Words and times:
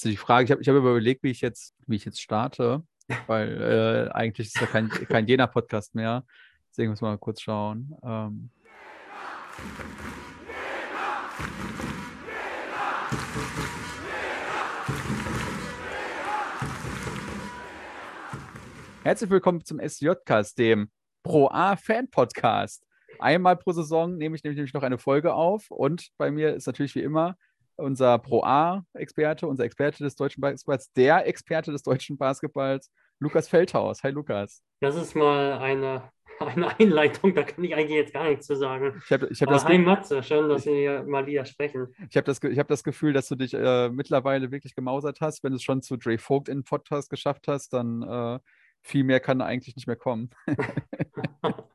Also 0.00 0.08
die 0.08 0.16
Frage, 0.16 0.46
ich 0.46 0.50
habe 0.50 0.62
ich 0.62 0.68
hab 0.70 0.76
überlegt, 0.76 1.22
wie 1.22 1.30
ich 1.30 1.42
jetzt, 1.42 1.74
wie 1.86 1.96
ich 1.96 2.06
jetzt 2.06 2.22
starte, 2.22 2.82
weil 3.26 4.08
äh, 4.08 4.10
eigentlich 4.12 4.46
ist 4.46 4.58
ja 4.58 4.66
kein, 4.66 4.88
kein 4.88 5.26
Jena-Podcast 5.26 5.94
mehr. 5.94 6.24
Deswegen 6.70 6.88
müssen 6.88 7.04
wir 7.04 7.10
mal 7.10 7.18
kurz 7.18 7.42
schauen. 7.42 7.94
Ähm. 8.02 8.48
Herzlich 19.02 19.28
willkommen 19.28 19.62
zum 19.66 19.80
SJ-Cast, 19.80 20.56
dem 20.56 20.90
Pro 21.22 21.48
A 21.48 21.76
Fan 21.76 22.08
Podcast. 22.08 22.86
Einmal 23.18 23.58
pro 23.58 23.72
Saison 23.72 24.16
nehme 24.16 24.34
ich 24.34 24.44
nämlich 24.44 24.72
noch 24.72 24.82
eine 24.82 24.96
Folge 24.96 25.34
auf 25.34 25.70
und 25.70 26.08
bei 26.16 26.30
mir 26.30 26.54
ist 26.54 26.66
natürlich 26.66 26.94
wie 26.94 27.02
immer 27.02 27.36
unser 27.80 28.18
Pro 28.18 28.42
A-Experte, 28.42 29.46
unser 29.46 29.64
Experte 29.64 30.04
des 30.04 30.16
deutschen 30.16 30.40
Basketballs, 30.40 30.92
der 30.92 31.26
Experte 31.26 31.72
des 31.72 31.82
deutschen 31.82 32.18
Basketballs, 32.18 32.90
Lukas 33.18 33.48
Feldhaus. 33.48 34.02
Hi 34.02 34.10
Lukas. 34.10 34.62
Das 34.80 34.96
ist 34.96 35.14
mal 35.14 35.54
eine, 35.58 36.10
eine 36.40 36.78
Einleitung, 36.78 37.34
da 37.34 37.42
kann 37.42 37.64
ich 37.64 37.74
eigentlich 37.74 37.96
jetzt 37.96 38.14
gar 38.14 38.28
nichts 38.28 38.46
zu 38.46 38.56
sagen. 38.56 39.00
Ich 39.04 39.12
hab, 39.12 39.22
ich 39.30 39.42
hab 39.42 39.48
Aber 39.48 39.56
das 39.56 39.64
hi 39.66 39.78
Matze, 39.78 40.22
schön, 40.22 40.48
dass 40.48 40.62
Sie 40.62 40.88
mal 41.06 41.26
wieder 41.26 41.44
sprechen. 41.44 41.88
Ich 42.08 42.16
habe 42.16 42.24
das, 42.24 42.40
hab 42.40 42.68
das 42.68 42.84
Gefühl, 42.84 43.12
dass 43.12 43.28
du 43.28 43.34
dich 43.34 43.54
äh, 43.54 43.88
mittlerweile 43.88 44.50
wirklich 44.50 44.74
gemausert 44.74 45.20
hast. 45.20 45.44
Wenn 45.44 45.52
du 45.52 45.56
es 45.56 45.62
schon 45.62 45.82
zu 45.82 45.96
Dre 45.96 46.18
Vogt 46.18 46.48
in 46.48 46.64
Podcast 46.64 47.10
geschafft 47.10 47.48
hast, 47.48 47.72
dann 47.72 48.02
äh, 48.02 48.38
viel 48.82 49.04
mehr 49.04 49.20
kann 49.20 49.40
eigentlich 49.42 49.76
nicht 49.76 49.86
mehr 49.86 49.96
kommen. 49.96 50.30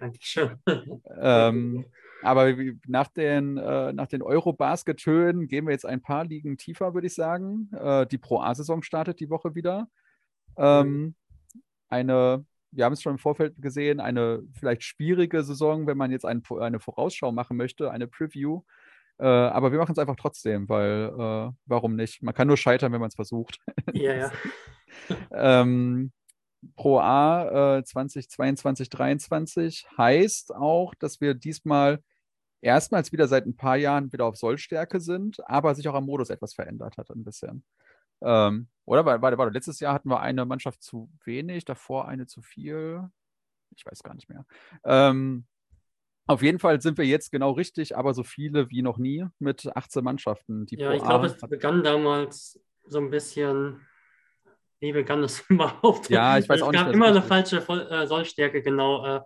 Dankeschön. 0.00 0.58
ähm, 1.20 1.84
aber 2.26 2.54
nach 2.86 3.08
den, 3.08 3.56
äh, 3.56 3.92
nach 3.92 4.08
den 4.08 4.22
Eurobasket-Höhen 4.22 5.46
gehen 5.48 5.66
wir 5.66 5.72
jetzt 5.72 5.86
ein 5.86 6.02
paar 6.02 6.24
Ligen 6.24 6.58
tiefer, 6.58 6.92
würde 6.94 7.06
ich 7.06 7.14
sagen. 7.14 7.70
Äh, 7.72 8.06
die 8.06 8.18
Pro-A-Saison 8.18 8.82
startet 8.82 9.20
die 9.20 9.30
Woche 9.30 9.54
wieder. 9.54 9.88
Ähm, 10.56 11.14
eine, 11.88 12.44
wir 12.72 12.84
haben 12.84 12.92
es 12.92 13.02
schon 13.02 13.12
im 13.12 13.18
Vorfeld 13.18 13.54
gesehen, 13.62 14.00
eine 14.00 14.42
vielleicht 14.58 14.82
schwierige 14.82 15.42
Saison, 15.44 15.86
wenn 15.86 15.96
man 15.96 16.10
jetzt 16.10 16.24
ein, 16.24 16.42
eine 16.60 16.80
Vorausschau 16.80 17.32
machen 17.32 17.56
möchte, 17.56 17.90
eine 17.90 18.08
Preview. 18.08 18.62
Äh, 19.18 19.26
aber 19.26 19.72
wir 19.72 19.78
machen 19.78 19.92
es 19.92 19.98
einfach 19.98 20.16
trotzdem, 20.16 20.68
weil 20.68 21.12
äh, 21.16 21.52
warum 21.64 21.96
nicht? 21.96 22.22
Man 22.22 22.34
kann 22.34 22.48
nur 22.48 22.56
scheitern, 22.56 22.92
wenn 22.92 23.00
man 23.00 23.08
es 23.08 23.14
versucht. 23.14 23.58
Ja, 23.92 24.14
ja. 24.14 24.32
ähm, 25.32 26.12
Pro 26.74 26.98
A 26.98 27.78
äh, 27.78 27.84
2022, 27.84 28.90
2023 28.90 29.86
heißt 29.96 30.54
auch, 30.54 30.94
dass 30.94 31.20
wir 31.20 31.34
diesmal 31.34 32.02
erstmals 32.66 33.12
wieder 33.12 33.28
seit 33.28 33.46
ein 33.46 33.56
paar 33.56 33.76
Jahren 33.76 34.12
wieder 34.12 34.26
auf 34.26 34.36
Sollstärke 34.36 35.00
sind, 35.00 35.38
aber 35.48 35.74
sich 35.74 35.88
auch 35.88 35.94
am 35.94 36.06
Modus 36.06 36.30
etwas 36.30 36.54
verändert 36.54 36.98
hat 36.98 37.10
ein 37.10 37.24
bisschen. 37.24 37.64
Ähm, 38.22 38.68
oder? 38.84 39.04
Warte, 39.04 39.38
warte, 39.38 39.52
letztes 39.52 39.80
Jahr 39.80 39.94
hatten 39.94 40.10
wir 40.10 40.20
eine 40.20 40.44
Mannschaft 40.44 40.82
zu 40.82 41.10
wenig, 41.24 41.64
davor 41.64 42.08
eine 42.08 42.26
zu 42.26 42.42
viel. 42.42 43.08
Ich 43.76 43.86
weiß 43.86 44.02
gar 44.02 44.14
nicht 44.14 44.28
mehr. 44.28 44.44
Ähm, 44.84 45.46
auf 46.26 46.42
jeden 46.42 46.58
Fall 46.58 46.80
sind 46.80 46.98
wir 46.98 47.04
jetzt 47.04 47.30
genau 47.30 47.52
richtig, 47.52 47.96
aber 47.96 48.12
so 48.12 48.24
viele 48.24 48.68
wie 48.70 48.82
noch 48.82 48.98
nie 48.98 49.26
mit 49.38 49.68
18 49.76 50.02
Mannschaften. 50.02 50.66
ja, 50.70 50.92
ich 50.92 51.02
glaube, 51.02 51.26
es 51.26 51.36
begann 51.36 51.84
damals 51.84 52.60
so 52.84 52.98
ein 52.98 53.10
bisschen 53.10 53.80
wie 54.80 54.92
begann 54.92 55.22
das 55.22 55.40
überhaupt? 55.48 56.10
Ja, 56.10 56.38
ich 56.38 56.48
weiß 56.48 56.62
auch 56.62 56.70
nicht. 56.70 56.80
Es 56.80 56.86
gab 56.86 56.94
immer 56.94 57.06
eine 57.06 57.22
falsche 57.22 57.58
äh, 57.58 58.06
Sollstärke, 58.06 58.62
genau. 58.62 59.04
Äh, 59.04 59.20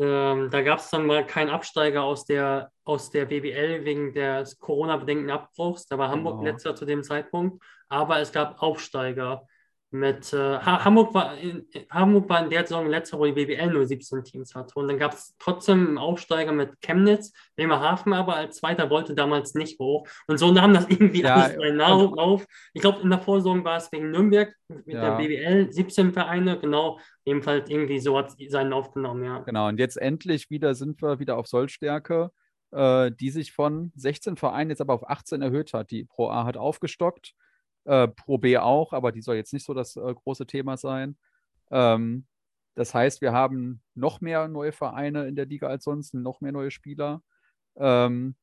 ähm, 0.00 0.48
da 0.50 0.62
gab 0.62 0.78
es 0.78 0.88
dann 0.88 1.04
mal 1.04 1.26
keinen 1.26 1.50
Absteiger 1.50 2.04
aus 2.04 2.24
der, 2.24 2.70
aus 2.84 3.10
der 3.10 3.26
BBL 3.26 3.84
wegen 3.84 4.14
des 4.14 4.58
Corona-bedingten 4.58 5.30
Abbruchs. 5.30 5.86
Da 5.86 5.98
war 5.98 6.08
Hamburg 6.08 6.38
genau. 6.38 6.50
letzter 6.50 6.74
zu 6.74 6.86
dem 6.86 7.02
Zeitpunkt. 7.02 7.62
Aber 7.90 8.18
es 8.18 8.32
gab 8.32 8.62
Aufsteiger 8.62 9.46
mit 9.92 10.32
äh, 10.32 10.58
Hamburg, 10.58 11.12
war 11.14 11.36
in, 11.36 11.66
Hamburg 11.90 12.28
war 12.28 12.44
in 12.44 12.50
der 12.50 12.66
Saison 12.66 12.88
letzter, 12.88 13.18
wo 13.18 13.24
die 13.24 13.32
BBL 13.32 13.72
nur 13.72 13.86
17 13.86 14.22
Teams 14.22 14.54
hatte. 14.54 14.74
Und 14.78 14.88
dann 14.88 14.98
gab 14.98 15.12
es 15.14 15.34
trotzdem 15.38 15.88
einen 15.88 15.98
Aufsteiger 15.98 16.52
mit 16.52 16.80
Chemnitz. 16.80 17.32
Bremerhaven 17.56 18.12
aber 18.12 18.36
als 18.36 18.58
Zweiter 18.58 18.88
wollte 18.88 19.14
damals 19.14 19.54
nicht 19.54 19.80
hoch. 19.80 20.06
Und 20.28 20.38
so 20.38 20.52
nahm 20.52 20.74
das 20.74 20.88
irgendwie 20.88 21.22
ja, 21.22 21.34
alles 21.34 21.56
seinen 21.56 21.76
Lauf. 21.76 22.46
Ich 22.72 22.82
glaube, 22.82 23.00
in 23.02 23.10
der 23.10 23.20
Vorsaison 23.20 23.64
war 23.64 23.78
es 23.78 23.90
wegen 23.90 24.10
Nürnberg 24.10 24.54
mit 24.68 24.86
ja. 24.86 25.16
der 25.16 25.16
BBL 25.16 25.72
17 25.72 26.12
Vereine, 26.12 26.58
genau. 26.58 27.00
Ebenfalls 27.24 27.68
irgendwie 27.68 27.98
so 27.98 28.16
hat 28.16 28.28
es 28.38 28.50
seinen 28.50 28.70
Lauf 28.70 28.92
genommen, 28.92 29.24
ja. 29.24 29.40
Genau, 29.40 29.68
und 29.68 29.78
jetzt 29.78 29.96
endlich 29.96 30.50
wieder 30.50 30.74
sind 30.74 31.02
wir 31.02 31.18
wieder 31.18 31.36
auf 31.36 31.48
Sollstärke, 31.48 32.30
äh, 32.70 33.10
die 33.10 33.30
sich 33.30 33.52
von 33.52 33.92
16 33.96 34.36
Vereinen 34.36 34.70
jetzt 34.70 34.80
aber 34.80 34.94
auf 34.94 35.08
18 35.08 35.42
erhöht 35.42 35.74
hat. 35.74 35.90
Die 35.90 36.04
Pro 36.04 36.30
A 36.30 36.44
hat 36.44 36.56
aufgestockt. 36.56 37.34
Äh, 37.84 38.08
Pro 38.08 38.38
B 38.38 38.58
auch, 38.58 38.92
aber 38.92 39.12
die 39.12 39.22
soll 39.22 39.36
jetzt 39.36 39.52
nicht 39.52 39.64
so 39.64 39.74
das 39.74 39.96
äh, 39.96 40.14
große 40.14 40.46
Thema 40.46 40.76
sein. 40.76 41.16
Ähm, 41.70 42.26
das 42.74 42.94
heißt, 42.94 43.20
wir 43.20 43.32
haben 43.32 43.82
noch 43.94 44.20
mehr 44.20 44.48
neue 44.48 44.72
Vereine 44.72 45.26
in 45.26 45.36
der 45.36 45.46
Liga 45.46 45.68
als 45.68 45.84
sonst, 45.84 46.14
noch 46.14 46.40
mehr 46.40 46.52
neue 46.52 46.70
Spieler. 46.70 47.22
Ähm, 47.76 48.36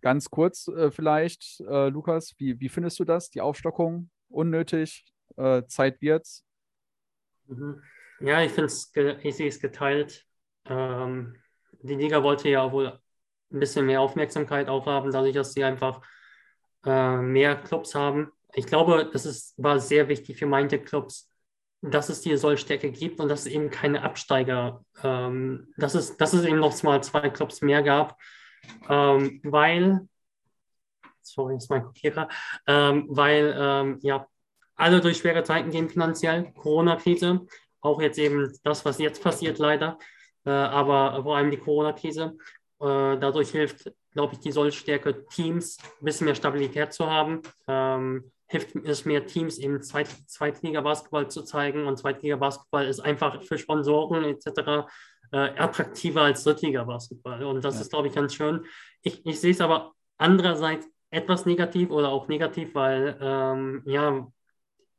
ganz 0.00 0.30
kurz 0.30 0.68
äh, 0.68 0.90
vielleicht, 0.90 1.60
äh, 1.60 1.88
Lukas, 1.88 2.34
wie, 2.38 2.58
wie 2.60 2.68
findest 2.68 2.98
du 2.98 3.04
das? 3.04 3.30
Die 3.30 3.40
Aufstockung 3.40 4.10
unnötig? 4.28 5.04
Äh, 5.36 5.64
Zeit 5.66 6.00
wird's? 6.00 6.44
Mhm. 7.46 7.82
Ja, 8.20 8.42
ich 8.42 8.52
finde 8.52 9.20
ich 9.22 9.36
sehe 9.36 9.48
es 9.48 9.60
geteilt. 9.60 10.26
Ähm, 10.64 11.36
die 11.82 11.94
Liga 11.94 12.22
wollte 12.22 12.48
ja 12.48 12.70
wohl 12.72 12.98
ein 13.50 13.60
bisschen 13.60 13.86
mehr 13.86 14.00
Aufmerksamkeit 14.00 14.68
aufhaben, 14.68 15.10
dadurch, 15.12 15.34
dass 15.34 15.52
sie 15.52 15.64
einfach 15.64 16.00
äh, 16.84 17.16
mehr 17.16 17.56
Clubs 17.56 17.94
haben 17.94 18.32
ich 18.58 18.66
glaube, 18.66 19.08
das 19.12 19.24
ist, 19.24 19.54
war 19.56 19.78
sehr 19.78 20.08
wichtig 20.08 20.36
für 20.36 20.46
manche 20.46 20.80
Clubs, 20.80 21.30
dass 21.80 22.08
es 22.08 22.22
die 22.22 22.36
Sollstärke 22.36 22.90
gibt 22.90 23.20
und 23.20 23.28
dass 23.28 23.40
es 23.40 23.46
eben 23.46 23.70
keine 23.70 24.02
Absteiger, 24.02 24.84
ähm, 25.04 25.72
dass, 25.76 25.94
es, 25.94 26.16
dass 26.16 26.32
es 26.32 26.44
eben 26.44 26.58
noch 26.58 26.82
mal 26.82 27.02
zwei 27.02 27.30
Clubs 27.30 27.62
mehr 27.62 27.82
gab, 27.84 28.18
ähm, 28.88 29.40
weil, 29.44 30.08
sorry, 31.22 31.56
ist 31.56 31.70
mein 31.70 31.84
Kopierer, 31.84 32.28
ähm, 32.66 33.06
weil 33.08 33.54
ähm, 33.56 33.98
ja, 34.02 34.26
alle 34.74 35.00
durch 35.00 35.18
schwere 35.18 35.44
Zeiten 35.44 35.70
gehen 35.70 35.88
finanziell, 35.88 36.52
Corona-Krise, 36.54 37.46
auch 37.80 38.00
jetzt 38.00 38.18
eben 38.18 38.52
das, 38.64 38.84
was 38.84 38.98
jetzt 38.98 39.22
passiert 39.22 39.58
leider, 39.58 39.98
äh, 40.44 40.50
aber 40.50 41.22
vor 41.22 41.36
allem 41.36 41.52
die 41.52 41.58
Corona-Krise. 41.58 42.36
Äh, 42.80 43.18
dadurch 43.18 43.50
hilft, 43.50 43.92
glaube 44.12 44.34
ich, 44.34 44.40
die 44.40 44.52
Sollstärke 44.52 45.26
Teams 45.26 45.78
ein 46.00 46.04
bisschen 46.04 46.24
mehr 46.24 46.34
Stabilität 46.34 46.92
zu 46.92 47.08
haben. 47.08 47.42
Ähm, 47.68 48.32
hilft 48.48 48.74
es 48.76 49.04
mehr 49.04 49.26
Teams 49.26 49.58
eben 49.58 49.82
Zweit 49.82 50.08
Zweitliga-Basketball 50.26 51.28
zu 51.28 51.42
zeigen. 51.42 51.86
Und 51.86 51.98
Zweitliga-Basketball 51.98 52.86
ist 52.86 53.00
einfach 53.00 53.42
für 53.42 53.58
Sponsoren 53.58 54.24
etc. 54.24 54.88
Äh, 55.30 55.50
attraktiver 55.58 56.22
als 56.22 56.44
Drittliga-Basketball. 56.44 57.44
Und 57.44 57.62
das 57.64 57.74
ja. 57.74 57.82
ist, 57.82 57.90
glaube 57.90 58.08
ich, 58.08 58.14
ganz 58.14 58.34
schön. 58.34 58.64
Ich, 59.02 59.24
ich 59.26 59.38
sehe 59.40 59.50
es 59.50 59.60
aber 59.60 59.92
andererseits 60.16 60.88
etwas 61.10 61.46
negativ 61.46 61.90
oder 61.90 62.08
auch 62.08 62.28
negativ, 62.28 62.74
weil 62.74 63.18
ähm, 63.20 63.82
ja, 63.86 64.26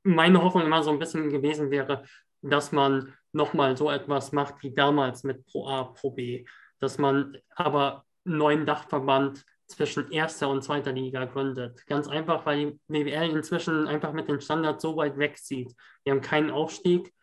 meine 0.04 0.44
Hoffnung 0.44 0.66
immer 0.66 0.84
so 0.84 0.92
ein 0.92 1.00
bisschen 1.00 1.30
gewesen 1.30 1.72
wäre, 1.72 2.04
dass 2.42 2.72
man 2.72 3.14
nochmal 3.32 3.78
so 3.78 3.90
etwas 3.90 4.32
macht 4.32 4.62
wie 4.64 4.74
damals 4.74 5.24
mit 5.24 5.46
Pro 5.46 5.68
A, 5.68 5.84
Pro 5.84 6.12
B. 6.12 6.46
Dass 6.80 6.98
man 6.98 7.38
aber 7.56 8.06
neuen 8.24 8.66
Dachverband 8.66 9.44
zwischen 9.70 10.12
erster 10.12 10.50
und 10.50 10.64
zweiter 10.64 10.92
Liga 10.92 11.26
gründet. 11.26 11.86
Ganz 11.86 12.08
einfach, 12.08 12.46
weil 12.46 12.72
die 12.72 12.80
BWL 12.88 13.30
inzwischen 13.30 13.88
einfach 13.88 14.14
mit 14.14 14.28
den 14.28 14.42
Standards 14.42 14.82
so 14.82 14.98
weit 14.98 15.18
wegzieht. 15.18 15.74
Wir 16.04 16.14
haben 16.14 16.22
keinen 16.22 16.50
Aufstieg, 16.50 17.14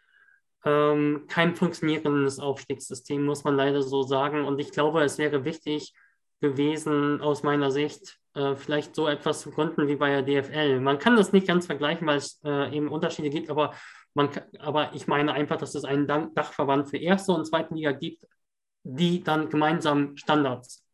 ähm, 0.64 1.24
kein 1.28 1.56
funktionierendes 1.56 2.38
Aufstiegssystem, 2.38 3.24
muss 3.24 3.44
man 3.44 3.56
leider 3.56 3.82
so 3.82 4.02
sagen. 4.02 4.44
Und 4.44 4.60
ich 4.60 4.70
glaube, 4.70 5.02
es 5.02 5.18
wäre 5.18 5.44
wichtig 5.44 5.92
gewesen, 6.40 7.20
aus 7.20 7.42
meiner 7.42 7.70
Sicht, 7.70 8.18
äh, 8.34 8.54
vielleicht 8.54 8.94
so 8.94 9.08
etwas 9.08 9.40
zu 9.40 9.50
gründen 9.50 9.88
wie 9.88 9.96
bei 9.96 10.10
der 10.10 10.22
DFL. 10.22 10.80
Man 10.80 10.98
kann 10.98 11.16
das 11.16 11.32
nicht 11.32 11.48
ganz 11.48 11.66
vergleichen, 11.66 12.06
weil 12.06 12.18
es 12.18 12.40
äh, 12.44 12.76
eben 12.76 12.88
Unterschiede 12.88 13.30
gibt, 13.30 13.50
aber, 13.50 13.74
man, 14.14 14.28
aber 14.60 14.94
ich 14.94 15.08
meine 15.08 15.32
einfach, 15.32 15.56
dass 15.56 15.74
es 15.74 15.84
einen 15.84 16.06
Dachverband 16.06 16.90
für 16.90 16.98
erste 16.98 17.32
und 17.32 17.44
zweite 17.44 17.74
Liga 17.74 17.92
gibt, 17.92 18.24
die 18.84 19.24
dann 19.24 19.48
gemeinsam 19.48 20.16
Standards 20.16 20.85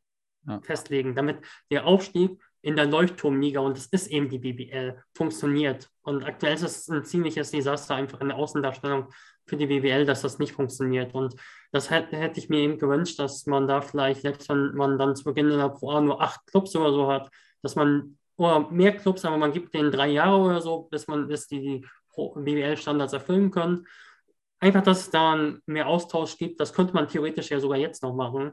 ja. 0.46 0.60
festlegen, 0.62 1.14
damit 1.14 1.38
der 1.70 1.86
Aufstieg 1.86 2.38
in 2.62 2.76
der 2.76 2.86
Leuchtturmliga, 2.86 3.60
und 3.60 3.76
das 3.76 3.86
ist 3.86 4.06
eben 4.06 4.28
die 4.28 4.38
BBL, 4.38 5.02
funktioniert. 5.14 5.90
Und 6.02 6.24
aktuell 6.24 6.54
ist 6.54 6.62
es 6.62 6.88
ein 6.88 7.04
ziemliches 7.04 7.50
Desaster 7.50 7.96
einfach 7.96 8.20
in 8.20 8.28
der 8.28 8.36
Außendarstellung 8.36 9.08
für 9.46 9.56
die 9.56 9.66
BBL, 9.66 10.06
dass 10.06 10.22
das 10.22 10.38
nicht 10.38 10.52
funktioniert. 10.52 11.12
Und 11.12 11.34
das 11.72 11.90
hätte, 11.90 12.16
hätte 12.16 12.38
ich 12.38 12.48
mir 12.48 12.58
eben 12.58 12.78
gewünscht, 12.78 13.18
dass 13.18 13.46
man 13.46 13.66
da 13.66 13.80
vielleicht, 13.80 14.22
selbst 14.22 14.48
wenn 14.48 14.74
man 14.74 14.96
dann 14.96 15.16
zu 15.16 15.24
Beginn 15.24 15.50
in 15.50 15.58
der 15.58 15.70
Pro 15.70 15.90
A 15.90 16.00
nur 16.00 16.22
acht 16.22 16.46
Clubs 16.46 16.74
oder 16.76 16.92
so 16.92 17.08
hat, 17.08 17.30
dass 17.62 17.74
man, 17.74 18.16
oder 18.36 18.70
mehr 18.70 18.96
Clubs, 18.96 19.24
aber 19.24 19.36
man 19.36 19.52
gibt 19.52 19.74
denen 19.74 19.90
drei 19.90 20.08
Jahre 20.08 20.38
oder 20.38 20.60
so, 20.60 20.82
bis 20.82 21.08
man, 21.08 21.26
bis 21.26 21.48
die, 21.48 21.60
die 21.60 21.86
BBL-Standards 22.16 23.12
erfüllen 23.12 23.50
können. 23.50 23.86
Einfach, 24.60 24.82
dass 24.84 25.00
es 25.00 25.10
da 25.10 25.36
mehr 25.66 25.88
Austausch 25.88 26.38
gibt, 26.38 26.60
das 26.60 26.72
könnte 26.72 26.94
man 26.94 27.08
theoretisch 27.08 27.50
ja 27.50 27.58
sogar 27.58 27.78
jetzt 27.78 28.04
noch 28.04 28.14
machen 28.14 28.52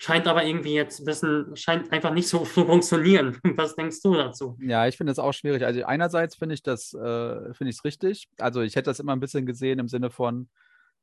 scheint 0.00 0.26
aber 0.26 0.44
irgendwie 0.44 0.72
jetzt 0.72 1.00
ein 1.00 1.04
bisschen, 1.04 1.54
scheint 1.56 1.92
einfach 1.92 2.12
nicht 2.12 2.28
so 2.28 2.38
zu 2.44 2.64
funktionieren. 2.64 3.38
Was 3.56 3.76
denkst 3.76 4.00
du 4.02 4.14
dazu? 4.14 4.56
Ja, 4.60 4.86
ich 4.86 4.96
finde 4.96 5.12
es 5.12 5.18
auch 5.18 5.32
schwierig. 5.32 5.64
Also 5.64 5.84
einerseits 5.84 6.36
finde 6.36 6.54
ich 6.54 6.62
das, 6.62 6.94
äh, 6.94 7.54
finde 7.54 7.70
ich 7.70 7.76
es 7.76 7.84
richtig. 7.84 8.28
Also 8.38 8.62
ich 8.62 8.76
hätte 8.76 8.90
das 8.90 8.98
immer 8.98 9.12
ein 9.12 9.20
bisschen 9.20 9.44
gesehen 9.44 9.78
im 9.78 9.88
Sinne 9.88 10.10
von, 10.10 10.48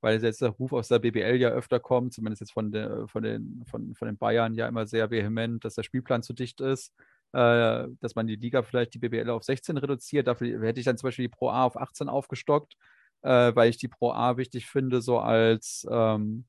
weil 0.02 0.22
jetzt 0.22 0.42
der 0.42 0.50
Ruf 0.50 0.74
aus 0.74 0.88
der 0.88 1.00
BBL 1.00 1.36
ja 1.36 1.50
öfter 1.50 1.80
kommt, 1.80 2.14
zumindest 2.14 2.42
jetzt 2.42 2.54
von, 2.54 2.72
der, 2.72 3.08
von, 3.08 3.22
den, 3.22 3.64
von, 3.70 3.94
von 3.94 4.08
den 4.08 4.18
Bayern 4.18 4.56
ja 4.56 4.68
immer 4.68 4.88
sehr 4.88 5.12
vehement, 5.12 5.64
dass 5.64 5.76
der 5.76 5.84
Spielplan 5.84 6.24
zu 6.24 6.34
dicht 6.34 6.60
ist, 6.60 6.92
äh, 7.34 7.88
dass 8.00 8.16
man 8.16 8.26
die 8.26 8.36
Liga 8.36 8.64
vielleicht 8.64 8.96
die 8.96 9.00
BBL 9.00 9.30
auf 9.30 9.44
16 9.44 9.78
reduziert. 9.78 10.26
Dafür 10.26 10.60
hätte 10.62 10.80
ich 10.80 10.86
dann 10.86 10.98
zum 10.98 11.08
Beispiel 11.08 11.26
die 11.26 11.36
Pro 11.36 11.50
A 11.50 11.66
auf 11.66 11.78
18 11.78 12.10
aufgestockt, 12.10 12.74
äh, 13.22 13.54
weil 13.54 13.70
ich 13.70 13.78
die 13.78 13.90
Pro 13.90 14.12
A 14.12 14.38
wichtig 14.38 14.66
finde, 14.68 15.02
so 15.02 15.20
als 15.20 15.86
ähm, 15.92 16.46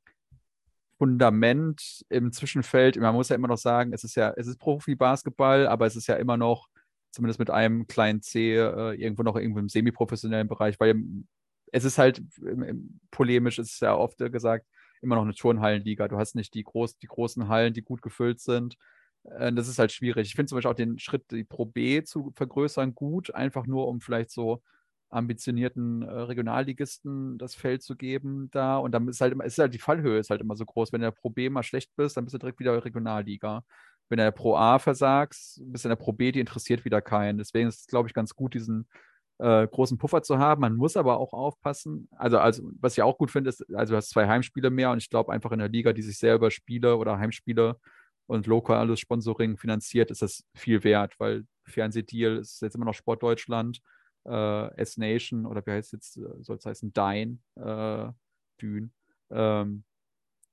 Fundament 0.99 2.05
im 2.09 2.33
Zwischenfeld. 2.33 2.97
Man 2.97 3.15
muss 3.15 3.29
ja 3.29 3.37
immer 3.37 3.49
noch 3.49 3.59
sagen, 3.59 3.93
es 3.93 4.05
ist 4.05 4.17
ja, 4.17 4.33
es 4.37 4.47
ist 4.47 4.59
Profi-Basketball, 4.59 5.67
aber 5.67 5.87
es 5.87 5.97
ist 5.97 6.09
ja 6.09 6.17
immer 6.17 6.37
noch, 6.37 6.69
zumindest 7.13 7.39
mit 7.39 7.51
einem 7.51 7.87
kleinen 7.87 8.21
C, 8.21 8.57
äh, 8.57 8.95
irgendwo 8.95 9.23
noch 9.23 9.37
irgendwo 9.37 9.61
im 9.61 9.69
semi-professionellen 9.69 10.49
Bereich, 10.49 10.79
weil 10.81 10.97
es 11.73 11.85
ist 11.85 11.99
halt 11.99 12.23
polemisch, 13.11 13.59
ist 13.59 13.81
ja 13.81 13.95
oft 13.95 14.19
gesagt, 14.19 14.67
immer 15.01 15.17
noch 15.17 15.23
eine 15.23 15.35
Turnhallenliga. 15.35 16.09
Du 16.09 16.19
hast 16.19 16.35
nicht 16.35 16.55
die, 16.55 16.65
groß, 16.65 16.99
die 16.99 17.07
großen 17.07 17.49
Hallen, 17.49 17.75
die 17.75 17.83
gut 17.83 18.03
gefüllt 18.03 18.41
sind. 18.41 18.77
Äh, 19.25 19.53
das 19.53 19.69
ist 19.69 19.79
halt 19.79 19.93
schwierig. 19.93 20.29
Ich 20.29 20.35
finde 20.35 20.49
zum 20.51 20.57
Beispiel 20.57 20.71
auch 20.71 20.75
den 20.75 20.99
Schritt, 20.99 21.31
die 21.31 21.45
Pro 21.45 21.65
B 21.65 22.03
zu 22.03 22.33
vergrößern, 22.35 22.95
gut, 22.95 23.35
einfach 23.35 23.67
nur 23.67 23.89
um 23.89 24.01
vielleicht 24.01 24.31
so 24.31 24.63
ambitionierten 25.11 26.03
äh, 26.03 26.11
Regionalligisten 26.11 27.39
das 27.39 27.55
Feld 27.55 27.83
zu 27.83 27.97
geben 27.97 28.51
da. 28.53 28.79
Und 28.79 28.93
dann 28.93 29.09
ist 29.09 29.21
halt 29.21 29.33
immer, 29.33 29.45
ist 29.45 29.59
halt 29.59 29.75
die 29.75 29.79
Fallhöhe 29.79 30.19
ist 30.19 30.31
halt 30.31 30.41
immer 30.41 30.57
so 30.57 30.65
groß. 30.65 30.93
Wenn 30.93 31.01
du 31.01 31.07
in 31.07 31.13
der 31.13 31.21
Pro 31.21 31.31
B 31.31 31.49
mal 31.51 31.63
schlecht 31.63 31.91
bist, 31.97 32.17
dann 32.17 32.25
bist 32.25 32.35
du 32.35 32.39
direkt 32.39 32.61
wieder 32.61 32.85
Regionalliga. 32.85 33.63
Wenn 34.09 34.19
du 34.19 34.23
in 34.23 34.27
der 34.27 34.33
Pro 34.33 34.57
A 34.57 34.79
versagst, 34.79 35.61
bist 35.65 35.85
du 35.85 35.89
in 35.89 35.91
der 35.91 35.97
Pro 35.97 36.13
B, 36.13 36.33
die 36.33 36.41
interessiert 36.41 36.85
wieder 36.85 37.01
keinen. 37.01 37.39
Deswegen 37.39 37.69
ist 37.69 37.81
es, 37.81 37.87
glaube 37.87 38.09
ich, 38.09 38.15
ganz 38.15 38.35
gut, 38.35 38.55
diesen 38.55 38.89
äh, 39.39 39.67
großen 39.67 39.99
Puffer 39.99 40.23
zu 40.23 40.39
haben. 40.39 40.61
Man 40.61 40.77
muss 40.77 40.97
aber 40.97 41.19
auch 41.19 41.33
aufpassen. 41.33 42.09
Also, 42.17 42.39
also 42.39 42.71
was 42.81 42.95
ich 42.95 43.03
auch 43.03 43.19
gut 43.19 43.31
finde, 43.31 43.51
ist, 43.51 43.65
also 43.75 43.93
du 43.93 43.97
hast 43.97 44.11
zwei 44.11 44.27
Heimspiele 44.27 44.71
mehr 44.71 44.91
und 44.91 44.99
ich 44.99 45.11
glaube 45.11 45.33
einfach 45.33 45.53
in 45.53 45.59
der 45.59 45.69
Liga, 45.69 45.93
die 45.93 46.03
sich 46.03 46.19
selber 46.19 46.51
Spiele 46.51 46.97
oder 46.97 47.19
Heimspiele 47.19 47.77
und 48.27 48.47
lokales 48.47 49.01
Sponsoring 49.01 49.57
finanziert, 49.57 50.11
ist 50.11 50.23
das 50.23 50.45
viel 50.55 50.85
wert, 50.85 51.15
weil 51.19 51.45
Fernsehdeal 51.65 52.39
ist 52.39 52.63
jetzt 52.63 52.75
immer 52.75 52.85
noch 52.85 52.95
Sport 52.95 53.23
Deutschland, 53.23 53.81
äh, 54.29 54.75
S-Nation 54.77 55.47
oder 55.47 55.65
wie 55.67 55.73
heißt 55.73 55.93
es 55.93 55.93
jetzt, 55.93 56.17
äh, 56.19 56.43
soll 56.43 56.57
es 56.57 56.67
heißen, 56.67 56.93
Dyn, 56.93 57.41
äh, 57.57 58.09
Dün. 58.61 58.93
Ähm, 59.31 59.85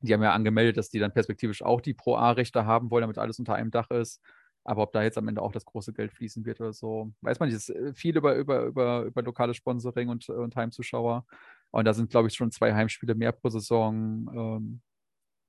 die 0.01 0.13
haben 0.13 0.23
ja 0.23 0.33
angemeldet, 0.33 0.77
dass 0.77 0.89
die 0.89 0.99
dann 0.99 1.13
perspektivisch 1.13 1.63
auch 1.63 1.81
die 1.81 1.93
Pro-A-Rechte 1.93 2.65
haben 2.65 2.91
wollen, 2.91 3.01
damit 3.01 3.17
alles 3.17 3.39
unter 3.39 3.55
einem 3.55 3.71
Dach 3.71 3.89
ist. 3.89 4.21
Aber 4.63 4.81
ob 4.83 4.93
da 4.93 5.03
jetzt 5.03 5.17
am 5.17 5.27
Ende 5.27 5.41
auch 5.41 5.51
das 5.51 5.65
große 5.65 5.93
Geld 5.93 6.11
fließen 6.11 6.43
wird 6.43 6.59
oder 6.59 6.73
so, 6.73 7.13
weiß 7.21 7.39
man 7.39 7.49
nicht. 7.49 7.55
Es 7.55 7.69
ist 7.69 7.75
äh, 7.75 7.93
viel 7.93 8.17
über, 8.17 8.35
über, 8.35 8.63
über, 8.63 9.03
über 9.03 9.21
lokales 9.21 9.57
Sponsoring 9.57 10.09
und, 10.09 10.27
und 10.27 10.55
Heimzuschauer. 10.55 11.25
Und 11.71 11.85
da 11.85 11.93
sind, 11.93 12.09
glaube 12.09 12.29
ich, 12.29 12.35
schon 12.35 12.51
zwei 12.51 12.73
Heimspiele 12.73 13.13
mehr 13.13 13.31
pro 13.31 13.49
Saison 13.49 14.27
ähm, 14.35 14.81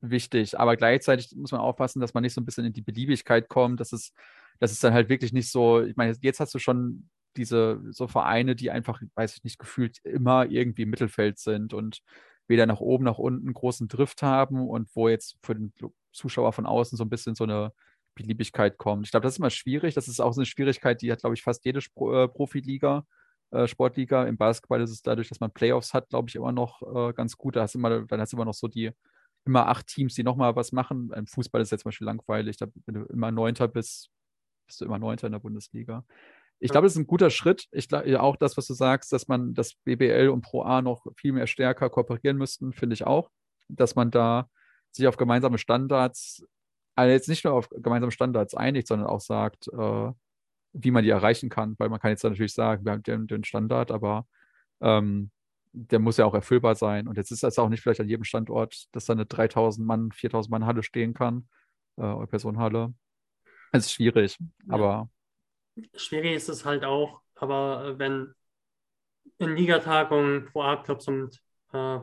wichtig. 0.01 0.59
Aber 0.61 0.77
gleichzeitig 0.77 1.35
muss 1.35 1.53
man 1.53 1.63
aufpassen, 1.63 2.01
dass 2.01 2.13
man 2.13 2.23
nicht 2.23 2.35
so 2.35 2.43
ein 2.43 2.45
bisschen 2.45 2.67
in 2.67 2.75
die 2.75 2.83
Beliebigkeit 2.83 3.49
kommt. 3.49 3.81
Das 3.81 3.93
ist, 3.93 4.13
das 4.59 4.73
ist 4.73 4.85
dann 4.85 4.93
halt 4.93 5.09
wirklich 5.09 5.33
nicht 5.33 5.51
so. 5.51 5.81
Ich 5.83 5.97
meine, 5.97 6.15
jetzt 6.21 6.41
hast 6.41 6.55
du 6.55 6.59
schon 6.59 7.09
diese 7.37 7.81
so 7.91 8.09
Vereine, 8.09 8.57
die 8.57 8.71
einfach, 8.71 9.01
weiß 9.15 9.37
ich 9.37 9.45
nicht, 9.45 9.59
gefühlt 9.59 9.99
immer 10.05 10.47
irgendwie 10.47 10.83
im 10.83 10.91
Mittelfeld 10.91 11.39
sind 11.39 11.75
und 11.75 12.01
weder 12.49 12.67
nach 12.67 12.81
oben, 12.81 13.05
nach 13.05 13.19
unten 13.19 13.53
großen 13.53 13.89
Drift 13.89 14.23
haben 14.23 14.69
und 14.69 14.89
wo 14.95 15.09
jetzt 15.09 15.37
für 15.43 15.55
den 15.55 15.73
Zuschauer 16.13 16.53
von 16.53 16.67
außen 16.67 16.97
so 16.97 17.05
ein 17.05 17.11
bisschen 17.11 17.35
so 17.35 17.45
eine 17.45 17.73
Beliebigkeit 18.15 18.79
kommt. 18.79 19.07
Ich 19.07 19.11
glaube, 19.11 19.25
das 19.25 19.35
ist 19.35 19.39
immer 19.39 19.51
schwierig. 19.51 19.95
Das 19.95 20.09
ist 20.09 20.21
auch 20.21 20.33
so 20.33 20.41
eine 20.41 20.47
Schwierigkeit, 20.47 21.03
die 21.03 21.13
hat, 21.13 21.21
glaube 21.21 21.35
ich, 21.35 21.43
fast 21.43 21.65
jede 21.65 21.81
Spro 21.81 22.25
äh, 22.25 22.29
Profiliga, 22.29 23.07
äh, 23.51 23.67
Sportliga. 23.67 24.25
Im 24.25 24.37
Basketball 24.37 24.81
ist 24.81 24.91
es 24.91 25.03
dadurch, 25.03 25.29
dass 25.29 25.41
man 25.41 25.53
Playoffs 25.53 25.93
hat, 25.95 26.09
glaube 26.09 26.29
ich, 26.29 26.37
immer 26.37 26.53
noch 26.53 26.83
äh, 26.83 27.13
ganz 27.13 27.37
gut. 27.37 27.57
Da 27.57 27.63
hast 27.63 27.75
immer, 27.75 28.07
dann 28.07 28.21
hast 28.21 28.33
du 28.33 28.37
immer 28.37 28.47
noch 28.47 28.55
so 28.55 28.69
die 28.69 28.93
immer 29.47 29.69
acht 29.69 29.87
Teams, 29.87 30.15
die 30.15 30.25
nochmal 30.25 30.57
was 30.57 30.73
machen. 30.73 31.13
Im 31.15 31.27
Fußball 31.27 31.61
ist 31.61 31.69
es 31.69 31.73
jetzt 31.73 31.83
zum 31.83 31.91
Beispiel 31.91 32.07
langweilig. 32.07 32.57
Da, 32.57 32.67
wenn 32.87 32.95
du 32.95 33.05
immer 33.05 33.31
Neunter 33.31 33.69
bist, 33.69 34.11
bist 34.67 34.81
du 34.81 34.85
immer 34.85 34.99
Neunter 34.99 35.29
in 35.29 35.33
der 35.33 35.39
Bundesliga. 35.39 36.05
Ich 36.59 36.71
glaube, 36.71 36.87
das 36.87 36.95
ist 36.95 36.99
ein 36.99 37.07
guter 37.07 37.31
Schritt. 37.31 37.67
Ich 37.71 37.89
glaube 37.89 38.21
auch 38.21 38.37
das, 38.37 38.57
was 38.57 38.67
du 38.67 38.75
sagst, 38.75 39.13
dass 39.13 39.29
man 39.29 39.55
das 39.55 39.75
BBL 39.85 40.31
und 40.31 40.41
Pro 40.41 40.63
A 40.63 40.81
noch 40.81 41.07
viel 41.17 41.33
mehr 41.33 41.47
stärker 41.47 41.91
kooperieren 41.91 42.39
müssten, 42.39 42.73
finde 42.73 42.95
ich 42.95 43.07
auch. 43.07 43.31
Dass 43.69 43.95
man 43.95 44.11
da 44.11 44.49
sich 44.91 45.07
auf 45.07 45.17
gemeinsame 45.17 45.59
Standards 45.59 46.43
also 46.97 47.13
jetzt 47.13 47.29
nicht 47.29 47.45
nur 47.45 47.53
auf 47.53 47.69
gemeinsame 47.69 48.11
Standards 48.11 48.55
einigt, 48.55 48.89
sondern 48.89 49.07
auch 49.07 49.21
sagt, 49.21 49.69
äh, 49.69 50.13
wie 50.73 50.91
man 50.91 51.05
die 51.05 51.11
erreichen 51.11 51.51
kann, 51.51 51.77
weil 51.79 51.91
man 51.91 52.01
kann 52.01 52.11
jetzt 52.11 52.25
natürlich 52.25 52.55
sagen, 52.55 52.85
wir 52.85 52.93
haben 52.93 53.03
den, 53.03 53.27
den 53.27 53.45
Standard, 53.45 53.91
aber 53.91 54.27
ähm, 54.81 55.31
der 55.73 55.99
muss 55.99 56.17
ja 56.17 56.25
auch 56.25 56.35
erfüllbar 56.35 56.75
sein. 56.75 57.07
Und 57.07 57.19
jetzt 57.19 57.31
ist 57.31 57.43
das 57.43 57.59
auch 57.59 57.69
nicht 57.69 57.83
vielleicht 57.83 58.01
an 58.01 58.09
jedem 58.09 58.25
Standort, 58.25 58.87
dass 58.93 59.05
da 59.05 59.13
eine 59.13 59.27
3000 59.27 59.87
Mann, 59.87 60.11
4000 60.11 60.51
Mann 60.51 60.67
Halle 60.67 60.83
stehen 60.83 61.13
kann, 61.13 61.49
äh, 61.97 62.03
oder 62.03 62.27
Personenhalle. 62.27 62.95
Es 63.73 63.87
ist 63.87 63.93
schwierig, 63.93 64.39
ja. 64.41 64.75
aber. 64.75 65.11
Schwierig 65.95 66.35
ist 66.35 66.49
es 66.49 66.65
halt 66.65 66.85
auch, 66.85 67.21
aber 67.35 67.85
äh, 67.87 67.99
wenn 67.99 68.35
in 69.39 69.57
Ligatagungen 69.57 70.47
Pro 70.47 70.63
A-Clubs 70.63 71.09
und 71.09 71.41
äh, 71.73 71.99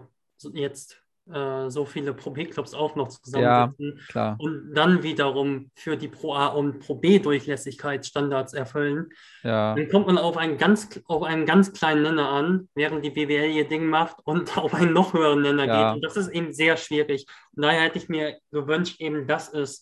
jetzt 0.54 1.04
äh, 1.32 1.70
so 1.70 1.86
viele 1.86 2.14
Pro 2.14 2.32
B-Clubs 2.32 2.74
auch 2.74 2.96
noch 2.96 3.08
zusammensetzen 3.08 4.02
ja, 4.14 4.36
und 4.40 4.74
dann 4.74 5.04
wiederum 5.04 5.72
für 5.74 5.96
die 5.96 6.10
Pro 6.10 6.34
A 6.34 6.48
und 6.48 6.80
Pro 6.80 6.96
B 6.96 7.18
Durchlässigkeitsstandards 7.20 8.54
erfüllen, 8.54 9.10
ja. 9.42 9.74
dann 9.74 9.88
kommt 9.88 10.08
man 10.08 10.18
auf 10.18 10.36
einen, 10.36 10.58
ganz, 10.58 11.02
auf 11.06 11.24
einen 11.24 11.46
ganz 11.46 11.72
kleinen 11.72 12.04
Nenner 12.04 12.30
an, 12.30 12.68
während 12.76 13.06
die 13.06 13.10
BWL 13.10 13.52
ihr 13.52 13.68
Ding 13.68 13.88
macht 13.88 14.18
und 14.26 14.58
auf 14.58 14.74
einen 14.74 14.92
noch 14.92 15.14
höheren 15.14 15.42
Nenner 15.42 15.66
ja. 15.66 15.94
geht. 15.94 15.96
Und 15.96 16.02
das 16.04 16.18
ist 16.18 16.28
eben 16.28 16.52
sehr 16.52 16.76
schwierig. 16.76 17.26
Und 17.56 17.64
daher 17.64 17.84
hätte 17.84 18.00
ich 18.00 18.10
mir 18.10 18.38
gewünscht, 18.52 19.00
eben, 19.00 19.26
dass 19.26 19.54
es 19.54 19.82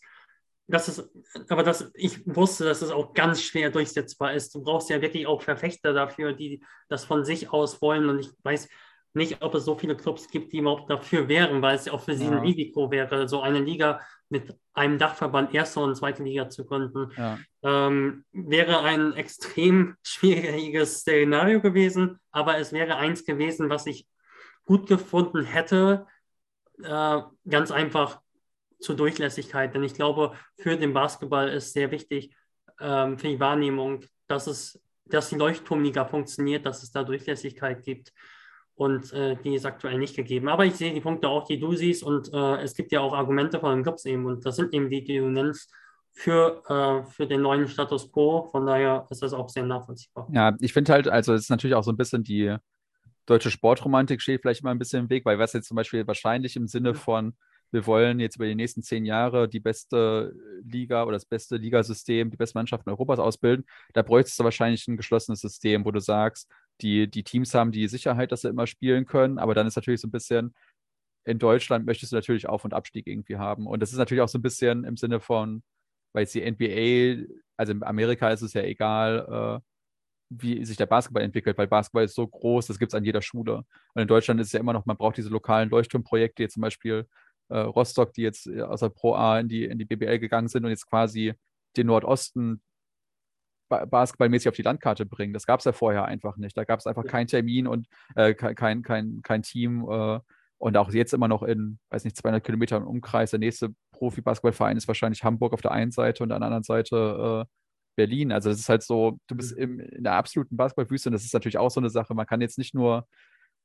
das 0.72 0.88
ist, 0.88 1.10
aber 1.50 1.64
das, 1.64 1.92
ich 1.94 2.26
wusste, 2.26 2.66
dass 2.66 2.82
es 2.82 2.92
auch 2.92 3.14
ganz 3.14 3.42
schwer 3.42 3.70
durchsetzbar 3.70 4.34
ist. 4.34 4.56
Du 4.56 4.64
brauchst 4.64 4.90
ja 4.90 5.02
wirklich 5.02 5.28
auch 5.28 5.42
Verfechter 5.42 5.94
dafür, 5.94 6.34
die 6.34 6.64
das 6.90 7.06
von 7.06 7.26
sich 7.26 7.52
aus 7.52 7.82
wollen. 7.82 8.10
Und 8.10 8.20
ich 8.20 8.30
weiß, 8.44 8.68
nicht, 9.14 9.42
ob 9.42 9.56
es 9.56 9.66
so 9.66 9.76
viele 9.76 9.96
Clubs 9.96 10.30
gibt, 10.30 10.54
die 10.54 10.60
überhaupt 10.60 10.90
dafür 10.90 11.28
wären, 11.28 11.62
weil 11.62 11.76
es 11.76 11.86
ja 11.86 11.94
auch 11.94 12.02
für 12.02 12.16
sie 12.16 12.26
ja. 12.26 12.32
ein 12.32 12.40
Risiko 12.40 12.92
wäre, 12.92 13.28
so 13.28 13.42
eine 13.42 13.60
Liga 13.60 14.02
mit 14.30 14.56
einem 14.74 14.98
Dachverband 14.98 15.54
erste 15.54 15.82
und 15.82 15.96
zweite 15.96 16.24
Liga 16.24 16.50
zu 16.50 16.66
gründen. 16.66 17.12
Ja. 17.18 17.38
Ähm, 17.64 18.24
wäre 18.32 18.82
ein 18.82 19.14
extrem 19.14 19.96
schwieriges 20.02 21.00
Szenario 21.00 21.62
gewesen, 21.62 22.20
aber 22.32 22.58
es 22.58 22.72
wäre 22.72 22.96
eins 22.96 23.26
gewesen, 23.26 23.70
was 23.70 23.86
ich 23.86 24.08
gut 24.64 24.88
gefunden 24.88 25.44
hätte, 25.44 26.08
äh, 26.82 27.22
ganz 27.50 27.72
einfach 27.72 28.22
zur 28.82 28.96
Durchlässigkeit. 28.96 29.74
Denn 29.74 29.84
ich 29.84 29.94
glaube, 29.94 30.34
für 30.58 30.76
den 30.76 30.94
Basketball 30.94 31.50
ist 31.50 31.74
sehr 31.74 31.92
wichtig, 31.92 32.36
ähm, 32.80 33.18
für 33.18 33.28
die 33.28 33.40
Wahrnehmung, 33.40 34.04
dass 34.28 34.48
es 34.48 34.82
dass 35.14 35.30
die 35.30 35.36
Leuchtturmliga 35.36 36.06
funktioniert, 36.06 36.66
dass 36.66 36.84
es 36.84 36.92
da 36.92 37.04
Durchlässigkeit 37.04 37.84
gibt. 37.84 38.14
Und 38.76 39.14
äh, 39.14 39.36
die 39.44 39.56
ist 39.56 39.66
aktuell 39.66 40.00
nicht 40.00 40.16
gegeben. 40.16 40.50
Aber 40.50 40.66
ich 40.66 40.76
sehe 40.76 40.94
die 40.94 41.02
Punkte 41.02 41.28
auch, 41.28 41.46
die 41.46 41.60
du 41.60 41.76
siehst. 41.76 42.04
Und 42.04 42.34
äh, 42.34 42.62
es 42.62 42.74
gibt 42.74 42.92
ja 42.92 43.02
auch 43.02 43.14
Argumente 43.14 43.60
von 43.60 43.76
den 43.76 43.84
Clubs 43.84 44.06
eben. 44.06 44.26
Und 44.26 44.46
das 44.46 44.56
sind 44.56 44.74
eben 44.74 44.90
die, 44.90 45.04
die 45.04 45.18
du 45.18 45.28
nennst 45.28 45.72
für, 46.12 46.64
äh, 46.68 47.10
für 47.12 47.28
den 47.28 47.42
neuen 47.42 47.68
Status 47.68 48.12
quo. 48.12 48.48
Von 48.50 48.66
daher 48.66 49.06
ist 49.10 49.22
das 49.22 49.34
auch 49.34 49.50
sehr 49.50 49.64
nachvollziehbar. 49.64 50.28
Ja, 50.34 50.56
ich 50.60 50.74
finde 50.74 50.94
halt, 50.94 51.08
also 51.08 51.34
es 51.34 51.42
ist 51.42 51.50
natürlich 51.50 51.76
auch 51.76 51.84
so 51.84 51.92
ein 51.92 51.98
bisschen 51.98 52.24
die 52.24 52.56
deutsche 53.28 53.52
Sportromantik 53.52 54.22
steht 54.22 54.42
vielleicht 54.42 54.62
immer 54.62 54.72
ein 54.72 54.80
bisschen 54.80 55.04
im 55.04 55.10
Weg, 55.10 55.26
weil 55.26 55.38
was 55.38 55.54
jetzt 55.54 55.68
zum 55.68 55.76
Beispiel 55.76 56.08
wahrscheinlich 56.08 56.56
im 56.56 56.68
Sinne 56.68 56.96
von 56.96 57.36
wir 57.72 57.86
wollen 57.86 58.20
jetzt 58.20 58.36
über 58.36 58.46
die 58.46 58.56
nächsten 58.56 58.82
zehn 58.84 59.06
Jahre 59.06 59.48
die 59.48 59.60
beste 59.60 60.36
Liga 60.64 61.04
oder 61.04 61.14
das 61.14 61.26
beste 61.26 61.58
Ligasystem, 61.58 62.30
die 62.30 62.38
besten 62.38 62.58
Mannschaften 62.58 62.90
Europas 62.90 63.20
ausbilden, 63.20 63.66
da 63.94 64.02
bräuchtest 64.02 64.40
du 64.40 64.44
wahrscheinlich 64.44 64.88
ein 64.88 64.98
geschlossenes 64.98 65.42
System, 65.42 65.86
wo 65.86 65.92
du 65.92 66.00
sagst, 66.00 66.50
die, 66.82 67.10
die 67.10 67.24
Teams 67.24 67.54
haben 67.54 67.72
die 67.72 67.88
Sicherheit, 67.88 68.32
dass 68.32 68.42
sie 68.42 68.50
immer 68.50 68.68
spielen 68.68 69.06
können, 69.06 69.40
aber 69.40 69.54
dann 69.56 69.68
ist 69.68 69.76
natürlich 69.76 70.02
so 70.02 70.08
ein 70.08 70.12
bisschen, 70.12 70.54
in 71.26 71.40
Deutschland 71.40 71.86
möchtest 71.86 72.12
du 72.12 72.16
natürlich 72.16 72.48
Auf- 72.48 72.66
und 72.66 72.74
Abstieg 72.74 73.08
irgendwie 73.08 73.38
haben. 73.38 73.68
Und 73.68 73.82
das 73.82 73.92
ist 73.92 73.98
natürlich 73.98 74.22
auch 74.22 74.28
so 74.28 74.40
ein 74.40 74.42
bisschen 74.42 74.84
im 74.86 74.98
Sinne 74.98 75.20
von, 75.20 75.64
weil 76.14 76.24
jetzt 76.24 76.36
die 76.36 76.42
NBA, 76.42 77.32
also 77.58 77.74
in 77.74 77.84
Amerika 77.84 78.32
ist 78.32 78.42
es 78.42 78.54
ja 78.54 78.64
egal, 78.64 79.62
äh, 79.62 79.72
wie 80.32 80.64
sich 80.66 80.78
der 80.78 80.86
Basketball 80.86 81.24
entwickelt, 81.24 81.58
weil 81.58 81.68
Basketball 81.68 82.06
ist 82.06 82.16
so 82.16 82.26
groß, 82.26 82.68
das 82.68 82.80
gibt 82.80 82.94
es 82.94 82.96
an 82.96 83.04
jeder 83.04 83.22
Schule. 83.22 83.66
Und 83.94 84.02
in 84.02 84.08
Deutschland 84.08 84.40
ist 84.40 84.48
es 84.48 84.54
ja 84.54 84.60
immer 84.60 84.74
noch, 84.74 84.86
man 84.86 84.98
braucht 84.98 85.18
diese 85.18 85.30
lokalen 85.30 85.70
Leuchtturmprojekte, 85.70 86.44
jetzt 86.44 86.54
zum 86.54 86.62
Beispiel 86.62 87.08
Rostock, 87.60 88.14
die 88.14 88.22
jetzt 88.22 88.48
äh, 88.48 88.62
aus 88.62 88.82
der 88.82 88.90
Pro 88.90 89.14
A 89.16 89.40
in 89.40 89.48
die, 89.48 89.66
in 89.66 89.78
die 89.78 89.86
BBL 89.86 90.20
gegangen 90.20 90.48
sind 90.48 90.64
und 90.64 90.72
jetzt 90.72 90.88
quasi 90.88 91.34
den 91.78 91.88
Nordosten 91.88 92.62
basketballmäßig 93.70 94.50
auf 94.50 94.56
die 94.56 94.64
Landkarte 94.64 95.06
bringen. 95.06 95.34
Das 95.34 95.46
gab 95.46 95.60
es 95.60 95.66
ja 95.66 95.72
vorher 95.72 96.06
einfach 96.06 96.38
nicht. 96.38 96.58
Da 96.58 96.66
gab 96.66 96.80
es 96.80 96.88
einfach 96.88 97.06
keinen 97.06 97.28
Termin 97.28 97.68
und 97.68 97.88
äh, 98.16 98.34
kein, 98.34 98.84
kein, 98.84 99.22
kein 99.22 99.44
Team 99.44 99.88
äh, 99.90 100.20
Und 100.58 100.76
auch 100.78 100.92
jetzt 100.92 101.14
immer 101.14 101.30
noch 101.30 101.44
in, 101.44 101.80
weiß 101.90 102.04
nicht, 102.04 102.18
200 102.18 102.44
Kilometer 102.44 102.78
im 102.78 102.88
Umkreis. 102.88 103.32
Der 103.32 103.40
nächste 103.40 103.74
Profi-Basketballverein 103.94 104.78
ist 104.78 104.88
wahrscheinlich 104.88 105.24
Hamburg 105.24 105.54
auf 105.54 105.62
der 105.62 105.72
einen 105.72 105.92
Seite 105.92 106.24
und 106.24 106.32
an 106.32 106.42
der 106.42 106.48
anderen 106.48 106.64
Seite 106.64 107.46
äh, 107.48 107.52
Berlin. 107.96 108.32
Also 108.32 108.50
das 108.50 108.60
ist 108.60 108.70
halt 108.70 108.84
so, 108.84 109.20
du 109.28 109.36
bist 109.36 109.54
im, 109.54 109.80
in 109.80 110.04
der 110.04 110.14
absoluten 110.14 110.58
Basketballwüste 110.58 111.10
und 111.10 111.14
das 111.14 111.24
ist 111.24 111.34
natürlich 111.34 111.58
auch 111.58 111.72
so 111.72 111.80
eine 111.80 111.90
Sache. 111.90 112.14
Man 112.14 112.26
kann 112.26 112.42
jetzt 112.42 112.58
nicht 112.58 112.74
nur 112.74 113.08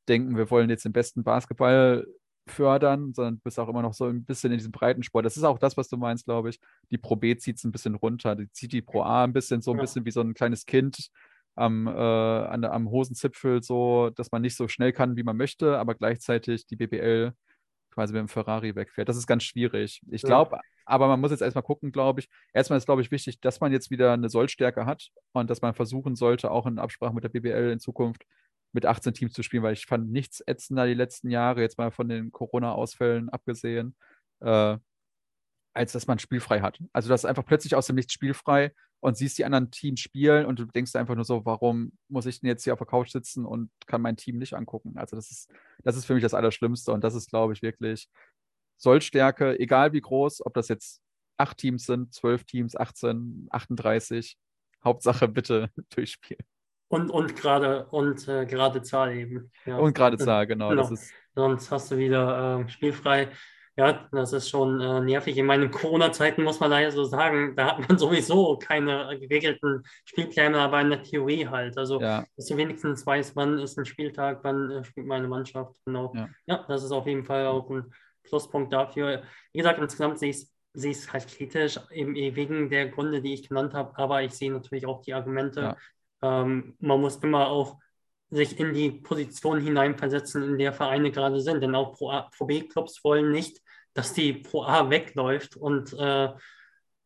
denken, 0.08 0.36
wir 0.36 0.50
wollen 0.50 0.70
jetzt 0.70 0.84
den 0.84 0.92
besten 0.92 1.24
Basketball 1.24 2.06
fördern, 2.46 3.12
sondern 3.12 3.40
bist 3.40 3.58
auch 3.58 3.68
immer 3.68 3.82
noch 3.82 3.94
so 3.94 4.06
ein 4.06 4.24
bisschen 4.24 4.52
in 4.52 4.58
diesem 4.58 4.72
Breitensport. 4.72 5.24
Das 5.24 5.36
ist 5.36 5.44
auch 5.44 5.58
das, 5.58 5.76
was 5.76 5.88
du 5.88 5.96
meinst, 5.96 6.24
glaube 6.24 6.50
ich. 6.50 6.60
Die 6.90 6.98
Pro 6.98 7.16
B 7.16 7.36
zieht 7.36 7.56
es 7.56 7.64
ein 7.64 7.72
bisschen 7.72 7.94
runter. 7.94 8.36
Die 8.36 8.50
zieht 8.52 8.72
die 8.72 8.82
Pro 8.82 9.02
A 9.02 9.24
ein 9.24 9.32
bisschen 9.32 9.62
so 9.62 9.72
ein 9.72 9.78
ja. 9.78 9.82
bisschen 9.82 10.04
wie 10.04 10.10
so 10.10 10.20
ein 10.20 10.34
kleines 10.34 10.66
Kind 10.66 11.10
am, 11.56 11.86
äh, 11.86 11.90
an, 11.90 12.64
am 12.64 12.90
Hosenzipfel, 12.90 13.62
so 13.62 14.10
dass 14.10 14.30
man 14.30 14.42
nicht 14.42 14.56
so 14.56 14.68
schnell 14.68 14.92
kann, 14.92 15.16
wie 15.16 15.22
man 15.22 15.36
möchte, 15.36 15.78
aber 15.78 15.94
gleichzeitig 15.94 16.66
die 16.66 16.76
BBL 16.76 17.32
quasi 17.90 18.12
mit 18.12 18.20
dem 18.20 18.28
Ferrari 18.28 18.76
wegfährt. 18.76 19.08
Das 19.08 19.16
ist 19.16 19.26
ganz 19.26 19.42
schwierig. 19.42 20.02
Ich 20.10 20.22
glaube, 20.22 20.56
ja. 20.56 20.62
aber 20.84 21.08
man 21.08 21.18
muss 21.18 21.30
jetzt 21.30 21.40
erstmal 21.40 21.64
gucken, 21.64 21.92
glaube 21.92 22.20
ich. 22.20 22.28
Erstmal 22.52 22.76
ist, 22.76 22.84
glaube 22.84 23.00
ich, 23.00 23.10
wichtig, 23.10 23.40
dass 23.40 23.60
man 23.60 23.72
jetzt 23.72 23.90
wieder 23.90 24.12
eine 24.12 24.28
Sollstärke 24.28 24.84
hat 24.84 25.08
und 25.32 25.48
dass 25.48 25.62
man 25.62 25.74
versuchen 25.74 26.14
sollte, 26.14 26.50
auch 26.50 26.66
in 26.66 26.78
Absprache 26.78 27.14
mit 27.14 27.24
der 27.24 27.30
BBL 27.30 27.70
in 27.72 27.80
Zukunft 27.80 28.24
mit 28.76 28.86
18 28.86 29.14
Teams 29.14 29.32
zu 29.32 29.42
spielen, 29.42 29.62
weil 29.62 29.72
ich 29.72 29.86
fand 29.86 30.12
nichts 30.12 30.42
ätzender 30.46 30.86
die 30.86 30.94
letzten 30.94 31.30
Jahre, 31.30 31.62
jetzt 31.62 31.78
mal 31.78 31.90
von 31.90 32.08
den 32.08 32.30
Corona-Ausfällen 32.30 33.30
abgesehen, 33.30 33.96
äh, 34.40 34.76
als 35.74 35.92
dass 35.92 36.06
man 36.06 36.18
spielfrei 36.18 36.60
hat. 36.60 36.78
Also 36.92 37.08
das 37.08 37.22
ist 37.22 37.24
einfach 37.24 37.46
plötzlich 37.46 37.74
aus 37.74 37.86
dem 37.86 37.96
Nichts 37.96 38.12
spielfrei 38.12 38.72
und 39.00 39.16
siehst 39.16 39.38
die 39.38 39.46
anderen 39.46 39.70
Teams 39.70 40.00
spielen 40.00 40.44
und 40.44 40.58
du 40.58 40.66
denkst 40.66 40.94
einfach 40.94 41.14
nur 41.14 41.24
so, 41.24 41.46
warum 41.46 41.92
muss 42.08 42.26
ich 42.26 42.40
denn 42.40 42.48
jetzt 42.48 42.64
hier 42.64 42.74
auf 42.74 42.78
der 42.78 42.86
Couch 42.86 43.10
sitzen 43.10 43.46
und 43.46 43.70
kann 43.86 44.02
mein 44.02 44.16
Team 44.18 44.36
nicht 44.36 44.52
angucken? 44.52 44.98
Also 44.98 45.16
das 45.16 45.30
ist, 45.30 45.50
das 45.82 45.96
ist 45.96 46.04
für 46.04 46.14
mich 46.14 46.22
das 46.22 46.34
Allerschlimmste 46.34 46.92
und 46.92 47.02
das 47.02 47.14
ist, 47.14 47.30
glaube 47.30 47.54
ich, 47.54 47.62
wirklich 47.62 48.08
Sollstärke, 48.76 49.58
egal 49.58 49.94
wie 49.94 50.02
groß, 50.02 50.44
ob 50.44 50.52
das 50.52 50.68
jetzt 50.68 51.00
acht 51.38 51.56
Teams 51.56 51.86
sind, 51.86 52.12
zwölf 52.12 52.44
Teams, 52.44 52.76
18, 52.76 53.48
38, 53.50 54.36
Hauptsache 54.84 55.28
bitte 55.28 55.70
durchspielen. 55.94 56.44
Und, 56.88 57.10
und 57.10 57.34
gerade 57.34 57.86
und 57.86 58.28
äh, 58.28 58.46
gerade 58.46 58.82
Zahl 58.82 59.12
eben. 59.12 59.50
Ja. 59.64 59.78
Und 59.78 59.94
gerade 59.94 60.16
Zahl, 60.16 60.46
genau. 60.46 60.68
genau. 60.70 60.88
Sonst 61.34 61.70
hast 61.70 61.90
du 61.90 61.98
wieder 61.98 62.60
äh, 62.60 62.68
spielfrei. 62.68 63.30
Ja, 63.78 64.08
das 64.10 64.32
ist 64.32 64.48
schon 64.48 64.80
äh, 64.80 65.00
nervig. 65.00 65.36
In 65.36 65.44
meinen 65.44 65.70
Corona-Zeiten 65.70 66.42
muss 66.42 66.60
man 66.60 66.70
leider 66.70 66.90
so 66.92 67.04
sagen, 67.04 67.54
da 67.56 67.76
hat 67.76 67.88
man 67.88 67.98
sowieso 67.98 68.56
keine 68.56 69.18
geregelten 69.20 69.82
Spielpläne, 70.06 70.58
aber 70.58 70.80
in 70.80 70.90
der 70.90 71.02
Theorie 71.02 71.46
halt. 71.46 71.76
Also, 71.76 72.00
ja. 72.00 72.24
dass 72.36 72.46
du 72.46 72.56
wenigstens 72.56 73.04
weißt, 73.04 73.36
wann 73.36 73.58
ist 73.58 73.78
ein 73.78 73.84
Spieltag, 73.84 74.40
wann 74.44 74.70
äh, 74.70 74.84
spielt 74.84 75.06
meine 75.06 75.28
Mannschaft. 75.28 75.74
Genau. 75.84 76.12
Ja. 76.14 76.28
ja. 76.46 76.64
das 76.68 76.84
ist 76.84 76.92
auf 76.92 77.06
jeden 77.06 77.24
Fall 77.24 77.46
auch 77.46 77.68
ein 77.68 77.92
Pluspunkt 78.22 78.72
dafür. 78.72 79.22
Wie 79.52 79.58
gesagt, 79.58 79.78
insgesamt 79.78 80.18
sehe 80.20 80.30
ich 80.30 80.48
es 80.74 81.12
halt 81.12 81.28
kritisch, 81.28 81.78
eben 81.90 82.14
wegen 82.14 82.70
der 82.70 82.88
Gründe, 82.88 83.20
die 83.20 83.34
ich 83.34 83.48
genannt 83.48 83.74
habe, 83.74 83.96
aber 83.98 84.22
ich 84.22 84.32
sehe 84.32 84.52
natürlich 84.52 84.86
auch 84.86 85.02
die 85.02 85.12
Argumente. 85.12 85.60
Ja. 85.60 85.76
Ähm, 86.22 86.74
man 86.80 87.00
muss 87.00 87.16
immer 87.16 87.48
auch 87.48 87.78
sich 88.30 88.58
in 88.58 88.74
die 88.74 88.90
Position 88.90 89.60
hineinversetzen, 89.60 90.42
in 90.42 90.58
der 90.58 90.72
Vereine 90.72 91.10
gerade 91.10 91.40
sind. 91.40 91.62
Denn 91.62 91.74
auch 91.74 91.94
Pro, 91.94 92.12
Pro 92.36 92.46
B-Clubs 92.46 93.02
wollen 93.04 93.30
nicht, 93.30 93.60
dass 93.94 94.12
die 94.12 94.32
Pro 94.34 94.62
A 94.62 94.90
wegläuft 94.90 95.56
und 95.56 95.92
äh, 95.94 96.28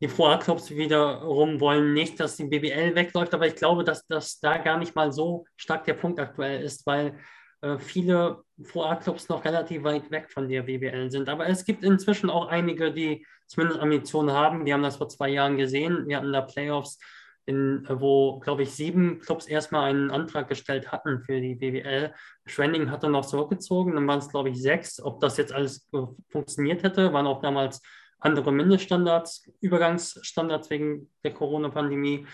die 0.01 0.07
Pro 0.07 0.25
A-Clubs 0.25 0.71
wiederum 0.71 1.59
wollen 1.59 1.93
nicht, 1.93 2.19
dass 2.19 2.35
die 2.35 2.45
BBL 2.45 2.95
wegläuft. 2.95 3.33
Aber 3.35 3.45
ich 3.45 3.55
glaube, 3.55 3.83
dass 3.83 4.05
das 4.07 4.39
da 4.39 4.57
gar 4.57 4.77
nicht 4.77 4.95
mal 4.95 5.11
so 5.11 5.45
stark 5.55 5.85
der 5.85 5.93
Punkt 5.93 6.19
aktuell 6.19 6.63
ist, 6.63 6.87
weil 6.87 7.19
äh, 7.61 7.77
viele 7.77 8.43
Pro 8.71 8.83
A-Clubs 8.83 9.29
noch 9.29 9.45
relativ 9.45 9.83
weit 9.83 10.09
weg 10.09 10.31
von 10.31 10.49
der 10.49 10.63
BBL 10.63 11.11
sind. 11.11 11.29
Aber 11.29 11.47
es 11.47 11.63
gibt 11.65 11.83
inzwischen 11.83 12.31
auch 12.31 12.47
einige, 12.47 12.91
die 12.91 13.25
zumindest 13.45 13.79
Ambitionen 13.79 14.31
haben. 14.31 14.65
Wir 14.65 14.73
haben 14.73 14.83
das 14.83 14.97
vor 14.97 15.07
zwei 15.07 15.29
Jahren 15.29 15.57
gesehen. 15.57 16.07
Wir 16.07 16.17
hatten 16.17 16.33
da 16.33 16.41
Playoffs 16.41 16.97
in, 17.51 17.85
wo, 17.89 18.39
glaube 18.39 18.63
ich, 18.63 18.71
sieben 18.71 19.19
Clubs 19.19 19.45
erstmal 19.45 19.89
einen 19.89 20.09
Antrag 20.09 20.47
gestellt 20.47 20.91
hatten 20.91 21.21
für 21.21 21.39
die 21.39 21.55
BWL. 21.55 22.13
Schwenning 22.45 22.89
hatte 22.89 23.09
noch 23.09 23.25
zurückgezogen, 23.25 23.93
dann 23.93 24.07
waren 24.07 24.19
es, 24.19 24.29
glaube 24.29 24.49
ich, 24.49 24.61
sechs. 24.61 25.01
Ob 25.01 25.19
das 25.19 25.37
jetzt 25.37 25.53
alles 25.53 25.89
funktioniert 26.29 26.83
hätte, 26.83 27.13
waren 27.13 27.27
auch 27.27 27.41
damals 27.41 27.81
andere 28.19 28.51
Mindeststandards, 28.51 29.49
Übergangsstandards 29.59 30.69
wegen 30.69 31.11
der 31.23 31.33
Corona-Pandemie. 31.33 32.25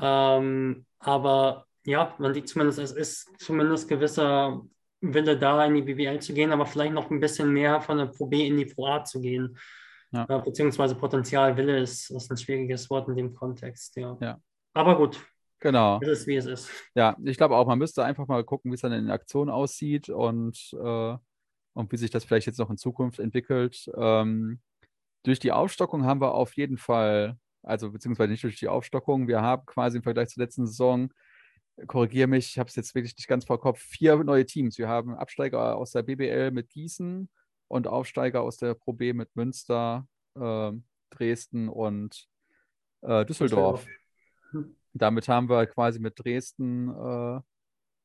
Ähm, 0.00 0.86
aber 0.98 1.66
ja, 1.84 2.14
man 2.18 2.34
sieht 2.34 2.48
zumindest, 2.48 2.78
es 2.78 2.92
ist 2.92 3.30
zumindest 3.38 3.88
gewisser 3.88 4.62
Wille 5.00 5.38
da, 5.38 5.64
in 5.64 5.74
die 5.74 5.82
BWL 5.82 6.20
zu 6.20 6.34
gehen, 6.34 6.52
aber 6.52 6.66
vielleicht 6.66 6.92
noch 6.92 7.10
ein 7.10 7.20
bisschen 7.20 7.52
mehr 7.52 7.80
von 7.80 7.98
der 7.98 8.06
Pro 8.06 8.26
B 8.26 8.46
in 8.46 8.56
die 8.56 8.66
Pro 8.66 8.86
A 8.86 9.04
zu 9.04 9.20
gehen. 9.20 9.56
Ja. 10.12 10.24
Äh, 10.28 10.42
beziehungsweise 10.42 10.94
Potenzialwille 10.94 11.78
ist, 11.80 12.10
ist 12.10 12.30
ein 12.30 12.36
schwieriges 12.36 12.88
Wort 12.90 13.08
in 13.08 13.16
dem 13.16 13.34
Kontext, 13.34 13.96
ja. 13.96 14.16
ja. 14.20 14.38
Aber 14.78 14.96
gut. 14.96 15.26
Genau. 15.60 15.98
Es 16.00 16.08
ist, 16.08 16.26
wie 16.26 16.36
es 16.36 16.46
ist. 16.46 16.70
Ja, 16.94 17.16
ich 17.24 17.36
glaube 17.36 17.56
auch, 17.56 17.66
man 17.66 17.78
müsste 17.78 18.04
einfach 18.04 18.28
mal 18.28 18.44
gucken, 18.44 18.70
wie 18.70 18.76
es 18.76 18.82
dann 18.82 18.92
in 18.92 19.10
Aktion 19.10 19.50
aussieht 19.50 20.08
und, 20.08 20.72
äh, 20.72 21.16
und 21.72 21.92
wie 21.92 21.96
sich 21.96 22.10
das 22.10 22.24
vielleicht 22.24 22.46
jetzt 22.46 22.58
noch 22.58 22.70
in 22.70 22.76
Zukunft 22.76 23.18
entwickelt. 23.18 23.90
Ähm, 23.96 24.60
durch 25.24 25.40
die 25.40 25.50
Aufstockung 25.50 26.04
haben 26.04 26.20
wir 26.20 26.32
auf 26.32 26.54
jeden 26.54 26.78
Fall, 26.78 27.36
also 27.62 27.90
beziehungsweise 27.90 28.30
nicht 28.30 28.44
durch 28.44 28.58
die 28.58 28.68
Aufstockung, 28.68 29.26
wir 29.26 29.42
haben 29.42 29.66
quasi 29.66 29.96
im 29.96 30.04
Vergleich 30.04 30.28
zur 30.28 30.44
letzten 30.44 30.66
Saison 30.66 31.12
korrigiere 31.86 32.26
mich, 32.26 32.50
ich 32.50 32.58
habe 32.58 32.68
es 32.68 32.74
jetzt 32.74 32.94
wirklich 32.96 33.16
nicht 33.16 33.28
ganz 33.28 33.44
vor 33.44 33.60
Kopf, 33.60 33.78
vier 33.78 34.16
neue 34.24 34.44
Teams. 34.44 34.78
Wir 34.78 34.88
haben 34.88 35.14
Absteiger 35.14 35.76
aus 35.76 35.92
der 35.92 36.02
BBL 36.02 36.50
mit 36.50 36.70
Gießen, 36.70 37.28
und 37.68 37.86
Aufsteiger 37.86 38.42
aus 38.42 38.56
der 38.56 38.74
Pro 38.74 38.92
B 38.92 39.12
mit 39.12 39.36
Münster, 39.36 40.08
äh, 40.34 40.72
Dresden 41.10 41.68
und 41.68 42.26
äh, 43.02 43.24
Düsseldorf. 43.24 43.86
Damit 44.94 45.28
haben 45.28 45.48
wir 45.48 45.66
quasi 45.66 46.00
mit 46.00 46.14
Dresden 46.18 46.88
äh, 46.88 47.40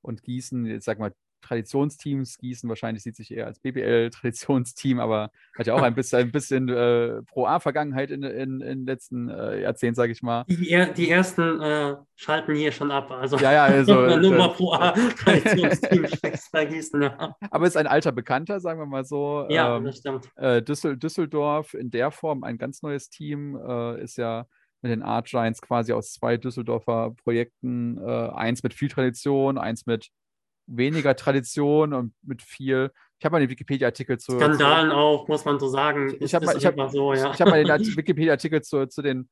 und 0.01 0.23
Gießen, 0.23 0.65
jetzt 0.65 0.85
sag 0.85 0.99
mal, 0.99 1.13
Traditionsteams. 1.43 2.37
Gießen 2.37 2.67
wahrscheinlich 2.67 3.03
sieht 3.03 3.15
sich 3.15 3.31
eher 3.31 3.45
als 3.45 3.59
BBL-Traditionsteam, 3.59 4.99
aber 4.99 5.29
hat 5.57 5.67
ja 5.67 5.75
auch 5.75 5.81
ein 5.81 5.93
bisschen, 5.93 6.19
ein 6.19 6.31
bisschen 6.31 6.69
äh, 6.69 7.21
Pro-A-Vergangenheit 7.23 8.09
in, 8.09 8.23
in, 8.23 8.61
in 8.61 8.79
den 8.79 8.85
letzten 8.85 9.29
äh, 9.29 9.61
Jahrzehnten, 9.61 9.95
sage 9.95 10.11
ich 10.11 10.23
mal. 10.23 10.45
Die, 10.47 10.87
die 10.95 11.09
ersten 11.09 11.61
äh, 11.61 11.95
schalten 12.15 12.55
hier 12.55 12.71
schon 12.71 12.91
ab. 12.91 13.11
Also, 13.11 13.37
ja, 13.37 13.51
ja, 13.51 13.63
also. 13.65 13.93
nur 14.17 14.35
mal 14.35 14.49
Pro-A-Traditionsteam 14.49 16.07
bei 16.51 16.65
Gießen, 16.65 17.01
ja. 17.01 17.35
Aber 17.51 17.67
ist 17.67 17.77
ein 17.77 17.87
alter 17.87 18.11
Bekannter, 18.11 18.59
sagen 18.59 18.79
wir 18.79 18.85
mal 18.85 19.05
so. 19.05 19.45
Ja, 19.49 19.77
ähm, 19.77 19.85
das 19.85 19.97
stimmt. 19.97 20.29
Äh, 20.35 20.61
Düssel, 20.61 20.97
Düsseldorf 20.97 21.73
in 21.73 21.91
der 21.91 22.11
Form 22.11 22.43
ein 22.43 22.57
ganz 22.57 22.81
neues 22.81 23.09
Team, 23.09 23.55
äh, 23.55 24.01
ist 24.01 24.17
ja 24.17 24.47
mit 24.83 24.91
den 24.91 25.01
Art 25.01 25.27
Giants 25.27 25.61
quasi 25.61 25.93
aus 25.93 26.13
zwei 26.13 26.37
Düsseldorfer 26.37 27.15
Projekten, 27.23 27.97
äh, 27.97 28.29
eins 28.29 28.61
mit 28.63 28.73
viel 28.73 28.89
Tradition, 28.89 29.57
eins 29.57 29.85
mit 29.85 30.09
weniger 30.67 31.15
Tradition 31.15 31.93
und 31.93 32.13
mit 32.21 32.41
viel. 32.41 32.91
Ich 33.17 33.25
habe 33.25 33.33
mal 33.33 33.39
den 33.39 33.49
Wikipedia-Artikel 33.49 34.19
zu. 34.19 34.33
Skandalen 34.33 34.91
zu, 34.91 34.95
auch, 34.95 35.27
muss 35.27 35.45
man 35.45 35.59
so 35.59 35.67
sagen. 35.67 36.15
Ich 36.19 36.35
habe 36.35 36.45
mal, 36.45 36.57
ich 36.57 36.65
hab, 36.65 36.75
so, 36.91 37.13
ja. 37.13 37.31
ich 37.33 37.41
hab 37.41 37.49
mal 37.49 37.63
den 37.63 37.67
Wikipedia-Artikel 37.97 38.61
zu, 38.61 38.85
zu 38.87 39.01
den, 39.01 39.29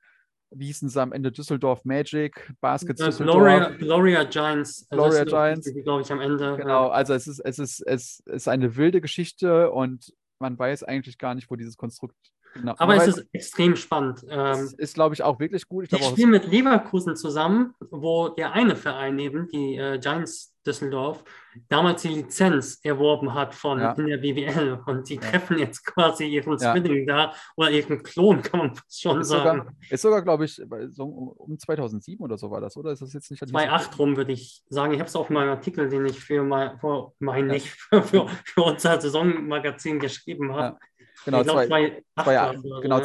wie 0.51 0.67
hießen 0.67 0.87
sie 0.87 1.01
am 1.01 1.11
Ende, 1.11 1.31
Düsseldorf 1.31 1.83
Magic, 1.83 2.53
Baskets 2.61 3.01
uh, 3.01 3.05
Düsseldorf. 3.05 3.35
Gloria, 3.35 3.69
Gloria 3.71 4.23
Giants. 4.23 4.87
Gloria 4.89 5.25
Giants. 5.25 5.69
Glaube 5.83 6.01
ich, 6.01 6.11
am 6.11 6.21
Ende. 6.21 6.55
Genau, 6.57 6.87
ja. 6.87 6.91
also 6.91 7.13
es 7.13 7.27
ist, 7.27 7.39
es, 7.39 7.59
ist, 7.59 7.81
es 7.85 8.21
ist 8.25 8.47
eine 8.47 8.77
wilde 8.77 9.01
Geschichte 9.01 9.71
und 9.71 10.13
man 10.39 10.57
weiß 10.57 10.83
eigentlich 10.83 11.17
gar 11.17 11.35
nicht, 11.35 11.51
wo 11.51 11.57
dieses 11.57 11.75
Konstrukt 11.75 12.15
Genau. 12.53 12.75
Aber 12.77 12.95
es 12.95 13.07
ist 13.07 13.27
extrem 13.31 13.75
spannend. 13.75 14.25
Ähm, 14.29 14.69
ist, 14.77 14.93
glaube 14.93 15.15
ich, 15.15 15.23
auch 15.23 15.39
wirklich 15.39 15.67
gut. 15.67 15.85
Ich, 15.85 15.99
ich 15.99 16.05
spiele 16.05 16.27
mit 16.27 16.47
Leverkusen 16.47 17.15
zusammen, 17.15 17.73
wo 17.91 18.29
der 18.29 18.53
eine 18.53 18.75
Verein 18.75 19.17
eben, 19.19 19.47
die 19.47 19.77
äh, 19.77 19.99
Giants 19.99 20.51
Düsseldorf 20.65 21.23
damals 21.67 22.03
die 22.03 22.09
Lizenz 22.09 22.79
erworben 22.83 23.33
hat 23.33 23.55
von 23.55 23.79
ja. 23.79 23.91
in 23.93 24.05
der 24.07 24.17
BWL 24.17 24.79
und 24.85 25.09
die 25.09 25.15
ja. 25.15 25.21
treffen 25.21 25.57
jetzt 25.57 25.85
quasi 25.85 26.25
ihren 26.25 26.57
ja. 26.59 26.79
da 27.05 27.33
oder 27.55 27.71
ihren 27.71 28.03
Klon, 28.03 28.41
kann 28.41 28.59
man 28.59 28.73
schon 28.89 29.21
ist 29.21 29.29
sagen. 29.29 29.59
Sogar, 29.59 29.75
ist 29.89 30.01
sogar, 30.01 30.21
glaube 30.21 30.45
ich, 30.45 30.61
so 30.91 31.03
um 31.03 31.57
2007 31.57 32.23
oder 32.23 32.37
so 32.37 32.51
war 32.51 32.61
das, 32.61 32.77
oder? 32.77 32.91
Ist 32.91 33.01
das 33.01 33.13
jetzt 33.13 33.31
nicht 33.31 33.39
2008 33.39 33.99
rum, 33.99 34.17
würde 34.17 34.31
ich 34.33 34.63
sagen. 34.69 34.93
Ich 34.93 34.99
habe 34.99 35.09
es 35.09 35.15
auf 35.15 35.29
meinem 35.29 35.49
Artikel, 35.49 35.89
den 35.89 36.05
ich 36.05 36.19
für 36.19 36.43
mein, 36.43 36.77
für 36.79 37.11
mein 37.19 37.47
nicht, 37.47 37.67
für, 37.67 38.03
für 38.03 38.61
unser 38.61 39.01
Saisonmagazin 39.01 39.99
geschrieben 39.99 40.53
habe. 40.53 40.77
Genau, 41.25 41.43
2008 41.43 42.81
genau, 42.81 42.99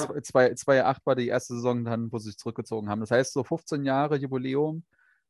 war 1.05 1.15
die 1.15 1.29
erste 1.29 1.55
Saison 1.55 1.85
dann, 1.85 2.11
wo 2.13 2.19
sie 2.19 2.31
sich 2.31 2.39
zurückgezogen 2.39 2.89
haben. 2.89 3.01
Das 3.01 3.11
heißt, 3.11 3.33
so 3.33 3.45
15 3.45 3.85
Jahre 3.85 4.17
Jubiläum 4.17 4.85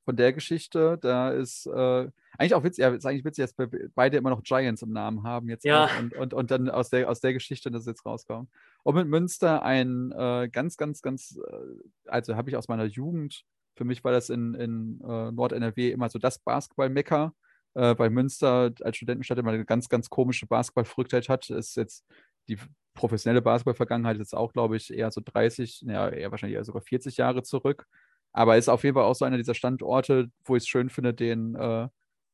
von 0.07 0.16
der 0.16 0.33
Geschichte. 0.33 0.99
Da 1.02 1.31
ist 1.31 1.66
äh, 1.66 2.09
eigentlich 2.38 2.55
auch 2.55 2.62
witzig, 2.62 2.83
ja, 2.83 2.88
ist 2.90 3.05
eigentlich 3.05 3.25
witzig, 3.25 3.45
dass 3.45 3.69
beide 3.95 4.16
immer 4.16 4.31
noch 4.31 4.43
Giants 4.43 4.83
im 4.83 4.93
Namen 4.93 5.25
haben 5.25 5.49
jetzt 5.49 5.64
ja. 5.64 5.90
und, 5.99 6.14
und, 6.14 6.33
und 6.33 6.50
dann 6.50 6.71
aus 6.71 6.90
der, 6.90 7.11
aus 7.11 7.21
der 7.21 7.33
Geschichte 7.33 7.71
das 7.71 7.87
jetzt 7.87 8.07
rauskommt. 8.07 8.49
Und 8.85 8.95
mit 8.95 9.09
Münster 9.09 9.62
ein 9.62 10.12
äh, 10.12 10.49
ganz, 10.50 10.76
ganz, 10.76 11.02
ganz, 11.02 11.37
äh, 11.37 12.09
also 12.09 12.37
habe 12.37 12.49
ich 12.49 12.57
aus 12.57 12.69
meiner 12.69 12.85
Jugend, 12.85 13.45
für 13.75 13.85
mich 13.85 14.05
war 14.05 14.12
das 14.12 14.31
in, 14.31 14.55
in 14.55 15.00
äh, 15.02 15.33
Nord-NRW 15.33 15.90
immer 15.90 16.09
so 16.09 16.19
das 16.19 16.38
Basketball-Mecker. 16.38 17.35
äh, 17.75 17.95
bei 17.95 18.09
Münster 18.09 18.73
als 18.83 18.97
Studentenstadt 18.97 19.38
immer 19.38 19.52
eine 19.52 19.64
ganz, 19.64 19.88
ganz 19.88 20.09
komische 20.09 20.47
Basketballverrücktheit 20.47 21.28
hat. 21.28 21.50
Ist 21.50 21.76
jetzt 21.76 22.05
die 22.49 22.59
professionelle 22.95 23.43
Basketball-Vergangenheit 23.43 24.19
jetzt 24.19 24.35
auch, 24.35 24.53
glaube 24.53 24.76
ich, 24.76 24.93
eher 24.93 25.11
so 25.11 25.21
30, 25.25 25.83
ja, 25.83 26.09
eher 26.09 26.31
wahrscheinlich 26.31 26.57
eher 26.57 26.65
sogar 26.65 26.83
40 26.83 27.17
Jahre 27.17 27.43
zurück. 27.43 27.87
Aber 28.33 28.57
ist 28.57 28.69
auf 28.69 28.85
jeden 28.85 28.95
Fall 28.95 29.05
auch 29.05 29.15
so 29.15 29.25
einer 29.25 29.38
dieser 29.38 29.55
Standorte, 29.55 30.31
wo 30.45 30.57
ich 30.57 30.65
es 30.65 30.69
schön 30.69 30.91
finde, 30.91 31.15
den 31.15 31.55
äh, 31.55 31.88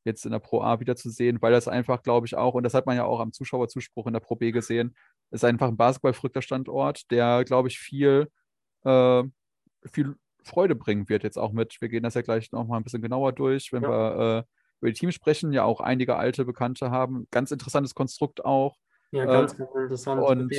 jetzt 0.05 0.25
in 0.25 0.33
der 0.33 0.41
Pro 0.41 0.63
A 0.63 0.81
wiederzusehen, 0.81 1.41
weil 1.41 1.53
das 1.53 1.69
einfach, 1.69 2.03
glaube 2.03 2.27
ich, 2.27 2.35
auch, 2.35 2.55
und 2.55 2.65
das 2.65 2.75
hat 2.75 2.87
man 2.87 2.97
ja 2.97 3.05
auch 3.05 3.21
am 3.21 3.33
Zuschauerzuspruch 3.33 4.07
in 4.07 4.13
der 4.13 4.21
Pro 4.21 4.35
B 4.35 4.51
gesehen, 4.51 4.97
ist 5.31 5.45
einfach 5.45 5.69
ein 5.69 5.77
basketballverrückter 5.77 6.43
Standort, 6.43 7.11
der, 7.11 7.45
glaube 7.45 7.69
ich, 7.69 7.79
viel, 7.79 8.29
äh, 8.85 9.23
viel 9.93 10.17
Freude 10.43 10.75
bringen 10.75 11.09
wird 11.09 11.23
jetzt 11.23 11.39
auch 11.39 11.53
mit. 11.53 11.81
Wir 11.81 11.89
gehen 11.89 12.03
das 12.03 12.15
ja 12.15 12.23
gleich 12.23 12.51
noch 12.53 12.67
mal 12.67 12.79
ein 12.79 12.85
bisschen 12.85 13.03
genauer 13.03 13.33
durch, 13.33 13.73
wenn 13.73 13.85
ja. 13.85 13.89
wir 13.89 14.39
äh, 14.39 14.43
über 14.81 14.91
die 14.91 14.99
Teams 14.99 15.15
sprechen, 15.15 15.53
ja 15.53 15.63
auch 15.65 15.81
einige 15.81 16.17
alte 16.17 16.45
Bekannte 16.45 16.91
haben. 16.91 17.29
Ganz 17.31 17.53
interessantes 17.53 17.95
Konstrukt 17.95 18.45
auch. 18.45 18.77
Ja, 19.13 19.27
ganz, 19.27 19.57
ganz 19.57 19.71
äh, 19.75 19.83
interessant. 19.83 20.23
Und, 20.23 20.53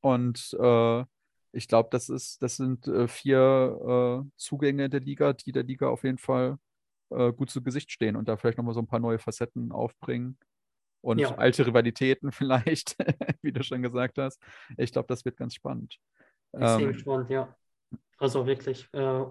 und 0.00 0.56
äh, 0.60 1.04
ich 1.52 1.68
glaube, 1.68 1.88
das 1.92 2.08
ist, 2.08 2.42
das 2.42 2.56
sind 2.56 2.86
äh, 2.88 3.06
vier 3.06 4.24
äh, 4.24 4.30
Zugänge 4.36 4.90
der 4.90 5.00
Liga, 5.00 5.32
die 5.32 5.52
der 5.52 5.62
Liga 5.62 5.88
auf 5.88 6.02
jeden 6.02 6.18
Fall 6.18 6.58
äh, 7.10 7.32
gut 7.32 7.50
zu 7.50 7.62
Gesicht 7.62 7.92
stehen 7.92 8.16
und 8.16 8.28
da 8.28 8.36
vielleicht 8.36 8.58
nochmal 8.58 8.74
so 8.74 8.80
ein 8.80 8.88
paar 8.88 8.98
neue 8.98 9.18
Facetten 9.18 9.72
aufbringen. 9.72 10.36
Und 11.00 11.18
ja. 11.18 11.34
alte 11.36 11.66
Rivalitäten 11.66 12.32
vielleicht, 12.32 12.96
wie 13.42 13.52
du 13.52 13.62
schon 13.62 13.82
gesagt 13.82 14.18
hast. 14.18 14.42
Ich 14.76 14.92
glaube, 14.92 15.06
das 15.06 15.24
wird 15.24 15.36
ganz 15.36 15.54
spannend. 15.54 15.98
Extrem 16.52 16.88
ähm, 16.88 16.94
spannend, 16.94 17.30
ja. 17.30 17.54
Also 18.18 18.46
wirklich. 18.46 18.88
Äh, 18.92 19.24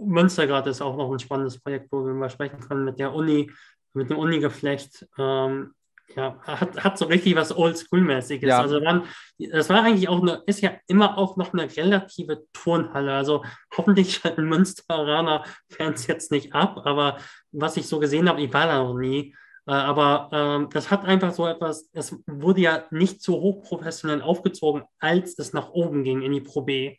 Münstergrad 0.00 0.66
ist 0.66 0.80
auch 0.80 0.96
noch 0.96 1.12
ein 1.12 1.18
spannendes 1.18 1.60
Projekt, 1.60 1.92
wo 1.92 2.04
wir 2.04 2.14
mal 2.14 2.30
sprechen 2.30 2.60
können 2.60 2.84
mit 2.84 2.98
der 2.98 3.12
Uni, 3.12 3.50
mit 3.94 4.10
dem 4.10 4.18
Uni-Geflecht. 4.18 5.06
Ähm, 5.18 5.74
ja, 6.16 6.38
hat, 6.42 6.82
hat 6.82 6.98
so 6.98 7.06
richtig 7.06 7.36
was 7.36 7.52
Oldschool-mäßiges. 7.56 8.48
Ja. 8.48 8.60
Also 8.60 8.80
man, 8.80 9.04
das 9.38 9.68
war 9.68 9.82
eigentlich 9.82 10.08
auch 10.08 10.22
eine, 10.22 10.42
ist 10.46 10.60
ja 10.60 10.72
immer 10.86 11.18
auch 11.18 11.36
noch 11.36 11.52
eine 11.52 11.68
relative 11.76 12.44
Turnhalle. 12.52 13.12
Also 13.12 13.44
hoffentlich 13.76 14.14
schalten 14.16 14.44
Münsteraner-Fans 14.48 16.06
jetzt 16.06 16.32
nicht 16.32 16.54
ab, 16.54 16.82
aber 16.84 17.18
was 17.52 17.76
ich 17.76 17.86
so 17.86 17.98
gesehen 17.98 18.28
habe, 18.28 18.42
ich 18.42 18.52
war 18.52 18.66
da 18.66 18.82
noch 18.82 18.94
nie. 18.94 19.34
Äh, 19.66 19.72
aber 19.72 20.30
ähm, 20.32 20.68
das 20.72 20.90
hat 20.90 21.04
einfach 21.04 21.32
so 21.32 21.46
etwas, 21.46 21.90
es 21.92 22.16
wurde 22.26 22.62
ja 22.62 22.84
nicht 22.90 23.22
so 23.22 23.34
hochprofessionell 23.40 24.22
aufgezogen, 24.22 24.82
als 24.98 25.38
es 25.38 25.52
nach 25.52 25.70
oben 25.70 26.04
ging 26.04 26.22
in 26.22 26.32
die 26.32 26.40
Pro 26.40 26.62
B. 26.62 26.96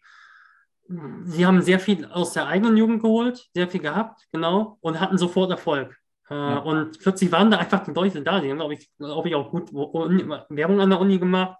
Sie 1.23 1.45
haben 1.45 1.61
sehr 1.61 1.79
viel 1.79 2.05
aus 2.05 2.33
der 2.33 2.47
eigenen 2.47 2.75
Jugend 2.75 3.01
geholt, 3.01 3.47
sehr 3.53 3.67
viel 3.67 3.81
gehabt, 3.81 4.27
genau, 4.31 4.77
und 4.81 4.99
hatten 4.99 5.19
sofort 5.19 5.51
Erfolg. 5.51 5.95
Äh, 6.29 6.35
ja. 6.35 6.57
Und 6.59 6.99
plötzlich 6.99 7.31
waren 7.31 7.49
da 7.51 7.57
einfach 7.57 7.83
die 7.83 7.91
Leute 7.91 8.21
da. 8.21 8.39
Die 8.39 8.49
haben, 8.49 8.57
glaube 8.57 8.75
ich, 8.75 8.89
glaub 8.97 9.25
ich, 9.25 9.35
auch 9.35 9.49
gut 9.51 9.73
Werbung 9.73 10.79
an 10.79 10.89
der 10.89 10.99
Uni 10.99 11.17
gemacht. 11.17 11.57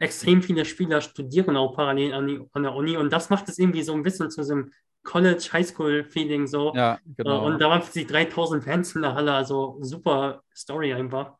Extrem 0.00 0.42
viele 0.42 0.64
Spieler 0.64 1.00
studieren 1.00 1.56
auch 1.56 1.74
parallel 1.74 2.14
an, 2.14 2.26
die, 2.26 2.40
an 2.52 2.62
der 2.62 2.74
Uni. 2.74 2.96
Und 2.96 3.12
das 3.12 3.30
macht 3.30 3.48
es 3.48 3.58
irgendwie 3.58 3.82
so 3.82 3.94
ein 3.94 4.02
bisschen 4.02 4.30
zu 4.30 4.42
so 4.42 4.54
einem 4.54 4.72
College, 5.02 5.48
Highschool-Feeling 5.52 6.46
so. 6.46 6.74
Ja, 6.74 6.98
genau. 7.16 7.46
Und 7.46 7.60
da 7.60 7.70
waren 7.70 7.80
plötzlich 7.80 8.06
3000 8.06 8.64
Fans 8.64 8.94
in 8.94 9.02
der 9.02 9.14
Halle. 9.14 9.32
Also 9.32 9.78
super 9.80 10.42
Story 10.54 10.92
einfach. 10.92 11.34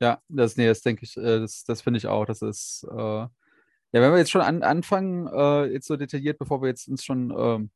Ja, 0.00 0.20
das, 0.28 0.56
nee, 0.56 0.66
das 0.66 0.82
denke 0.82 1.04
ich, 1.04 1.16
äh, 1.16 1.40
das, 1.40 1.64
das 1.64 1.82
finde 1.82 1.98
ich 1.98 2.06
auch. 2.06 2.24
Das 2.24 2.42
ist, 2.42 2.86
äh, 2.90 2.96
ja, 2.96 3.30
wenn 3.92 4.12
wir 4.12 4.18
jetzt 4.18 4.30
schon 4.30 4.42
an, 4.42 4.62
anfangen, 4.62 5.26
äh, 5.26 5.72
jetzt 5.72 5.86
so 5.86 5.96
detailliert, 5.96 6.38
bevor 6.38 6.62
wir 6.62 6.68
jetzt 6.68 6.88
uns 6.88 7.04
schon 7.04 7.34
ähm, 7.36 7.70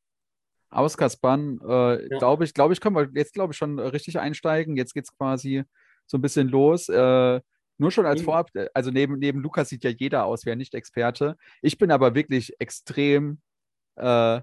auskaspern, 0.73 1.61
äh, 1.67 2.09
ja. 2.09 2.19
glaube 2.19 2.45
ich, 2.45 2.55
glaube 2.55 2.73
ich, 2.73 2.81
können 2.81 2.97
wir 2.97 3.09
jetzt, 3.15 3.35
glaube 3.35 3.53
ich, 3.53 3.57
schon 3.59 3.79
richtig 3.79 4.19
einsteigen. 4.19 4.77
Jetzt 4.77 4.95
geht 4.95 5.05
es 5.05 5.17
quasi 5.17 5.65
so 6.07 6.19
ein 6.19 6.23
bisschen 6.23 6.49
los. 6.49 6.89
Äh, 6.89 7.41
nur 7.79 7.91
schon 7.91 8.07
als 8.07 8.21
mhm. 8.21 8.27
Vorab, 8.27 8.51
also 8.75 8.91
neben, 8.91 9.19
neben 9.19 9.41
Lukas 9.41 9.69
sieht 9.69 9.85
ja 9.85 9.91
jeder 9.91 10.25
aus, 10.25 10.47
wer 10.47 10.57
nicht 10.57 10.75
Experte. 10.75 11.37
Ich 11.63 11.79
bin 11.79 11.91
aber 11.91 12.15
wirklich 12.15 12.55
extrem, 12.59 13.41
äh, 13.97 14.41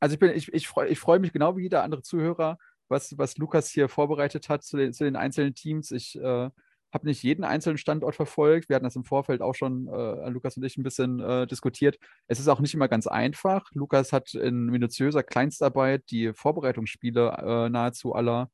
also 0.00 0.14
ich 0.14 0.18
bin, 0.18 0.30
ich, 0.34 0.52
ich 0.52 0.68
freue 0.68 0.88
ich 0.88 0.98
freu 0.98 1.18
mich 1.18 1.32
genau 1.32 1.56
wie 1.56 1.62
jeder 1.62 1.82
andere 1.82 2.02
Zuhörer, 2.02 2.58
was, 2.88 3.16
was 3.16 3.38
Lukas 3.38 3.68
hier 3.68 3.88
vorbereitet 3.88 4.48
hat 4.48 4.62
zu 4.64 4.76
den, 4.76 4.92
zu 4.92 5.04
den 5.04 5.16
einzelnen 5.16 5.54
Teams. 5.54 5.90
Ich 5.90 6.20
äh, 6.20 6.50
habe 6.94 7.06
nicht 7.06 7.22
jeden 7.22 7.44
einzelnen 7.44 7.76
Standort 7.76 8.14
verfolgt. 8.14 8.68
Wir 8.68 8.76
hatten 8.76 8.84
das 8.84 8.96
im 8.96 9.04
Vorfeld 9.04 9.42
auch 9.42 9.54
schon, 9.54 9.88
äh, 9.88 10.28
Lukas 10.30 10.56
und 10.56 10.62
ich, 10.62 10.78
ein 10.78 10.84
bisschen 10.84 11.20
äh, 11.20 11.46
diskutiert. 11.46 11.98
Es 12.28 12.38
ist 12.38 12.48
auch 12.48 12.60
nicht 12.60 12.72
immer 12.72 12.88
ganz 12.88 13.06
einfach. 13.06 13.68
Lukas 13.72 14.12
hat 14.12 14.32
in 14.34 14.66
minutiöser 14.66 15.24
Kleinstarbeit 15.24 16.04
die 16.10 16.32
Vorbereitungsspiele 16.32 17.36
äh, 17.36 17.68
nahezu 17.68 18.14
aller 18.14 18.48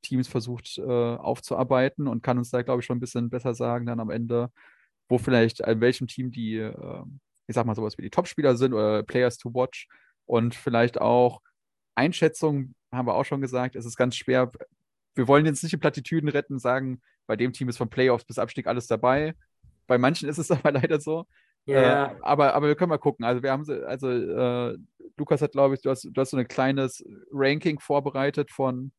Teams 0.00 0.26
versucht 0.26 0.78
äh, 0.78 0.82
aufzuarbeiten 0.82 2.08
und 2.08 2.22
kann 2.22 2.38
uns 2.38 2.50
da, 2.50 2.62
glaube 2.62 2.80
ich, 2.80 2.86
schon 2.86 2.96
ein 2.96 3.00
bisschen 3.00 3.30
besser 3.30 3.54
sagen, 3.54 3.86
dann 3.86 4.00
am 4.00 4.10
Ende, 4.10 4.50
wo 5.08 5.18
vielleicht, 5.18 5.60
in 5.60 5.80
welchem 5.80 6.06
Team 6.06 6.30
die, 6.30 6.56
äh, 6.56 7.02
ich 7.46 7.54
sag 7.54 7.66
mal, 7.66 7.76
sowas 7.76 7.98
wie 7.98 8.02
die 8.02 8.10
Topspieler 8.10 8.56
sind 8.56 8.72
oder 8.72 9.02
Players 9.02 9.36
to 9.36 9.54
Watch 9.54 9.86
und 10.24 10.54
vielleicht 10.54 11.00
auch 11.00 11.40
Einschätzungen, 11.94 12.74
haben 12.90 13.06
wir 13.06 13.14
auch 13.14 13.24
schon 13.24 13.42
gesagt, 13.42 13.76
es 13.76 13.84
ist 13.84 13.96
ganz 13.96 14.16
schwer. 14.16 14.50
Wir 15.14 15.28
wollen 15.28 15.44
jetzt 15.44 15.62
nicht 15.62 15.72
die 15.72 15.78
Plattitüden 15.78 16.30
retten, 16.30 16.58
sagen, 16.58 17.02
bei 17.26 17.36
dem 17.36 17.52
Team 17.52 17.68
ist 17.68 17.78
von 17.78 17.88
Playoffs 17.88 18.24
bis 18.24 18.38
Abstieg 18.38 18.66
alles 18.66 18.86
dabei. 18.86 19.34
Bei 19.86 19.98
manchen 19.98 20.28
ist 20.28 20.38
es 20.38 20.50
aber 20.50 20.72
leider 20.72 21.00
so. 21.00 21.26
Yeah. 21.66 22.12
Äh, 22.12 22.16
aber, 22.22 22.54
aber 22.54 22.68
wir 22.68 22.74
können 22.74 22.90
mal 22.90 22.98
gucken. 22.98 23.24
Also 23.24 23.42
wir 23.42 23.52
haben 23.52 23.64
also 23.86 24.10
äh, 24.10 24.76
Lukas 25.16 25.42
hat, 25.42 25.52
glaube 25.52 25.74
ich, 25.74 25.80
du 25.82 25.90
hast, 25.90 26.04
du 26.04 26.20
hast 26.20 26.30
so 26.30 26.36
ein 26.36 26.48
kleines 26.48 27.04
Ranking 27.30 27.78
vorbereitet 27.78 28.50
von 28.50 28.92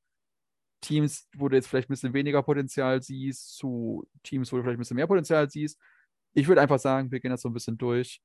Teams, 0.82 1.28
wo 1.36 1.50
du 1.50 1.56
jetzt 1.56 1.68
vielleicht 1.68 1.90
ein 1.90 1.94
bisschen 1.94 2.14
weniger 2.14 2.44
Potenzial 2.44 3.02
siehst, 3.02 3.56
zu 3.58 4.06
Teams, 4.22 4.52
wo 4.52 4.58
du 4.58 4.64
vielleicht 4.64 4.78
ein 4.78 4.80
bisschen 4.80 4.96
mehr 4.96 5.08
Potenzial 5.08 5.50
siehst. 5.50 5.80
Ich 6.34 6.48
würde 6.48 6.62
einfach 6.62 6.80
sagen, 6.80 7.12
wir 7.12 7.20
gehen 7.20 7.32
das 7.32 7.42
so 7.42 7.50
ein 7.50 7.54
bisschen 7.54 7.78
durch. 7.78 8.22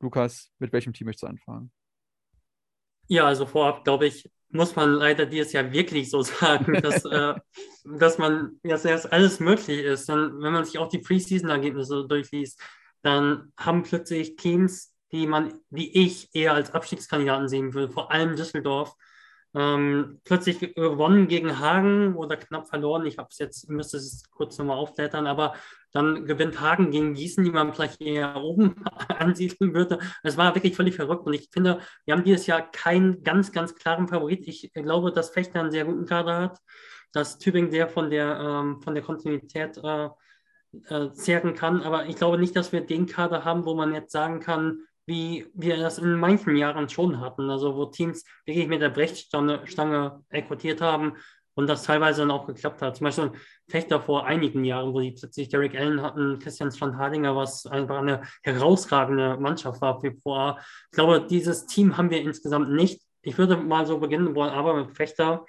Lukas, 0.00 0.50
mit 0.58 0.72
welchem 0.72 0.92
Team 0.92 1.06
möchtest 1.06 1.24
du 1.24 1.26
anfangen? 1.28 1.72
Ja, 3.08 3.26
also 3.26 3.46
vorab, 3.46 3.84
glaube 3.84 4.06
ich, 4.06 4.30
muss 4.50 4.76
man 4.76 4.92
leider 4.92 5.26
dieses 5.26 5.52
Jahr 5.52 5.72
wirklich 5.72 6.10
so 6.10 6.22
sagen, 6.22 6.74
dass, 6.74 7.04
äh, 7.04 7.34
dass 7.84 8.18
man, 8.18 8.58
dass 8.62 8.84
erst 8.84 9.12
alles 9.12 9.40
möglich 9.40 9.80
ist. 9.80 10.08
Dann, 10.08 10.40
wenn 10.40 10.52
man 10.52 10.64
sich 10.64 10.78
auch 10.78 10.88
die 10.88 10.98
Preseason-Ergebnisse 10.98 12.06
durchliest, 12.08 12.60
dann 13.02 13.52
haben 13.56 13.82
plötzlich 13.82 14.36
Teams, 14.36 14.94
die 15.12 15.26
man, 15.26 15.60
die 15.70 16.04
ich 16.04 16.28
eher 16.34 16.54
als 16.54 16.72
Abstiegskandidaten 16.72 17.48
sehen 17.48 17.72
würde, 17.74 17.92
vor 17.92 18.10
allem 18.10 18.36
Düsseldorf, 18.36 18.94
ähm, 19.54 20.20
plötzlich 20.24 20.60
gewonnen 20.74 21.28
gegen 21.28 21.58
Hagen 21.58 22.14
oder 22.14 22.36
knapp 22.36 22.68
verloren. 22.68 23.06
Ich 23.06 23.18
habe 23.18 23.28
es 23.30 23.38
jetzt, 23.38 23.68
müsste 23.68 23.96
es 23.96 24.24
kurz 24.30 24.58
nochmal 24.58 24.76
aufblättern, 24.76 25.26
aber 25.26 25.54
dann 25.92 26.26
gewinnt 26.26 26.60
Hagen 26.60 26.90
gegen 26.90 27.14
Gießen, 27.14 27.44
die 27.44 27.50
man 27.50 27.72
vielleicht 27.72 28.00
eher 28.00 28.36
oben 28.36 28.84
ansiedeln 29.08 29.74
würde. 29.74 29.98
Es 30.22 30.36
war 30.36 30.54
wirklich 30.54 30.76
völlig 30.76 30.96
verrückt 30.96 31.26
und 31.26 31.32
ich 31.32 31.48
finde, 31.50 31.80
wir 32.04 32.14
haben 32.14 32.24
dieses 32.24 32.46
Jahr 32.46 32.70
keinen 32.70 33.22
ganz, 33.22 33.52
ganz 33.52 33.74
klaren 33.74 34.08
Favorit. 34.08 34.46
Ich 34.46 34.70
glaube, 34.74 35.12
dass 35.12 35.30
Fechter 35.30 35.60
einen 35.60 35.70
sehr 35.70 35.86
guten 35.86 36.04
Kader 36.04 36.40
hat, 36.40 36.58
dass 37.12 37.38
Tübingen 37.38 37.70
sehr 37.70 37.88
von 37.88 38.10
der, 38.10 38.38
ähm, 38.38 38.82
von 38.82 38.94
der 38.94 39.02
Kontinuität 39.02 39.78
äh, 39.78 40.08
äh, 40.88 41.10
zehren 41.12 41.54
kann, 41.54 41.82
aber 41.82 42.06
ich 42.06 42.16
glaube 42.16 42.36
nicht, 42.36 42.54
dass 42.54 42.72
wir 42.72 42.82
den 42.82 43.06
Kader 43.06 43.46
haben, 43.46 43.64
wo 43.64 43.74
man 43.74 43.94
jetzt 43.94 44.12
sagen 44.12 44.40
kann, 44.40 44.82
wie 45.08 45.46
wir 45.54 45.78
das 45.78 45.98
in 45.98 46.14
manchen 46.14 46.54
Jahren 46.54 46.88
schon 46.88 47.18
hatten, 47.18 47.48
also 47.48 47.74
wo 47.74 47.86
Teams 47.86 48.24
wirklich 48.44 48.68
mit 48.68 48.82
der 48.82 48.90
Brechstange 48.90 49.66
Stange 49.66 50.22
rekrutiert 50.30 50.82
haben 50.82 51.14
und 51.54 51.66
das 51.66 51.84
teilweise 51.84 52.20
dann 52.20 52.30
auch 52.30 52.46
geklappt 52.46 52.82
hat. 52.82 52.96
Zum 52.96 53.04
Beispiel 53.04 53.32
Fechter 53.68 54.00
vor 54.00 54.26
einigen 54.26 54.64
Jahren, 54.64 54.92
wo 54.92 55.00
die 55.00 55.12
plötzlich 55.12 55.48
Derek 55.48 55.74
Allen 55.74 56.02
hatten, 56.02 56.38
Christian 56.38 56.70
Strand-Hardinger, 56.70 57.34
was 57.34 57.66
einfach 57.66 57.98
eine 57.98 58.20
herausragende 58.42 59.38
Mannschaft 59.38 59.80
war 59.80 59.98
für 59.98 60.12
Pro 60.12 60.34
A. 60.34 60.58
Ich 60.90 60.96
glaube, 60.96 61.26
dieses 61.28 61.66
Team 61.66 61.96
haben 61.96 62.10
wir 62.10 62.20
insgesamt 62.20 62.70
nicht. 62.70 63.00
Ich 63.22 63.38
würde 63.38 63.56
mal 63.56 63.86
so 63.86 63.98
beginnen 63.98 64.34
wollen, 64.34 64.52
aber 64.52 64.74
mit 64.74 64.94
Fechter. 64.94 65.46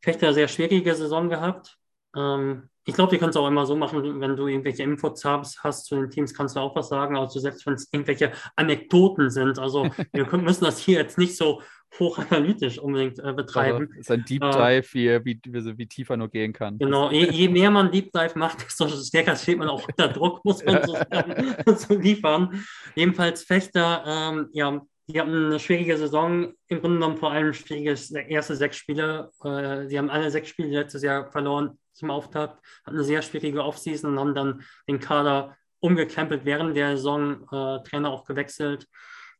Fechter 0.00 0.32
sehr 0.32 0.48
schwierige 0.48 0.94
Saison 0.94 1.28
gehabt. 1.28 1.76
Ähm, 2.16 2.70
ich 2.86 2.94
glaube, 2.94 3.12
wir 3.12 3.18
können 3.18 3.30
es 3.30 3.36
auch 3.36 3.48
immer 3.48 3.64
so 3.66 3.76
machen, 3.76 4.20
wenn 4.20 4.36
du 4.36 4.46
irgendwelche 4.46 4.82
Infos 4.82 5.24
hast, 5.24 5.62
hast 5.64 5.86
zu 5.86 5.96
den 5.96 6.10
Teams, 6.10 6.34
kannst 6.34 6.56
du 6.56 6.60
auch 6.60 6.76
was 6.76 6.88
sagen. 6.88 7.16
Also 7.16 7.40
selbst 7.40 7.64
wenn 7.66 7.74
es 7.74 7.88
irgendwelche 7.90 8.32
Anekdoten 8.56 9.30
sind. 9.30 9.58
Also 9.58 9.88
wir 10.12 10.26
müssen 10.36 10.64
das 10.64 10.78
hier 10.78 10.98
jetzt 10.98 11.16
nicht 11.18 11.36
so 11.36 11.62
hochanalytisch 11.98 12.78
unbedingt 12.78 13.18
äh, 13.18 13.32
betreiben. 13.32 13.88
Also, 13.88 14.00
ist 14.00 14.10
ein 14.10 14.24
Deep 14.24 14.42
äh, 14.42 14.50
Dive, 14.50 14.98
äh, 14.98 15.24
wie, 15.24 15.40
wie, 15.46 15.78
wie, 15.78 15.86
tiefer 15.86 16.16
nur 16.16 16.28
gehen 16.28 16.52
kann. 16.52 16.78
Genau, 16.78 17.10
je, 17.10 17.30
je, 17.30 17.48
mehr 17.48 17.70
man 17.70 17.90
Deep 17.90 18.12
Dive 18.12 18.38
macht, 18.38 18.64
desto 18.64 18.88
stärker 18.88 19.36
steht 19.36 19.58
man 19.58 19.68
auch 19.68 19.86
unter 19.86 20.08
Druck, 20.08 20.44
muss 20.44 20.64
man 20.64 20.84
so 20.84 20.94
sagen, 21.10 21.54
zu 21.76 21.94
liefern. 21.94 22.64
Jedenfalls 22.94 23.44
Fechter, 23.44 24.04
ähm, 24.06 24.48
ja, 24.52 24.80
die 25.06 25.20
haben 25.20 25.32
eine 25.32 25.60
schwierige 25.60 25.96
Saison, 25.98 26.54
im 26.68 26.80
Grunde 26.80 26.96
genommen 26.96 27.18
vor 27.18 27.30
allem 27.30 27.52
schwierige 27.52 27.94
erste 28.28 28.56
sechs 28.56 28.76
Spiele. 28.76 29.30
Äh, 29.42 29.86
sie 29.88 29.98
haben 29.98 30.10
alle 30.10 30.30
sechs 30.30 30.48
Spiele 30.48 30.68
letztes 30.68 31.02
Jahr 31.02 31.30
verloren 31.30 31.78
zum 31.92 32.10
Auftakt, 32.10 32.60
hatten 32.84 32.96
eine 32.96 33.04
sehr 33.04 33.22
schwierige 33.22 33.64
Offseason 33.64 34.12
und 34.12 34.18
haben 34.18 34.34
dann 34.34 34.62
den 34.88 35.00
Kader 35.00 35.56
umgekrempelt 35.80 36.44
während 36.44 36.76
der 36.76 36.96
Saison, 36.96 37.42
äh, 37.52 37.82
Trainer 37.88 38.10
auch 38.10 38.24
gewechselt. 38.24 38.88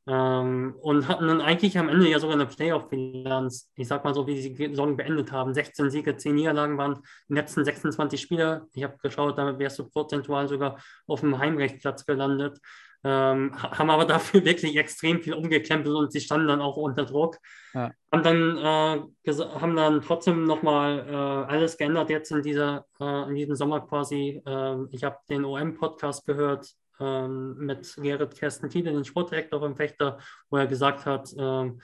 Ähm, 0.07 0.74
und 0.83 1.09
hatten 1.09 1.27
dann 1.27 1.40
eigentlich 1.40 1.79
am 1.79 1.88
Ende 1.88 2.07
ja 2.11 2.18
sogar 2.18 2.37
eine 2.37 2.44
Playoff-Bilanz. 2.44 3.72
Ich 3.74 3.88
sag 3.88 4.05
mal 4.05 4.12
so, 4.12 4.27
wie 4.27 4.38
sie 4.38 4.53
die 4.53 4.68
Saison 4.68 4.98
beendet 4.98 5.33
haben. 5.33 5.55
16 5.55 5.88
Siege, 5.88 6.14
10 6.14 6.35
Niederlagen 6.35 6.77
waren 6.77 7.00
die 7.29 7.35
letzten 7.35 7.64
26 7.64 8.20
Spiele. 8.20 8.68
Ich 8.74 8.85
habe 8.85 8.98
geschaut, 8.98 9.38
damit 9.38 9.59
wärst 9.59 9.79
du 9.79 9.88
prozentual 9.88 10.46
sogar 10.46 10.79
auf 11.07 11.20
dem 11.20 11.38
Heimrechtsplatz 11.38 12.05
gelandet. 12.05 12.61
Ähm, 13.04 13.52
haben 13.60 13.90
aber 13.90 14.06
dafür 14.06 14.44
wirklich 14.44 14.76
extrem 14.76 15.20
viel 15.20 15.34
umgekrempelt 15.34 15.94
und 15.94 16.10
sie 16.10 16.20
standen 16.20 16.48
dann 16.48 16.62
auch 16.62 16.76
unter 16.76 17.04
Druck. 17.04 17.38
Ja. 17.74 17.92
Haben, 18.10 18.22
dann, 18.22 18.56
äh, 18.56 19.32
haben 19.60 19.76
dann 19.76 20.00
trotzdem 20.00 20.44
nochmal 20.44 21.06
äh, 21.06 21.52
alles 21.52 21.76
geändert 21.76 22.08
jetzt 22.08 22.32
in, 22.32 22.42
dieser, 22.42 22.86
äh, 23.00 23.28
in 23.28 23.34
diesem 23.34 23.56
Sommer 23.56 23.80
quasi. 23.86 24.42
Ähm, 24.46 24.88
ich 24.90 25.04
habe 25.04 25.18
den 25.28 25.44
OM-Podcast 25.44 26.26
gehört 26.26 26.66
ähm, 26.98 27.56
mit 27.58 27.94
Gerrit 27.96 28.36
Kersten 28.36 28.70
Tiede, 28.70 28.92
den 28.92 29.04
Sportdirektor 29.04 29.60
vom 29.60 29.76
Fechter, 29.76 30.18
wo 30.48 30.56
er 30.56 30.66
gesagt 30.66 31.04
hat, 31.04 31.28
ähm, 31.38 31.80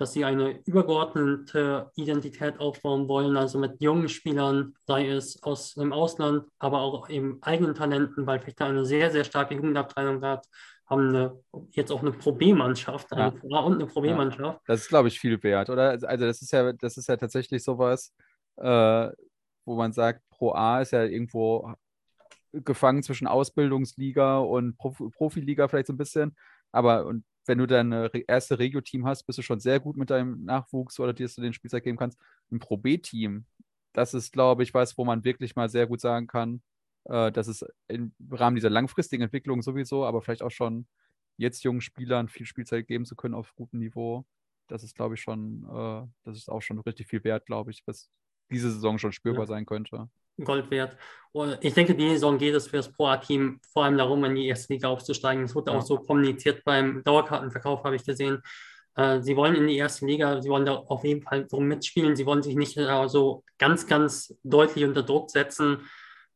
dass 0.00 0.14
sie 0.14 0.24
eine 0.24 0.58
übergeordnete 0.64 1.90
Identität 1.94 2.58
aufbauen 2.58 3.06
wollen, 3.06 3.36
also 3.36 3.58
mit 3.58 3.82
jungen 3.82 4.08
Spielern, 4.08 4.74
sei 4.86 5.10
es 5.10 5.42
aus 5.42 5.74
dem 5.74 5.92
Ausland, 5.92 6.46
aber 6.58 6.80
auch 6.80 7.10
eben 7.10 7.36
eigenen 7.42 7.74
Talenten, 7.74 8.26
weil 8.26 8.40
Fechter 8.40 8.64
eine 8.64 8.86
sehr, 8.86 9.10
sehr 9.10 9.24
starke 9.24 9.54
Jugendabteilung 9.54 10.22
hat, 10.22 10.46
haben 10.86 11.10
eine, 11.10 11.38
jetzt 11.72 11.92
auch 11.92 12.00
eine 12.00 12.12
Pro 12.12 12.32
B-Mannschaft, 12.32 13.12
eine 13.12 13.38
ja. 13.42 13.58
und 13.60 13.74
eine 13.74 13.86
Pro 13.86 14.00
B-Mannschaft. 14.00 14.40
Ja. 14.40 14.60
Das 14.66 14.80
ist, 14.80 14.88
glaube 14.88 15.08
ich, 15.08 15.20
viel 15.20 15.40
wert, 15.42 15.68
oder? 15.68 15.90
Also 15.90 16.24
das 16.24 16.40
ist 16.40 16.50
ja, 16.50 16.72
das 16.72 16.96
ist 16.96 17.06
ja 17.06 17.18
tatsächlich 17.18 17.62
sowas, 17.62 18.14
äh, 18.56 19.08
wo 19.66 19.76
man 19.76 19.92
sagt, 19.92 20.22
Pro 20.30 20.52
A 20.52 20.80
ist 20.80 20.92
ja 20.92 21.04
irgendwo 21.04 21.74
gefangen 22.52 23.02
zwischen 23.02 23.26
Ausbildungsliga 23.26 24.38
und 24.38 24.78
Prof 24.78 24.96
Profiliga 25.12 25.68
vielleicht 25.68 25.88
so 25.88 25.92
ein 25.92 25.98
bisschen. 25.98 26.34
Aber 26.72 27.04
und 27.04 27.22
wenn 27.50 27.58
du 27.58 27.66
dein 27.66 27.90
erste 28.28 28.60
Regio-Team 28.60 29.04
hast, 29.06 29.24
bist 29.24 29.36
du 29.36 29.42
schon 29.42 29.58
sehr 29.58 29.80
gut 29.80 29.96
mit 29.96 30.08
deinem 30.08 30.44
Nachwuchs 30.44 31.00
oder 31.00 31.12
dir 31.12 31.26
du 31.26 31.42
den 31.42 31.52
Spielzeit 31.52 31.82
geben 31.82 31.98
kannst. 31.98 32.16
Ein 32.52 32.60
Pro 32.60 32.76
B-Team, 32.76 33.44
das 33.92 34.14
ist, 34.14 34.32
glaube 34.32 34.62
ich, 34.62 34.72
was, 34.72 34.96
wo 34.96 35.04
man 35.04 35.24
wirklich 35.24 35.56
mal 35.56 35.68
sehr 35.68 35.88
gut 35.88 36.00
sagen 36.00 36.28
kann, 36.28 36.62
äh, 37.06 37.32
dass 37.32 37.48
es 37.48 37.66
im 37.88 38.12
Rahmen 38.30 38.54
dieser 38.54 38.70
langfristigen 38.70 39.24
Entwicklung 39.24 39.62
sowieso, 39.62 40.04
aber 40.06 40.22
vielleicht 40.22 40.44
auch 40.44 40.52
schon 40.52 40.86
jetzt 41.38 41.64
jungen 41.64 41.80
Spielern 41.80 42.28
viel 42.28 42.46
Spielzeit 42.46 42.86
geben 42.86 43.04
zu 43.04 43.16
können 43.16 43.34
auf 43.34 43.52
gutem 43.56 43.80
Niveau. 43.80 44.24
Das 44.68 44.84
ist, 44.84 44.94
glaube 44.94 45.16
ich, 45.16 45.20
schon, 45.20 45.64
äh, 45.64 46.06
das 46.22 46.36
ist 46.36 46.48
auch 46.48 46.62
schon 46.62 46.78
richtig 46.78 47.08
viel 47.08 47.24
wert, 47.24 47.46
glaube 47.46 47.72
ich, 47.72 47.82
was 47.84 48.10
diese 48.52 48.70
Saison 48.70 48.96
schon 48.98 49.10
spürbar 49.10 49.42
ja. 49.42 49.48
sein 49.48 49.66
könnte. 49.66 50.08
Gold 50.44 50.70
wert. 50.70 50.96
Und 51.32 51.58
ich 51.60 51.74
denke, 51.74 51.94
die 51.94 52.10
Saison 52.10 52.38
geht 52.38 52.54
es 52.54 52.66
für 52.66 52.78
das 52.78 52.90
Pro 52.90 53.06
A-Team 53.06 53.60
vor 53.72 53.84
allem 53.84 53.96
darum, 53.96 54.24
in 54.24 54.34
die 54.34 54.48
erste 54.48 54.72
Liga 54.72 54.88
aufzusteigen. 54.88 55.44
Es 55.44 55.54
wurde 55.54 55.70
ja. 55.70 55.78
auch 55.78 55.82
so 55.82 55.98
kommuniziert 55.98 56.64
beim 56.64 57.04
Dauerkartenverkauf, 57.04 57.84
habe 57.84 57.96
ich 57.96 58.04
gesehen. 58.04 58.42
Äh, 58.96 59.20
sie 59.20 59.36
wollen 59.36 59.54
in 59.54 59.68
die 59.68 59.76
erste 59.76 60.06
Liga, 60.06 60.42
sie 60.42 60.48
wollen 60.50 60.66
da 60.66 60.74
auf 60.74 61.04
jeden 61.04 61.22
Fall 61.22 61.46
drum 61.46 61.66
mitspielen. 61.66 62.16
Sie 62.16 62.26
wollen 62.26 62.42
sich 62.42 62.56
nicht 62.56 62.76
äh, 62.76 63.08
so 63.08 63.44
ganz, 63.58 63.86
ganz 63.86 64.34
deutlich 64.42 64.84
unter 64.84 65.04
Druck 65.04 65.30
setzen, 65.30 65.88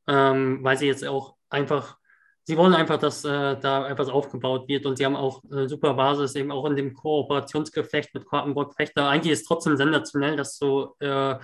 ähm, 0.07 0.61
weil 0.63 0.79
sie 0.79 0.87
jetzt 0.87 1.05
auch 1.05 1.35
einfach, 1.51 1.99
sie 2.45 2.57
wollen 2.57 2.75
einfach, 2.75 2.99
dass 2.99 3.25
äh, 3.25 3.59
da 3.59 3.89
etwas 3.89 4.09
aufgebaut 4.09 4.69
wird 4.69 4.87
und 4.87 4.97
sie 4.97 5.05
haben 5.05 5.17
auch 5.17 5.43
eine 5.51 5.69
super 5.69 5.95
Basis, 5.95 6.37
eben 6.37 6.53
auch 6.53 6.67
in 6.67 6.77
dem 6.77 6.95
Kooperationsgefecht 6.95 8.15
mit 8.15 8.27
Quartenburg-Fechter. 8.27 9.09
Eigentlich 9.09 9.33
ist 9.33 9.41
es 9.41 9.47
trotzdem 9.49 9.77
sensationell, 9.77 10.37
dass 10.37 10.57
so 10.57 10.95
äh, 11.01 11.37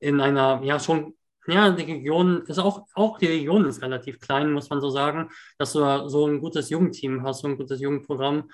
in 0.00 0.20
einer 0.20 0.60
ja 0.64 0.80
schon 0.80 1.14
ja, 1.48 1.70
die 1.70 1.84
Region 1.84 2.42
ist 2.46 2.58
auch, 2.58 2.86
auch 2.94 3.18
die 3.18 3.26
Region 3.26 3.66
ist 3.66 3.82
relativ 3.82 4.20
klein, 4.20 4.52
muss 4.52 4.70
man 4.70 4.80
so 4.80 4.90
sagen, 4.90 5.30
dass 5.58 5.72
du 5.72 6.08
so 6.08 6.26
ein 6.26 6.40
gutes 6.40 6.70
Jugendteam 6.70 7.22
hast, 7.22 7.42
so 7.42 7.48
ein 7.48 7.56
gutes 7.56 7.80
Jugendprogramm. 7.80 8.50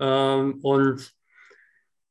Ähm, 0.00 0.60
und 0.62 1.14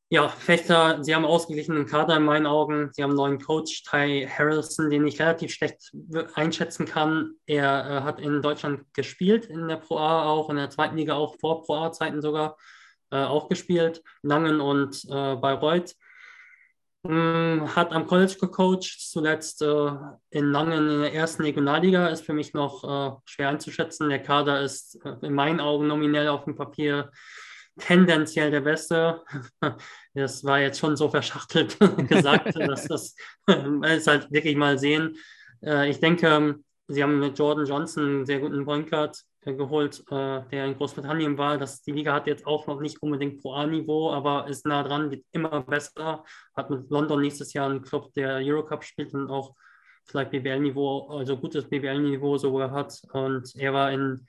ja, 0.09 0.29
Fechter, 0.29 1.03
sie 1.03 1.15
haben 1.15 1.25
ausgeglichenen 1.25 1.87
Kader 1.87 2.17
in 2.17 2.23
meinen 2.23 2.45
Augen. 2.45 2.89
Sie 2.93 3.01
haben 3.01 3.11
einen 3.11 3.17
neuen 3.17 3.39
Coach, 3.39 3.83
Ty 3.83 4.27
Harrelson, 4.29 4.91
den 4.91 5.07
ich 5.07 5.19
relativ 5.19 5.51
schlecht 5.51 5.91
einschätzen 6.35 6.85
kann. 6.85 7.31
Er 7.47 7.89
äh, 7.89 8.01
hat 8.03 8.19
in 8.19 8.43
Deutschland 8.43 8.81
gespielt, 8.93 9.45
in 9.47 9.67
der 9.67 9.77
Pro 9.77 9.97
A 9.97 10.25
auch, 10.25 10.51
in 10.51 10.57
der 10.57 10.69
zweiten 10.69 10.97
Liga 10.97 11.15
auch, 11.15 11.35
vor 11.39 11.63
Pro 11.63 11.77
A-Zeiten 11.77 12.21
sogar 12.21 12.57
äh, 13.09 13.23
auch 13.23 13.49
gespielt, 13.49 14.03
Langen 14.21 14.61
und 14.61 15.03
äh, 15.05 15.35
Bayreuth. 15.35 15.95
Hm, 17.05 17.75
hat 17.75 17.91
am 17.91 18.07
College 18.07 18.35
gecoacht, 18.39 18.83
zuletzt 18.83 19.61
äh, 19.61 19.91
in 20.29 20.51
Langen 20.51 20.89
in 20.89 21.01
der 21.01 21.13
ersten 21.13 21.41
Regionalliga, 21.41 22.07
ist 22.07 22.25
für 22.25 22.31
mich 22.33 22.53
noch 22.53 22.83
äh, 22.83 23.17
schwer 23.25 23.49
einzuschätzen. 23.49 24.07
Der 24.07 24.23
Kader 24.23 24.61
ist 24.61 25.03
äh, 25.03 25.15
in 25.21 25.33
meinen 25.33 25.59
Augen 25.59 25.87
nominell 25.87 26.29
auf 26.29 26.45
dem 26.45 26.55
Papier 26.55 27.11
tendenziell 27.77 28.51
der 28.51 28.61
beste. 28.61 29.21
Das 30.15 30.43
war 30.43 30.59
jetzt 30.59 30.77
schon 30.77 30.95
so 30.95 31.09
verschachtelt 31.09 31.75
gesagt, 32.07 32.55
dass 32.55 32.87
das 32.87 33.15
ist 33.47 34.07
halt 34.07 34.31
wirklich 34.31 34.55
mal 34.55 34.77
sehen. 34.77 35.17
Äh, 35.63 35.89
ich 35.89 35.99
denke, 35.99 36.59
sie 36.87 37.01
haben 37.01 37.19
mit 37.19 37.39
Jordan 37.39 37.65
Johnson 37.65 38.03
einen 38.05 38.25
sehr 38.27 38.39
guten 38.39 38.63
Point 38.63 38.91
Guard 38.91 39.23
geholt, 39.45 40.03
äh, 40.10 40.41
der 40.51 40.65
in 40.65 40.77
Großbritannien 40.77 41.38
war. 41.38 41.58
Das, 41.58 41.82
die 41.82 41.91
Liga 41.91 42.13
hat 42.13 42.27
jetzt 42.27 42.45
auch 42.45 42.67
noch 42.67 42.79
nicht 42.79 43.01
unbedingt 43.01 43.41
Pro 43.41 43.53
A-Niveau, 43.53 44.12
aber 44.12 44.47
ist 44.47 44.65
nah 44.65 44.84
dran, 44.84 45.12
wird 45.12 45.25
immer 45.32 45.62
besser. 45.62 46.23
Hat 46.56 46.69
mit 46.69 46.89
London 46.89 47.21
nächstes 47.21 47.53
Jahr 47.53 47.69
einen 47.69 47.82
Club, 47.82 48.13
der 48.13 48.38
Eurocup 48.38 48.84
spielt 48.84 49.13
und 49.13 49.29
auch 49.29 49.56
vielleicht 50.06 50.32
BWL-Niveau, 50.32 51.08
also 51.10 51.38
gutes 51.38 51.67
BWL-Niveau 51.69 52.38
sogar 52.38 52.71
hat. 52.71 53.01
Und 53.12 53.53
er 53.56 53.73
war 53.73 53.91
in, 53.91 54.25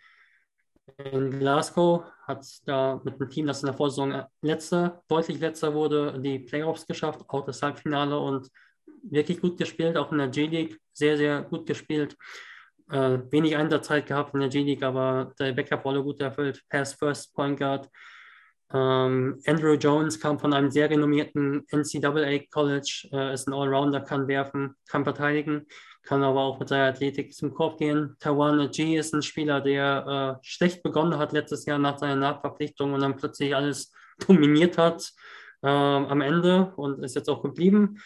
in 0.96 1.38
Glasgow, 1.38 2.04
hat 2.26 2.46
da 2.66 3.00
mit 3.04 3.20
einem 3.20 3.30
Team, 3.30 3.46
das 3.46 3.62
in 3.62 3.66
der 3.66 3.76
Vorsaison 3.76 4.24
letzter, 4.42 5.02
deutlich 5.08 5.40
letzter 5.40 5.74
wurde, 5.74 6.20
die 6.20 6.38
Playoffs 6.40 6.86
geschafft, 6.86 7.24
auch 7.28 7.44
das 7.44 7.62
Halbfinale 7.62 8.18
und 8.18 8.48
wirklich 9.02 9.40
gut 9.40 9.58
gespielt, 9.58 9.96
auch 9.96 10.12
in 10.12 10.18
der 10.18 10.28
J-League 10.28 10.80
sehr, 10.92 11.16
sehr 11.16 11.42
gut 11.42 11.66
gespielt 11.66 12.16
äh, 12.90 13.18
wenig 13.30 13.56
Einsatzzeit 13.56 14.06
gehabt 14.06 14.34
in 14.34 14.40
der 14.40 14.48
G-League, 14.48 14.82
aber 14.82 15.32
der 15.38 15.52
Backup-Rolle 15.52 16.02
gut 16.02 16.20
erfüllt. 16.20 16.62
Pass 16.68 16.94
First 16.94 17.34
Point 17.34 17.58
Guard. 17.58 17.88
Ähm, 18.72 19.40
Andrew 19.46 19.74
Jones 19.74 20.18
kam 20.18 20.38
von 20.38 20.52
einem 20.52 20.70
sehr 20.70 20.90
renommierten 20.90 21.64
NCAA 21.70 22.46
College, 22.50 23.08
äh, 23.12 23.32
ist 23.32 23.46
ein 23.46 23.54
Allrounder, 23.54 24.00
kann 24.00 24.26
werfen, 24.26 24.74
kann 24.88 25.04
verteidigen, 25.04 25.66
kann 26.02 26.22
aber 26.22 26.40
auch 26.40 26.58
mit 26.58 26.68
seiner 26.68 26.88
Athletik 26.88 27.34
zum 27.34 27.54
Korb 27.54 27.78
gehen. 27.78 28.16
Tawana 28.18 28.66
G 28.66 28.96
ist 28.96 29.14
ein 29.14 29.22
Spieler, 29.22 29.60
der 29.60 30.40
äh, 30.42 30.46
schlecht 30.46 30.82
begonnen 30.82 31.18
hat 31.18 31.32
letztes 31.32 31.66
Jahr 31.66 31.78
nach 31.78 31.98
seiner 31.98 32.16
Nachverpflichtung 32.16 32.94
und 32.94 33.00
dann 33.00 33.16
plötzlich 33.16 33.54
alles 33.54 33.92
dominiert 34.26 34.76
hat 34.76 35.12
äh, 35.62 35.68
am 35.68 36.20
Ende 36.20 36.72
und 36.76 37.04
ist 37.04 37.14
jetzt 37.14 37.28
auch 37.28 37.42
geblieben. 37.42 38.00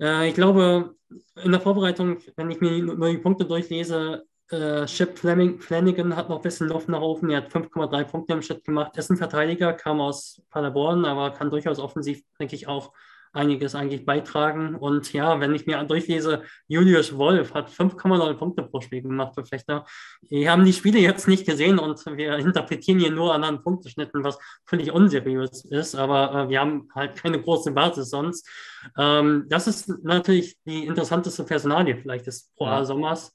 Äh, 0.00 0.28
ich 0.28 0.34
glaube, 0.34 0.94
in 1.42 1.52
der 1.52 1.60
Vorbereitung, 1.60 2.18
wenn 2.36 2.50
ich 2.50 2.60
mir 2.60 2.82
nur 2.82 3.10
die 3.10 3.18
Punkte 3.18 3.44
durchlese, 3.44 4.26
äh, 4.50 4.86
Chip 4.86 5.18
Fleming, 5.18 5.60
Flanagan 5.60 6.16
hat 6.16 6.28
noch 6.28 6.36
ein 6.36 6.42
bisschen 6.42 6.68
Luft 6.68 6.88
nach 6.88 7.00
oben. 7.00 7.30
Er 7.30 7.38
hat 7.38 7.52
5,3 7.52 8.04
Punkte 8.04 8.34
im 8.34 8.42
Schritt 8.42 8.64
gemacht. 8.64 8.96
Ist 8.96 9.10
ein 9.10 9.16
Verteidiger, 9.16 9.74
kam 9.74 10.00
aus 10.00 10.42
Paderborn, 10.50 11.04
aber 11.04 11.32
kann 11.32 11.50
durchaus 11.50 11.78
offensiv, 11.78 12.22
denke 12.38 12.54
ich, 12.54 12.66
auch 12.66 12.92
einiges 13.32 13.74
eigentlich 13.74 14.04
beitragen. 14.04 14.74
Und 14.74 15.12
ja, 15.12 15.40
wenn 15.40 15.54
ich 15.54 15.66
mir 15.66 15.82
durchlese, 15.84 16.42
Julius 16.66 17.16
Wolf 17.16 17.54
hat 17.54 17.70
5,9 17.70 18.34
Punkte 18.34 18.62
pro 18.62 18.80
Spiel 18.80 19.02
gemacht 19.02 19.34
für 19.34 19.44
Fechter. 19.44 19.86
Wir 20.28 20.50
haben 20.50 20.64
die 20.64 20.72
Spiele 20.72 20.98
jetzt 20.98 21.28
nicht 21.28 21.46
gesehen 21.46 21.78
und 21.78 22.04
wir 22.16 22.36
interpretieren 22.36 22.98
hier 22.98 23.10
nur 23.10 23.34
anhand 23.34 23.62
Punkteschnitten, 23.62 24.24
was 24.24 24.38
völlig 24.64 24.92
unseriös 24.92 25.64
ist, 25.64 25.94
aber 25.94 26.34
äh, 26.34 26.48
wir 26.48 26.60
haben 26.60 26.88
halt 26.94 27.16
keine 27.16 27.40
große 27.40 27.72
Basis 27.72 28.10
sonst. 28.10 28.48
Ähm, 28.96 29.46
das 29.48 29.66
ist 29.66 29.88
natürlich 30.02 30.58
die 30.64 30.86
interessanteste 30.86 31.44
Personalie 31.44 31.96
vielleicht 31.96 32.26
des 32.26 32.50
Pro 32.56 32.66
A-Sommers. 32.66 33.34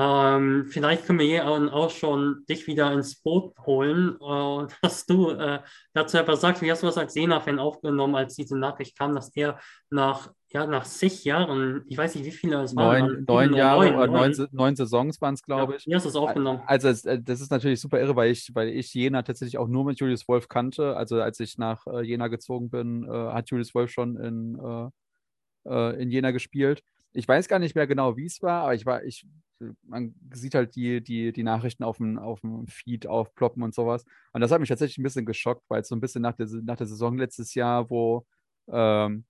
Ähm, 0.00 0.66
vielleicht 0.68 1.06
können 1.06 1.18
wir 1.18 1.26
hier 1.26 1.48
auch 1.48 1.90
schon 1.90 2.44
dich 2.48 2.68
wieder 2.68 2.92
ins 2.92 3.20
Boot 3.20 3.58
holen, 3.66 4.16
äh, 4.20 4.66
dass 4.82 5.06
du 5.06 5.30
äh, 5.30 5.58
dazu 5.92 6.18
etwas 6.18 6.40
sagst. 6.40 6.62
Wie 6.62 6.70
hast 6.70 6.84
du 6.84 6.86
das 6.86 6.98
als 6.98 7.14
Sena-Fan 7.14 7.58
aufgenommen, 7.58 8.14
als 8.14 8.36
diese 8.36 8.56
Nachricht 8.56 8.96
kam, 8.96 9.16
dass 9.16 9.34
er 9.34 9.58
nach, 9.90 10.30
ja, 10.50 10.66
nach 10.66 10.84
zig 10.84 11.24
Jahren, 11.24 11.82
ich 11.88 11.98
weiß 11.98 12.14
nicht, 12.14 12.24
wie 12.26 12.30
viele 12.30 12.62
es 12.62 12.76
waren. 12.76 13.08
Neun, 13.08 13.24
neun 13.26 13.54
Jahre 13.54 13.92
oder 13.92 14.06
neun, 14.06 14.48
neun 14.52 14.76
Saisons 14.76 15.20
waren 15.20 15.34
es, 15.34 15.42
glaube 15.42 15.74
ich. 15.74 15.86
Wie 15.88 15.94
hast 15.96 16.04
du 16.04 16.10
es 16.10 16.16
aufgenommen? 16.16 16.62
Also, 16.66 16.88
äh, 16.88 17.20
das 17.20 17.40
ist 17.40 17.50
natürlich 17.50 17.80
super 17.80 17.98
irre, 17.98 18.14
weil 18.14 18.30
ich, 18.30 18.54
weil 18.54 18.68
ich 18.68 18.94
Jena 18.94 19.22
tatsächlich 19.22 19.58
auch 19.58 19.66
nur 19.66 19.84
mit 19.84 19.98
Julius 19.98 20.28
Wolf 20.28 20.46
kannte. 20.46 20.96
Also, 20.96 21.20
als 21.20 21.40
ich 21.40 21.58
nach 21.58 21.88
äh, 21.88 22.02
Jena 22.02 22.28
gezogen 22.28 22.70
bin, 22.70 23.02
äh, 23.02 23.32
hat 23.32 23.50
Julius 23.50 23.74
Wolf 23.74 23.90
schon 23.90 24.16
in, 24.16 24.92
in 25.64 26.10
Jena 26.10 26.30
gespielt 26.30 26.82
ich 27.12 27.26
weiß 27.26 27.48
gar 27.48 27.58
nicht 27.58 27.74
mehr 27.74 27.86
genau, 27.86 28.16
wie 28.16 28.26
es 28.26 28.42
war, 28.42 28.62
aber 28.62 28.74
ich 28.74 28.86
war, 28.86 29.02
ich, 29.04 29.26
man 29.82 30.14
sieht 30.32 30.54
halt 30.54 30.76
die, 30.76 31.02
die, 31.02 31.32
die 31.32 31.42
Nachrichten 31.42 31.84
auf 31.84 31.96
dem, 31.98 32.18
auf 32.18 32.40
dem 32.40 32.66
Feed 32.66 33.06
aufploppen 33.06 33.62
und 33.62 33.74
sowas. 33.74 34.04
Und 34.32 34.40
das 34.40 34.52
hat 34.52 34.60
mich 34.60 34.68
tatsächlich 34.68 34.98
ein 34.98 35.02
bisschen 35.02 35.26
geschockt, 35.26 35.64
weil 35.68 35.80
es 35.80 35.88
so 35.88 35.96
ein 35.96 36.00
bisschen 36.00 36.22
nach 36.22 36.34
der, 36.34 36.46
nach 36.62 36.76
der 36.76 36.86
Saison 36.86 37.16
letztes 37.18 37.54
Jahr, 37.54 37.90
wo 37.90 38.26
ähm, 38.70 39.24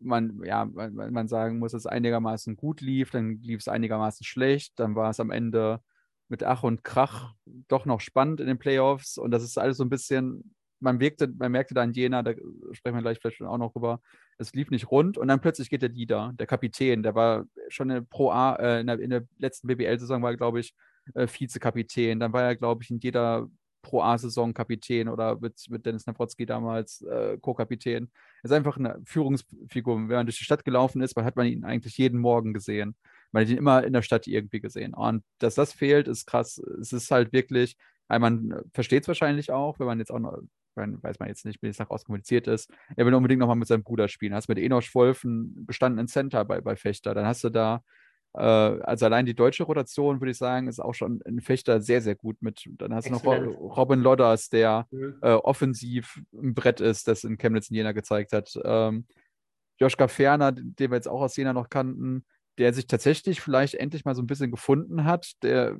man, 0.00 0.40
ja, 0.44 0.64
man, 0.64 1.12
man 1.12 1.28
sagen 1.28 1.58
muss, 1.58 1.72
dass 1.72 1.82
es 1.82 1.86
einigermaßen 1.86 2.56
gut 2.56 2.80
lief, 2.80 3.10
dann 3.10 3.40
lief 3.42 3.60
es 3.60 3.68
einigermaßen 3.68 4.24
schlecht, 4.24 4.78
dann 4.78 4.94
war 4.94 5.10
es 5.10 5.20
am 5.20 5.30
Ende 5.30 5.80
mit 6.28 6.42
Ach 6.42 6.62
und 6.62 6.84
Krach 6.84 7.34
doch 7.68 7.86
noch 7.86 8.00
spannend 8.00 8.40
in 8.40 8.46
den 8.46 8.58
Playoffs 8.58 9.18
und 9.18 9.30
das 9.30 9.42
ist 9.42 9.58
alles 9.58 9.76
so 9.76 9.84
ein 9.84 9.90
bisschen 9.90 10.54
man, 10.84 11.00
wirkte, 11.00 11.26
man 11.26 11.50
merkte 11.50 11.74
dann 11.74 11.92
Jena, 11.92 12.22
da 12.22 12.34
sprechen 12.72 12.94
wir 12.96 13.02
gleich 13.02 13.18
vielleicht 13.18 13.42
auch 13.42 13.58
noch 13.58 13.72
drüber, 13.72 14.00
es 14.38 14.52
lief 14.52 14.70
nicht 14.70 14.90
rund 14.90 15.18
und 15.18 15.28
dann 15.28 15.40
plötzlich 15.40 15.70
geht 15.70 15.82
der 15.82 15.88
Leader, 15.88 16.32
der 16.38 16.46
Kapitän, 16.46 17.02
der 17.02 17.14
war 17.14 17.46
schon 17.68 17.90
in 17.90 18.06
Pro 18.06 18.30
A, 18.30 18.54
äh, 18.56 18.80
in, 18.80 18.86
der, 18.86 19.00
in, 19.00 19.10
der, 19.10 19.24
letzten 19.38 19.66
BBL-Saison 19.66 20.22
war, 20.22 20.36
glaube 20.36 20.60
ich, 20.60 20.74
äh, 21.14 21.26
Vizekapitän. 21.26 22.20
Dann 22.20 22.32
war 22.32 22.42
er, 22.42 22.56
glaube 22.56 22.82
ich, 22.82 22.90
in 22.90 22.98
jeder 22.98 23.48
Pro 23.82 24.02
A-Saison 24.02 24.54
Kapitän 24.54 25.08
oder 25.08 25.38
mit, 25.38 25.66
mit 25.68 25.84
Dennis 25.84 26.06
Nawrotzki 26.06 26.46
damals 26.46 27.02
äh, 27.02 27.36
Co-Kapitän. 27.38 28.10
Er 28.42 28.44
ist 28.44 28.52
einfach 28.52 28.78
eine 28.78 29.00
Führungsfigur. 29.04 29.96
Wenn 29.96 30.16
man 30.16 30.26
durch 30.26 30.38
die 30.38 30.44
Stadt 30.44 30.64
gelaufen 30.64 31.02
ist, 31.02 31.14
hat 31.16 31.36
man 31.36 31.46
ihn 31.46 31.64
eigentlich 31.64 31.98
jeden 31.98 32.18
Morgen 32.18 32.54
gesehen. 32.54 32.96
Man 33.30 33.42
hat 33.42 33.50
ihn 33.50 33.58
immer 33.58 33.84
in 33.84 33.92
der 33.92 34.02
Stadt 34.02 34.26
irgendwie 34.26 34.60
gesehen. 34.60 34.94
Und 34.94 35.22
dass 35.38 35.54
das 35.54 35.72
fehlt, 35.72 36.08
ist 36.08 36.26
krass. 36.26 36.58
Es 36.80 36.92
ist 36.92 37.10
halt 37.10 37.32
wirklich, 37.32 37.76
man 38.08 38.62
versteht 38.72 39.02
es 39.02 39.08
wahrscheinlich 39.08 39.52
auch, 39.52 39.78
wenn 39.78 39.86
man 39.86 39.98
jetzt 39.98 40.10
auch 40.10 40.18
noch, 40.18 40.38
weiß 40.76 41.18
man 41.18 41.28
jetzt 41.28 41.44
nicht, 41.44 41.62
wie 41.62 41.68
es 41.68 41.78
nach 41.78 41.90
auskommuniziert 41.90 42.46
ist. 42.46 42.70
Er 42.96 43.06
will 43.06 43.14
unbedingt 43.14 43.40
nochmal 43.40 43.56
mit 43.56 43.68
seinem 43.68 43.82
Bruder 43.82 44.08
spielen. 44.08 44.34
Hast 44.34 44.48
mit 44.48 44.58
Enoch 44.58 44.82
Wolf 44.94 45.24
einen 45.24 45.66
bestandenen 45.66 46.08
Center 46.08 46.44
bei, 46.44 46.60
bei 46.60 46.76
Fechter. 46.76 47.14
Dann 47.14 47.26
hast 47.26 47.44
du 47.44 47.50
da 47.50 47.82
äh, 48.34 48.40
also 48.40 49.06
allein 49.06 49.26
die 49.26 49.34
deutsche 49.34 49.62
Rotation, 49.62 50.20
würde 50.20 50.32
ich 50.32 50.38
sagen, 50.38 50.68
ist 50.68 50.80
auch 50.80 50.94
schon 50.94 51.22
ein 51.24 51.40
Fechter 51.40 51.80
sehr, 51.80 52.00
sehr 52.00 52.16
gut 52.16 52.42
mit. 52.42 52.68
Dann 52.78 52.92
hast 52.92 53.06
Excellent. 53.06 53.46
du 53.46 53.50
noch 53.50 53.76
Robin 53.76 54.00
Lodders, 54.00 54.50
der 54.50 54.86
mhm. 54.90 55.18
äh, 55.22 55.32
offensiv 55.32 56.20
ein 56.32 56.54
Brett 56.54 56.80
ist, 56.80 57.08
das 57.08 57.24
in 57.24 57.38
Chemnitz 57.38 57.70
in 57.70 57.76
Jena 57.76 57.92
gezeigt 57.92 58.32
hat. 58.32 58.58
Ähm, 58.64 59.06
Joschka 59.78 60.08
Ferner, 60.08 60.52
den 60.52 60.90
wir 60.90 60.96
jetzt 60.96 61.08
auch 61.08 61.20
aus 61.20 61.36
Jena 61.36 61.52
noch 61.52 61.68
kannten, 61.68 62.24
der 62.58 62.72
sich 62.72 62.86
tatsächlich 62.86 63.40
vielleicht 63.40 63.74
endlich 63.74 64.04
mal 64.04 64.14
so 64.14 64.22
ein 64.22 64.26
bisschen 64.26 64.50
gefunden 64.50 65.04
hat, 65.04 65.32
der 65.42 65.76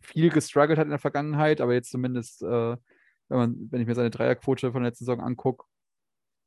viel 0.00 0.30
gestruggelt 0.30 0.78
hat 0.78 0.84
in 0.84 0.90
der 0.90 0.98
Vergangenheit, 0.98 1.60
aber 1.60 1.72
jetzt 1.74 1.90
zumindest, 1.90 2.42
äh, 2.42 2.76
wenn, 3.28 3.38
man, 3.38 3.68
wenn 3.70 3.80
ich 3.80 3.86
mir 3.86 3.94
seine 3.94 4.10
Dreierquote 4.10 4.72
von 4.72 4.82
der 4.82 4.90
letzten 4.90 5.04
Saison 5.04 5.20
angucke, 5.20 5.64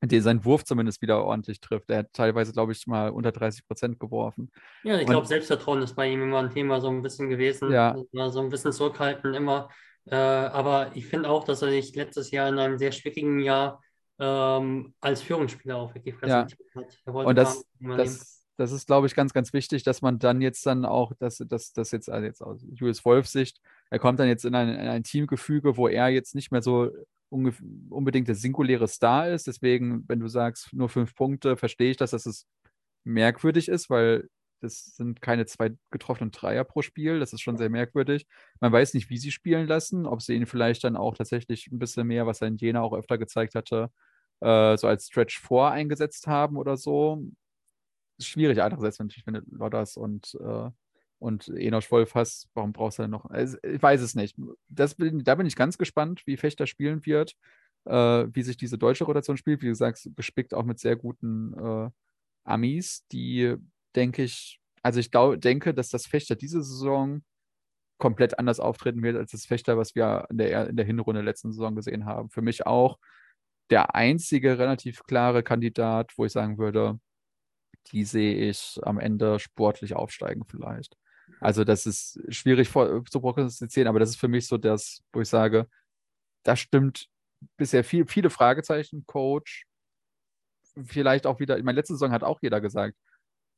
der 0.04 0.22
seinen 0.22 0.46
Wurf 0.46 0.64
zumindest 0.64 1.02
wieder 1.02 1.24
ordentlich 1.24 1.60
trifft. 1.60 1.90
Er 1.90 2.00
hat 2.00 2.14
teilweise, 2.14 2.54
glaube 2.54 2.72
ich, 2.72 2.86
mal 2.86 3.10
unter 3.10 3.32
30 3.32 3.66
Prozent 3.68 4.00
geworfen. 4.00 4.52
Ja, 4.84 5.00
ich 5.00 5.08
glaube, 5.08 5.26
Selbstvertrauen 5.26 5.82
ist 5.82 5.96
bei 5.96 6.10
ihm 6.10 6.22
immer 6.22 6.40
ein 6.40 6.52
Thema 6.52 6.80
so 6.80 6.90
ein 6.90 7.02
bisschen 7.02 7.30
gewesen. 7.30 7.72
Ja. 7.72 7.96
So 8.30 8.40
ein 8.40 8.50
bisschen 8.50 8.72
zurückhalten 8.72 9.34
immer. 9.34 9.70
Äh, 10.06 10.16
aber 10.16 10.92
ich 10.96 11.08
finde 11.08 11.30
auch, 11.30 11.44
dass 11.44 11.62
er 11.64 11.70
sich 11.70 11.96
letztes 11.96 12.32
Jahr 12.32 12.48
in 12.48 12.60
einem 12.60 12.78
sehr 12.78 12.92
schwierigen 12.92 13.40
Jahr 13.40 13.82
ähm, 14.20 14.94
als 15.02 15.22
Führungsspieler 15.22 15.78
auch 15.78 15.94
wirklich 15.94 16.16
präsentiert 16.18 16.62
ja. 16.76 16.82
hat. 16.82 17.26
Und 17.26 17.36
das, 17.36 17.66
das, 17.80 18.37
das 18.58 18.72
ist, 18.72 18.88
glaube 18.88 19.08
ich, 19.08 19.16
ganz, 19.16 19.34
ganz 19.34 19.54
wichtig, 19.54 19.84
dass 19.84 20.02
man 20.02 20.20
dann 20.20 20.42
jetzt 20.42 20.66
dann 20.66 20.84
auch, 20.84 21.14
dass 21.20 21.38
das, 21.48 21.74
das 21.74 21.92
jetzt, 21.92 22.10
also 22.10 22.26
jetzt 22.26 22.42
aus 22.42 22.66
Julius 22.72 23.06
Wolfs 23.06 23.32
Sicht, 23.32 23.62
er 23.90 24.00
kommt 24.00 24.20
dann 24.20 24.28
jetzt 24.28 24.46
in 24.46 24.56
ein, 24.56 24.70
in 24.70 24.88
ein 24.88 25.04
Teamgefüge, 25.04 25.78
wo 25.78 25.88
er 25.88 26.10
jetzt 26.10 26.36
nicht 26.36 26.52
mehr 26.52 26.62
so 26.62 26.92
unbedingt 27.30 28.28
der 28.28 28.36
singuläre 28.36 28.88
Star 28.88 29.30
ist. 29.30 29.48
Deswegen, 29.48 30.04
wenn 30.08 30.20
du 30.20 30.28
sagst, 30.28 30.74
nur 30.74 30.90
fünf 30.90 31.14
Punkte, 31.16 31.58
verstehe 31.58 31.92
ich 31.92 31.98
das, 31.98 32.12
dass 32.12 32.26
es 32.26 32.48
merkwürdig 33.04 33.68
ist, 33.70 33.90
weil 33.90 34.30
das 34.62 34.96
sind 34.96 35.22
keine 35.22 35.46
zwei 35.46 35.72
getroffenen 35.92 36.32
Dreier 36.32 36.64
pro 36.64 36.82
Spiel. 36.82 37.20
Das 37.20 37.34
ist 37.34 37.42
schon 37.42 37.58
sehr 37.58 37.70
merkwürdig. 37.70 38.26
Man 38.60 38.72
weiß 38.72 38.94
nicht, 38.94 39.10
wie 39.10 39.18
sie 39.18 39.32
spielen 39.32 39.68
lassen, 39.68 40.06
ob 40.06 40.22
sie 40.22 40.34
ihn 40.34 40.48
vielleicht 40.48 40.84
dann 40.84 40.98
auch 40.98 41.16
tatsächlich 41.16 41.68
ein 41.68 41.80
bisschen 41.80 42.08
mehr, 42.08 42.26
was 42.26 42.42
er 42.42 42.48
in 42.48 42.58
Jena 42.58 42.82
auch 42.82 42.94
öfter 42.94 43.18
gezeigt 43.18 43.56
hatte, 43.56 43.92
äh, 44.40 44.78
so 44.78 44.88
als 44.88 45.08
Stretch 45.08 45.40
vor 45.40 45.72
eingesetzt 45.72 46.28
haben 46.28 46.58
oder 46.58 46.78
so. 46.78 47.24
Schwierig, 48.20 48.62
andererseits 48.62 49.00
natürlich, 49.00 49.28
wenn 49.28 49.36
du 49.36 49.42
Lodders 49.52 49.98
und 49.98 50.36
äh, 50.42 50.70
und 51.20 51.48
Enoch 51.50 51.90
Wolf 51.92 52.16
hast, 52.16 52.48
warum 52.54 52.74
brauchst 52.74 53.00
du 53.00 53.04
denn 53.04 53.12
noch? 53.12 53.26
Also, 53.26 53.58
ich 53.64 53.82
weiß 53.82 54.02
es 54.02 54.16
nicht. 54.16 54.36
Das 54.70 54.96
bin, 54.96 55.24
da 55.24 55.36
bin 55.36 55.48
ich 55.48 55.56
ganz 55.56 55.78
gespannt, 55.78 56.22
wie 56.26 56.38
Fechter 56.38 56.68
spielen 56.68 57.06
wird, 57.06 57.36
äh, 57.86 58.26
wie 58.32 58.44
sich 58.44 58.58
diese 58.58 58.78
deutsche 58.78 59.06
Rotation 59.06 59.38
spielt. 59.38 59.62
Wie 59.62 59.68
gesagt, 59.68 60.10
gespickt 60.16 60.54
auch 60.54 60.64
mit 60.64 60.80
sehr 60.80 60.96
guten 60.96 61.54
äh, 61.54 61.90
Amis, 62.44 63.06
die, 63.12 63.56
denke 63.96 64.24
ich, 64.24 64.60
also 64.84 65.00
ich 65.00 65.12
glaub, 65.12 65.42
denke, 65.42 65.74
dass 65.74 65.90
das 65.90 66.06
Fechter 66.06 66.36
diese 66.36 66.64
Saison 66.64 67.24
komplett 67.98 68.38
anders 68.40 68.60
auftreten 68.60 69.02
wird 69.02 69.18
als 69.18 69.32
das 69.32 69.46
Fechter, 69.46 69.78
was 69.78 69.96
wir 69.96 70.28
in 70.30 70.38
der, 70.38 70.70
in 70.70 70.78
der 70.78 70.86
Hinrunde 70.86 71.22
letzten 71.22 71.52
Saison 71.52 71.76
gesehen 71.76 72.06
haben. 72.06 72.30
Für 72.30 72.44
mich 72.44 72.68
auch 72.68 73.00
der 73.72 73.96
einzige 73.96 74.60
relativ 74.60 75.04
klare 75.04 75.44
Kandidat, 75.44 76.14
wo 76.18 76.26
ich 76.26 76.32
sagen 76.32 76.58
würde, 76.58 77.00
die 77.92 78.06
sehe 78.06 78.50
ich 78.50 78.80
am 78.84 79.00
Ende 79.00 79.40
sportlich 79.40 79.96
aufsteigen 79.96 80.44
vielleicht. 80.46 80.98
Also 81.40 81.64
das 81.64 81.86
ist 81.86 82.20
schwierig 82.30 82.70
vor, 82.70 83.04
zu 83.06 83.20
prognostizieren, 83.20 83.88
aber 83.88 84.00
das 84.00 84.10
ist 84.10 84.20
für 84.20 84.28
mich 84.28 84.48
so 84.48 84.58
das, 84.58 85.04
wo 85.12 85.22
ich 85.22 85.30
sage, 85.30 85.68
das 86.44 86.60
stimmt 86.60 87.08
bisher 87.58 87.84
viel, 87.84 88.06
viele 88.08 88.30
Fragezeichen, 88.30 89.06
Coach, 89.06 89.66
vielleicht 90.84 91.28
auch 91.28 91.40
wieder, 91.40 91.58
ich 91.58 91.64
meine, 91.64 91.78
letzte 91.78 91.94
Saison 91.94 92.12
hat 92.12 92.24
auch 92.24 92.40
jeder 92.42 92.62
gesagt, 92.62 92.96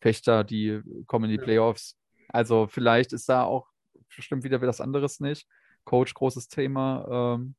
Fechter, 0.01 0.43
die 0.43 0.81
kommen 1.07 1.25
in 1.25 1.31
die 1.31 1.43
Playoffs. 1.43 1.97
Also 2.29 2.67
vielleicht 2.67 3.13
ist 3.13 3.27
da 3.27 3.43
auch, 3.43 3.67
stimmt 4.07 4.43
wieder 4.43 4.59
das 4.59 4.81
anderes 4.81 5.19
nicht. 5.19 5.47
Coach, 5.83 6.13
großes 6.13 6.47
Thema. 6.47 7.35
Ähm, 7.35 7.55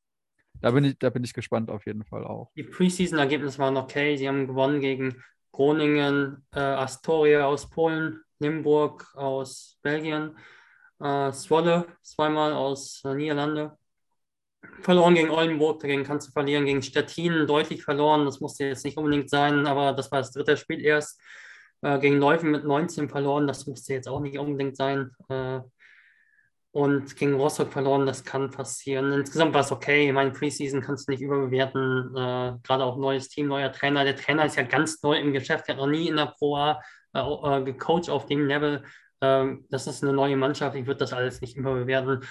da 0.60 0.70
bin 0.70 0.84
ich, 0.84 0.98
da 0.98 1.10
bin 1.10 1.24
ich 1.24 1.34
gespannt 1.34 1.70
auf 1.70 1.86
jeden 1.86 2.04
Fall 2.04 2.24
auch. 2.24 2.50
Die 2.56 2.62
Preseason-Ergebnisse 2.62 3.58
waren 3.58 3.76
okay. 3.76 4.16
Sie 4.16 4.28
haben 4.28 4.46
gewonnen 4.46 4.80
gegen 4.80 5.22
Groningen, 5.52 6.46
äh, 6.54 6.60
Astoria 6.60 7.46
aus 7.46 7.68
Polen, 7.70 8.22
Limburg 8.38 9.06
aus 9.14 9.78
Belgien, 9.82 10.36
äh, 11.00 11.32
Zwolle 11.32 11.86
zweimal 12.02 12.52
aus 12.52 13.02
äh, 13.04 13.14
Niederlande. 13.14 13.76
Verloren 14.82 15.14
gegen 15.14 15.30
Oldenburg, 15.30 15.80
dagegen 15.80 16.04
kannst 16.04 16.28
du 16.28 16.32
verlieren. 16.32 16.66
Gegen 16.66 16.82
Stettin 16.82 17.46
deutlich 17.46 17.82
verloren, 17.82 18.24
das 18.24 18.40
musste 18.40 18.64
jetzt 18.64 18.84
nicht 18.84 18.96
unbedingt 18.96 19.30
sein, 19.30 19.66
aber 19.66 19.92
das 19.92 20.10
war 20.10 20.20
das 20.20 20.32
dritte 20.32 20.56
Spiel 20.56 20.84
erst. 20.84 21.20
Äh, 21.82 21.98
gegen 21.98 22.18
Leuven 22.18 22.50
mit 22.50 22.64
19 22.64 23.08
verloren, 23.08 23.46
das 23.46 23.66
musste 23.66 23.94
jetzt 23.94 24.08
auch 24.08 24.20
nicht 24.20 24.38
unbedingt 24.38 24.76
sein. 24.76 25.10
Äh, 25.28 25.60
und 26.72 27.16
gegen 27.16 27.34
Rostock 27.34 27.72
verloren, 27.72 28.06
das 28.06 28.24
kann 28.24 28.50
passieren. 28.50 29.12
Insgesamt 29.12 29.54
war 29.54 29.62
es 29.62 29.72
okay. 29.72 30.06
Ich 30.06 30.12
meine, 30.12 30.30
Preseason 30.30 30.80
kannst 30.80 31.08
du 31.08 31.12
nicht 31.12 31.20
überbewerten. 31.20 32.14
Äh, 32.14 32.58
Gerade 32.62 32.84
auch 32.84 32.96
neues 32.96 33.28
Team, 33.28 33.48
neuer 33.48 33.72
Trainer. 33.72 34.04
Der 34.04 34.16
Trainer 34.16 34.44
ist 34.44 34.56
ja 34.56 34.62
ganz 34.62 35.02
neu 35.02 35.18
im 35.18 35.32
Geschäft, 35.32 35.66
der 35.66 35.74
hat 35.74 35.80
noch 35.80 35.88
nie 35.88 36.08
in 36.08 36.16
der 36.16 36.26
Pro 36.38 36.56
A 36.56 36.80
äh, 37.12 37.20
äh, 37.20 37.64
gecoacht 37.64 38.08
auf 38.08 38.26
dem 38.26 38.46
Level. 38.46 38.84
Ähm, 39.20 39.66
das 39.68 39.88
ist 39.88 40.04
eine 40.04 40.12
neue 40.12 40.36
Mannschaft. 40.36 40.76
Ich 40.76 40.86
würde 40.86 40.98
das 40.98 41.12
alles 41.12 41.40
nicht 41.40 41.56
überbewerten. 41.56 42.24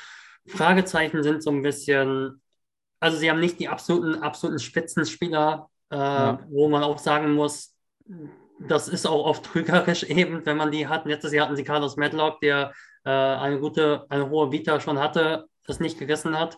Fragezeichen 0.48 1.22
sind 1.22 1.44
so 1.44 1.52
ein 1.52 1.62
bisschen, 1.62 2.42
also 3.02 3.18
sie 3.18 3.30
haben 3.30 3.42
nicht 3.42 3.60
die 3.60 3.68
absoluten, 3.68 4.22
absoluten 4.24 4.60
Spitzenspieler, 4.60 5.70
äh, 5.92 5.98
ja. 5.98 6.40
wo 6.50 6.70
man 6.70 6.84
auch 6.84 6.98
sagen 6.98 7.34
muss, 7.34 7.76
das 8.60 8.88
ist 8.88 9.06
auch 9.06 9.26
oft 9.26 9.44
trügerisch 9.44 10.04
eben, 10.10 10.46
wenn 10.46 10.58
man 10.58 10.72
die 10.72 10.88
hat. 10.88 11.06
Letztes 11.06 11.34
Jahr 11.34 11.46
hatten 11.46 11.58
sie 11.58 11.66
Carlos 11.66 11.98
Medlock, 11.98 12.40
der 12.40 12.74
äh, 13.06 13.10
eine 13.10 13.60
gute, 13.60 14.06
eine 14.10 14.30
hohe 14.30 14.52
Vita 14.52 14.80
schon 14.80 15.00
hatte, 15.00 15.46
das 15.66 15.80
nicht 15.80 16.00
gerissen 16.00 16.38
hat. 16.38 16.58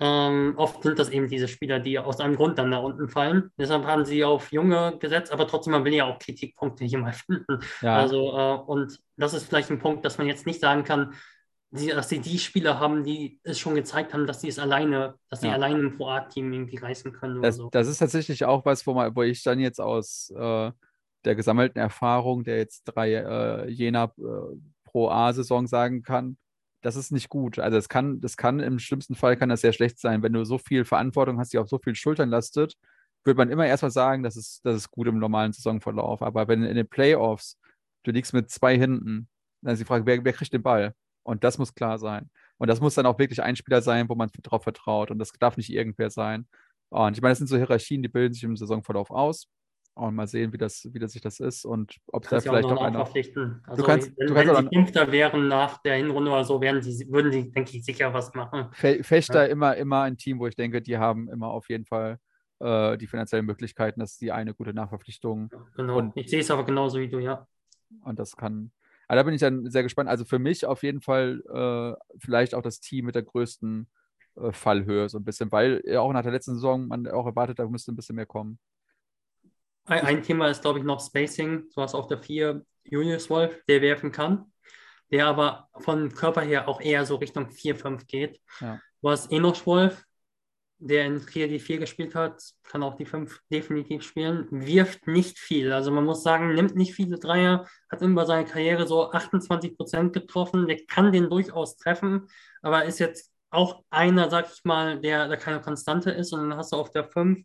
Ähm, 0.00 0.54
oft 0.56 0.82
sind 0.84 0.98
das 0.98 1.10
eben 1.10 1.28
diese 1.28 1.48
Spieler, 1.48 1.80
die 1.80 1.98
aus 1.98 2.20
einem 2.20 2.36
Grund 2.36 2.56
dann 2.58 2.70
da 2.70 2.78
unten 2.78 3.08
fallen. 3.08 3.50
Deshalb 3.58 3.84
haben 3.84 4.04
sie 4.04 4.24
auf 4.24 4.52
Junge 4.52 4.96
gesetzt, 4.98 5.32
aber 5.32 5.48
trotzdem, 5.48 5.72
man 5.72 5.84
will 5.84 5.94
ja 5.94 6.04
auch 6.04 6.20
Kritikpunkte 6.20 6.84
hier 6.84 6.98
mal 6.98 7.12
finden. 7.26 7.58
Ja. 7.82 7.96
Also, 7.96 8.38
äh, 8.38 8.58
und 8.66 9.00
das 9.16 9.34
ist 9.34 9.48
vielleicht 9.48 9.70
ein 9.70 9.80
Punkt, 9.80 10.04
dass 10.04 10.18
man 10.18 10.28
jetzt 10.28 10.46
nicht 10.46 10.60
sagen 10.60 10.84
kann, 10.84 11.14
die, 11.70 11.88
dass 11.88 12.08
sie 12.08 12.20
die 12.20 12.38
Spieler 12.38 12.80
haben, 12.80 13.04
die 13.04 13.40
es 13.42 13.58
schon 13.58 13.74
gezeigt 13.74 14.14
haben, 14.14 14.26
dass 14.26 14.40
sie 14.40 14.48
es 14.48 14.58
alleine, 14.58 15.16
dass 15.28 15.40
sie 15.40 15.48
ja. 15.48 15.54
alleine 15.54 15.80
im 15.80 15.96
Pro-A-Team 15.96 16.52
irgendwie 16.52 16.76
reißen 16.76 17.12
können. 17.12 17.42
Das, 17.42 17.56
so. 17.56 17.68
das, 17.70 17.88
ist 17.88 17.98
tatsächlich 17.98 18.44
auch 18.44 18.64
was, 18.64 18.86
wo, 18.86 18.94
man, 18.94 19.14
wo 19.14 19.22
ich 19.22 19.42
dann 19.42 19.60
jetzt 19.60 19.80
aus 19.80 20.32
äh, 20.34 20.70
der 21.24 21.34
gesammelten 21.34 21.78
Erfahrung 21.78 22.44
der 22.44 22.58
jetzt 22.58 22.84
drei 22.84 23.14
äh, 23.14 23.68
Jena 23.68 24.04
äh, 24.16 24.56
Pro 24.98 25.10
A-Saison 25.10 25.68
sagen 25.68 26.02
kann, 26.02 26.36
das 26.82 26.96
ist 26.96 27.12
nicht 27.12 27.28
gut. 27.28 27.60
Also 27.60 27.76
es 27.78 27.88
kann, 27.88 28.20
das 28.20 28.36
kann 28.36 28.58
im 28.58 28.80
schlimmsten 28.80 29.14
Fall 29.14 29.36
kann 29.36 29.48
das 29.48 29.60
sehr 29.60 29.72
schlecht 29.72 30.00
sein. 30.00 30.24
Wenn 30.24 30.32
du 30.32 30.44
so 30.44 30.58
viel 30.58 30.84
Verantwortung 30.84 31.38
hast, 31.38 31.52
die 31.52 31.58
auf 31.58 31.68
so 31.68 31.78
vielen 31.78 31.94
Schultern 31.94 32.30
lastet, 32.30 32.74
würde 33.24 33.38
man 33.38 33.48
immer 33.48 33.64
erstmal 33.64 33.92
sagen, 33.92 34.24
das 34.24 34.36
ist, 34.36 34.64
das 34.64 34.74
ist 34.74 34.90
gut 34.90 35.06
im 35.06 35.20
normalen 35.20 35.52
Saisonverlauf. 35.52 36.20
Aber 36.20 36.48
wenn 36.48 36.64
in 36.64 36.74
den 36.74 36.88
Playoffs 36.88 37.58
du 38.02 38.10
liegst 38.10 38.32
mit 38.32 38.50
zwei 38.50 38.76
hinten, 38.76 39.28
dann 39.62 39.74
ist 39.74 39.78
die 39.78 39.84
Frage, 39.84 40.04
wer, 40.04 40.24
wer 40.24 40.32
kriegt 40.32 40.52
den 40.52 40.62
Ball? 40.64 40.94
Und 41.22 41.44
das 41.44 41.58
muss 41.58 41.74
klar 41.74 41.98
sein. 41.98 42.28
Und 42.56 42.66
das 42.66 42.80
muss 42.80 42.96
dann 42.96 43.06
auch 43.06 43.20
wirklich 43.20 43.40
ein 43.40 43.54
Spieler 43.54 43.82
sein, 43.82 44.08
wo 44.08 44.16
man 44.16 44.30
darauf 44.42 44.64
vertraut. 44.64 45.12
Und 45.12 45.20
das 45.20 45.30
darf 45.38 45.56
nicht 45.56 45.70
irgendwer 45.70 46.10
sein. 46.10 46.48
Und 46.88 47.16
ich 47.16 47.22
meine, 47.22 47.32
das 47.32 47.38
sind 47.38 47.46
so 47.46 47.56
Hierarchien, 47.56 48.02
die 48.02 48.08
bilden 48.08 48.34
sich 48.34 48.42
im 48.42 48.56
Saisonverlauf 48.56 49.10
aus 49.10 49.46
und 49.98 50.14
mal 50.14 50.26
sehen, 50.26 50.52
wie 50.52 50.58
das, 50.58 50.88
wie 50.92 50.98
das 50.98 51.12
sich 51.12 51.22
das 51.22 51.40
ist 51.40 51.64
und 51.64 51.96
ob 52.12 52.28
da 52.28 52.40
vielleicht 52.40 52.64
auch 52.66 52.80
einer. 52.80 53.04
Verpflichten. 53.04 53.60
Also, 53.66 53.82
du 53.82 53.86
kannst, 53.86 54.12
wenn, 54.16 54.26
du 54.28 54.34
kannst 54.34 54.54
wenn 54.54 54.64
sie 54.64 54.76
Fünfter 54.76 55.12
wären 55.12 55.48
nach 55.48 55.78
der 55.82 55.96
Hinrunde 55.96 56.30
oder 56.30 56.44
so, 56.44 56.60
werden 56.60 56.82
sie, 56.82 57.10
würden 57.10 57.32
sie, 57.32 57.50
denke 57.50 57.76
ich, 57.76 57.84
sicher 57.84 58.12
was 58.14 58.32
machen. 58.34 58.68
Fechter 58.72 59.46
ja. 59.46 59.52
immer, 59.52 59.76
immer 59.76 60.02
ein 60.02 60.16
Team, 60.16 60.38
wo 60.38 60.46
ich 60.46 60.54
denke, 60.54 60.80
die 60.80 60.98
haben 60.98 61.28
immer 61.28 61.48
auf 61.48 61.68
jeden 61.68 61.84
Fall 61.84 62.18
äh, 62.60 62.96
die 62.96 63.06
finanziellen 63.06 63.46
Möglichkeiten, 63.46 64.00
dass 64.00 64.18
die 64.18 64.30
eine 64.30 64.54
gute 64.54 64.72
Nachverpflichtung. 64.72 65.50
genau. 65.76 65.98
Und, 65.98 66.16
ich 66.16 66.30
sehe 66.30 66.40
es 66.40 66.50
aber 66.50 66.64
genauso 66.64 67.00
wie 67.00 67.08
du, 67.08 67.18
ja. 67.18 67.46
Und 68.02 68.18
das 68.18 68.36
kann. 68.36 68.70
Aber 69.08 69.16
da 69.16 69.22
bin 69.22 69.34
ich 69.34 69.40
dann 69.40 69.70
sehr 69.70 69.82
gespannt. 69.82 70.08
Also 70.08 70.24
für 70.24 70.38
mich 70.38 70.66
auf 70.66 70.82
jeden 70.82 71.00
Fall 71.00 71.42
äh, 71.52 72.16
vielleicht 72.18 72.54
auch 72.54 72.62
das 72.62 72.80
Team 72.80 73.06
mit 73.06 73.14
der 73.14 73.22
größten 73.22 73.88
äh, 74.36 74.52
Fallhöhe 74.52 75.08
so 75.08 75.18
ein 75.18 75.24
bisschen, 75.24 75.50
weil 75.50 75.82
ja 75.86 76.00
auch 76.00 76.12
nach 76.12 76.22
der 76.22 76.32
letzten 76.32 76.54
Saison 76.54 76.86
man 76.86 77.06
auch 77.08 77.26
erwartet, 77.26 77.58
da 77.58 77.66
müsste 77.66 77.92
ein 77.92 77.96
bisschen 77.96 78.16
mehr 78.16 78.26
kommen. 78.26 78.58
Ein, 79.88 80.04
ein 80.04 80.22
Thema 80.22 80.48
ist, 80.48 80.62
glaube 80.62 80.78
ich, 80.78 80.84
noch 80.84 81.00
Spacing. 81.00 81.64
Du 81.74 81.82
hast 81.82 81.94
auf 81.94 82.06
der 82.06 82.18
4 82.18 82.64
Julius 82.84 83.28
Wolf, 83.30 83.58
der 83.68 83.82
werfen 83.82 84.12
kann, 84.12 84.52
der 85.10 85.26
aber 85.26 85.68
von 85.80 86.12
Körper 86.12 86.42
her 86.42 86.68
auch 86.68 86.80
eher 86.80 87.04
so 87.04 87.16
Richtung 87.16 87.48
4-5 87.48 88.06
geht. 88.06 88.40
Ja. 88.60 88.80
Du 89.02 89.10
hast 89.10 89.30
Enoch 89.32 89.64
Wolf, 89.66 90.04
der 90.78 91.06
in 91.06 91.20
Trier 91.20 91.48
die 91.48 91.58
4 91.58 91.78
gespielt 91.78 92.14
hat, 92.14 92.40
kann 92.62 92.82
auch 92.82 92.94
die 92.94 93.06
5 93.06 93.40
definitiv 93.50 94.02
spielen, 94.02 94.46
wirft 94.50 95.06
nicht 95.06 95.38
viel. 95.38 95.72
Also 95.72 95.90
man 95.90 96.04
muss 96.04 96.22
sagen, 96.22 96.54
nimmt 96.54 96.76
nicht 96.76 96.94
viele 96.94 97.18
Dreier, 97.18 97.66
hat 97.90 98.02
über 98.02 98.26
seine 98.26 98.44
Karriere 98.44 98.86
so 98.86 99.10
28 99.10 99.76
Prozent 99.76 100.12
getroffen, 100.12 100.66
der 100.66 100.84
kann 100.86 101.12
den 101.12 101.28
durchaus 101.28 101.76
treffen, 101.76 102.28
aber 102.62 102.84
ist 102.84 103.00
jetzt 103.00 103.32
auch 103.50 103.82
einer, 103.90 104.30
sag 104.30 104.52
ich 104.52 104.64
mal, 104.64 105.00
der, 105.00 105.28
der 105.28 105.36
keine 105.36 105.60
Konstante 105.60 106.10
ist. 106.10 106.32
Und 106.32 106.48
dann 106.48 106.58
hast 106.58 106.72
du 106.72 106.76
auf 106.76 106.90
der 106.90 107.04
5 107.04 107.44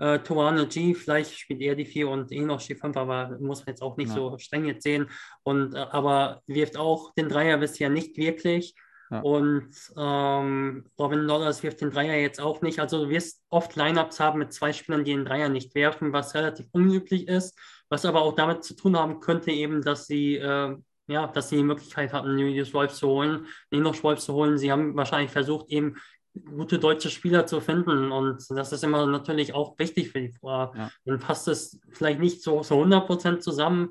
äh, 0.00 0.18
Toane 0.20 0.66
G, 0.66 0.94
vielleicht 0.94 1.38
spielt 1.38 1.60
er 1.60 1.76
die 1.76 1.84
4 1.84 2.08
und 2.08 2.32
eh 2.32 2.40
noch 2.40 2.60
die 2.62 2.74
5, 2.74 2.96
aber 2.96 3.38
muss 3.38 3.60
man 3.60 3.68
jetzt 3.68 3.82
auch 3.82 3.96
nicht 3.96 4.08
Ja. 4.08 4.14
so 4.14 4.38
streng 4.38 4.64
jetzt 4.64 4.82
sehen. 4.82 5.08
Und, 5.42 5.74
äh, 5.74 5.78
aber 5.78 6.42
wirft 6.46 6.76
auch 6.76 7.14
den 7.14 7.28
Dreier 7.28 7.58
bisher 7.58 7.90
nicht 7.90 8.16
wirklich. 8.16 8.74
Ja. 9.10 9.20
Und 9.20 9.70
ähm, 9.96 10.86
Robin 10.98 11.26
Dollars 11.26 11.62
wirft 11.62 11.80
den 11.80 11.90
Dreier 11.90 12.14
jetzt 12.20 12.40
auch 12.40 12.62
nicht. 12.62 12.78
Also 12.78 13.04
du 13.04 13.10
wirst 13.10 13.42
oft 13.50 13.76
Lineups 13.76 14.20
haben 14.20 14.38
mit 14.38 14.52
zwei 14.52 14.72
Spielern, 14.72 15.04
die 15.04 15.12
den 15.12 15.24
Dreier 15.24 15.48
nicht 15.48 15.74
werfen, 15.74 16.12
was 16.12 16.34
relativ 16.34 16.66
unüblich 16.72 17.28
ist, 17.28 17.58
was 17.88 18.04
aber 18.04 18.22
auch 18.22 18.34
damit 18.34 18.64
zu 18.64 18.74
tun 18.74 18.96
haben 18.96 19.20
könnte, 19.20 19.50
eben, 19.50 19.82
dass 19.82 20.06
sie 20.06 20.36
äh, 20.36 20.76
ja, 21.08 21.26
dass 21.26 21.48
sie 21.48 21.56
die 21.56 21.64
Möglichkeit 21.64 22.12
hatten, 22.12 22.38
Julius 22.38 22.72
Wolf 22.72 22.92
zu 22.92 23.08
holen, 23.08 23.46
Nino 23.72 23.92
Wolf 24.04 24.20
zu 24.20 24.32
holen. 24.32 24.58
Sie 24.58 24.70
haben 24.70 24.94
wahrscheinlich 24.96 25.32
versucht, 25.32 25.68
eben 25.70 25.96
gute 26.34 26.78
deutsche 26.78 27.10
Spieler 27.10 27.46
zu 27.46 27.60
finden. 27.60 28.12
Und 28.12 28.44
das 28.50 28.72
ist 28.72 28.84
immer 28.84 29.06
natürlich 29.06 29.54
auch 29.54 29.78
wichtig 29.78 30.10
für 30.10 30.20
die 30.20 30.32
Frau. 30.32 30.72
Ja. 30.74 30.90
Dann 31.04 31.18
passt 31.18 31.48
es 31.48 31.80
vielleicht 31.92 32.20
nicht 32.20 32.42
so 32.42 32.60
zu 32.60 32.74
100% 32.74 33.40
zusammen. 33.40 33.90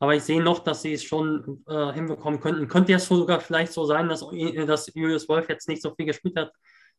Aber 0.00 0.14
ich 0.14 0.22
sehe 0.22 0.42
noch, 0.42 0.60
dass 0.60 0.82
sie 0.82 0.92
es 0.92 1.02
schon 1.02 1.64
äh, 1.66 1.92
hinbekommen 1.92 2.40
könnten. 2.40 2.68
Könnte 2.68 2.92
es 2.92 3.06
sogar 3.06 3.40
vielleicht 3.40 3.72
so 3.72 3.84
sein, 3.84 4.08
dass, 4.08 4.24
dass 4.66 4.94
Julius 4.94 5.28
Wolf 5.28 5.48
jetzt 5.48 5.68
nicht 5.68 5.82
so 5.82 5.92
viel 5.94 6.06
gespielt 6.06 6.36
hat 6.36 6.52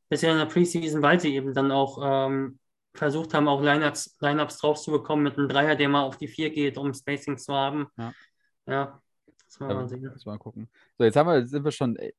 bisher 0.09 0.31
in 0.31 0.39
der 0.39 0.45
Preseason, 0.45 1.01
weil 1.01 1.19
sie 1.19 1.35
eben 1.35 1.53
dann 1.53 1.71
auch 1.71 1.99
ähm, 2.01 2.59
versucht 2.93 3.33
haben, 3.33 3.47
auch 3.47 3.61
Lineups, 3.61 4.17
zu 4.83 4.91
bekommen 4.91 5.23
mit 5.23 5.37
einem 5.37 5.47
Dreier, 5.47 5.75
der 5.75 5.87
mal 5.87 6.03
auf 6.03 6.17
die 6.17 6.27
4 6.27 6.49
geht, 6.49 6.77
um 6.77 6.93
Spacing 6.93 7.37
zu 7.37 7.53
haben. 7.53 7.87
Ja. 7.97 8.13
Ja, 8.67 9.01
das 9.45 9.59
wollen 9.59 9.69
wir 9.69 9.75
Ja, 9.75 9.81
mal 9.81 9.87
sehen. 9.87 10.09
Muss 10.11 10.25
mal 10.25 10.37
gucken. 10.37 10.69
So, 10.97 11.03
jetzt 11.03 11.15
haben 11.15 11.27
wir, 11.27 11.47
sind 11.47 11.63
wir 11.63 11.71
schon 11.71 11.95
äh, 11.95 12.11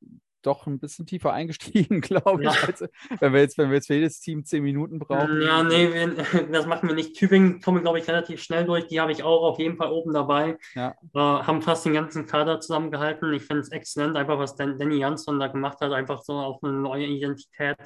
doch 0.42 0.66
ein 0.66 0.78
bisschen 0.78 1.06
tiefer 1.06 1.32
eingestiegen, 1.32 2.00
glaube 2.00 2.44
ich. 2.44 2.52
Ja. 2.52 2.66
Als, 2.66 2.84
wenn, 3.20 3.32
wir 3.32 3.40
jetzt, 3.40 3.58
wenn 3.58 3.68
wir 3.70 3.76
jetzt 3.76 3.86
für 3.86 3.94
jedes 3.94 4.20
Team 4.20 4.44
zehn 4.44 4.62
Minuten 4.62 4.98
brauchen. 4.98 5.42
Ja, 5.42 5.62
nee, 5.62 5.92
wenn, 5.92 6.16
das 6.52 6.66
machen 6.66 6.88
wir 6.88 6.94
nicht. 6.94 7.16
Tübingen 7.16 7.60
kommen, 7.60 7.82
glaube 7.82 7.98
ich, 7.98 8.08
relativ 8.08 8.42
schnell 8.42 8.64
durch. 8.64 8.86
Die 8.86 9.00
habe 9.00 9.12
ich 9.12 9.22
auch 9.22 9.42
auf 9.42 9.58
jeden 9.58 9.76
Fall 9.76 9.90
oben 9.90 10.12
dabei. 10.12 10.58
Ja. 10.74 10.94
Äh, 11.14 11.18
haben 11.18 11.62
fast 11.62 11.84
den 11.84 11.94
ganzen 11.94 12.26
Kader 12.26 12.60
zusammengehalten. 12.60 13.32
Ich 13.32 13.42
finde 13.42 13.60
es 13.60 13.70
exzellent, 13.70 14.16
einfach 14.16 14.38
was 14.38 14.56
Dan 14.56 14.78
Danny 14.78 14.96
Jansson 14.98 15.38
da 15.38 15.48
gemacht 15.48 15.80
hat. 15.80 15.92
Einfach 15.92 16.22
so 16.22 16.34
auch 16.34 16.62
eine 16.62 16.72
neue 16.72 17.06
Identität 17.06 17.76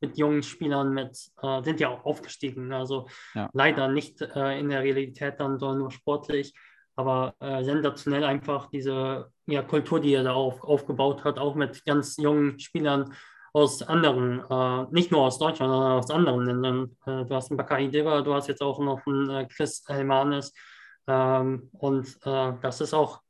mit 0.00 0.16
jungen 0.16 0.42
Spielern, 0.42 0.92
mit, 0.94 1.30
äh, 1.42 1.62
sind 1.62 1.80
ja 1.80 1.88
auch 1.88 2.04
aufgestiegen. 2.04 2.72
Also 2.72 3.06
Ja. 3.34 3.50
leider 3.52 3.88
nicht 3.88 4.20
äh, 4.22 4.58
in 4.58 4.70
der 4.70 4.82
Realität 4.82 5.34
dann, 5.38 5.58
sondern 5.58 5.78
nur 5.78 5.90
sportlich. 5.90 6.54
Aber 7.00 7.34
äh, 7.40 7.64
sensationell 7.64 8.24
einfach 8.24 8.68
diese 8.68 9.30
ja, 9.46 9.62
Kultur, 9.62 10.00
die 10.00 10.12
er 10.12 10.22
da 10.22 10.34
auf, 10.34 10.62
aufgebaut 10.62 11.24
hat, 11.24 11.38
auch 11.38 11.54
mit 11.54 11.82
ganz 11.86 12.18
jungen 12.18 12.58
Spielern 12.58 13.14
aus 13.54 13.82
anderen, 13.82 14.40
äh, 14.50 14.86
nicht 14.90 15.10
nur 15.10 15.22
aus 15.22 15.38
Deutschland, 15.38 15.72
sondern 15.72 15.92
aus 15.92 16.10
anderen 16.10 16.44
Ländern. 16.44 16.96
Äh, 17.06 17.24
du 17.24 17.34
hast 17.34 17.50
einen 17.50 17.56
Bakari 17.56 17.88
Diva, 17.88 18.20
du 18.20 18.34
hast 18.34 18.48
jetzt 18.48 18.60
auch 18.60 18.78
noch 18.80 19.06
einen 19.06 19.30
äh, 19.30 19.46
Chris 19.46 19.82
Helmanes. 19.88 20.52
Ähm, 21.06 21.70
und 21.72 22.06
äh, 22.26 22.52
das 22.60 22.82
ist 22.82 22.92
auch 22.92 23.22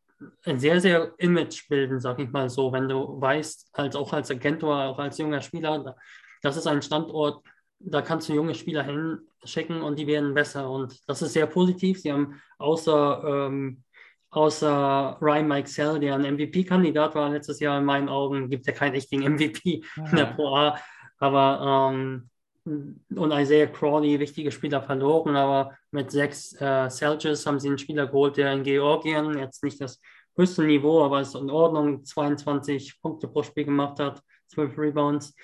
sehr, 0.45 0.81
sehr 0.81 1.13
imagebildend, 1.19 2.03
sag 2.03 2.19
ich 2.19 2.29
mal 2.29 2.51
so, 2.51 2.73
wenn 2.73 2.89
du 2.89 3.21
weißt, 3.21 3.71
als 3.73 3.95
auch 3.95 4.13
als 4.13 4.33
Agent 4.33 4.65
oder 4.65 4.89
auch 4.89 4.99
als 4.99 5.17
junger 5.17 5.41
Spieler, 5.41 5.95
das 6.43 6.57
ist 6.57 6.67
ein 6.67 6.83
Standort, 6.83 7.45
da 7.81 8.03
kannst 8.03 8.29
du 8.29 8.35
junge 8.35 8.55
Spieler 8.55 8.85
hinschicken 8.85 9.83
und 9.83 9.99
die 9.99 10.07
werden 10.07 10.35
besser. 10.35 10.71
Und 10.71 10.99
das 11.07 11.23
ist 11.23 11.33
sehr 11.33 11.47
positiv. 11.47 12.01
Sie 12.01 12.13
haben 12.13 12.41
außer, 12.59 13.25
ähm, 13.27 13.83
außer 14.31 15.19
Ryan 15.21 15.49
Meixell, 15.49 15.99
der 15.99 16.15
ein 16.15 16.35
MVP-Kandidat 16.35 17.15
war 17.15 17.31
letztes 17.31 17.59
Jahr 17.61 17.79
in 17.79 17.85
meinen 17.85 18.09
Augen, 18.09 18.51
gibt 18.51 18.67
ja 18.67 18.73
keinen 18.73 18.93
richtigen 18.93 19.23
MVP 19.35 19.83
in 19.97 20.17
der 20.17 20.27
Pro 20.27 20.55
A. 20.55 20.79
Aber 21.19 21.91
ähm, 21.93 22.31
und 22.65 23.33
Isaiah 23.33 23.67
Crawley, 23.67 24.21
wichtige 24.21 24.53
Spieler 24.53 24.83
verloren, 24.83 25.35
aber 25.35 25.75
mit 25.91 26.11
sechs 26.11 26.53
äh, 26.61 26.89
Celtics 26.91 27.47
haben 27.47 27.59
sie 27.59 27.69
einen 27.69 27.79
Spieler 27.79 28.07
geholt, 28.07 28.37
der 28.37 28.53
in 28.53 28.63
Georgien 28.63 29.39
jetzt 29.39 29.65
nicht 29.65 29.81
das 29.81 30.01
höchste 30.37 30.63
Niveau, 30.65 31.03
aber 31.03 31.23
ist 31.23 31.35
in 31.35 31.51
Ordnung, 31.51 32.05
22 32.05 33.01
Punkte 33.01 33.29
pro 33.29 33.43
Spiel 33.43 33.65
gemacht 33.65 33.99
hat, 33.99 34.23
12 34.49 34.79
Rebounds. 34.79 35.35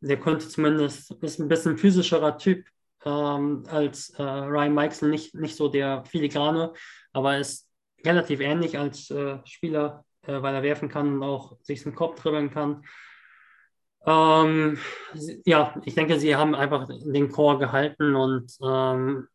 Der 0.00 0.18
könnte 0.18 0.48
zumindest, 0.48 1.10
ist 1.22 1.38
ein 1.40 1.48
bisschen 1.48 1.76
physischerer 1.76 2.38
Typ 2.38 2.66
ähm, 3.04 3.64
als 3.68 4.10
äh, 4.10 4.22
Ryan 4.22 4.74
Meixel, 4.74 5.08
nicht, 5.10 5.34
nicht 5.34 5.56
so 5.56 5.68
der 5.68 6.04
filigrane, 6.04 6.72
aber 7.12 7.38
ist 7.38 7.68
relativ 8.04 8.40
ähnlich 8.40 8.78
als 8.78 9.10
äh, 9.10 9.38
Spieler, 9.44 10.04
äh, 10.26 10.40
weil 10.40 10.54
er 10.54 10.62
werfen 10.62 10.88
kann 10.88 11.14
und 11.14 11.22
auch 11.22 11.56
sich 11.62 11.82
zum 11.82 11.94
Kopf 11.94 12.20
dribbeln 12.20 12.50
kann. 12.50 12.84
Ähm, 14.06 14.78
ja, 15.44 15.74
ich 15.84 15.94
denke, 15.94 16.18
sie 16.18 16.34
haben 16.34 16.54
einfach 16.54 16.88
den 16.88 17.30
Core 17.30 17.58
gehalten 17.58 18.14
und 18.16 18.50
ähm, 18.62 19.28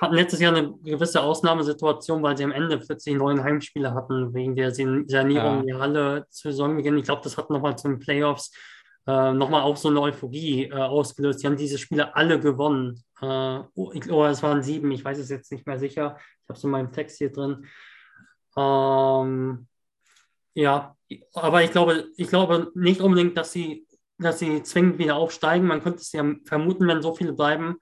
hatten 0.00 0.14
letztes 0.14 0.40
Jahr 0.40 0.54
eine 0.54 0.74
gewisse 0.84 1.22
Ausnahmesituation, 1.22 2.22
weil 2.22 2.36
sie 2.36 2.44
am 2.44 2.52
Ende 2.52 2.80
40 2.80 3.16
neuen 3.16 3.42
Heimspiele 3.42 3.94
hatten, 3.94 4.34
wegen 4.34 4.54
der 4.54 4.72
San- 4.72 5.08
Sanierung 5.08 5.66
der 5.66 5.78
Halle 5.78 6.26
zu 6.30 6.50
Saisonbeginn. 6.50 6.98
Ich 6.98 7.04
glaube, 7.04 7.22
das 7.24 7.36
hat 7.36 7.50
nochmal 7.50 7.76
zu 7.76 7.88
den 7.88 7.98
Playoffs 7.98 8.52
äh, 9.06 9.32
nochmal 9.32 9.62
auch 9.62 9.76
so 9.76 9.88
eine 9.88 10.00
Euphorie 10.00 10.64
äh, 10.64 10.72
ausgelöst. 10.74 11.42
Die 11.42 11.46
haben 11.46 11.56
diese 11.56 11.78
Spiele 11.78 12.14
alle 12.16 12.40
gewonnen. 12.40 13.02
Äh, 13.20 13.60
oh, 13.74 13.92
ich- 13.92 14.10
oder 14.10 14.30
es 14.30 14.42
waren 14.42 14.62
sieben, 14.62 14.90
ich 14.90 15.04
weiß 15.04 15.18
es 15.18 15.28
jetzt 15.30 15.52
nicht 15.52 15.66
mehr 15.66 15.78
sicher. 15.78 16.16
Ich 16.42 16.48
habe 16.48 16.58
es 16.58 16.64
in 16.64 16.70
meinem 16.70 16.92
Text 16.92 17.18
hier 17.18 17.30
drin. 17.32 17.66
Ähm, 18.56 19.66
ja, 20.54 20.96
aber 21.34 21.62
ich 21.62 21.70
glaube, 21.70 22.06
ich 22.16 22.28
glaube 22.28 22.72
nicht 22.74 23.00
unbedingt, 23.00 23.36
dass 23.36 23.52
sie, 23.52 23.86
dass 24.18 24.38
sie 24.38 24.62
zwingend 24.62 24.98
wieder 24.98 25.16
aufsteigen. 25.16 25.66
Man 25.66 25.82
könnte 25.82 26.00
es 26.00 26.12
ja 26.12 26.24
vermuten, 26.44 26.88
wenn 26.88 27.02
so 27.02 27.14
viele 27.14 27.32
bleiben. 27.32 27.76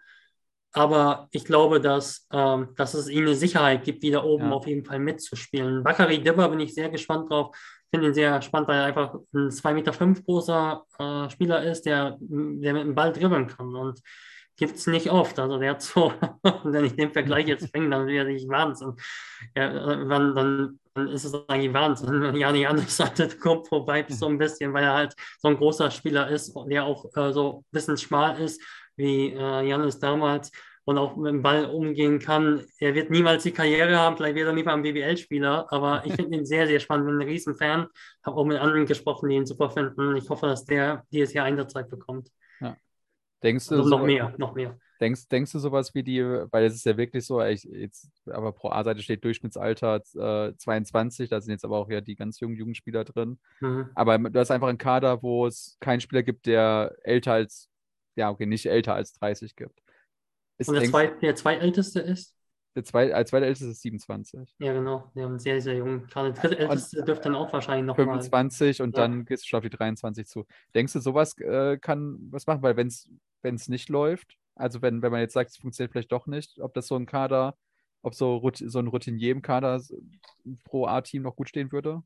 Aber 0.77 1.29
ich 1.31 1.45
glaube, 1.45 1.81
dass, 1.81 2.27
ähm, 2.33 2.71
dass 2.77 2.95
es 2.95 3.09
ihnen 3.09 3.29
eine 3.29 3.37
Sicherheit 3.37 3.85
gibt, 3.85 4.03
wieder 4.03 4.25
oben 4.25 4.47
Ja. 4.47 4.53
auf 4.53 4.67
jeden 4.67 4.85
Fall 4.85 4.99
mitzuspielen. 4.99 5.85
Bakary 5.85 6.21
Dibber 6.21 6.49
bin 6.49 6.59
ich 6.59 6.75
sehr 6.75 6.89
gespannt 6.91 7.31
drauf. 7.31 7.57
Finde 7.91 8.09
ihn 8.09 8.15
sehr 8.15 8.43
spannend, 8.43 8.69
weil 8.69 8.79
er 8.79 8.85
einfach 8.87 9.15
ein 9.33 9.51
2,5 9.51 9.73
Meter 9.73 10.23
großer 10.23 10.85
äh, 10.99 11.31
Spieler 11.31 11.63
ist, 11.63 11.83
der, 11.83 12.17
der 12.21 12.73
mit 12.73 12.85
dem 12.85 12.95
Ball 12.95 13.13
dribbeln 13.13 13.47
kann. 13.47 13.75
Und 13.75 14.01
gibt 14.57 14.77
es 14.77 14.87
nicht 14.87 15.11
oft. 15.11 15.39
Also 15.39 15.59
der 15.59 15.73
hat 15.73 15.83
so, 15.83 16.13
wenn 16.65 16.85
ich 16.85 16.97
den 16.97 17.13
Vergleich 17.13 17.47
jetzt 17.47 17.73
bringe, 17.73 17.91
dann 17.91 18.07
wäre 18.07 18.31
ich 18.31 18.49
Wahnsinn. 18.49 18.95
Ja, 19.57 19.73
dann, 19.73 20.35
dann, 20.35 20.81
dann 20.95 21.09
ist 21.09 21.25
es 21.25 21.35
eigentlich 21.49 21.73
Wahnsinn. 21.73 22.23
Wenn 22.23 22.37
Jani 22.37 22.67
anders 22.67 23.03
kommt 23.41 23.69
vorbei 23.69 24.05
so 24.09 24.27
ein 24.27 24.39
bisschen, 24.39 24.73
weil 24.73 24.85
er 24.85 24.95
halt 24.95 25.15
so 25.39 25.49
ein 25.49 25.57
großer 25.57 25.91
Spieler 25.91 26.29
ist, 26.29 26.55
der 26.69 26.85
auch 26.85 27.05
äh, 27.17 27.33
so 27.33 27.59
ein 27.59 27.73
bisschen 27.73 27.97
schmal 27.97 28.41
ist, 28.41 28.61
wie 28.97 29.33
äh, 29.33 29.69
Janis 29.69 29.99
damals 29.99 30.53
und 30.85 30.99
auch 30.99 31.17
mit 31.17 31.33
dem 31.33 31.43
Ball 31.43 31.67
umgehen 31.67 32.19
kann. 32.19 32.63
Er 32.79 32.95
wird 32.95 33.11
niemals 33.11 33.43
die 33.43 33.53
Karriere 33.53 33.97
haben, 33.99 34.17
vielleicht 34.17 34.35
wird 34.35 34.47
er 34.47 34.53
mal 34.53 34.75
ein 34.75 34.83
BWL-Spieler, 34.83 35.67
aber 35.73 36.03
ich 36.05 36.13
finde 36.15 36.37
ihn 36.39 36.47
sehr, 36.47 36.67
sehr 36.67 36.81
spannend. 36.81 37.07
Bin 37.07 37.17
ein 37.21 37.29
Riesenfan. 37.29 37.87
Habe 38.25 38.37
auch 38.37 38.45
mit 38.45 38.59
anderen 38.59 38.87
gesprochen, 38.87 39.29
die 39.29 39.37
ihn 39.37 39.47
super 39.47 39.71
finden. 39.71 40.17
Ich 40.17 40.29
hoffe, 40.29 40.47
dass 40.47 40.65
der 40.65 41.05
dieses 41.11 41.33
Jahr 41.35 41.47
Einsatzzeit 41.47 41.89
bekommt. 41.89 42.31
Denkst 43.43 43.69
du, 43.69 43.75
Also 43.77 43.89
noch 43.91 44.01
so- 44.01 44.07
mehr, 44.07 44.35
noch 44.39 44.55
mehr. 44.55 44.79
Denkst, 45.01 45.29
denkst 45.29 45.53
du 45.53 45.59
sowas 45.59 45.95
wie 45.95 46.03
die, 46.03 46.23
weil 46.23 46.65
es 46.65 46.75
ist 46.77 46.87
ja 46.87 46.97
wirklich 46.97 47.27
so, 47.27 47.43
ich, 47.43 47.65
jetzt, 47.65 48.09
aber 48.31 48.53
pro 48.53 48.71
A-Seite 48.71 49.03
steht 49.03 49.23
Durchschnittsalter 49.25 49.97
äh, 50.15 50.57
22, 50.57 51.29
da 51.29 51.41
sind 51.41 51.51
jetzt 51.51 51.65
aber 51.65 51.77
auch 51.77 51.91
ja 51.91 52.01
die 52.01 52.15
ganz 52.15 52.41
jungen 52.41 52.57
Jugendspieler 52.57 53.05
drin. 53.05 53.39
Mhm. 53.61 53.91
Aber 53.97 54.17
du 54.19 54.39
hast 54.39 54.51
einfach 54.53 54.69
einen 54.69 54.79
Kader, 54.79 55.23
wo 55.23 55.47
es 55.47 55.77
keinen 55.81 56.01
Spieler 56.01 56.23
gibt, 56.23 56.47
der 56.47 56.95
älter 57.03 57.33
als, 57.33 57.69
ja, 58.17 58.31
okay, 58.31 58.47
nicht 58.47 58.65
älter 58.67 58.95
als 58.95 59.13
30 59.15 59.57
gibt. 59.57 59.83
Ist, 60.59 60.69
Und 60.69 60.75
der, 60.75 60.83
denkst, 60.83 60.91
zwei, 60.93 61.07
der 61.09 61.35
zweitälteste 61.35 62.01
ist? 62.01 62.37
der 62.77 62.85
zwei, 62.85 63.15
als 63.15 63.31
zweitälteste 63.31 63.67
ist 63.67 63.83
27. 63.83 64.55
Ja, 64.59 64.73
genau. 64.73 65.11
Der 65.15 65.31
ist 65.31 65.43
sehr, 65.43 65.61
sehr 65.61 65.75
jung. 65.77 66.07
Gerade 66.07 66.33
der 66.33 66.43
drittälteste 66.43 67.05
dürfte 67.05 67.25
dann 67.25 67.37
auch 67.37 67.53
wahrscheinlich 67.53 67.87
noch 67.87 67.97
mal. 67.97 68.05
25 68.05 68.83
und 68.83 68.97
Ja. 68.97 69.03
dann 69.03 69.25
gehst 69.25 69.45
du 69.45 69.49
schon 69.49 69.59
auf 69.59 69.63
die 69.65 69.71
23 69.71 70.27
zu. 70.27 70.45
Denkst 70.75 70.93
du, 70.93 71.01
sowas 71.01 71.39
äh, 71.39 71.79
kann 71.79 72.19
was 72.31 72.47
machen? 72.47 72.63
Weil 72.63 72.77
wenn 72.77 72.89
es 72.89 73.69
nicht 73.69 73.89
läuft, 73.89 74.37
also 74.57 74.83
wenn, 74.83 75.03
wenn 75.03 75.13
man 75.13 75.21
jetzt 75.21 75.35
sagt, 75.35 75.51
es 75.51 75.57
funktioniert 75.57 75.93
vielleicht 75.93 76.13
doch 76.13 76.27
nicht, 76.27 76.61
ob 76.61 76.75
das 76.75 76.87
so 76.87 76.97
ein 76.97 77.07
Kader, 77.07 77.57
ob 78.03 78.15
so, 78.15 78.41
so 78.55 78.79
ein 78.79 78.87
Routinier 78.89 79.33
im 79.33 79.43
Kader 79.43 79.81
pro 80.65 80.87
A-Team 80.87 81.23
noch 81.23 81.37
gut 81.37 81.49
stehen 81.49 81.73
würde? 81.73 82.03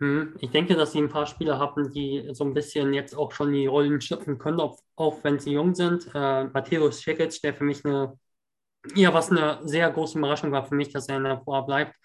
Hm, 0.00 0.34
Ich 0.40 0.50
denke, 0.50 0.74
dass 0.74 0.92
sie 0.92 0.98
ein 0.98 1.08
paar 1.08 1.26
Spieler 1.26 1.58
haben, 1.58 1.90
die 1.92 2.28
so 2.32 2.44
ein 2.44 2.52
bisschen 2.54 2.92
jetzt 2.94 3.14
auch 3.16 3.30
schon 3.32 3.52
die 3.52 3.66
Rollen 3.66 4.00
schlüpfen 4.00 4.38
können, 4.38 4.58
auch, 4.60 4.78
auch 4.96 5.22
wenn 5.22 5.38
sie 5.38 5.52
jung 5.52 5.74
sind. 5.74 6.08
Äh, 6.14 6.44
Matthäus 6.44 7.00
Cekic, 7.00 7.40
der 7.42 7.54
für 7.54 7.64
mich 7.64 7.84
eine, 7.84 8.18
ja, 8.96 9.14
was 9.14 9.30
eine 9.30 9.60
sehr 9.64 9.90
große 9.90 10.18
Überraschung 10.18 10.52
war 10.52 10.64
für 10.66 10.74
mich, 10.76 10.92
dass 10.92 11.08
er 11.08 11.18
in 11.18 11.24
der 11.24 11.36
Pro 11.36 11.54
A 11.54 11.62
bleibt. 11.62 11.96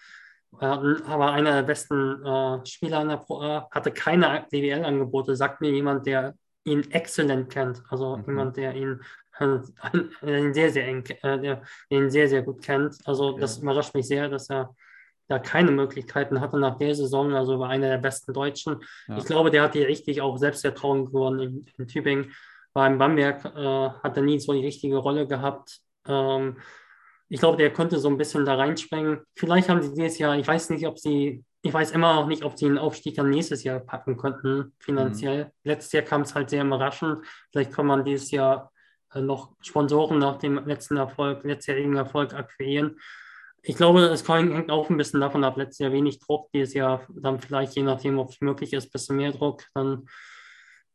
Äh, 0.60 0.66
aber 0.66 1.32
einer 1.32 1.54
der 1.54 1.62
besten 1.64 2.24
äh, 2.24 2.66
Spieler 2.66 3.02
in 3.02 3.08
der 3.10 3.18
Pro 3.18 3.40
A 3.42 3.68
hatte 3.72 3.92
keine 3.92 4.46
BWL-Angebote, 4.50 5.36
sagt 5.36 5.60
mir 5.60 5.70
jemand, 5.72 6.06
der 6.06 6.34
ihn 6.64 6.90
exzellent 6.92 7.50
kennt. 7.50 7.82
Also 7.90 8.18
Mhm. 8.18 8.26
jemand, 8.26 8.56
der 8.56 8.74
ihn, 8.74 9.00
äh, 9.40 9.58
ihn 10.26 10.54
sehr, 10.54 10.70
sehr 10.72 10.86
eng, 10.88 11.04
äh, 11.22 11.40
der 11.40 11.62
ihn 11.90 12.10
sehr, 12.10 12.28
sehr 12.28 12.42
gut 12.42 12.62
kennt. 12.62 12.96
Also 13.06 13.38
das 13.38 13.56
Ja. 13.56 13.62
überrascht 13.64 13.94
mich 13.94 14.06
sehr, 14.08 14.28
dass 14.28 14.50
er 14.50 14.74
da 15.30 15.38
keine 15.38 15.70
Möglichkeiten 15.70 16.40
hatte 16.40 16.58
nach 16.58 16.76
der 16.76 16.94
Saison, 16.96 17.32
also 17.34 17.60
war 17.60 17.70
einer 17.70 17.88
der 17.88 17.98
besten 17.98 18.32
Deutschen. 18.32 18.82
Ja. 19.06 19.16
Ich 19.16 19.24
glaube, 19.24 19.52
der 19.52 19.62
hat 19.62 19.74
hier 19.74 19.86
richtig 19.86 20.20
auch 20.20 20.36
Selbstvertrauen 20.36 21.06
gewonnen 21.06 21.38
in, 21.40 21.66
in 21.78 21.86
Tübingen. 21.86 22.32
War 22.72 22.88
in 22.88 22.98
Bamberg, 22.98 23.44
äh, 23.44 23.90
hat 24.02 24.16
er 24.16 24.22
nie 24.24 24.40
so 24.40 24.52
die 24.52 24.64
richtige 24.64 24.96
Rolle 24.96 25.28
gehabt. 25.28 25.78
Ähm, 26.06 26.56
ich 27.28 27.38
glaube, 27.38 27.58
der 27.58 27.72
könnte 27.72 28.00
so 28.00 28.08
ein 28.08 28.18
bisschen 28.18 28.44
da 28.44 28.56
reinspringen. 28.56 29.20
Vielleicht 29.36 29.68
haben 29.68 29.82
sie 29.82 29.94
dieses 29.94 30.18
Jahr, 30.18 30.36
ich 30.36 30.48
weiß 30.48 30.70
nicht, 30.70 30.84
ob 30.88 30.98
sie, 30.98 31.44
ich 31.62 31.72
weiß 31.72 31.92
immer 31.92 32.14
noch 32.14 32.26
nicht, 32.26 32.42
ob 32.42 32.58
sie 32.58 32.66
einen 32.66 32.78
Aufstieg 32.78 33.14
dann 33.14 33.30
nächstes 33.30 33.62
Jahr 33.62 33.78
packen 33.78 34.16
könnten, 34.16 34.72
finanziell. 34.80 35.52
Letztes 35.62 35.92
Jahr 35.92 36.02
kam 36.02 36.22
es 36.22 36.34
halt 36.34 36.50
sehr 36.50 36.64
überraschend. 36.64 37.24
Vielleicht 37.52 37.72
kann 37.72 37.86
man 37.86 38.04
dieses 38.04 38.32
Jahr 38.32 38.72
äh, 39.14 39.20
noch 39.20 39.52
Sponsoren 39.60 40.18
nach 40.18 40.38
dem 40.38 40.66
letzten 40.66 40.96
Erfolg, 40.96 41.44
letztjährigen 41.44 41.96
Erfolg 41.96 42.34
akquirieren. 42.34 42.98
Ich 43.62 43.76
glaube, 43.76 44.00
es 44.06 44.26
hängt 44.26 44.70
auch 44.70 44.88
ein 44.88 44.96
bisschen 44.96 45.20
davon 45.20 45.44
ab. 45.44 45.56
Letztes 45.56 45.78
Jahr 45.78 45.92
wenig 45.92 46.18
Druck, 46.18 46.50
dieses 46.52 46.74
Jahr 46.74 47.06
dann 47.14 47.40
vielleicht, 47.40 47.74
je 47.76 47.82
nachdem, 47.82 48.18
ob 48.18 48.30
es 48.30 48.40
möglich 48.40 48.72
ist, 48.72 48.86
ein 48.86 48.92
bisschen 48.92 49.16
mehr 49.16 49.32
Druck. 49.32 49.64
Dann, 49.74 50.06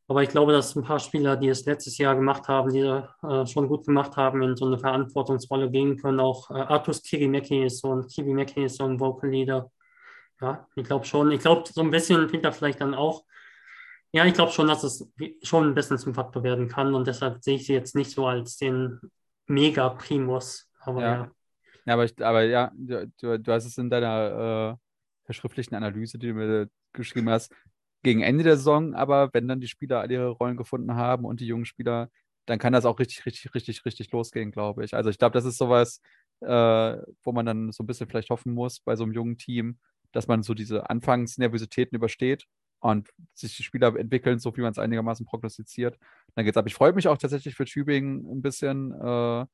aber 0.08 0.24
ich 0.24 0.30
glaube, 0.30 0.52
dass 0.52 0.76
ein 0.76 0.84
paar 0.84 1.00
Spieler, 1.00 1.38
die 1.38 1.50
es 1.50 1.66
letztes 1.66 1.98
Jahr 1.98 2.16
gemacht 2.16 2.48
haben, 2.48 2.72
die 2.74 2.80
äh, 2.80 3.46
schon 3.46 3.68
gut 3.68 3.86
gemacht 3.86 4.18
haben, 4.18 4.42
in 4.42 4.56
so 4.56 4.66
eine 4.66 4.80
Verantwortungsrolle 4.80 5.70
gehen 5.70 5.98
können. 5.98 6.20
Auch 6.20 6.50
äh, 6.50 6.56
Artus 6.56 7.04
Kirimeki 7.04 7.66
ist 7.66 7.82
so 7.82 7.94
ein 7.96 8.08
Kirimeki 8.08 8.66
ist 8.66 8.78
so 8.78 8.86
ein 8.86 9.00
Vocal 9.00 9.30
Leader. 9.30 9.72
Ja, 10.42 10.68
ich 10.76 10.86
glaube 10.86 11.06
schon. 11.06 11.32
Ich 11.32 11.42
glaube, 11.42 11.64
so 11.72 11.82
ein 11.82 11.92
bisschen 11.92 12.30
fehlt 12.30 12.46
da 12.46 12.52
vielleicht 12.52 12.82
dann 12.82 12.94
auch. 12.94 13.24
Ja, 14.12 14.26
ich 14.26 14.34
glaube 14.34 14.52
schon, 14.52 14.68
dass 14.68 14.84
es 14.84 15.12
schon 15.44 15.68
ein 15.68 15.76
bisschen 15.76 15.98
zum 15.98 16.14
Faktor 16.14 16.44
werden 16.44 16.68
kann 16.68 16.94
und 16.96 17.06
deshalb 17.06 17.44
sehe 17.44 17.56
ich 17.56 17.66
sie 17.66 17.74
jetzt 17.74 17.96
nicht 17.96 18.12
so 18.12 18.26
als 18.28 18.58
den 18.58 19.00
Mega-Primus. 19.48 20.70
Aber 20.80 21.02
Ja. 21.02 21.14
ja. 21.14 21.32
Ja, 21.86 21.94
aber, 21.94 22.06
ich, 22.06 22.24
aber 22.24 22.44
ja, 22.44 22.72
du, 22.76 23.08
du 23.40 23.52
hast 23.52 23.66
es 23.66 23.78
in 23.78 23.90
deiner 23.90 24.78
äh, 24.80 25.26
verschriftlichen 25.26 25.76
Analyse, 25.76 26.18
die 26.18 26.28
du 26.28 26.34
mir 26.34 26.70
geschrieben 26.94 27.30
hast, 27.30 27.54
gegen 28.04 28.22
Ende 28.22 28.44
der 28.44 28.58
Saison, 28.58 28.94
aber 28.96 29.30
wenn 29.34 29.48
dann 29.48 29.60
die 29.60 29.68
Spieler 29.68 30.00
alle 30.02 30.14
ihre 30.14 30.30
Rollen 30.30 30.58
gefunden 30.58 30.96
haben 30.96 31.26
und 31.26 31.40
die 31.40 31.48
jungen 31.48 31.66
Spieler, 31.66 32.10
dann 32.46 32.60
kann 32.60 32.74
das 32.74 32.86
auch 32.86 33.00
richtig, 33.00 33.26
richtig, 33.26 33.54
richtig, 33.56 33.86
richtig 33.86 34.12
losgehen, 34.12 34.52
glaube 34.52 34.84
ich. 34.86 34.94
Also 34.96 35.10
ich 35.10 35.18
glaube, 35.18 35.34
das 35.34 35.46
ist 35.46 35.58
sowas, 35.58 36.02
äh, 36.42 36.48
wo 37.24 37.32
man 37.32 37.46
dann 37.46 37.72
so 37.72 37.84
ein 37.84 37.88
bisschen 37.88 38.08
vielleicht 38.08 38.30
hoffen 38.30 38.54
muss 38.54 38.80
bei 38.80 38.96
so 38.96 39.04
einem 39.04 39.14
jungen 39.14 39.38
Team, 39.38 39.80
dass 40.12 40.28
man 40.28 40.44
so 40.44 40.54
diese 40.54 40.90
Anfangsnervositäten 40.90 41.96
übersteht 41.96 42.46
und 42.80 43.10
sich 43.34 43.58
die 43.58 43.64
Spieler 43.64 43.96
entwickeln, 43.96 44.38
so 44.40 44.56
wie 44.56 44.62
man 44.62 44.72
es 44.72 44.78
einigermaßen 44.80 45.26
prognostiziert. 45.26 45.98
Dann 46.36 46.46
geht's 46.46 46.58
ab. 46.58 46.68
Ich 46.68 46.76
freue 46.76 46.94
mich 46.94 47.08
auch 47.08 47.18
tatsächlich 47.18 47.56
für 47.56 47.66
Tübingen 47.66 48.26
ein 48.32 48.42
bisschen, 48.44 48.92
äh, 48.92 49.46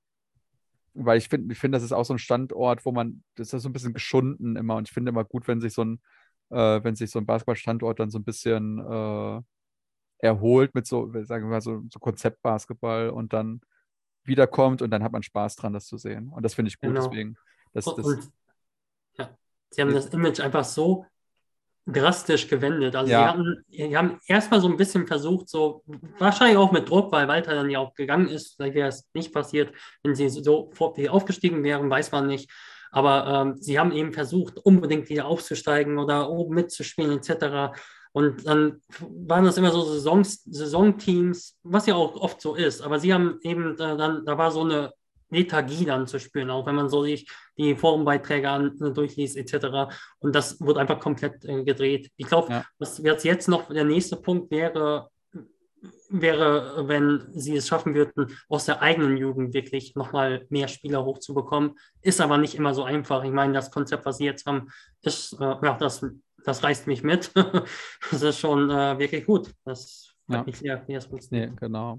weil 0.93 1.17
ich 1.17 1.29
finde, 1.29 1.53
ich 1.53 1.59
finde, 1.59 1.77
das 1.77 1.83
ist 1.83 1.91
auch 1.91 2.05
so 2.05 2.13
ein 2.13 2.19
Standort, 2.19 2.85
wo 2.85 2.91
man, 2.91 3.23
das 3.35 3.53
ist 3.53 3.63
so 3.63 3.69
ein 3.69 3.73
bisschen 3.73 3.93
geschunden 3.93 4.55
immer 4.55 4.75
und 4.75 4.87
ich 4.87 4.93
finde 4.93 5.09
immer 5.09 5.23
gut, 5.23 5.47
wenn 5.47 5.61
sich 5.61 5.73
so 5.73 5.83
ein, 5.83 6.01
äh, 6.49 6.83
wenn 6.83 6.95
sich 6.95 7.11
so 7.11 7.19
ein 7.19 7.25
Basketballstandort 7.25 7.99
dann 7.99 8.09
so 8.09 8.19
ein 8.19 8.23
bisschen 8.23 8.79
äh, 8.79 9.41
erholt 10.19 10.75
mit 10.75 10.85
so, 10.85 11.11
sagen 11.23 11.45
wir 11.45 11.51
mal, 11.51 11.61
so, 11.61 11.83
so 11.91 11.99
Konzeptbasketball 11.99 13.09
und 13.09 13.33
dann 13.33 13.61
wiederkommt 14.23 14.81
und 14.81 14.91
dann 14.91 15.03
hat 15.03 15.11
man 15.11 15.23
Spaß 15.23 15.55
dran, 15.55 15.73
das 15.73 15.87
zu 15.87 15.97
sehen. 15.97 16.29
Und 16.29 16.43
das 16.43 16.53
finde 16.53 16.69
ich 16.69 16.79
gut, 16.79 16.89
Genau. 16.89 17.07
deswegen. 17.07 17.35
Das, 17.73 17.85
das, 17.85 17.97
und 17.97 18.31
ja, 19.17 19.35
sie 19.69 19.81
haben 19.81 19.93
das 19.93 20.07
Image 20.07 20.39
einfach 20.39 20.63
so 20.63 21.05
drastisch 21.85 22.47
gewendet. 22.47 22.95
Also 22.95 23.11
Ja. 23.11 23.19
sie 23.19 23.29
hatten, 23.29 23.65
sie 23.69 23.97
haben 23.97 24.19
erstmal 24.27 24.61
so 24.61 24.67
ein 24.67 24.77
bisschen 24.77 25.07
versucht, 25.07 25.49
so 25.49 25.83
wahrscheinlich 26.19 26.57
auch 26.57 26.71
mit 26.71 26.89
Druck, 26.89 27.11
weil 27.11 27.27
Walter 27.27 27.55
dann 27.55 27.69
ja 27.69 27.79
auch 27.79 27.93
gegangen 27.93 28.27
ist. 28.27 28.55
Vielleicht 28.55 28.75
wäre 28.75 28.89
es 28.89 29.09
nicht 29.13 29.33
passiert, 29.33 29.73
wenn 30.03 30.15
sie 30.15 30.29
so 30.29 30.71
aufgestiegen 31.09 31.63
wären, 31.63 31.89
weiß 31.89 32.11
man 32.11 32.27
nicht. 32.27 32.49
Aber 32.91 33.25
ähm, 33.27 33.55
sie 33.57 33.79
haben 33.79 33.93
eben 33.93 34.13
versucht, 34.13 34.57
unbedingt 34.59 35.09
wieder 35.09 35.25
aufzusteigen 35.25 35.97
oder 35.97 36.29
oben 36.29 36.55
mitzuspielen, 36.55 37.17
etc. 37.17 37.73
Und 38.11 38.45
dann 38.45 38.81
waren 38.99 39.45
das 39.45 39.57
immer 39.57 39.71
so 39.71 39.81
Saisons, 39.83 40.43
Saisonteams, 40.43 41.57
was 41.63 41.85
ja 41.85 41.95
auch 41.95 42.15
oft 42.15 42.41
so 42.41 42.55
ist. 42.55 42.81
Aber 42.81 42.99
sie 42.99 43.13
haben 43.13 43.39
eben 43.43 43.73
äh, 43.75 43.97
dann, 43.97 44.25
da 44.25 44.37
war 44.37 44.51
so 44.51 44.61
eine 44.61 44.91
Lethargie 45.31 45.85
dann 45.85 46.07
zu 46.07 46.19
spüren, 46.19 46.49
auch 46.51 46.65
wenn 46.65 46.75
man 46.75 46.89
so 46.89 47.03
sich 47.03 47.29
die 47.57 47.75
Forumbeiträge 47.75 48.49
an, 48.49 48.77
durchliest, 48.77 49.37
etc. 49.37 49.91
Und 50.19 50.35
das 50.35 50.59
wurde 50.61 50.79
einfach 50.81 50.99
komplett 50.99 51.43
äh, 51.45 51.63
gedreht. 51.63 52.11
Ich 52.17 52.27
glaube, 52.27 52.51
Ja. 52.51 52.65
was 52.79 52.97
jetzt, 52.99 53.23
jetzt 53.25 53.47
noch 53.47 53.69
der 53.73 53.85
nächste 53.85 54.17
Punkt 54.17 54.51
wäre, 54.51 55.09
wäre, 56.09 56.87
wenn 56.87 57.23
sie 57.33 57.55
es 57.55 57.67
schaffen 57.67 57.95
würden, 57.95 58.37
aus 58.49 58.65
der 58.65 58.81
eigenen 58.81 59.17
Jugend 59.17 59.53
wirklich 59.53 59.95
nochmal 59.95 60.45
mehr 60.49 60.67
Spieler 60.67 61.03
hochzubekommen. 61.05 61.77
Ist 62.01 62.21
aber 62.21 62.37
nicht 62.37 62.55
immer 62.55 62.73
so 62.73 62.83
einfach. 62.83 63.23
Ich 63.23 63.31
meine, 63.31 63.53
das 63.53 63.71
Konzept, 63.71 64.05
was 64.05 64.17
sie 64.17 64.25
jetzt 64.25 64.45
haben, 64.45 64.69
ist, 65.01 65.33
äh, 65.39 65.43
ja, 65.43 65.77
das, 65.79 66.05
das 66.43 66.63
reißt 66.63 66.87
mich 66.87 67.01
mit. 67.03 67.31
das 68.11 68.21
ist 68.21 68.39
schon 68.39 68.69
äh, 68.69 68.99
wirklich 68.99 69.25
gut. 69.25 69.51
Das 69.63 70.13
freut 70.27 70.37
Ja. 70.39 70.43
mich 70.43 70.57
sehr, 70.57 70.87
wie 70.87 70.93
das 70.93 71.09
nee, 71.31 71.51
genau. 71.55 71.97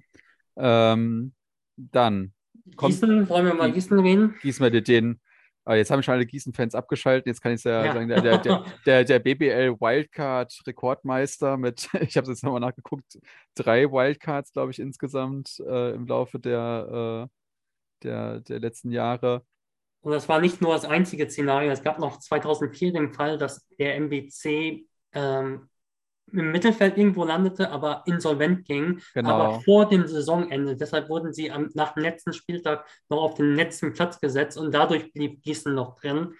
Ähm, 0.56 1.32
dann 1.76 2.32
kommt, 2.76 2.92
Gießen, 2.94 3.28
wollen 3.28 3.46
wir 3.46 3.54
mal 3.54 3.68
Gie- 3.68 3.74
Gießen 3.74 3.98
reden? 3.98 4.34
gießen 4.42 4.62
wir 4.64 4.70
den, 4.70 4.84
den 4.84 5.20
äh, 5.66 5.76
jetzt 5.76 5.90
haben 5.90 6.02
schon 6.02 6.14
alle 6.14 6.26
Gießen-Fans 6.26 6.74
abgeschaltet, 6.74 7.26
jetzt 7.26 7.40
kann 7.40 7.52
ich 7.52 7.56
es 7.58 7.64
ja, 7.64 7.84
Ja. 7.84 7.92
sagen, 7.94 8.08
der, 8.08 8.20
der, 8.20 8.38
der, 8.86 9.04
der, 9.04 9.18
BBL 9.20 9.80
Wildcard 9.80 10.52
Rekordmeister 10.66 11.56
mit, 11.56 11.88
ich 12.00 12.16
habe 12.16 12.24
es 12.24 12.28
jetzt 12.28 12.44
nochmal 12.44 12.60
nachgeguckt, 12.60 13.18
drei 13.54 13.90
Wildcards, 13.90 14.52
glaube 14.52 14.72
ich, 14.72 14.78
insgesamt 14.78 15.60
äh, 15.66 15.94
im 15.94 16.06
Laufe 16.06 16.38
der, 16.40 17.28
äh, 17.28 18.04
der, 18.04 18.40
der 18.40 18.60
letzten 18.60 18.90
Jahre. 18.90 19.44
Und 20.00 20.10
das 20.12 20.28
war 20.28 20.40
nicht 20.40 20.60
nur 20.60 20.74
das 20.74 20.84
einzige 20.84 21.30
Szenario. 21.30 21.70
Es 21.70 21.84
gab 21.84 22.00
noch 22.00 22.18
2004 22.18 22.92
den 22.92 23.12
Fall, 23.12 23.38
dass 23.38 23.64
der 23.78 23.94
MBC 23.96 24.84
ähm, 25.12 25.68
im 26.32 26.50
Mittelfeld 26.52 26.96
irgendwo 26.98 27.24
landete, 27.24 27.70
aber 27.70 28.02
insolvent 28.06 28.64
ging, 28.66 29.00
Genau. 29.14 29.30
aber 29.30 29.60
vor 29.60 29.88
dem 29.88 30.06
Saisonende. 30.06 30.76
Deshalb 30.76 31.08
wurden 31.08 31.32
sie 31.32 31.50
am, 31.50 31.70
nach 31.74 31.94
dem 31.94 32.02
letzten 32.02 32.32
Spieltag 32.32 32.86
noch 33.08 33.22
auf 33.22 33.34
den 33.34 33.54
letzten 33.54 33.92
Platz 33.92 34.20
gesetzt 34.20 34.56
und 34.58 34.72
dadurch 34.72 35.12
blieb 35.12 35.42
Gießen 35.42 35.74
noch 35.74 35.94
drin. 36.00 36.34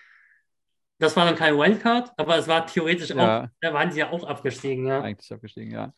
Das 0.98 1.16
war 1.16 1.24
dann 1.24 1.34
kein 1.36 1.56
Wildcard, 1.58 2.12
aber 2.16 2.36
es 2.38 2.46
war 2.48 2.66
theoretisch 2.66 3.10
Ja. 3.10 3.44
auch, 3.44 3.48
da 3.60 3.74
waren 3.74 3.90
sie 3.90 4.00
ja 4.00 4.10
auch 4.10 4.24
abgestiegen. 4.24 4.86
Ja. 4.86 5.00
Eigentlich 5.00 5.32
abgestiegen, 5.32 5.72
ja. 5.72 5.92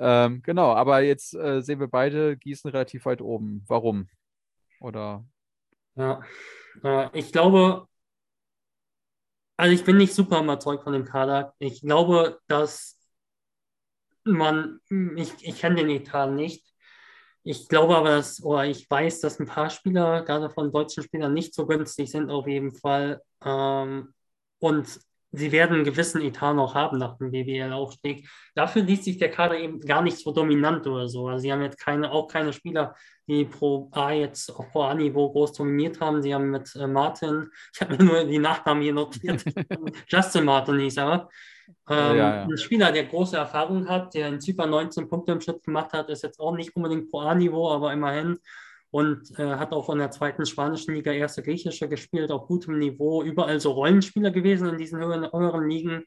Ähm, 0.00 0.42
genau, 0.42 0.72
aber 0.74 1.00
jetzt 1.00 1.34
äh, 1.34 1.60
sehen 1.60 1.80
wir 1.80 1.88
beide 1.88 2.36
Gießen 2.36 2.70
relativ 2.70 3.04
weit 3.06 3.20
oben. 3.20 3.64
Warum? 3.66 4.08
Oder 4.80 5.24
Ja, 5.96 6.20
äh, 6.84 7.08
ich 7.18 7.32
glaube, 7.32 7.86
also 9.56 9.72
ich 9.74 9.84
bin 9.84 9.96
nicht 9.96 10.14
super 10.14 10.40
überzeugt 10.42 10.84
von 10.84 10.92
dem 10.92 11.04
Kader. 11.04 11.54
Ich 11.58 11.80
glaube, 11.80 12.38
dass 12.46 12.97
man, 14.32 14.80
ich, 15.16 15.32
ich 15.42 15.58
kenne 15.60 15.76
den 15.76 15.90
Etat 15.90 16.28
nicht. 16.28 16.64
Ich 17.44 17.68
glaube 17.68 17.96
aber, 17.96 18.10
dass, 18.10 18.42
oder 18.42 18.66
ich 18.66 18.90
weiß, 18.90 19.20
dass 19.20 19.40
ein 19.40 19.46
paar 19.46 19.70
Spieler, 19.70 20.22
gerade 20.22 20.50
von 20.50 20.70
deutschen 20.70 21.02
Spielern, 21.02 21.32
nicht 21.32 21.54
so 21.54 21.66
günstig 21.66 22.10
sind 22.10 22.30
auf 22.30 22.46
jeden 22.46 22.72
Fall. 22.72 23.22
Ähm, 23.44 24.12
und 24.58 25.00
sie 25.32 25.52
werden 25.52 25.76
einen 25.76 25.84
gewissen 25.84 26.20
Etat 26.22 26.54
noch 26.54 26.74
haben 26.74 26.98
nach 26.98 27.16
dem 27.18 27.30
BWL-Aufstieg. 27.30 28.28
Dafür 28.54 28.82
liest 28.82 29.04
sich 29.04 29.18
der 29.18 29.30
Kader 29.30 29.58
eben 29.58 29.80
gar 29.80 30.02
nicht 30.02 30.18
so 30.18 30.32
dominant 30.32 30.86
oder 30.86 31.08
so. 31.08 31.28
Also 31.28 31.42
sie 31.42 31.52
haben 31.52 31.62
jetzt 31.62 31.78
keine, 31.78 32.10
auch 32.10 32.28
keine 32.28 32.52
Spieler, 32.52 32.94
die 33.26 33.44
Pro 33.44 33.88
A 33.92 34.10
jetzt 34.12 34.50
auf 34.50 34.70
Pro 34.70 34.82
A-Niveau 34.82 35.30
groß 35.30 35.52
dominiert 35.52 36.00
haben. 36.00 36.22
Sie 36.22 36.34
haben 36.34 36.50
mit 36.50 36.74
äh, 36.76 36.86
Martin, 36.86 37.50
ich 37.74 37.80
habe 37.80 37.96
mir 37.96 38.04
nur 38.04 38.24
die 38.24 38.38
Nachnamen 38.38 38.82
hier 38.82 38.94
notiert, 38.94 39.44
Justin 40.08 40.44
Martin 40.44 40.78
hieß 40.80 40.98
er. 40.98 41.28
Ähm, 41.88 42.16
Ja. 42.16 42.42
Ein 42.42 42.58
Spieler, 42.58 42.92
der 42.92 43.04
große 43.04 43.36
Erfahrung 43.36 43.88
hat, 43.88 44.14
der 44.14 44.28
in 44.28 44.40
Zypern 44.40 44.70
19 44.70 45.08
Punkte 45.08 45.32
im 45.32 45.40
Schnitt 45.40 45.62
gemacht 45.62 45.92
hat, 45.92 46.08
ist 46.10 46.22
jetzt 46.22 46.40
auch 46.40 46.54
nicht 46.54 46.74
unbedingt 46.76 47.10
Pro 47.10 47.20
A-Niveau, 47.20 47.70
aber 47.70 47.92
immerhin. 47.92 48.38
Und 48.90 49.38
äh, 49.38 49.56
hat 49.56 49.72
auch 49.72 49.90
in 49.90 49.98
der 49.98 50.10
zweiten 50.10 50.46
spanischen 50.46 50.94
Liga 50.94 51.12
erste 51.12 51.42
griechische 51.42 51.88
gespielt, 51.88 52.30
auf 52.30 52.46
gutem 52.46 52.78
Niveau, 52.78 53.22
überall 53.22 53.60
so 53.60 53.72
Rollenspieler 53.72 54.30
gewesen 54.30 54.68
in 54.68 54.78
diesen 54.78 54.98
höheren, 54.98 55.30
höheren 55.30 55.68
Ligen. 55.68 56.04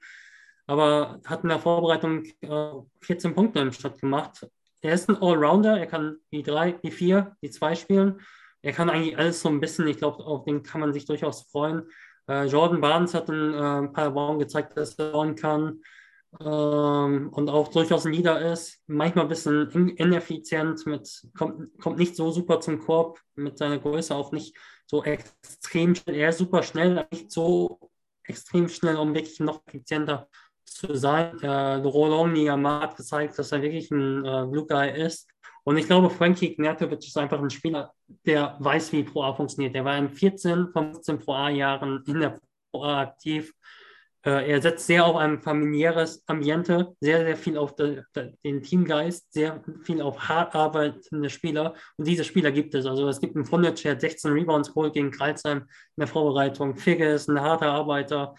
Aber 0.65 1.19
hat 1.25 1.43
in 1.43 1.49
der 1.49 1.59
Vorbereitung 1.59 2.23
äh, 2.41 2.71
14 3.01 3.35
Punkte 3.35 3.59
im 3.59 3.71
Schnitt 3.71 3.99
gemacht. 3.99 4.47
Er 4.81 4.93
ist 4.93 5.09
ein 5.09 5.21
Allrounder, 5.21 5.77
er 5.77 5.85
kann 5.85 6.17
die 6.31 6.41
drei, 6.41 6.71
die 6.71 6.89
vier, 6.91 7.35
die 7.43 7.51
zwei 7.51 7.75
spielen. 7.75 8.21
Er 8.63 8.73
kann 8.73 8.89
eigentlich 8.89 9.17
alles 9.17 9.41
so 9.41 9.49
ein 9.49 9.59
bisschen, 9.59 9.87
ich 9.87 9.97
glaube, 9.97 10.23
auf 10.23 10.43
den 10.45 10.63
kann 10.63 10.81
man 10.81 10.93
sich 10.93 11.05
durchaus 11.05 11.43
freuen. 11.51 11.83
Äh, 12.27 12.45
Jordan 12.45 12.81
Barnes 12.81 13.13
hat 13.13 13.29
äh, 13.29 13.87
Paderborn 13.89 14.39
gezeigt, 14.39 14.77
dass 14.77 14.95
er 14.95 15.11
bauen 15.11 15.35
kann. 15.35 15.81
ähm, 16.39 17.29
und 17.33 17.49
auch 17.49 17.67
durchaus 17.69 18.05
ein 18.05 18.13
Leader 18.13 18.39
ist. 18.53 18.81
Manchmal 18.87 19.25
ein 19.25 19.29
bisschen 19.29 19.69
in, 19.71 19.89
ineffizient, 19.89 20.85
mit, 20.85 21.27
kommt, 21.37 21.77
kommt 21.79 21.99
nicht 21.99 22.15
so 22.15 22.31
super 22.31 22.59
zum 22.61 22.79
Korb, 22.79 23.19
mit 23.35 23.57
seiner 23.57 23.79
Größe 23.79 24.15
auch 24.15 24.31
nicht 24.31 24.55
so 24.85 25.03
extrem 25.03 25.95
schnell. 25.95 26.15
Er 26.15 26.29
ist 26.29 26.37
super 26.37 26.63
schnell, 26.63 26.97
aber 26.97 27.07
nicht 27.11 27.31
so 27.31 27.79
extrem 28.23 28.69
schnell, 28.69 28.95
um 28.95 29.13
wirklich 29.13 29.39
noch 29.39 29.61
effizienter 29.67 30.29
zu 30.65 30.95
sein. 30.95 31.37
Äh, 31.41 31.79
Niamar 31.79 32.81
hat 32.81 32.95
gezeigt, 32.95 33.37
dass 33.37 33.51
er 33.51 33.61
wirklich 33.61 33.91
ein 33.91 34.25
äh, 34.25 34.45
Blue 34.49 34.65
Guy 34.65 34.89
ist. 34.89 35.27
Und 35.63 35.77
ich 35.77 35.85
glaube, 35.85 36.09
Frankie 36.09 36.55
Gnatovic 36.55 36.99
ist 36.99 37.17
einfach 37.17 37.39
ein 37.39 37.49
Spieler, 37.49 37.93
der 38.25 38.57
weiß, 38.59 38.91
wie 38.93 39.03
Pro 39.03 39.23
A 39.23 39.33
funktioniert. 39.33 39.75
Der 39.75 39.85
war 39.85 39.97
in 39.97 40.09
14, 40.09 40.69
15 40.71 41.19
Pro 41.19 41.33
A-Jahren 41.33 42.03
in 42.07 42.19
der 42.19 42.39
Pro 42.71 42.83
A 42.83 43.01
aktiv 43.01 43.53
äh, 44.23 44.51
er 44.51 44.61
setzt 44.61 44.85
sehr 44.85 45.05
auf 45.05 45.15
ein 45.15 45.41
familiäres 45.41 46.23
Ambiente, 46.27 46.95
sehr, 46.99 47.25
sehr 47.25 47.35
viel 47.35 47.57
auf 47.57 47.75
de, 47.75 48.03
de, 48.15 48.33
den 48.43 48.61
Teamgeist, 48.61 49.33
sehr 49.33 49.63
viel 49.83 50.01
auf 50.01 50.29
hart 50.29 50.53
arbeitende 50.53 51.29
Spieler. 51.29 51.73
Und 51.97 52.07
diese 52.07 52.23
Spieler 52.23 52.51
gibt 52.51 52.75
es. 52.75 52.85
Also 52.85 53.07
es 53.07 53.19
gibt 53.19 53.35
einen 53.35 53.45
Fundage, 53.45 53.81
der 53.83 53.93
hat 53.93 54.01
16 54.01 54.31
Rebounds 54.31 54.73
geholt 54.73 54.93
gegen 54.93 55.09
Kreuzheim 55.09 55.59
in 55.59 55.67
der 55.97 56.07
Vorbereitung. 56.07 56.77
Figge 56.77 57.09
ist 57.09 57.29
ein 57.29 57.41
harter 57.41 57.71
Arbeiter, 57.71 58.35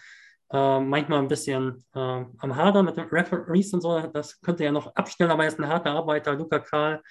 äh, 0.53 0.79
manchmal 0.79 1.19
ein 1.19 1.27
bisschen 1.27 1.83
äh, 1.93 1.99
am 1.99 2.55
Hader 2.55 2.83
mit 2.83 2.95
den 2.95 3.07
Referees 3.07 3.73
und 3.73 3.81
so. 3.81 3.99
Das 4.13 4.39
könnte 4.39 4.63
er 4.63 4.71
noch 4.71 4.95
abstellen, 4.95 5.31
aber 5.31 5.43
er 5.43 5.49
ist 5.49 5.59
ein 5.59 5.67
harter 5.67 5.91
Arbeiter. 5.91 6.33
Luca 6.33 6.59
Karl 6.59 7.01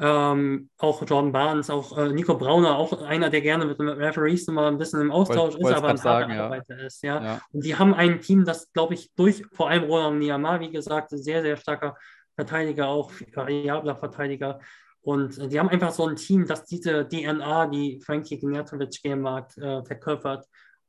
ähm, 0.00 0.70
auch 0.78 1.02
Jordan 1.04 1.32
Barnes, 1.32 1.70
auch 1.70 1.98
äh, 1.98 2.12
Nico 2.12 2.36
Brauner, 2.36 2.78
auch 2.78 3.02
einer, 3.02 3.30
der 3.30 3.40
gerne 3.40 3.64
mit 3.64 3.80
dem 3.80 3.88
Referees 3.88 4.46
immer 4.46 4.68
ein 4.68 4.78
bisschen 4.78 5.00
im 5.00 5.10
Austausch 5.10 5.54
Wollt, 5.54 5.66
ist, 5.66 5.76
aber 5.76 5.88
ein 5.88 5.96
sagen, 5.96 6.32
ja. 6.32 6.44
Arbeiter 6.44 6.78
ist. 6.78 7.02
Ja? 7.02 7.22
ja? 7.22 7.40
Und 7.52 7.64
die 7.64 7.76
haben 7.76 7.94
ein 7.94 8.20
Team, 8.20 8.44
das, 8.44 8.72
glaube 8.72 8.94
ich, 8.94 9.12
durch 9.16 9.44
vor 9.52 9.70
allem 9.70 9.84
Roland 9.84 10.20
Niamar, 10.20 10.60
wie 10.60 10.70
gesagt, 10.70 11.10
sehr, 11.10 11.42
sehr 11.42 11.56
starker 11.56 11.96
Verteidiger, 12.36 12.86
auch 12.86 13.10
variabler 13.34 13.96
Verteidiger. 13.96 14.60
Und 15.00 15.50
die 15.50 15.58
haben 15.58 15.68
einfach 15.68 15.90
so 15.90 16.06
ein 16.06 16.14
Team, 16.14 16.46
das 16.46 16.64
diese 16.64 17.08
DNA, 17.08 17.66
die 17.66 18.00
Frankie 18.00 18.38
Gnatovic 18.38 19.02
gehen 19.02 19.20
mag, 19.20 19.56
äh, 19.56 19.82
verkörpert. 19.84 20.46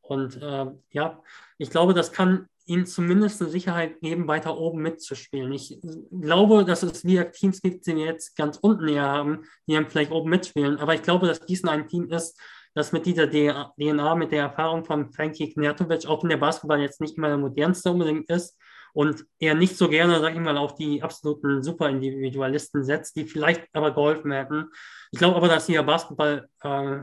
Und 0.09 0.41
äh, 0.41 0.65
ja, 0.91 1.21
ich 1.57 1.69
glaube, 1.69 1.93
das 1.93 2.11
kann 2.11 2.47
ihnen 2.65 2.85
zumindest 2.85 3.41
eine 3.41 3.49
Sicherheit 3.49 3.99
geben, 3.99 4.27
weiter 4.27 4.57
oben 4.57 4.81
mitzuspielen. 4.81 5.51
Ich 5.53 5.79
glaube, 6.11 6.65
dass 6.65 6.83
es 6.83 7.03
wieder 7.03 7.31
Teams 7.31 7.61
gibt, 7.61 7.85
die 7.87 7.95
wir 7.95 8.05
jetzt 8.05 8.35
ganz 8.35 8.57
unten 8.57 8.85
näher 8.85 9.07
haben, 9.07 9.43
die 9.67 9.73
dann 9.73 9.89
vielleicht 9.89 10.11
oben 10.11 10.29
mitspielen. 10.29 10.77
Aber 10.77 10.93
ich 10.93 11.01
glaube, 11.01 11.27
dass 11.27 11.45
Gießen 11.45 11.69
ein 11.69 11.87
Team 11.87 12.09
ist, 12.09 12.39
das 12.75 12.91
mit 12.91 13.05
dieser 13.05 13.29
DNA, 13.29 14.15
mit 14.15 14.31
der 14.31 14.43
Erfahrung 14.43 14.85
von 14.85 15.11
Frankie 15.11 15.51
Knjatovic, 15.51 16.05
auch 16.07 16.23
in 16.23 16.29
der 16.29 16.37
Basketball 16.37 16.79
jetzt 16.79 17.01
nicht 17.01 17.17
immer 17.17 17.27
der 17.27 17.37
modernste 17.37 17.91
unbedingt 17.91 18.29
ist 18.29 18.57
und 18.93 19.25
er 19.39 19.55
nicht 19.55 19.75
so 19.77 19.89
gerne, 19.89 20.19
sag 20.19 20.33
ich 20.33 20.39
mal, 20.39 20.57
auf 20.57 20.75
die 20.75 21.01
absoluten 21.01 21.63
Superindividualisten 21.63 22.83
setzt, 22.83 23.15
die 23.15 23.25
vielleicht 23.25 23.67
aber 23.73 23.91
geholfen 23.91 24.31
hätten. 24.31 24.65
Ich 25.11 25.19
glaube 25.19 25.35
aber, 25.35 25.47
dass 25.47 25.65
hier 25.65 25.83
Basketball 25.83 26.47
äh, 26.61 26.99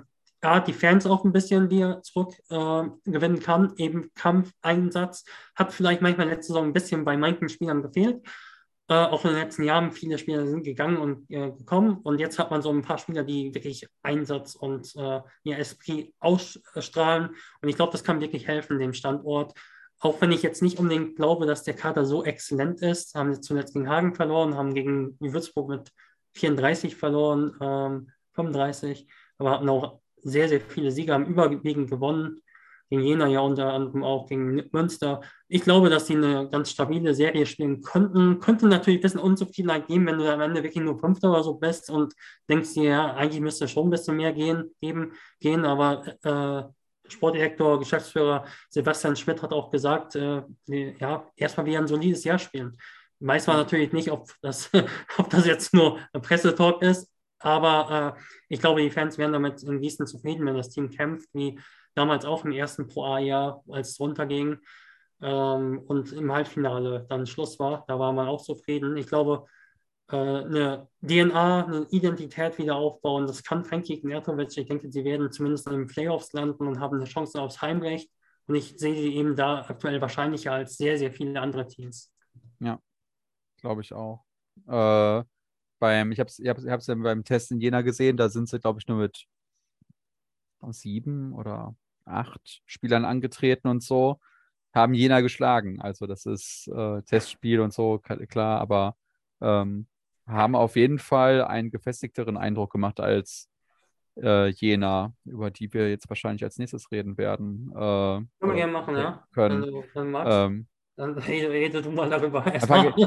ja, 0.47 0.61
die 0.61 0.72
Fans 0.72 1.07
auch 1.07 1.24
ein 1.24 1.32
bisschen 1.32 1.70
wieder 1.70 2.03
zurückgewinnen 2.03 3.38
äh, 3.38 3.40
kann. 3.40 3.72
Eben 3.78 4.12
Kampfeinsatz 4.14 5.24
hat 5.57 5.72
vielleicht 5.72 6.03
manchmal 6.03 6.28
letzte 6.28 6.53
Saison 6.53 6.66
ein 6.66 6.72
bisschen 6.72 7.05
bei 7.05 7.16
manchen 7.16 7.49
Spielern 7.49 7.82
gefehlt. 7.82 8.24
Äh, 8.88 8.94
auch 8.94 9.24
in 9.24 9.32
den 9.32 9.40
letzten 9.40 9.64
Jahren 9.64 9.90
viele 9.90 10.18
Spieler 10.18 10.47
sind 10.47 10.62
gegangen 10.62 10.99
und 10.99 11.28
äh, 11.32 11.51
gekommen. 11.51 11.99
Und 12.05 12.20
jetzt 12.20 12.38
hat 12.38 12.53
man 12.53 12.62
so 12.62 12.70
ein 12.70 12.82
paar 12.82 12.99
Spieler, 12.99 13.24
die 13.24 13.53
wirklich 13.57 13.88
Einsatz 14.05 14.55
und 14.55 14.94
äh, 14.94 15.20
ihr 15.42 15.59
Esprit 15.59 16.14
ausstrahlen. 16.20 17.30
Und 17.61 17.68
ich 17.68 17.74
glaube, 17.74 17.90
das 17.90 18.05
kann 18.05 18.20
wirklich 18.20 18.47
helfen, 18.47 18.78
dem 18.78 18.92
Standort. 18.92 19.53
Auch 19.99 20.20
wenn 20.20 20.30
ich 20.30 20.42
jetzt 20.42 20.62
nicht 20.62 20.78
unbedingt 20.78 21.16
glaube, 21.16 21.47
dass 21.47 21.64
der 21.64 21.74
Kader 21.74 22.05
so 22.05 22.22
exzellent 22.22 22.82
ist, 22.82 23.16
haben 23.16 23.34
sie 23.34 23.40
zuletzt 23.40 23.74
gegen 23.74 23.88
Hagen 23.88 24.14
verloren, 24.14 24.55
haben 24.55 24.74
gegen 24.74 25.16
Würzburg 25.18 25.68
mit 25.68 25.90
34 26.34 26.94
verloren, 26.94 27.57
ähm, 27.61 28.12
35, 28.34 29.09
aber 29.38 29.51
hatten 29.51 29.68
auch 29.68 30.01
sehr, 30.22 30.48
sehr 30.48 30.60
viele 30.60 30.90
Sieger, 30.90 31.14
haben 31.14 31.26
überwiegend 31.26 31.90
gewonnen. 31.90 32.42
Gegen 32.88 33.02
Jena 33.02 33.26
ja 33.26 33.40
unter 33.40 33.72
anderem 33.72 34.04
auch, 34.04 34.28
gegen 34.28 34.62
Münster. 34.70 35.20
Ich 35.48 35.62
glaube, 35.62 35.90
dass 35.90 36.06
sie 36.06 36.14
eine 36.14 36.48
ganz 36.48 36.70
stabile 36.70 37.14
Serie 37.14 37.44
spielen 37.44 37.82
könnten. 37.82 38.38
Könnte 38.38 38.68
natürlich 38.68 39.00
ein 39.00 39.02
bisschen 39.02 39.20
Unzufriedenheit 39.20 39.88
geben, 39.88 40.06
wenn 40.06 40.18
du 40.18 40.32
am 40.32 40.40
Ende 40.40 40.62
wirklich 40.62 40.84
nur 40.84 40.98
Fünfter 40.98 41.30
oder 41.30 41.42
so 41.42 41.54
bist 41.54 41.90
und 41.90 42.14
denkst 42.48 42.74
dir, 42.74 42.84
ja, 42.84 43.14
eigentlich 43.14 43.40
müsste 43.40 43.66
schon 43.66 43.88
ein 43.88 43.90
bisschen 43.90 44.16
mehr 44.16 44.32
gehen, 44.32 44.70
geben, 44.80 45.14
gehen 45.40 45.64
aber 45.64 46.06
äh, 46.22 47.10
Sportdirektor, 47.10 47.78
Geschäftsführer 47.78 48.44
Sebastian 48.70 49.16
Schmidt 49.16 49.42
hat 49.42 49.52
auch 49.52 49.70
gesagt, 49.70 50.14
äh, 50.14 50.42
ja, 50.66 51.26
erstmal 51.36 51.66
wieder 51.66 51.78
ein 51.78 51.88
solides 51.88 52.22
Jahr 52.22 52.38
spielen. 52.38 52.78
Weiß 53.18 53.46
man 53.46 53.56
natürlich 53.56 53.92
nicht, 53.92 54.10
ob 54.10 54.28
das, 54.42 54.70
ob 55.18 55.30
das 55.30 55.46
jetzt 55.46 55.74
nur 55.74 55.98
ein 56.12 56.22
Pressetalk 56.22 56.82
ist, 56.82 57.10
aber 57.39 58.16
äh, 58.16 58.20
ich 58.49 58.61
glaube, 58.61 58.82
die 58.82 58.91
Fans 58.91 59.18
wären 59.18 59.32
damit 59.32 59.62
in 59.62 59.80
Gießen 59.80 60.07
zufrieden, 60.07 60.47
wenn 60.47 60.57
das 60.57 60.70
Team 60.70 60.91
kämpft, 60.91 61.28
wie 61.34 61.59
damals 61.95 62.24
auch 62.24 62.45
im 62.45 62.53
ersten 62.53 62.87
Pro 62.87 63.05
A-Jahr, 63.05 63.62
als 63.68 63.91
es 63.91 64.01
runterging 64.01 64.59
ähm, 65.20 65.82
und 65.87 66.12
im 66.12 66.32
Halbfinale 66.32 67.07
dann 67.09 67.26
Schluss 67.26 67.59
war. 67.59 67.84
Da 67.89 67.99
war 67.99 68.12
man 68.12 68.28
auch 68.28 68.43
zufrieden. 68.43 68.97
Ich 68.97 69.07
glaube, 69.07 69.47
äh, 70.11 70.16
eine 70.16 70.89
DNA, 71.03 71.66
eine 71.66 71.87
Identität 71.91 72.59
wieder 72.59 72.76
aufbauen, 72.76 73.26
das 73.26 73.43
kann 73.43 73.64
Frankie 73.64 74.01
Gnatovic. 74.01 74.57
Ich 74.57 74.66
denke, 74.66 74.91
sie 74.91 75.05
werden 75.05 75.32
zumindest 75.32 75.66
in 75.66 75.72
den 75.72 75.87
Playoffs 75.87 76.32
landen 76.32 76.66
und 76.66 76.80
haben 76.80 76.97
eine 76.97 77.07
Chance 77.07 77.41
aufs 77.41 77.61
Heimrecht. 77.61 78.11
Und 78.47 78.55
ich 78.55 78.78
sehe 78.78 78.95
sie 78.95 79.16
eben 79.16 79.34
da 79.34 79.64
aktuell 79.68 80.01
wahrscheinlicher 80.01 80.53
als 80.53 80.76
sehr, 80.76 80.99
sehr 80.99 81.11
viele 81.11 81.41
andere 81.41 81.66
Teams. 81.66 82.12
Ja, 82.61 82.78
glaube 83.61 83.80
ich 83.82 83.93
auch. 83.93 84.24
Äh, 84.68 85.24
beim, 85.79 86.12
ich 86.12 86.20
habe 86.20 86.29
es 86.29 86.39
ich 86.39 86.49
hab's, 86.49 86.64
ich 86.64 86.70
hab's 86.70 86.87
ja 86.87 86.95
beim 86.95 87.24
Test 87.24 87.53
in 87.53 87.61
Jena 87.61 87.83
gesehen, 87.83 88.16
da 88.16 88.29
sind 88.29 88.49
sie, 88.49 88.61
glaube 88.61 88.81
ich, 88.81 88.89
nur 88.89 88.99
mit 88.99 89.27
sieben 90.70 91.33
oder 91.35 91.74
acht 92.05 92.62
Spielern 92.64 93.05
angetreten 93.05 93.68
und 93.68 93.83
so, 93.83 94.20
haben 94.74 94.95
Jena 94.95 95.20
geschlagen. 95.20 95.81
Also 95.81 96.07
das 96.07 96.27
ist 96.27 96.68
äh, 96.68 97.03
Testspiel 97.03 97.61
und 97.61 97.72
so, 97.72 97.99
klar, 97.99 98.61
aber 98.61 98.97
ähm, 99.41 99.87
haben 100.27 100.57
auf 100.57 100.77
jeden 100.77 100.99
Fall 100.99 101.45
einen 101.45 101.70
gefestigteren 101.70 102.37
Eindruck 102.37 102.72
gemacht 102.72 103.01
als 103.01 103.49
äh, 104.16 104.49
Jena, 104.49 105.12
über 105.24 105.51
die 105.51 105.72
wir 105.72 105.89
jetzt 105.91 106.09
wahrscheinlich 106.09 106.43
als 106.43 106.59
nächstes 106.59 106.91
reden 106.91 107.16
werden. 107.18 107.70
Äh, 107.72 107.77
Können 107.77 108.29
wir 108.41 108.55
gerne 108.55 108.72
machen, 108.72 108.97
ja. 108.97 109.27
Können. 109.33 109.85
Wenn 109.95 110.66
dann 110.97 111.18
rede, 111.18 111.82
du 111.82 111.90
mal 111.90 112.09
darüber. 112.09 112.44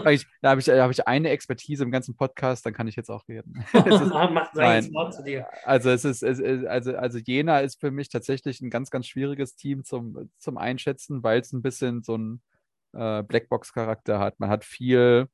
Ich, 0.09 0.27
da 0.41 0.51
habe 0.51 0.61
ich, 0.61 0.69
hab 0.69 0.91
ich 0.91 1.07
eine 1.07 1.29
Expertise 1.29 1.83
im 1.83 1.91
ganzen 1.91 2.15
Podcast, 2.15 2.65
dann 2.65 2.73
kann 2.73 2.87
ich 2.87 2.95
jetzt 2.95 3.09
auch 3.09 3.27
reden. 3.27 3.65
ist, 3.73 4.05
Macht 4.05 4.53
sein 4.53 4.93
Wort 4.93 5.15
zu 5.15 5.23
dir. 5.23 5.47
Also 5.63 5.89
es 5.89 6.05
ist, 6.05 6.21
es 6.21 6.39
ist, 6.39 6.65
also, 6.65 6.95
also 6.95 7.17
Jena 7.17 7.59
ist 7.59 7.79
für 7.79 7.89
mich 7.89 8.09
tatsächlich 8.09 8.61
ein 8.61 8.69
ganz, 8.69 8.91
ganz 8.91 9.07
schwieriges 9.07 9.55
Team 9.55 9.83
zum, 9.83 10.29
zum 10.37 10.57
Einschätzen, 10.57 11.23
weil 11.23 11.41
es 11.41 11.51
ein 11.51 11.63
bisschen 11.63 12.03
so 12.03 12.13
einen 12.13 12.41
äh, 12.93 13.23
Blackbox-Charakter 13.23 14.19
hat. 14.19 14.39
Man 14.39 14.49
hat 14.49 14.65
viel, 14.65 15.27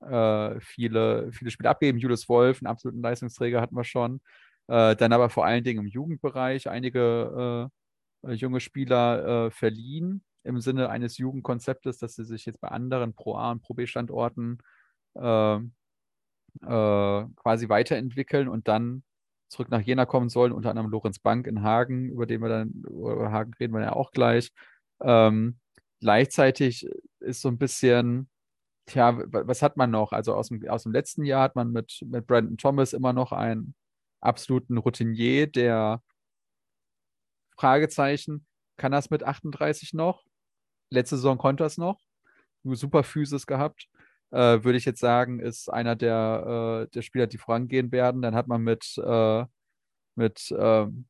äh, 0.00 0.60
viele, 0.60 1.32
viele 1.32 1.50
Spiele 1.50 1.70
abgegeben. 1.70 1.98
Julius 1.98 2.28
Wolf, 2.28 2.60
einen 2.60 2.66
absoluten 2.66 3.00
Leistungsträger 3.00 3.62
hatten 3.62 3.76
wir 3.76 3.84
schon. 3.84 4.20
Äh, 4.68 4.96
dann 4.96 5.14
aber 5.14 5.30
vor 5.30 5.46
allen 5.46 5.64
Dingen 5.64 5.80
im 5.80 5.86
Jugendbereich 5.86 6.68
einige 6.68 7.70
äh, 8.26 8.32
junge 8.32 8.60
Spieler 8.60 9.46
äh, 9.46 9.50
verliehen 9.50 10.22
im 10.44 10.60
Sinne 10.60 10.90
eines 10.90 11.18
Jugendkonzeptes, 11.18 11.98
dass 11.98 12.14
sie 12.14 12.24
sich 12.24 12.46
jetzt 12.46 12.60
bei 12.60 12.68
anderen 12.68 13.14
Pro 13.14 13.36
A 13.36 13.52
und 13.52 13.62
Pro 13.62 13.74
B 13.74 13.86
Standorten 13.86 14.58
äh, 15.14 15.56
äh, 15.56 15.60
quasi 16.60 17.68
weiterentwickeln 17.68 18.48
und 18.48 18.68
dann 18.68 19.04
zurück 19.48 19.70
nach 19.70 19.80
Jena 19.80 20.06
kommen 20.06 20.28
sollen, 20.30 20.52
unter 20.52 20.70
anderem 20.70 20.90
Lorenz 20.90 21.18
Bank 21.18 21.46
in 21.46 21.62
Hagen, 21.62 22.08
über 22.08 22.26
den 22.26 22.40
wir 22.40 22.48
dann, 22.48 22.70
über 22.86 23.30
Hagen 23.30 23.52
reden 23.60 23.74
wir 23.74 23.82
ja 23.82 23.92
auch 23.92 24.10
gleich. 24.10 24.50
Ähm, 25.00 25.58
gleichzeitig 26.00 26.88
ist 27.20 27.42
so 27.42 27.48
ein 27.48 27.58
bisschen, 27.58 28.30
tja, 28.86 29.18
was 29.26 29.62
hat 29.62 29.76
man 29.76 29.90
noch? 29.90 30.12
Also 30.12 30.34
aus 30.34 30.48
dem, 30.48 30.66
aus 30.68 30.84
dem 30.84 30.92
letzten 30.92 31.24
Jahr 31.24 31.42
hat 31.42 31.54
man 31.54 31.70
mit, 31.70 32.02
mit 32.06 32.26
Brandon 32.26 32.56
Thomas 32.56 32.94
immer 32.94 33.12
noch 33.12 33.32
einen 33.32 33.74
absoluten 34.20 34.78
Routinier, 34.78 35.46
der 35.48 36.02
Fragezeichen, 37.56 38.46
kann 38.76 38.92
das 38.92 39.10
mit 39.10 39.22
38 39.22 39.92
noch? 39.92 40.24
Letzte 40.92 41.16
Saison 41.16 41.38
konnte 41.38 41.64
er 41.64 41.66
es 41.66 41.78
noch. 41.78 42.00
Super 42.64 43.02
Physis 43.02 43.46
gehabt. 43.46 43.88
Äh, 44.30 44.64
würde 44.64 44.78
ich 44.78 44.84
jetzt 44.84 45.00
sagen, 45.00 45.40
ist 45.40 45.68
einer 45.68 45.96
der, 45.96 46.86
äh, 46.86 46.90
der 46.90 47.02
Spieler, 47.02 47.26
die 47.26 47.38
vorangehen 47.38 47.92
werden. 47.92 48.22
Dann 48.22 48.34
hat 48.34 48.46
man 48.48 48.62
mit, 48.62 48.96
äh, 48.98 49.44
mit 50.14 50.54
ähm, 50.56 51.06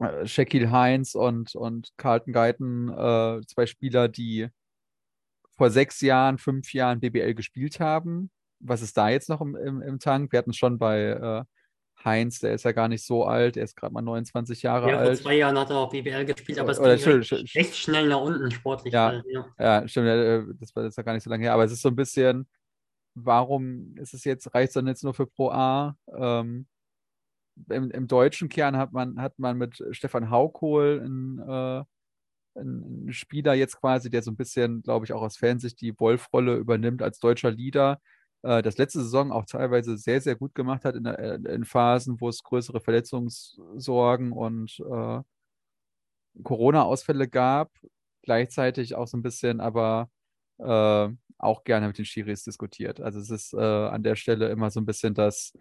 äh, 0.00 0.26
Shaquille 0.26 0.70
Heinz 0.70 1.14
und, 1.14 1.54
und 1.54 1.92
Carlton 1.96 2.32
Guyton 2.32 2.88
äh, 2.88 3.46
zwei 3.46 3.66
Spieler, 3.66 4.08
die 4.08 4.48
vor 5.56 5.70
sechs 5.70 6.00
Jahren, 6.00 6.38
fünf 6.38 6.72
Jahren 6.72 7.00
BBL 7.00 7.34
gespielt 7.34 7.80
haben. 7.80 8.30
Was 8.58 8.82
ist 8.82 8.96
da 8.96 9.08
jetzt 9.08 9.28
noch 9.28 9.40
im, 9.40 9.56
im, 9.56 9.80
im 9.82 9.98
Tank? 9.98 10.32
Wir 10.32 10.38
hatten 10.38 10.52
schon 10.52 10.78
bei 10.78 11.00
äh, 11.00 11.44
Heinz, 12.04 12.38
der 12.40 12.54
ist 12.54 12.64
ja 12.64 12.72
gar 12.72 12.88
nicht 12.88 13.04
so 13.04 13.24
alt, 13.24 13.56
er 13.56 13.64
ist 13.64 13.76
gerade 13.76 13.92
mal 13.92 14.00
29 14.02 14.62
Jahre 14.62 14.88
Ja, 14.88 14.98
vor 14.98 15.06
alt. 15.08 15.18
zwei 15.18 15.34
Jahren 15.36 15.58
hat 15.58 15.70
er 15.70 15.76
auch 15.76 15.90
BWL 15.90 16.24
gespielt, 16.24 16.58
aber 16.58 16.70
es 16.72 16.78
Oder 16.80 16.96
ging 16.96 17.04
recht, 17.06 17.28
schön- 17.28 17.46
recht 17.54 17.76
schnell 17.76 18.08
nach 18.08 18.20
unten 18.20 18.50
sportlich. 18.50 18.94
Ja. 18.94 19.06
halt, 19.08 19.24
ja. 19.28 19.46
Ja, 19.58 19.88
stimmt, 19.88 20.08
äh, 20.08 20.42
das 20.58 20.74
war 20.74 20.84
ist 20.84 20.96
ja 20.96 21.02
gar 21.02 21.12
nicht 21.14 21.22
so 21.24 21.30
lange 21.30 21.44
her, 21.44 21.52
aber 21.54 21.64
es 21.64 21.72
ist 21.72 21.82
so 21.82 21.88
ein 21.88 21.96
bisschen, 21.96 22.48
warum 23.14 23.94
ist 23.96 24.14
es 24.14 24.24
jetzt, 24.24 24.54
reicht 24.54 24.68
es 24.68 24.74
dann 24.74 24.86
jetzt 24.86 25.04
nur 25.04 25.14
für 25.14 25.26
Pro 25.26 25.50
A? 25.50 25.96
Ähm, 26.14 26.66
im, 27.68 27.90
Im 27.90 28.06
deutschen 28.06 28.48
Kern 28.48 28.76
hat 28.78 28.92
man, 28.92 29.20
hat 29.20 29.38
man 29.38 29.58
mit 29.58 29.82
Stefan 29.90 30.30
Haukohl 30.30 31.02
einen, 31.04 31.38
äh, 31.40 31.84
einen 32.58 33.12
Spieler 33.12 33.52
jetzt 33.54 33.78
quasi, 33.78 34.08
der 34.08 34.22
so 34.22 34.30
ein 34.30 34.36
bisschen, 34.36 34.82
glaube 34.82 35.04
ich, 35.04 35.12
auch 35.12 35.20
aus 35.22 35.36
Fansicht 35.36 35.80
die 35.82 35.98
Wolf-Rolle 36.00 36.56
übernimmt 36.56 37.02
als 37.02 37.18
deutscher 37.18 37.50
Leader, 37.50 38.00
äh, 38.42 38.62
das 38.62 38.78
letzte 38.78 39.00
Saison 39.00 39.32
auch 39.32 39.44
teilweise 39.46 39.96
sehr, 39.98 40.20
sehr 40.20 40.36
gut 40.36 40.54
gemacht 40.54 40.84
hat 40.84 40.96
in, 40.96 41.04
der- 41.04 41.18
äh, 41.18 41.54
in 41.54 41.64
Phasen, 41.64 42.20
wo 42.20 42.28
es 42.28 42.42
größere 42.42 42.80
Verletzungssorgen 42.80 44.32
und 44.32 44.80
äh, 44.80 45.20
Corona-Ausfälle 46.42 47.28
gab, 47.28 47.70
gleichzeitig 48.22 48.94
auch 48.94 49.06
so 49.06 49.16
ein 49.16 49.22
bisschen, 49.22 49.60
aber 49.60 50.08
äh, 50.58 51.08
auch 51.38 51.64
gerne 51.64 51.86
mit 51.88 51.98
den 51.98 52.04
Schiris 52.04 52.44
diskutiert. 52.44 53.00
Also 53.00 53.18
es 53.18 53.30
ist 53.30 53.54
äh, 53.54 53.58
an 53.58 54.02
der 54.02 54.16
Stelle 54.16 54.48
immer 54.50 54.70
so 54.70 54.80
ein 54.80 54.86
bisschen 54.86 55.14
das, 55.14 55.56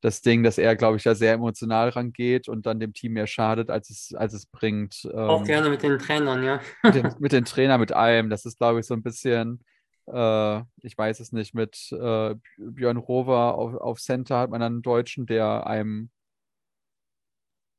das 0.00 0.22
Ding, 0.22 0.42
dass 0.42 0.58
er, 0.58 0.76
glaube 0.76 0.96
ich, 0.96 1.02
da 1.02 1.14
sehr 1.14 1.32
emotional 1.34 1.88
rangeht 1.88 2.48
und 2.48 2.64
dann 2.66 2.78
dem 2.80 2.92
Team 2.92 3.14
mehr 3.14 3.26
schadet, 3.26 3.70
als 3.70 3.90
es, 3.90 4.14
als 4.14 4.34
es 4.34 4.46
bringt. 4.46 5.08
Auch 5.12 5.40
Ähm, 5.40 5.46
gerne 5.46 5.68
mit 5.68 5.82
den 5.82 5.98
Trainern, 5.98 6.42
ja. 6.44 6.60
mit 6.82 6.94
den, 6.94 7.14
mit 7.18 7.32
den 7.32 7.44
Trainern, 7.46 7.80
mit 7.80 7.92
allem. 7.92 8.30
Das 8.30 8.44
ist, 8.46 8.58
glaube 8.58 8.80
ich, 8.80 8.86
so 8.86 8.94
ein 8.94 9.02
bisschen, 9.02 9.64
äh, 10.06 10.62
ich 10.82 10.96
weiß 10.96 11.20
es 11.20 11.32
nicht, 11.32 11.54
mit 11.54 11.90
äh, 11.92 12.34
Björn 12.58 12.96
Rover 12.96 13.54
auf, 13.56 13.74
auf 13.74 14.00
Center 14.00 14.38
hat 14.38 14.50
man 14.50 14.62
einen 14.62 14.82
Deutschen, 14.82 15.26
der 15.26 15.66
einem 15.66 16.10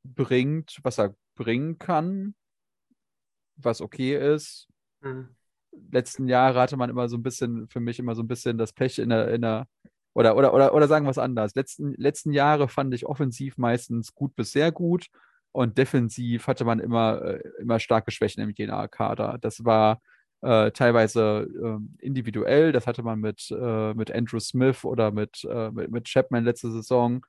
bringt, 0.04 0.78
was 0.82 0.98
er 0.98 1.14
bringen 1.34 1.78
kann, 1.78 2.34
was 3.56 3.80
okay 3.80 4.16
ist. 4.16 4.68
Hm. 5.02 5.28
Letzten 5.90 6.28
Jahre 6.28 6.60
hatte 6.60 6.76
man 6.76 6.90
immer 6.90 7.08
so 7.08 7.16
ein 7.16 7.22
bisschen, 7.22 7.68
für 7.68 7.80
mich 7.80 7.98
immer 7.98 8.14
so 8.14 8.22
ein 8.22 8.28
bisschen 8.28 8.58
das 8.58 8.72
Pech 8.72 8.98
in 8.98 9.10
der, 9.10 9.28
in 9.28 9.42
der 9.42 9.66
oder, 10.14 10.36
oder, 10.36 10.52
oder, 10.52 10.74
oder 10.74 10.88
sagen 10.88 11.06
wir 11.06 11.10
es 11.10 11.18
anders. 11.18 11.54
Letzten, 11.54 11.94
letzten 11.94 12.32
Jahre 12.32 12.68
fand 12.68 12.92
ich 12.94 13.06
offensiv 13.06 13.56
meistens 13.56 14.14
gut 14.14 14.34
bis 14.34 14.50
sehr 14.50 14.72
gut 14.72 15.06
und 15.52 15.78
defensiv 15.78 16.46
hatte 16.46 16.64
man 16.64 16.80
immer, 16.80 17.22
äh, 17.22 17.42
immer 17.60 17.78
starke 17.78 18.10
Schwächen 18.10 18.42
im 18.42 18.50
Jena-Kader. 18.50 19.38
Das 19.40 19.64
war 19.64 20.00
äh, 20.42 20.70
teilweise 20.70 21.48
ähm, 21.62 21.96
individuell, 22.00 22.72
das 22.72 22.86
hatte 22.86 23.02
man 23.02 23.20
mit, 23.20 23.50
äh, 23.50 23.94
mit 23.94 24.10
Andrew 24.10 24.38
Smith 24.38 24.84
oder 24.84 25.10
mit, 25.10 25.44
äh, 25.44 25.70
mit, 25.70 25.90
mit 25.90 26.04
Chapman 26.04 26.44
letzte 26.44 26.70
Saison, 26.70 27.24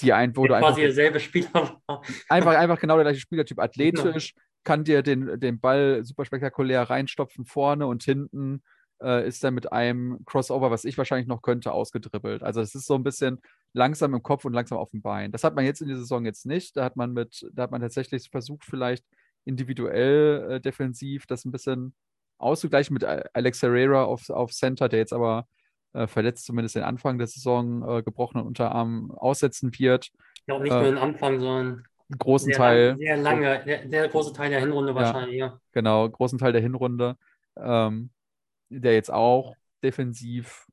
die 0.00 0.12
ein, 0.12 0.36
wo 0.36 0.42
du 0.42 0.48
Der 0.48 0.56
einfach, 0.58 0.70
quasi 0.70 0.82
derselbe 0.82 1.20
Spieler 1.20 1.80
war. 1.86 2.02
einfach, 2.28 2.54
einfach 2.54 2.78
genau 2.78 2.96
der 2.96 3.04
gleiche 3.04 3.20
Spielertyp, 3.20 3.58
athletisch, 3.58 4.34
kann 4.64 4.84
dir 4.84 5.02
den, 5.02 5.40
den 5.40 5.60
Ball 5.60 6.04
super 6.04 6.24
spektakulär 6.24 6.82
reinstopfen 6.82 7.46
vorne 7.46 7.86
und 7.86 8.02
hinten 8.02 8.62
äh, 9.00 9.26
ist 9.26 9.42
er 9.44 9.50
mit 9.50 9.72
einem 9.72 10.18
Crossover, 10.26 10.70
was 10.70 10.84
ich 10.84 10.98
wahrscheinlich 10.98 11.28
noch 11.28 11.42
könnte, 11.42 11.72
ausgedribbelt. 11.72 12.42
Also 12.42 12.60
es 12.60 12.74
ist 12.74 12.86
so 12.86 12.94
ein 12.94 13.02
bisschen 13.02 13.40
langsam 13.72 14.14
im 14.14 14.22
Kopf 14.22 14.44
und 14.44 14.52
langsam 14.52 14.78
auf 14.78 14.90
dem 14.90 15.02
Bein. 15.02 15.32
Das 15.32 15.44
hat 15.44 15.54
man 15.54 15.64
jetzt 15.64 15.80
in 15.80 15.88
der 15.88 15.98
Saison 15.98 16.24
jetzt 16.24 16.46
nicht. 16.46 16.76
Da 16.76 16.84
hat 16.84 16.96
man 16.96 17.12
mit, 17.12 17.46
da 17.52 17.64
hat 17.64 17.70
man 17.70 17.80
tatsächlich 17.80 18.28
versucht, 18.30 18.64
vielleicht 18.64 19.04
individuell 19.44 20.50
äh, 20.50 20.60
defensiv 20.60 21.26
das 21.26 21.44
ein 21.44 21.52
bisschen 21.52 21.94
auszugleichen 22.38 22.94
mit 22.94 23.04
Alex 23.04 23.62
Herrera 23.62 24.04
auf, 24.04 24.28
auf 24.30 24.52
Center, 24.52 24.88
der 24.88 24.98
jetzt 24.98 25.12
aber 25.12 25.46
äh, 25.92 26.06
verletzt 26.06 26.44
zumindest 26.44 26.76
den 26.76 26.82
Anfang 26.82 27.18
der 27.18 27.26
Saison 27.26 27.98
äh, 27.98 28.02
gebrochenen 28.02 28.46
Unterarm 28.46 29.10
aussetzen 29.12 29.70
wird. 29.78 30.10
Ich 30.34 30.44
glaube 30.46 30.64
nicht 30.64 30.72
Äh, 30.72 30.76
nur 30.76 30.84
den 30.84 30.98
Anfang, 30.98 31.40
sondern 31.40 31.84
Einen 32.08 32.18
großen 32.18 32.48
sehr, 32.48 32.56
Teil. 32.56 32.88
lang, 32.88 32.98
sehr 32.98 33.16
lange, 33.16 33.64
der, 33.64 33.84
der 33.86 34.08
große 34.08 34.32
Teil 34.32 34.50
der 34.50 34.60
Hinrunde 34.60 34.94
wahrscheinlich, 34.94 35.38
ja. 35.38 35.58
genau, 35.72 36.08
großen 36.08 36.38
Teil 36.38 36.52
der 36.52 36.62
Hinrunde, 36.62 37.16
ähm, 37.56 38.10
der 38.68 38.94
jetzt 38.94 39.12
auch 39.12 39.54
defensiv 39.82 40.66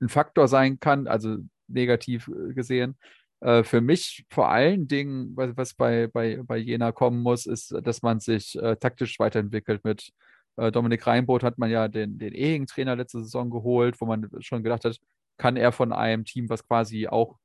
ein 0.00 0.08
Faktor 0.08 0.48
sein 0.48 0.80
kann, 0.80 1.06
also 1.06 1.38
negativ 1.68 2.28
äh, 2.28 2.52
gesehen. 2.52 2.98
Äh, 3.40 3.62
für 3.62 3.80
mich 3.80 4.26
vor 4.30 4.50
allen 4.50 4.88
Dingen, 4.88 5.36
was, 5.36 5.56
was 5.56 5.74
bei, 5.74 6.08
bei, 6.08 6.40
bei 6.42 6.56
Jena 6.56 6.92
kommen 6.92 7.22
muss, 7.22 7.46
ist, 7.46 7.74
dass 7.82 8.02
man 8.02 8.20
sich 8.20 8.58
äh, 8.60 8.76
taktisch 8.76 9.18
weiterentwickelt. 9.18 9.84
Mit 9.84 10.10
Dominik 10.56 11.06
Reinboth 11.06 11.42
hat 11.42 11.58
man 11.58 11.70
ja 11.70 11.88
den, 11.88 12.18
den 12.18 12.32
ehigen 12.32 12.66
Trainer 12.66 12.96
letzte 12.96 13.20
Saison 13.20 13.50
geholt, 13.50 14.00
wo 14.00 14.06
man 14.06 14.30
schon 14.40 14.62
gedacht 14.62 14.84
hat, 14.84 14.98
kann 15.36 15.56
er 15.56 15.72
von 15.72 15.92
einem 15.92 16.24
Team, 16.24 16.48
was 16.48 16.66
quasi 16.66 17.08
auch 17.08 17.38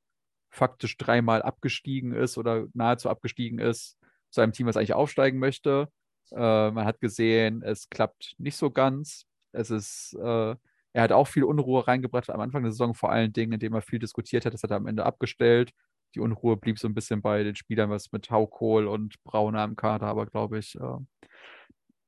faktisch 0.50 0.96
dreimal 0.96 1.42
abgestiegen 1.42 2.12
ist 2.12 2.38
oder 2.38 2.66
nahezu 2.74 3.08
abgestiegen 3.08 3.58
ist, 3.58 3.98
zu 4.30 4.40
einem 4.40 4.52
Team, 4.52 4.66
was 4.66 4.76
eigentlich 4.76 4.94
aufsteigen 4.94 5.38
möchte. 5.38 5.88
Äh, 6.32 6.70
man 6.70 6.84
hat 6.84 7.00
gesehen, 7.00 7.62
es 7.62 7.88
klappt 7.88 8.34
nicht 8.38 8.56
so 8.56 8.70
ganz. 8.70 9.26
Es 9.52 9.70
ist, 9.70 10.16
äh, 10.20 10.54
er 10.92 11.02
hat 11.02 11.12
auch 11.12 11.26
viel 11.26 11.44
Unruhe 11.44 11.86
reingebracht 11.86 12.30
am 12.30 12.40
Anfang 12.40 12.62
der 12.62 12.72
Saison, 12.72 12.94
vor 12.94 13.10
allen 13.10 13.32
Dingen, 13.32 13.52
indem 13.52 13.74
er 13.74 13.82
viel 13.82 13.98
diskutiert 13.98 14.44
hat. 14.44 14.54
Das 14.54 14.62
hat 14.62 14.70
er 14.70 14.76
am 14.76 14.86
Ende 14.86 15.06
abgestellt. 15.06 15.72
Die 16.14 16.20
Unruhe 16.20 16.56
blieb 16.56 16.78
so 16.78 16.88
ein 16.88 16.94
bisschen 16.94 17.22
bei 17.22 17.42
den 17.44 17.54
Spielern, 17.54 17.90
was 17.90 18.10
mit 18.12 18.30
Haukohl 18.30 18.88
und 18.88 19.22
Brauner 19.22 19.64
im 19.64 19.76
Kader, 19.76 20.06
aber 20.06 20.26
glaube 20.26 20.58
ich, 20.58 20.74
äh, 20.76 20.98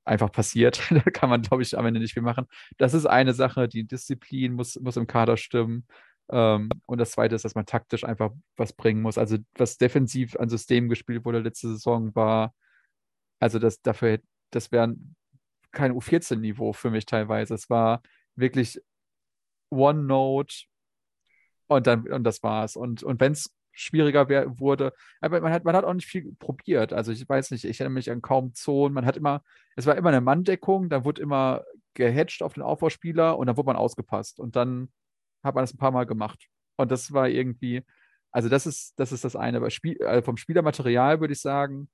einfach 0.04 0.32
passiert. 0.32 0.82
da 0.90 1.02
kann 1.10 1.30
man, 1.30 1.42
glaube 1.42 1.62
ich, 1.62 1.76
am 1.76 1.86
Ende 1.86 2.00
nicht 2.00 2.14
viel 2.14 2.22
machen. 2.22 2.46
Das 2.78 2.94
ist 2.94 3.06
eine 3.06 3.34
Sache, 3.34 3.68
die 3.68 3.84
Disziplin 3.84 4.52
muss, 4.54 4.78
muss 4.80 4.96
im 4.96 5.06
Kader 5.06 5.36
stimmen. 5.36 5.86
Ähm, 6.30 6.70
und 6.86 6.98
das 6.98 7.12
zweite 7.12 7.34
ist, 7.34 7.44
dass 7.44 7.54
man 7.54 7.66
taktisch 7.66 8.04
einfach 8.04 8.30
was 8.56 8.72
bringen 8.72 9.02
muss. 9.02 9.18
Also, 9.18 9.38
was 9.56 9.78
defensiv 9.78 10.36
an 10.36 10.48
Systemen 10.48 10.88
gespielt 10.88 11.24
wurde 11.24 11.40
letzte 11.40 11.68
Saison, 11.68 12.14
war, 12.14 12.54
also 13.40 13.58
das 13.58 13.82
dafür, 13.82 14.20
das 14.50 14.72
wäre 14.72 14.94
kein 15.72 15.92
U14-Niveau 15.92 16.72
für 16.72 16.90
mich 16.90 17.06
teilweise. 17.06 17.54
Es 17.54 17.70
war 17.70 18.02
wirklich 18.36 18.80
One-Note 19.70 20.54
und 21.66 21.86
dann, 21.86 22.06
und 22.08 22.24
das 22.24 22.42
war's. 22.42 22.76
Und, 22.76 23.02
und 23.02 23.20
wenn 23.20 23.32
es 23.32 23.50
schwieriger 23.72 24.28
wurde, 24.58 24.92
aber 25.20 25.40
man 25.40 25.52
hat, 25.52 25.64
man 25.64 25.74
hat 25.74 25.84
auch 25.84 25.94
nicht 25.94 26.06
viel 26.06 26.34
probiert. 26.38 26.92
Also 26.92 27.12
ich 27.12 27.28
weiß 27.28 27.50
nicht, 27.50 27.64
ich 27.64 27.80
erinnere 27.80 27.94
mich 27.94 28.10
an 28.10 28.22
kaum 28.22 28.54
Zonen. 28.54 28.94
Man 28.94 29.06
hat 29.06 29.16
immer, 29.16 29.42
es 29.76 29.86
war 29.86 29.96
immer 29.96 30.10
eine 30.10 30.20
Manndeckung, 30.20 30.88
da 30.88 31.04
wurde 31.04 31.22
immer 31.22 31.64
gehatcht 31.94 32.42
auf 32.42 32.54
den 32.54 32.62
Aufbauspieler 32.62 33.38
und 33.38 33.46
dann 33.46 33.56
wurde 33.56 33.66
man 33.66 33.76
ausgepasst. 33.76 34.40
Und 34.40 34.56
dann 34.56 34.90
hat 35.42 35.54
man 35.54 35.62
das 35.62 35.74
ein 35.74 35.78
paar 35.78 35.90
Mal 35.90 36.06
gemacht. 36.06 36.46
Und 36.76 36.90
das 36.90 37.12
war 37.12 37.28
irgendwie, 37.28 37.82
also 38.30 38.48
das 38.48 38.66
ist, 38.66 38.98
das 38.98 39.12
ist 39.12 39.24
das 39.24 39.36
eine. 39.36 39.58
Aber 39.58 39.70
Spiel, 39.70 40.02
also 40.04 40.24
vom 40.24 40.36
Spielermaterial 40.36 41.20
würde 41.20 41.32
ich 41.32 41.40
sagen, 41.40 41.88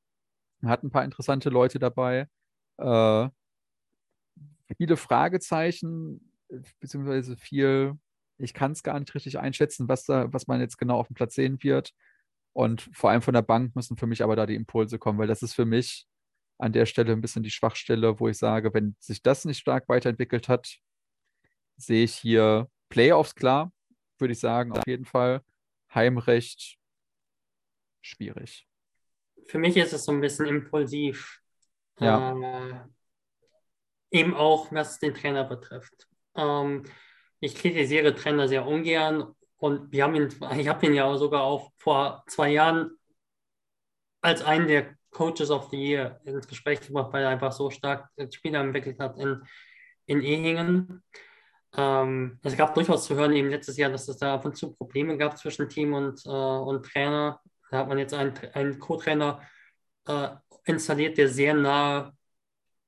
man 0.60 0.70
hat 0.70 0.82
ein 0.82 0.90
paar 0.90 1.04
interessante 1.04 1.50
Leute 1.50 1.78
dabei. 1.78 2.28
Äh, 2.78 3.28
viele 4.76 4.96
Fragezeichen, 4.96 6.32
beziehungsweise 6.80 7.36
viel, 7.36 7.94
ich 8.38 8.54
kann 8.54 8.72
es 8.72 8.82
gar 8.82 8.98
nicht 8.98 9.14
richtig 9.14 9.38
einschätzen, 9.38 9.88
was 9.88 10.04
da, 10.04 10.32
was 10.32 10.46
man 10.46 10.60
jetzt 10.60 10.78
genau 10.78 10.98
auf 10.98 11.08
dem 11.08 11.14
Platz 11.14 11.34
sehen 11.34 11.62
wird. 11.62 11.92
Und 12.52 12.88
vor 12.92 13.10
allem 13.10 13.22
von 13.22 13.34
der 13.34 13.42
Bank 13.42 13.76
müssen 13.76 13.96
für 13.96 14.06
mich 14.06 14.22
aber 14.22 14.36
da 14.36 14.46
die 14.46 14.54
Impulse 14.54 14.98
kommen, 14.98 15.18
weil 15.18 15.26
das 15.26 15.42
ist 15.42 15.54
für 15.54 15.64
mich 15.64 16.06
an 16.58 16.72
der 16.72 16.86
Stelle 16.86 17.12
ein 17.12 17.20
bisschen 17.20 17.42
die 17.42 17.50
Schwachstelle, 17.50 18.18
wo 18.18 18.28
ich 18.28 18.38
sage, 18.38 18.72
wenn 18.74 18.96
sich 18.98 19.22
das 19.22 19.44
nicht 19.44 19.58
stark 19.58 19.88
weiterentwickelt 19.88 20.48
hat, 20.48 20.78
sehe 21.76 22.04
ich 22.04 22.14
hier 22.14 22.68
Playoffs 22.88 23.34
klar, 23.34 23.72
würde 24.18 24.32
ich 24.32 24.40
sagen, 24.40 24.72
auf 24.72 24.86
jeden 24.86 25.04
Fall. 25.04 25.42
Heimrecht 25.94 26.78
schwierig. 28.02 28.68
Für 29.46 29.58
mich 29.58 29.76
ist 29.76 29.92
es 29.92 30.04
so 30.04 30.12
ein 30.12 30.20
bisschen 30.20 30.46
impulsiv. 30.46 31.40
Ja. 32.00 32.32
Äh, 32.32 32.80
eben 34.10 34.34
auch, 34.34 34.70
was 34.72 34.98
den 34.98 35.14
Trainer 35.14 35.44
betrifft. 35.44 36.08
Ähm, 36.34 36.84
ich 37.40 37.54
kritisiere 37.54 38.14
Trainer 38.14 38.48
sehr 38.48 38.66
ungern 38.66 39.34
und 39.58 39.92
wir 39.92 40.04
haben 40.04 40.14
ihn, 40.14 40.28
ich 40.56 40.68
habe 40.68 40.86
ihn 40.86 40.94
ja 40.94 41.16
sogar 41.16 41.42
auch 41.42 41.70
vor 41.78 42.24
zwei 42.26 42.50
Jahren 42.50 42.90
als 44.20 44.42
einen 44.42 44.66
der 44.66 44.96
Coaches 45.10 45.50
of 45.50 45.68
the 45.70 45.76
Year 45.76 46.20
ins 46.24 46.46
Gespräch 46.46 46.80
gebracht, 46.80 47.12
weil 47.12 47.24
er 47.24 47.30
einfach 47.30 47.52
so 47.52 47.70
stark 47.70 48.08
Spieler 48.30 48.60
entwickelt 48.60 48.98
hat 49.00 49.18
in, 49.18 49.42
in 50.06 50.20
Ehingen. 50.20 51.02
Ähm, 51.76 52.38
es 52.42 52.56
gab 52.56 52.74
durchaus 52.74 53.04
zu 53.06 53.14
hören 53.14 53.32
eben 53.32 53.50
letztes 53.50 53.76
Jahr, 53.76 53.90
dass 53.90 54.08
es 54.08 54.16
da 54.16 54.34
ab 54.34 54.44
und 54.44 54.56
zu 54.56 54.74
Probleme 54.74 55.16
gab 55.16 55.38
zwischen 55.38 55.68
Team 55.68 55.92
und, 55.92 56.24
äh, 56.26 56.28
und 56.28 56.84
Trainer. 56.84 57.40
Da 57.70 57.78
hat 57.78 57.88
man 57.88 57.98
jetzt 57.98 58.14
einen, 58.14 58.34
einen 58.54 58.78
Co-Trainer 58.78 59.42
äh, 60.06 60.28
installiert, 60.64 61.18
der 61.18 61.28
sehr 61.28 61.54
nah 61.54 62.12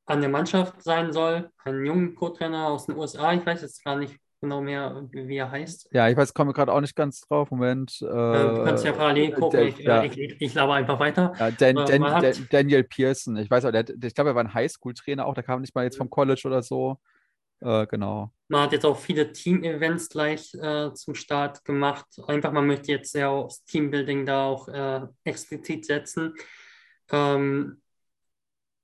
an 0.06 0.20
der 0.20 0.30
Mannschaft 0.30 0.82
sein 0.82 1.12
soll. 1.12 1.50
Einen 1.58 1.84
jungen 1.84 2.14
Co-Trainer 2.14 2.68
aus 2.68 2.86
den 2.86 2.96
USA. 2.96 3.32
Ich 3.34 3.44
weiß 3.44 3.62
jetzt 3.62 3.84
gar 3.84 3.96
nicht 3.96 4.18
genau 4.40 4.60
mehr, 4.60 5.06
wie 5.12 5.36
er 5.36 5.50
heißt. 5.50 5.88
Ja, 5.92 6.08
ich 6.08 6.16
weiß, 6.16 6.34
komme 6.34 6.52
gerade 6.52 6.72
auch 6.72 6.80
nicht 6.80 6.96
ganz 6.96 7.20
drauf. 7.20 7.50
Moment. 7.50 7.98
Äh, 8.02 8.06
du 8.06 8.64
kannst 8.64 8.84
ja 8.84 8.92
parallel 8.92 9.32
gucken. 9.32 9.68
Ich, 9.68 9.78
ja. 9.78 10.02
ich, 10.02 10.16
ich, 10.18 10.36
ich 10.40 10.54
laber 10.54 10.74
einfach 10.74 10.98
weiter. 10.98 11.32
Ja, 11.38 11.50
Dan, 11.50 11.76
Äh, 11.76 11.84
Dan, 11.84 12.04
hat- 12.04 12.22
Dan, 12.22 12.48
Daniel 12.50 12.84
Pearson, 12.84 13.36
ich 13.36 13.50
weiß 13.50 13.64
auch, 13.64 13.72
der, 13.72 13.84
ich 13.88 14.14
glaube, 14.14 14.30
er 14.30 14.34
war 14.34 14.44
ein 14.44 14.54
Highschool-Trainer 14.54 15.26
auch, 15.26 15.34
der 15.34 15.42
kam 15.44 15.60
nicht 15.60 15.74
mal 15.74 15.84
jetzt 15.84 15.96
vom 15.96 16.10
College 16.10 16.42
oder 16.46 16.62
so. 16.62 16.98
Äh, 17.60 17.86
genau. 17.88 18.32
Man 18.48 18.62
hat 18.62 18.72
jetzt 18.72 18.86
auch 18.86 18.96
viele 18.98 19.32
Team-Events 19.32 20.08
gleich 20.08 20.54
äh, 20.54 20.92
zum 20.94 21.14
Start 21.14 21.64
gemacht. 21.64 22.06
Einfach, 22.26 22.52
man 22.52 22.66
möchte 22.66 22.90
jetzt 22.92 23.14
ja 23.14 23.28
aufs 23.28 23.64
Teambuilding 23.64 24.24
da 24.24 24.46
auch 24.46 24.66
äh, 24.68 25.02
explizit 25.24 25.84
setzen. 25.84 26.34
Ähm, 27.12 27.80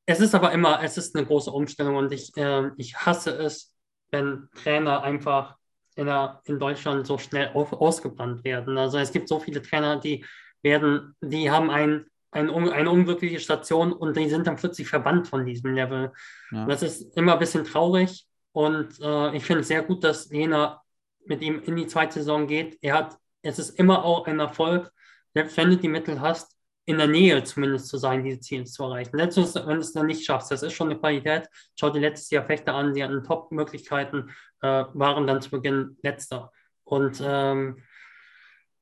es 0.04 0.20
ist 0.20 0.34
aber 0.34 0.52
immer, 0.52 0.82
es 0.82 0.98
ist 0.98 1.16
eine 1.16 1.26
große 1.26 1.50
Umstellung 1.50 1.96
und 1.96 2.12
ich, 2.12 2.36
äh, 2.36 2.70
ich 2.76 2.96
hasse 2.96 3.30
es, 3.30 3.72
wenn 4.10 4.48
Trainer 4.54 5.02
einfach 5.02 5.56
in, 5.96 6.06
der, 6.06 6.40
in 6.44 6.58
Deutschland 6.58 7.06
so 7.06 7.18
schnell 7.18 7.50
auf, 7.54 7.72
ausgebrannt 7.72 8.44
werden. 8.44 8.78
Also 8.78 8.98
es 8.98 9.12
gibt 9.12 9.28
so 9.28 9.40
viele 9.40 9.62
Trainer, 9.62 9.98
die 9.98 10.24
werden, 10.62 11.14
die 11.20 11.50
haben 11.50 11.70
ein, 11.70 12.06
ein, 12.30 12.50
eine 12.50 12.90
unglückliche 12.90 13.40
Station 13.40 13.92
und 13.92 14.16
die 14.16 14.28
sind 14.28 14.46
dann 14.46 14.56
plötzlich 14.56 14.88
verbannt 14.88 15.28
von 15.28 15.44
diesem 15.44 15.74
Level. 15.74 16.12
Ja. 16.50 16.66
Das 16.66 16.82
ist 16.82 17.16
immer 17.16 17.34
ein 17.34 17.38
bisschen 17.38 17.64
traurig 17.64 18.26
und 18.52 19.00
äh, 19.00 19.36
ich 19.36 19.44
finde 19.44 19.62
es 19.62 19.68
sehr 19.68 19.82
gut, 19.82 20.04
dass 20.04 20.30
Jena 20.30 20.82
mit 21.24 21.42
ihm 21.42 21.62
in 21.64 21.76
die 21.76 21.86
zweite 21.86 22.14
Saison 22.14 22.46
geht. 22.46 22.78
Er 22.82 22.94
hat, 22.94 23.16
es 23.42 23.58
ist 23.58 23.78
immer 23.78 24.04
auch 24.04 24.26
ein 24.26 24.38
Erfolg, 24.38 24.92
selbst 25.34 25.56
wenn 25.56 25.70
du 25.70 25.76
die 25.76 25.88
Mittel 25.88 26.20
hast, 26.20 26.55
in 26.86 26.98
der 26.98 27.08
Nähe 27.08 27.42
zumindest 27.42 27.88
zu 27.88 27.98
sein, 27.98 28.22
diese 28.22 28.40
Ziele 28.40 28.64
zu 28.64 28.84
erreichen. 28.84 29.16
Letztens, 29.16 29.54
wenn 29.56 29.74
du 29.74 29.80
es 29.80 29.92
dann 29.92 30.06
nicht 30.06 30.24
schaffst, 30.24 30.52
das 30.52 30.62
ist 30.62 30.72
schon 30.72 30.88
eine 30.88 30.98
Qualität. 30.98 31.48
Schau 31.74 31.90
dir 31.90 32.00
letztes 32.00 32.30
Jahr 32.30 32.46
Fechter 32.46 32.74
an, 32.74 32.94
die 32.94 33.02
hatten 33.02 33.24
Top-Möglichkeiten, 33.24 34.30
äh, 34.62 34.84
waren 34.94 35.26
dann 35.26 35.42
zu 35.42 35.50
Beginn 35.50 35.98
letzter. 36.02 36.52
Und 36.84 37.20
ähm, 37.24 37.82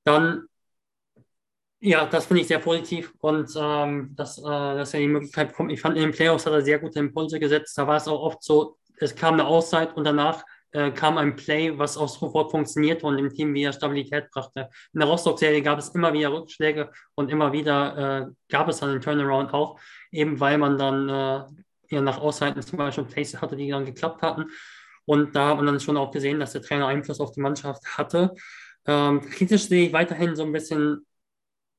dann, 0.04 0.46
ja, 1.80 2.04
das 2.04 2.26
finde 2.26 2.42
ich 2.42 2.48
sehr 2.48 2.58
positiv 2.58 3.14
und 3.20 3.50
ähm, 3.56 4.14
dass, 4.14 4.38
äh, 4.38 4.42
dass 4.42 4.92
er 4.92 5.00
die 5.00 5.08
Möglichkeit 5.08 5.48
bekommt. 5.48 5.72
Ich 5.72 5.80
fand 5.80 5.96
in 5.96 6.02
den 6.02 6.12
Playoffs 6.12 6.44
hat 6.44 6.52
er 6.52 6.60
sehr 6.60 6.78
gute 6.78 6.98
Impulse 6.98 7.40
gesetzt. 7.40 7.76
Da 7.78 7.86
war 7.86 7.96
es 7.96 8.06
auch 8.06 8.20
oft 8.20 8.42
so, 8.42 8.76
es 8.98 9.16
kam 9.16 9.34
eine 9.34 9.46
Auszeit 9.46 9.96
und 9.96 10.04
danach 10.04 10.44
äh, 10.74 10.90
kam 10.90 11.18
ein 11.18 11.36
Play, 11.36 11.78
was 11.78 11.96
auch 11.96 12.08
sofort 12.08 12.50
funktionierte 12.50 13.06
und 13.06 13.16
dem 13.16 13.30
Team 13.30 13.54
wieder 13.54 13.72
Stabilität 13.72 14.30
brachte. 14.30 14.68
In 14.92 15.00
der 15.00 15.08
Rostock-Serie 15.08 15.62
gab 15.62 15.78
es 15.78 15.90
immer 15.90 16.12
wieder 16.12 16.32
Rückschläge 16.32 16.90
und 17.14 17.30
immer 17.30 17.52
wieder 17.52 18.26
äh, 18.26 18.32
gab 18.50 18.68
es 18.68 18.80
dann 18.80 18.90
den 18.90 19.00
Turnaround 19.00 19.54
auch, 19.54 19.78
eben 20.10 20.38
weil 20.40 20.58
man 20.58 20.76
dann 20.76 21.08
äh, 21.90 22.00
nach 22.00 22.18
Auszeiten 22.18 22.60
zum 22.60 22.78
Beispiel 22.78 23.04
Plays 23.04 23.40
hatte, 23.40 23.56
die 23.56 23.70
dann 23.70 23.84
geklappt 23.84 24.20
hatten. 24.22 24.46
Und 25.06 25.36
da 25.36 25.50
hat 25.50 25.56
man 25.58 25.66
dann 25.66 25.80
schon 25.80 25.96
auch 25.96 26.10
gesehen, 26.10 26.40
dass 26.40 26.52
der 26.52 26.62
Trainer 26.62 26.88
Einfluss 26.88 27.20
auf 27.20 27.30
die 27.30 27.40
Mannschaft 27.40 27.84
hatte. 27.96 28.34
Ähm, 28.86 29.20
kritisch 29.20 29.68
sehe 29.68 29.86
ich 29.86 29.92
weiterhin 29.92 30.34
so 30.34 30.42
ein 30.42 30.52
bisschen 30.52 31.06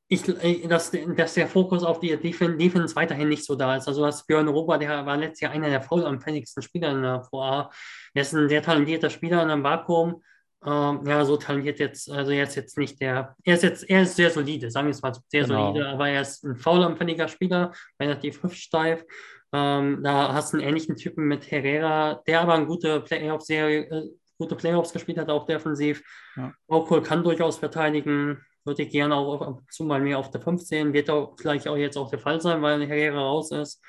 ich, 0.08 0.22
dass, 0.68 0.92
dass 0.92 1.34
der 1.34 1.48
Fokus 1.48 1.84
auf 1.84 2.00
die 2.00 2.16
Defense 2.16 2.96
weiterhin 2.96 3.30
nicht 3.30 3.44
so 3.44 3.56
da 3.56 3.76
ist. 3.76 3.88
Also 3.88 4.04
was 4.04 4.26
Björn 4.26 4.48
Rober, 4.48 4.78
der 4.78 5.06
war 5.06 5.18
letztes 5.18 5.42
Jahr 5.42 5.52
einer 5.52 5.70
der 5.70 5.82
faulanfälligsten 5.82 6.62
Spieler 6.62 6.92
in 6.92 7.02
der 7.02 7.28
VA. 7.32 7.72
Er 8.14 8.22
ist 8.22 8.34
ein 8.34 8.48
sehr 8.48 8.62
talentierter 8.62 9.10
Spieler 9.10 9.42
in 9.42 9.50
einem 9.50 9.64
Vakuum. 9.64 10.22
Ähm, 10.64 11.02
ja, 11.06 11.26
so 11.26 11.38
talentiert 11.38 11.80
jetzt, 11.80 12.10
also 12.10 12.32
er 12.32 12.44
ist 12.44 12.56
jetzt 12.56 12.78
nicht 12.78 13.00
der, 13.00 13.36
er 13.44 13.54
ist 13.54 13.64
jetzt, 13.64 13.88
er 13.88 14.02
ist 14.02 14.16
sehr 14.16 14.32
solide, 14.32 14.72
sagen 14.72 14.88
wir 14.88 14.92
es 14.92 15.02
mal 15.02 15.14
sehr 15.28 15.44
genau. 15.44 15.68
solide, 15.68 15.90
aber 15.90 16.10
er 16.10 16.22
ist 16.22 16.44
ein 16.44 16.56
faulanfälliger 16.56 17.28
Spieler, 17.28 17.72
relativ 18.00 18.42
hüftsteif. 18.42 19.06
Ähm, 19.54 20.02
da 20.04 20.34
hast 20.34 20.54
du 20.54 20.58
einen 20.58 20.68
ähnlichen 20.68 20.96
Typen 20.96 21.28
mit 21.28 21.52
Herrera, 21.52 22.22
der 22.26 22.42
aber 22.42 22.56
eine 22.56 22.66
gute 22.66 23.00
Playoff-Serie, 23.02 23.82
äh, 23.92 24.10
gute 24.40 24.56
Playoffs 24.56 24.92
gespielt 24.92 25.20
hat, 25.20 25.30
auch 25.30 25.46
defensiv. 25.46 26.02
Ja. 26.36 26.52
Okol 26.68 27.04
kann 27.04 27.24
durchaus 27.24 27.58
verteidigen 27.58 28.44
würde 28.66 28.84
ich 28.84 28.90
gerne 28.90 29.16
auch 29.16 29.42
ab 29.42 29.48
und 29.48 29.72
zu 29.72 29.84
mal 29.84 30.02
mehr 30.02 30.18
auf 30.18 30.32
der 30.32 30.42
15. 30.42 30.94
Wird 30.94 31.10
auch 31.10 31.36
gleich 31.36 31.68
auch 31.68 31.78
jetzt 31.78 31.98
auch 31.98 32.10
der 32.10 32.20
Fall 32.20 32.42
sein, 32.42 32.62
weil 32.62 32.86
Herrera 32.86 33.20
raus 33.20 33.52
ist. 33.52 33.82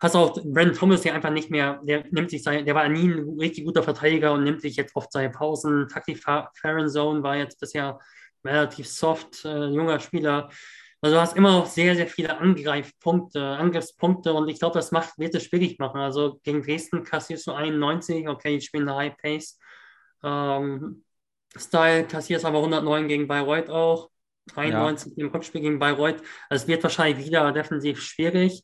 Hast 0.00 0.16
auch 0.16 0.34
Brandon 0.34 0.74
Thomas, 0.74 1.02
der 1.02 1.14
einfach 1.14 1.30
nicht 1.30 1.50
mehr, 1.50 1.80
der 1.84 2.04
nimmt 2.10 2.30
sich 2.30 2.42
sein, 2.42 2.66
der 2.66 2.74
war 2.74 2.88
nie 2.88 3.08
ein 3.08 3.38
richtig 3.38 3.64
guter 3.64 3.82
Verteidiger 3.82 4.32
und 4.32 4.44
nimmt 4.44 4.60
sich 4.60 4.76
jetzt 4.76 4.94
oft 4.96 5.10
seine 5.12 5.30
Pausen. 5.30 5.88
Taki 5.88 6.14
Zone 6.16 7.22
war 7.22 7.36
jetzt 7.36 7.60
bisher 7.60 7.98
relativ 8.44 8.88
soft, 8.88 9.44
äh, 9.44 9.66
junger 9.66 10.00
Spieler. 10.00 10.50
Also 11.00 11.16
du 11.16 11.20
hast 11.20 11.36
immer 11.36 11.52
noch 11.52 11.66
sehr, 11.66 11.94
sehr 11.96 12.06
viele 12.06 12.38
Angreifpunkte, 12.38 13.40
Angriffspunkte 13.42 14.32
und 14.32 14.48
ich 14.48 14.58
glaube, 14.58 14.74
das 14.78 14.90
macht, 14.90 15.18
wird 15.18 15.34
es 15.34 15.44
schwierig 15.44 15.78
machen. 15.78 16.00
Also 16.00 16.40
gegen 16.42 16.62
Dresden 16.62 17.04
kassierst 17.04 17.46
du 17.46 17.52
91, 17.52 18.28
okay, 18.28 18.56
ich 18.56 18.64
spiele 18.64 18.84
eine 18.90 18.96
High 18.96 19.16
Pace. 19.16 19.58
Ähm, 20.22 21.03
Style 21.56 22.04
kassiert 22.04 22.44
aber 22.44 22.58
109 22.58 23.08
gegen 23.08 23.28
Bayreuth 23.28 23.70
auch. 23.70 24.10
93 24.54 25.14
ja. 25.16 25.24
im 25.24 25.30
Rückspiel 25.30 25.60
gegen 25.62 25.78
Bayreuth. 25.78 26.22
Also 26.48 26.62
es 26.62 26.68
wird 26.68 26.82
wahrscheinlich 26.82 27.24
wieder 27.24 27.50
defensiv 27.52 28.00
schwierig. 28.00 28.62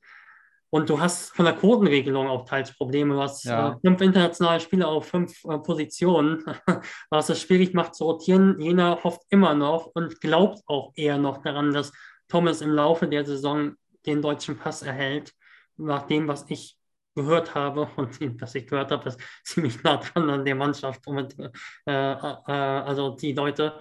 Und 0.72 0.88
du 0.88 1.00
hast 1.00 1.34
von 1.34 1.44
der 1.44 1.54
Quotenregelung 1.54 2.28
auch 2.28 2.44
teils 2.44 2.76
Probleme. 2.76 3.14
Du 3.14 3.20
hast 3.20 3.44
ja. 3.44 3.72
äh, 3.72 3.76
fünf 3.84 4.00
internationale 4.00 4.60
Spieler 4.60 4.88
auf 4.88 5.08
fünf 5.08 5.44
äh, 5.44 5.58
Positionen, 5.58 6.44
was 7.10 7.28
es 7.28 7.40
schwierig 7.40 7.74
macht 7.74 7.96
zu 7.96 8.04
rotieren. 8.04 8.60
Jena 8.60 9.02
hofft 9.02 9.22
immer 9.30 9.54
noch 9.54 9.86
und 9.86 10.20
glaubt 10.20 10.60
auch 10.66 10.92
eher 10.94 11.18
noch 11.18 11.38
daran, 11.38 11.72
dass 11.72 11.92
Thomas 12.28 12.60
im 12.60 12.70
Laufe 12.70 13.08
der 13.08 13.26
Saison 13.26 13.74
den 14.06 14.22
deutschen 14.22 14.56
Pass 14.56 14.82
erhält. 14.82 15.32
Nach 15.76 16.06
dem, 16.06 16.28
was 16.28 16.44
ich 16.48 16.76
gehört 17.14 17.54
habe 17.54 17.88
und 17.96 18.40
was 18.40 18.54
ich 18.54 18.66
gehört 18.66 18.90
habe, 18.90 19.08
ist 19.08 19.20
ziemlich 19.44 19.82
nah 19.82 19.96
dran 19.96 20.30
an 20.30 20.44
der 20.44 20.54
Mannschaft 20.54 21.06
und 21.06 21.36
äh, 21.38 21.50
äh, 21.86 22.52
also 22.52 23.10
die 23.10 23.32
Leute. 23.32 23.78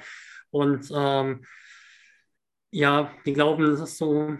Und 0.52 0.92
ähm, 0.94 1.44
ja, 2.72 3.12
die 3.26 3.34
glauben, 3.34 3.66
es 3.72 3.80
ist 3.80 3.98
so 3.98 4.38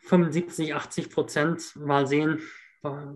75, 0.00 0.74
80 0.74 1.10
Prozent. 1.10 1.76
Mal 1.76 2.06
sehen. 2.06 2.40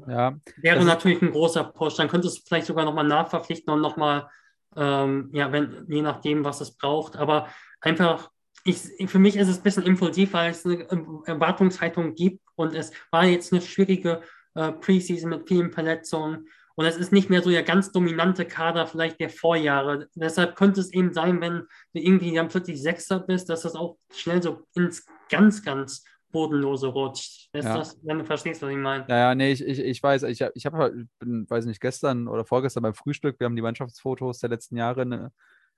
Ja, 0.06 0.38
Wäre 0.56 0.84
natürlich 0.84 1.20
ein 1.20 1.32
großer 1.32 1.64
Push. 1.64 1.96
Dann 1.96 2.08
könntest 2.08 2.38
du 2.38 2.42
vielleicht 2.46 2.66
sogar 2.66 2.84
nochmal 2.84 3.06
nachverpflichten 3.06 3.72
und 3.72 3.82
nochmal, 3.82 4.30
ähm, 4.76 5.28
ja, 5.32 5.52
wenn, 5.52 5.84
je 5.88 6.00
nachdem, 6.00 6.44
was 6.44 6.60
es 6.60 6.76
braucht. 6.76 7.16
Aber 7.16 7.48
einfach, 7.80 8.30
ich, 8.64 8.78
für 9.06 9.18
mich 9.18 9.36
ist 9.36 9.48
es 9.48 9.58
ein 9.58 9.62
bisschen 9.62 9.84
impulsiv, 9.84 10.32
weil 10.32 10.50
es 10.50 10.64
eine 10.64 10.86
Erwartungshaltung 11.26 12.14
gibt 12.14 12.40
und 12.54 12.74
es 12.74 12.92
war 13.10 13.24
jetzt 13.24 13.52
eine 13.52 13.60
schwierige 13.60 14.22
äh, 14.58 14.72
Preseason 14.72 15.30
mit 15.30 15.48
vielen 15.48 15.70
Verletzungen. 15.70 16.48
Und 16.74 16.84
es 16.84 16.96
ist 16.96 17.12
nicht 17.12 17.30
mehr 17.30 17.42
so 17.42 17.50
der 17.50 17.62
ganz 17.62 17.92
dominante 17.92 18.44
Kader 18.44 18.86
vielleicht 18.86 19.20
der 19.20 19.30
Vorjahre. 19.30 20.08
Deshalb 20.14 20.56
könnte 20.56 20.80
es 20.80 20.92
eben 20.92 21.12
sein, 21.12 21.40
wenn 21.40 21.62
du 21.92 22.00
irgendwie 22.00 22.34
dann 22.34 22.48
plötzlich 22.48 22.82
Sechster 22.82 23.20
bist, 23.20 23.48
dass 23.48 23.62
das 23.62 23.74
auch 23.74 23.98
schnell 24.12 24.42
so 24.42 24.64
ins 24.74 25.06
ganz, 25.28 25.64
ganz 25.64 26.04
Bodenlose 26.30 26.88
rutscht. 26.88 27.48
Ja. 27.54 27.78
Das, 27.78 27.98
wenn 28.02 28.18
du 28.18 28.24
verstehst, 28.24 28.62
was 28.62 28.70
ich 28.70 28.76
meine. 28.76 29.06
Ja, 29.08 29.16
ja, 29.16 29.34
nee, 29.34 29.52
ich, 29.52 29.64
ich, 29.64 29.78
ich 29.78 30.02
weiß, 30.02 30.24
ich, 30.24 30.40
ich 30.40 30.66
habe, 30.66 30.76
halt, 30.76 30.94
bin, 31.18 31.48
weiß 31.48 31.66
nicht, 31.66 31.80
gestern 31.80 32.28
oder 32.28 32.44
vorgestern 32.44 32.82
beim 32.82 32.94
Frühstück, 32.94 33.38
wir 33.40 33.46
haben 33.46 33.56
die 33.56 33.62
Mannschaftsfotos 33.62 34.40
der 34.40 34.50
letzten 34.50 34.76
Jahre 34.76 35.02
in, 35.02 35.12
in 35.12 35.30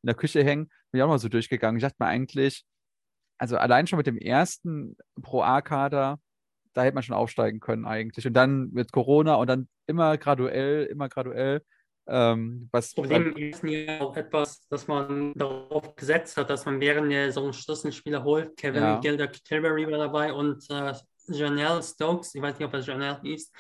der 0.03 0.15
Küche 0.15 0.43
hängen, 0.43 0.71
bin 0.91 0.99
ich 0.99 1.03
auch 1.03 1.09
mal 1.09 1.19
so 1.19 1.29
durchgegangen. 1.29 1.79
Ich 1.79 1.83
dachte 1.83 1.97
mir 1.99 2.07
eigentlich, 2.07 2.65
also 3.39 3.57
allein 3.57 3.87
schon 3.87 3.99
mit 3.99 4.07
dem 4.07 4.19
ersten 4.19 4.97
Pro-A-Kader 5.23 6.19
da 6.73 6.83
hätte 6.83 6.95
man 6.95 7.03
schon 7.03 7.17
aufsteigen 7.17 7.61
können 7.61 7.87
eigentlich. 7.87 8.27
Und 8.27 8.35
dann 8.35 8.71
mit 8.73 8.93
Corona 8.93 9.35
und 9.35 9.49
dann 9.49 9.69
immer 9.87 10.17
graduell, 10.19 10.87
immer 10.87 11.09
graduell. 11.09 11.63
Ähm, 12.07 12.69
was, 12.73 12.93
das 12.93 12.95
Problem 12.95 13.37
ist 13.37 13.63
ja 13.63 14.01
auch 14.01 14.17
etwas, 14.17 14.67
dass 14.69 14.89
man 14.89 15.33
darauf 15.35 15.95
gesetzt 15.95 16.37
hat, 16.37 16.51
dass 16.51 16.65
man 16.65 16.81
während 16.81 17.13
der 17.13 17.31
so 17.31 17.43
einen 17.43 17.53
Schlüsselspieler 17.53 18.25
holt. 18.25 18.57
Kevin 18.57 18.83
ja. 18.83 19.01
Gilder 19.01 19.31
Tilbury 19.31 19.89
war 19.91 19.99
dabei 19.99 20.33
und 20.33 20.69
äh, 20.71 20.93
Janelle 21.29 21.83
Stokes, 21.83 22.35
ich 22.35 22.43
weiß 22.43 22.59
nicht, 22.59 22.67
ob 22.67 22.75
er 22.75 22.81
Janelle 22.81 23.21
hieß, 23.23 23.53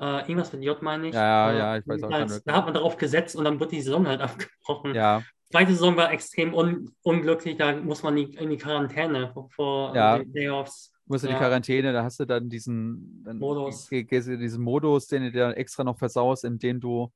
äh, 0.00 0.20
irgendwas 0.22 0.52
mit 0.52 0.64
J 0.64 0.80
meine 0.82 1.08
ich. 1.08 1.14
Ja, 1.14 1.52
äh, 1.52 1.58
ja, 1.58 1.76
ich 1.76 1.86
weiß 1.86 2.02
auch 2.02 2.10
als, 2.10 2.42
Da 2.42 2.54
hat 2.54 2.64
man 2.64 2.74
darauf 2.74 2.96
gesetzt 2.96 3.36
und 3.36 3.44
dann 3.44 3.60
wird 3.60 3.72
die 3.72 3.80
Saison 3.80 4.08
halt 4.08 4.20
abgebrochen. 4.22 4.94
Ja. 4.94 5.22
Die 5.46 5.52
zweite 5.52 5.72
Saison 5.72 5.96
war 5.96 6.10
extrem 6.10 6.52
un 6.52 6.90
unglücklich, 7.02 7.56
da 7.56 7.76
muss 7.76 8.02
man 8.02 8.16
in 8.16 8.50
die 8.50 8.56
Quarantäne 8.56 9.30
vor, 9.32 9.50
vor 9.50 9.94
ja. 9.94 10.18
den 10.18 10.32
Playoffs 10.32 10.93
musst 11.06 11.24
du 11.24 11.28
ja. 11.28 11.34
die 11.34 11.38
Quarantäne, 11.38 11.92
da 11.92 12.02
hast 12.02 12.20
du 12.20 12.24
dann 12.24 12.48
diesen 12.48 13.22
dann 13.24 13.38
Modus. 13.38 13.88
diesen 13.88 14.62
Modus, 14.62 15.06
den 15.06 15.24
du 15.24 15.32
dir 15.32 15.56
extra 15.56 15.84
noch 15.84 15.98
versaust, 15.98 16.44
in 16.44 16.58
dem 16.58 16.80
du 16.80 17.12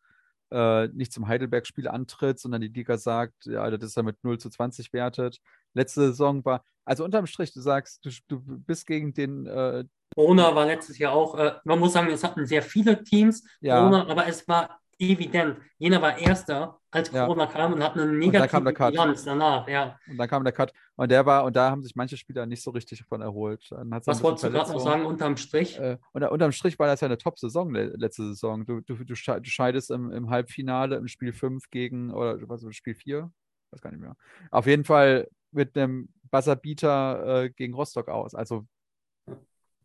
äh, 0.50 0.88
nicht 0.88 1.12
zum 1.12 1.28
Heidelberg-Spiel 1.28 1.88
antrittst, 1.88 2.42
sondern 2.42 2.60
die 2.60 2.68
Liga 2.68 2.96
sagt, 2.96 3.46
ja, 3.46 3.70
das 3.70 3.90
ist 3.90 3.96
ja 3.96 4.02
mit 4.02 4.22
0 4.22 4.38
zu 4.38 4.50
20 4.50 4.92
wertet. 4.92 5.38
Letzte 5.74 6.02
Saison 6.08 6.44
war, 6.44 6.64
also 6.84 7.04
unterm 7.04 7.26
Strich, 7.26 7.52
du 7.52 7.60
sagst, 7.60 8.04
du, 8.04 8.10
du 8.28 8.40
bist 8.40 8.86
gegen 8.86 9.12
den. 9.12 9.46
Äh, 9.46 9.84
Corona 10.14 10.54
war 10.54 10.66
letztes 10.66 10.98
Jahr 10.98 11.12
auch, 11.12 11.34
äh, 11.36 11.54
man 11.64 11.78
muss 11.78 11.92
sagen, 11.92 12.10
es 12.10 12.24
hatten 12.24 12.46
sehr 12.46 12.62
viele 12.62 13.02
Teams, 13.04 13.46
ja. 13.60 13.78
Corona, 13.78 14.08
aber 14.08 14.26
es 14.26 14.46
war 14.48 14.80
evident. 14.98 15.58
Jener 15.78 16.00
war 16.00 16.18
Erster, 16.18 16.77
als 16.90 17.10
Corona 17.10 17.44
ja. 17.44 17.50
kam 17.50 17.72
und 17.74 17.82
hat 17.82 17.94
eine 17.94 18.06
negative 18.06 18.72
Bilanz 18.72 19.24
danach, 19.24 19.68
ja. 19.68 19.98
Und 20.08 20.16
dann 20.16 20.28
kam 20.28 20.42
der 20.42 20.52
Cut. 20.52 20.72
Und 20.96 21.10
der 21.10 21.26
war, 21.26 21.44
und 21.44 21.54
da 21.54 21.70
haben 21.70 21.82
sich 21.82 21.94
manche 21.94 22.16
Spieler 22.16 22.46
nicht 22.46 22.62
so 22.62 22.70
richtig 22.70 22.98
davon 22.98 23.20
erholt. 23.20 23.70
Was 23.70 24.22
wolltest 24.22 24.44
du 24.44 24.50
gerade 24.50 24.72
noch 24.72 24.80
sagen, 24.80 25.04
unterm 25.04 25.36
Strich? 25.36 25.78
Äh, 25.78 25.98
und 26.12 26.22
unterm 26.24 26.52
Strich 26.52 26.78
war 26.78 26.86
das 26.86 27.00
ja 27.00 27.06
eine 27.06 27.18
Top-Saison 27.18 27.70
letzte 27.72 28.24
Saison. 28.28 28.64
Du, 28.64 28.80
du, 28.80 28.96
du 29.04 29.14
scheidest 29.14 29.90
im, 29.90 30.10
im 30.10 30.30
Halbfinale 30.30 30.96
im 30.96 31.08
Spiel 31.08 31.32
5 31.32 31.70
gegen, 31.70 32.10
oder 32.12 32.38
was 32.48 32.64
Spiel 32.74 32.94
4? 32.94 33.30
Weiß 33.70 33.82
gar 33.82 33.90
nicht 33.90 34.00
mehr. 34.00 34.16
Auf 34.50 34.66
jeden 34.66 34.84
Fall 34.84 35.28
mit 35.50 35.76
einem 35.76 36.08
Buzzerbeater 36.30 37.44
äh, 37.44 37.50
gegen 37.50 37.74
Rostock 37.74 38.08
aus. 38.08 38.34
Also, 38.34 38.66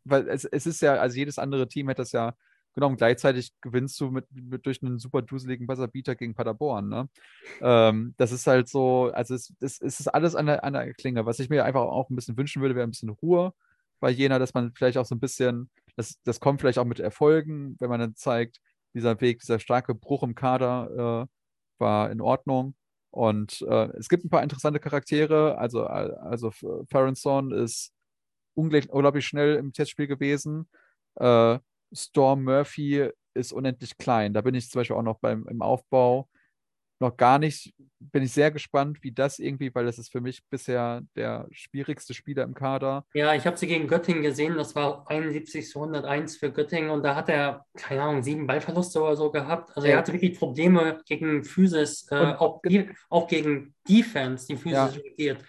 weil 0.06 0.28
es, 0.30 0.46
es 0.46 0.66
ist 0.66 0.82
ja, 0.82 0.96
also 0.96 1.18
jedes 1.18 1.38
andere 1.38 1.68
Team 1.68 1.88
hätte 1.90 2.02
das 2.02 2.12
ja 2.14 2.34
Genau, 2.76 2.88
und 2.88 2.98
gleichzeitig 2.98 3.54
gewinnst 3.62 4.00
du 4.02 4.10
mit, 4.10 4.26
mit 4.32 4.66
durch 4.66 4.82
einen 4.82 4.98
super 4.98 5.22
duseligen 5.22 5.68
Buzzerbeater 5.68 6.16
gegen 6.16 6.34
Paderborn. 6.34 6.90
Ne? 6.90 7.10
Ähm, 7.62 8.16
das 8.18 8.32
ist 8.32 8.48
halt 8.48 8.68
so, 8.68 9.12
also 9.14 9.36
es, 9.36 9.54
es, 9.60 9.80
es 9.80 10.00
ist 10.00 10.08
alles 10.08 10.36
an 10.36 10.48
der, 10.48 10.64
an 10.64 10.74
der 10.74 10.94
Klinge. 10.94 11.26
Was 11.26 11.40
ich 11.40 11.50
mir 11.50 11.66
einfach 11.66 11.82
auch 11.82 12.10
ein 12.10 12.16
bisschen 12.16 12.36
wünschen 12.38 12.62
würde, 12.62 12.76
wäre 12.76 12.88
ein 12.88 12.92
bisschen 12.92 13.10
Ruhe 13.10 13.54
bei 14.00 14.10
Jena, 14.10 14.40
dass 14.40 14.54
man 14.54 14.74
vielleicht 14.74 14.98
auch 14.98 15.06
so 15.06 15.16
ein 15.16 15.20
bisschen, 15.20 15.70
das, 15.96 16.20
das 16.24 16.40
kommt 16.40 16.62
vielleicht 16.62 16.80
auch 16.80 16.86
mit 16.86 17.00
Erfolgen, 17.00 17.76
wenn 17.80 17.90
man 17.90 18.00
dann 18.00 18.16
zeigt, 18.16 18.60
dieser 18.94 19.20
Weg, 19.22 19.40
dieser 19.40 19.60
starke 19.60 19.96
Bruch 19.96 20.24
im 20.24 20.36
Kader 20.36 21.28
äh, 21.28 21.82
war 21.82 22.12
in 22.12 22.22
Ordnung. 22.22 22.76
Und 23.12 23.62
äh, 23.62 23.90
es 23.98 24.10
gibt 24.10 24.26
ein 24.26 24.30
paar 24.30 24.44
interessante 24.44 24.80
Charaktere. 24.80 25.58
Also, 25.58 25.86
also 25.86 26.52
Farronson 26.90 27.52
ist 27.52 27.94
unglaublich 28.56 29.26
schnell 29.26 29.56
im 29.56 29.72
Testspiel 29.72 30.08
gewesen. 30.08 30.68
Äh, 31.16 31.60
Storm 31.94 32.44
Murphy 32.44 33.10
ist 33.34 33.54
unendlich 33.54 33.98
klein. 33.98 34.34
Da 34.34 34.42
bin 34.42 34.56
ich 34.56 34.70
zum 34.70 34.80
Beispiel 34.80 34.96
auch 34.96 35.04
noch 35.04 35.20
beim 35.20 35.48
im 35.48 35.62
Aufbau 35.62 36.28
noch 37.04 37.18
gar 37.18 37.38
nicht, 37.38 37.74
bin 38.00 38.24
ich 38.24 38.32
sehr 38.32 38.50
gespannt, 38.50 39.04
wie 39.04 39.12
das 39.12 39.38
irgendwie, 39.38 39.74
weil 39.76 39.86
das 39.86 40.00
ist 40.00 40.12
für 40.12 40.22
mich 40.22 40.42
bisher 40.50 41.02
der 41.16 41.48
schwierigste 41.52 42.14
Spieler 42.14 42.44
im 42.44 42.54
Kader. 42.54 43.06
Ja, 43.14 43.36
ich 43.36 43.46
habe 43.46 43.58
sie 43.58 43.68
gegen 43.68 43.88
Göttingen 43.88 44.24
gesehen, 44.24 44.56
das 44.56 44.74
war 44.74 45.10
71 45.10 45.70
zu 45.70 45.80
101 45.80 46.38
für 46.38 46.52
Göttingen 46.52 46.90
und 46.90 47.04
da 47.04 47.16
hat 47.16 47.30
er, 47.30 47.66
keine 47.76 48.02
Ahnung, 48.02 48.24
sieben 48.24 48.48
Ballverluste 48.48 49.02
oder 49.02 49.16
so 49.16 49.32
gehabt. 49.32 49.76
Also 49.76 49.88
er 49.88 49.98
hatte 49.98 50.14
wirklich 50.14 50.38
Probleme 50.40 51.02
gegen 51.06 51.44
Physis, 51.44 52.08
äh, 52.10 52.16
auch, 52.16 52.62
auch, 53.10 53.28
gegen 53.28 53.76
Defense, 53.88 54.48
die 54.48 54.56
Physis 54.56 54.74
ja. 54.74 54.86
regiert. 54.86 55.44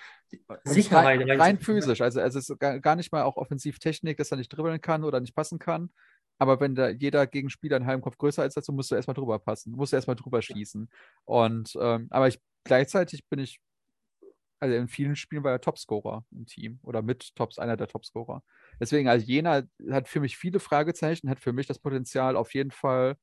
Sicherheit. 0.64 1.20
Rein, 1.20 1.40
rein 1.40 1.58
physisch, 1.60 2.00
also, 2.00 2.20
also 2.20 2.40
es 2.40 2.50
ist 2.50 2.58
gar 2.58 2.96
nicht 2.96 3.12
mal 3.12 3.22
auch 3.22 3.36
Offensivtechnik, 3.36 4.16
dass 4.16 4.32
er 4.32 4.38
nicht 4.38 4.48
dribbeln 4.48 4.80
kann 4.80 5.04
oder 5.04 5.20
nicht 5.20 5.36
passen 5.36 5.60
kann, 5.60 5.90
aber 6.38 6.60
wenn 6.60 6.74
da 6.74 6.88
jeder 6.88 7.26
Gegenspieler 7.26 7.76
einen 7.76 7.86
halben 7.86 8.02
Kopf 8.02 8.18
größer 8.18 8.44
ist, 8.44 8.56
dazu 8.56 8.72
musst 8.72 8.90
du 8.90 8.94
erstmal 8.96 9.14
drüber 9.14 9.38
passen, 9.38 9.72
musst 9.72 9.92
du 9.92 9.96
erstmal 9.96 10.16
drüber 10.16 10.42
schießen. 10.42 10.88
Und 11.24 11.76
ähm, 11.80 12.08
aber 12.10 12.28
ich 12.28 12.40
gleichzeitig 12.64 13.28
bin 13.28 13.38
ich, 13.38 13.60
also 14.60 14.74
in 14.74 14.88
vielen 14.88 15.16
Spielen 15.16 15.44
war 15.44 15.52
er 15.52 15.60
Topscorer 15.60 16.24
im 16.32 16.46
Team 16.46 16.80
oder 16.82 17.02
mit 17.02 17.34
Tops, 17.36 17.58
einer 17.58 17.76
der 17.76 17.88
Topscorer. 17.88 18.42
Deswegen, 18.80 19.08
also 19.08 19.24
Jena 19.24 19.62
hat 19.90 20.08
für 20.08 20.20
mich 20.20 20.36
viele 20.36 20.58
Fragezeichen, 20.58 21.28
hat 21.28 21.40
für 21.40 21.52
mich 21.52 21.66
das 21.66 21.78
Potenzial 21.78 22.36
auf 22.36 22.54
jeden 22.54 22.70
Fall, 22.70 23.16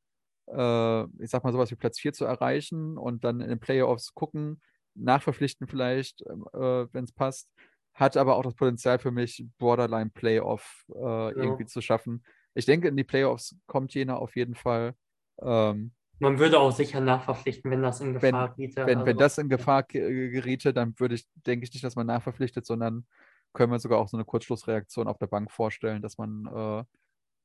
äh, 0.48 1.04
ich 1.24 1.30
sag 1.30 1.44
mal, 1.44 1.52
sowas 1.52 1.72
wie 1.72 1.76
Platz 1.76 2.00
4 2.00 2.14
zu 2.14 2.26
erreichen 2.26 2.98
und 2.98 3.24
dann 3.24 3.42
in 3.42 3.50
den 3.50 3.60
Playoffs 3.60 4.14
gucken, 4.14 4.62
nachverpflichten 4.94 5.68
vielleicht, 5.68 6.24
ähm, 6.30 6.46
äh, 6.54 6.88
wenn 6.94 7.06
es 7.06 7.12
passt. 7.12 7.50
Hat 7.94 8.16
aber 8.16 8.38
auch 8.38 8.44
das 8.44 8.56
Potenzial 8.56 9.00
für 9.00 9.12
mich, 9.12 9.46
Borderline 9.58 10.12
Playoff 10.12 10.86
äh, 10.96 11.00
ja. 11.00 11.30
irgendwie 11.32 11.66
zu 11.66 11.82
schaffen 11.82 12.24
ich 12.54 12.66
denke, 12.66 12.88
in 12.88 12.98
die 12.98 13.04
Playoffs 13.04 13.56
kommt 13.68 13.94
Jena 13.94 14.18
auf 14.18 14.36
jeden 14.36 14.56
Fall. 14.56 14.94
Ähm, 15.42 15.94
man 16.20 16.38
würde 16.38 16.60
auch 16.60 16.72
sicher 16.72 17.02
nachverpflichten, 17.02 17.72
wenn 17.72 17.82
das 17.82 18.00
in 18.00 18.14
Gefahr 18.14 18.50
wenn, 18.50 18.56
geriete. 18.56 18.86
Wenn, 18.86 19.00
also, 19.00 19.06
wenn 19.08 19.18
das 19.18 19.38
in 19.40 19.50
Gefahr 19.50 19.84
geriete, 19.84 20.72
dann 20.74 20.94
würde 21.00 21.16
ich, 21.16 21.26
denke 21.34 21.64
ich 21.66 21.74
nicht, 21.74 21.84
dass 21.84 21.96
man 21.96 22.06
nachverpflichtet, 22.06 22.66
sondern 22.66 23.08
können 23.54 23.72
wir 23.72 23.80
sogar 23.80 24.00
auch 24.00 24.08
so 24.08 24.18
eine 24.18 24.26
Kurzschlussreaktion 24.26 25.08
auf 25.08 25.18
der 25.18 25.28
Bank 25.28 25.52
vorstellen, 25.52 26.02
dass 26.02 26.18
man, 26.20 26.46
äh, 26.46 26.84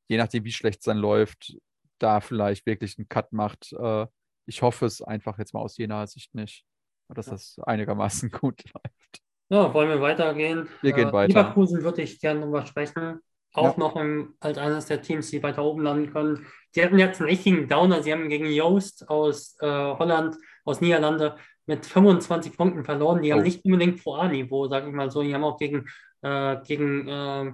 je 0.09 0.19
nachdem, 0.19 0.45
wie 0.45 0.53
schlecht 0.53 0.81
es 0.81 0.85
dann 0.85 0.99
läuft, 0.99 1.57
da 1.99 2.21
vielleicht 2.21 2.67
wirklich 2.67 2.99
einen 2.99 3.09
Cut 3.09 3.33
macht. 3.33 3.73
Äh, 3.73 4.07
ich 4.45 4.61
hoffe 4.61 4.85
es 4.85 5.01
einfach 5.01 5.39
jetzt 5.39 5.55
mal 5.55 5.61
aus 5.61 5.79
jener 5.79 6.07
Sicht 6.07 6.35
nicht, 6.35 6.65
dass 7.09 7.27
ja. 7.27 7.33
das 7.33 7.59
einigermaßen 7.65 8.31
gut 8.31 8.63
läuft. 8.75 9.23
Ja, 9.49 9.73
wollen 9.73 9.89
wir 9.89 10.03
weitergehen? 10.03 10.69
Wir 10.83 10.93
gehen 10.93 11.09
äh, 11.09 11.13
weiter. 11.13 11.29
Leverkusen 11.29 11.83
würde 11.83 12.03
ich 12.03 12.21
gerne 12.21 12.41
drüber 12.41 12.67
sprechen 12.67 13.21
auch 13.57 13.77
ja. 13.77 13.79
noch 13.79 13.97
im, 13.97 14.35
als 14.41 14.59
eines 14.59 14.87
der 14.87 15.03
Teams, 15.03 15.31
die 15.31 15.43
weiter 15.43 15.65
oben 15.65 15.83
landen 15.83 16.13
können. 16.13 16.47
Die 16.75 16.83
hatten 16.83 16.99
jetzt 16.99 17.21
einen 17.21 17.31
richtigen 17.31 17.69
Downer. 17.69 18.03
Sie 18.03 18.13
haben 18.13 18.29
gegen 18.29 18.47
Joost 18.47 19.09
aus 19.09 19.57
äh, 19.61 19.67
Holland, 19.67 20.37
aus 20.65 20.81
Niederlande 20.81 21.37
mit 21.67 21.87
25 21.87 22.57
Punkten 22.57 22.85
verloren. 22.85 23.23
Die 23.23 23.33
oh. 23.33 23.37
haben 23.37 23.43
nicht 23.43 23.65
unbedingt 23.65 24.03
Pro 24.03 24.15
A-Niveau, 24.17 24.69
sage 24.69 24.89
ich 24.89 24.95
mal 24.95 25.11
so. 25.11 25.23
Die 25.23 25.35
haben 25.35 25.45
auch 25.45 25.59
gegen, 25.59 25.87
äh, 26.23 26.57
gegen, 26.65 27.09
äh, 27.09 27.53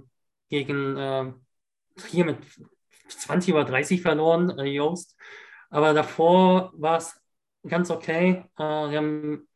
gegen 0.49 0.97
äh, 0.97 1.33
hier 2.09 2.25
mit 2.25 2.39
20 3.09 3.55
oder 3.55 3.65
30 3.65 4.03
verloren, 4.03 4.59
äh, 4.59 4.65
Joost. 4.65 5.17
Aber 5.71 5.95
davor 5.95 6.73
war 6.77 6.99
es 6.99 7.19
ganz 7.67 7.91
okay. 7.91 8.45
Äh, 8.59 8.89
sie 8.89 8.97
haben 8.97 9.49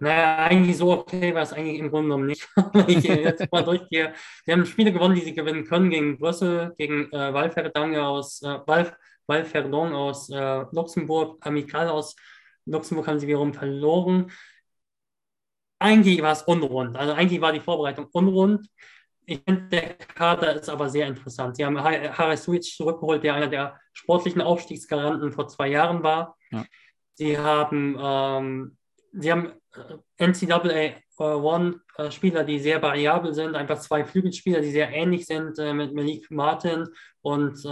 naja, 0.00 0.44
eigentlich 0.46 0.76
so 0.76 0.90
okay 0.92 1.34
war 1.34 1.42
es 1.42 1.52
eigentlich 1.52 1.78
im 1.78 1.90
Grunde 1.90 2.08
genommen 2.08 2.26
nicht. 2.26 2.48
ich 2.86 3.04
jetzt 3.04 3.50
mal 3.52 3.62
durchgehe. 3.62 4.14
Sie 4.44 4.52
haben 4.52 4.64
Spiele 4.64 4.92
gewonnen, 4.92 5.14
die 5.14 5.20
sie 5.22 5.34
gewinnen 5.34 5.64
können 5.64 5.90
gegen 5.90 6.18
Brüssel, 6.18 6.74
gegen 6.78 7.12
äh, 7.12 7.32
Valferdong 7.32 7.96
aus, 7.96 8.42
äh, 8.42 8.58
Val, 8.66 8.96
Valferdong 9.26 9.94
aus 9.94 10.30
äh, 10.30 10.64
Luxemburg, 10.72 11.44
Amical 11.46 11.88
aus 11.88 12.16
Luxemburg 12.66 13.08
haben 13.08 13.18
sie 13.18 13.26
wiederum 13.26 13.52
verloren. 13.52 14.30
Eigentlich 15.78 16.22
war 16.22 16.32
es 16.32 16.42
unrund. 16.42 16.96
Also 16.96 17.12
eigentlich 17.12 17.40
war 17.40 17.52
die 17.52 17.60
Vorbereitung 17.60 18.06
unrund. 18.12 18.66
Ich 19.26 19.40
finde, 19.46 19.68
der 19.68 19.94
Kader 19.94 20.56
ist 20.56 20.68
aber 20.68 20.88
sehr 20.88 21.06
interessant. 21.06 21.56
Sie 21.56 21.64
haben 21.64 21.80
Harris 21.80 22.44
Switch 22.44 22.76
zurückgeholt, 22.76 23.22
der 23.22 23.34
einer 23.34 23.48
der 23.48 23.78
sportlichen 23.92 24.40
Aufstiegsgaranten 24.40 25.32
vor 25.32 25.46
zwei 25.48 25.68
Jahren 25.68 26.02
war. 26.02 26.36
Ja. 26.50 26.64
Sie 27.14 27.38
haben 27.38 27.96
ähm, 28.00 28.76
sie 29.12 29.32
haben 29.32 29.52
äh, 30.18 30.26
NCAA 30.26 30.94
uh, 31.18 31.24
One 31.24 31.80
uh, 31.98 32.10
Spieler, 32.10 32.44
die 32.44 32.58
sehr 32.58 32.80
variabel 32.80 33.34
sind, 33.34 33.54
einfach 33.54 33.78
zwei 33.80 34.04
Flügelspieler, 34.04 34.60
die 34.60 34.70
sehr 34.70 34.90
ähnlich 34.90 35.26
sind 35.26 35.58
mit 35.58 35.94
Malik 35.94 36.30
Martin 36.30 36.86
und 37.22 37.64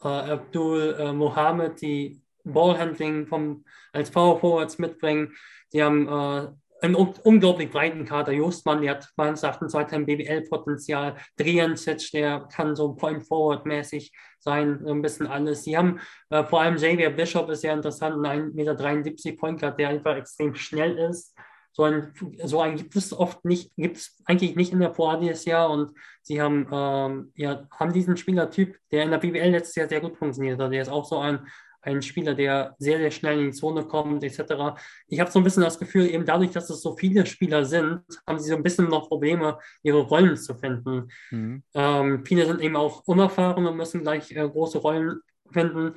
Abdul 0.00 1.12
Mohammed, 1.14 1.80
die 1.80 2.20
Ballhandling 2.44 3.26
vom, 3.26 3.64
als 3.92 4.10
Power 4.10 4.38
Forwards 4.38 4.78
mitbringen. 4.78 5.34
Sie 5.68 5.82
haben 5.82 6.60
einen 6.82 6.94
unglaublich 6.94 7.70
breiten 7.70 8.04
Kader. 8.04 8.32
Justmann, 8.32 8.82
der 8.82 8.92
hat 8.92 9.08
meines 9.16 9.42
Erachtens 9.42 9.72
weiter 9.74 9.96
ein 9.96 10.06
BBL-Potenzial. 10.06 11.16
Driancic, 11.36 12.10
der 12.12 12.48
kann 12.52 12.76
so 12.76 12.94
Point 12.94 13.26
Forward-mäßig 13.26 14.12
sein, 14.38 14.80
so 14.84 14.92
ein 14.92 15.02
bisschen 15.02 15.26
alles. 15.26 15.64
Sie 15.64 15.76
haben 15.76 16.00
äh, 16.30 16.44
vor 16.44 16.60
allem 16.60 16.76
Xavier 16.76 17.10
Bishop 17.10 17.48
ist 17.50 17.62
sehr 17.62 17.72
interessant, 17.72 18.24
ein 18.26 18.52
1,73 18.52 18.54
Meter 18.54 19.36
Point 19.38 19.60
Guard, 19.60 19.78
der 19.78 19.88
einfach 19.88 20.16
extrem 20.16 20.54
schnell 20.54 20.98
ist. 20.98 21.34
So 21.72 21.82
ein, 21.82 22.14
so 22.42 22.60
ein 22.62 22.76
gibt 22.76 22.96
es 22.96 23.12
oft 23.12 23.44
nicht, 23.44 23.70
gibt 23.76 23.98
es 23.98 24.22
eigentlich 24.24 24.56
nicht 24.56 24.72
in 24.72 24.80
der 24.80 24.88
Pro 24.88 25.14
dieses 25.16 25.44
Jahr 25.44 25.68
und 25.68 25.92
sie 26.22 26.40
haben, 26.40 26.66
ähm, 26.72 27.32
ja, 27.34 27.68
haben 27.70 27.92
diesen 27.92 28.16
Spielertyp, 28.16 28.78
der 28.90 29.02
in 29.02 29.10
der 29.10 29.18
BBL 29.18 29.50
letztes 29.50 29.74
Jahr 29.74 29.88
sehr 29.88 30.00
gut 30.00 30.16
funktioniert 30.16 30.58
hat. 30.58 30.72
Der 30.72 30.80
ist 30.80 30.88
auch 30.88 31.04
so 31.04 31.18
ein 31.18 31.46
ein 31.86 32.02
Spieler, 32.02 32.34
der 32.34 32.74
sehr, 32.78 32.98
sehr 32.98 33.10
schnell 33.10 33.38
in 33.38 33.46
die 33.46 33.56
Zone 33.56 33.84
kommt, 33.84 34.22
etc. 34.24 34.78
Ich 35.08 35.20
habe 35.20 35.30
so 35.30 35.38
ein 35.38 35.44
bisschen 35.44 35.62
das 35.62 35.78
Gefühl, 35.78 36.10
eben 36.10 36.26
dadurch, 36.26 36.50
dass 36.50 36.68
es 36.68 36.82
so 36.82 36.96
viele 36.96 37.24
Spieler 37.26 37.64
sind, 37.64 38.02
haben 38.26 38.38
sie 38.38 38.50
so 38.50 38.56
ein 38.56 38.62
bisschen 38.62 38.88
noch 38.88 39.08
Probleme, 39.08 39.58
ihre 39.82 40.00
Rollen 40.00 40.36
zu 40.36 40.54
finden. 40.54 41.08
Mhm. 41.30 41.62
Ähm, 41.74 42.24
viele 42.24 42.46
sind 42.46 42.60
eben 42.60 42.76
auch 42.76 43.02
unerfahren 43.06 43.66
und 43.66 43.76
müssen 43.76 44.02
gleich 44.02 44.32
äh, 44.32 44.48
große 44.48 44.78
Rollen 44.78 45.20
finden. 45.50 45.94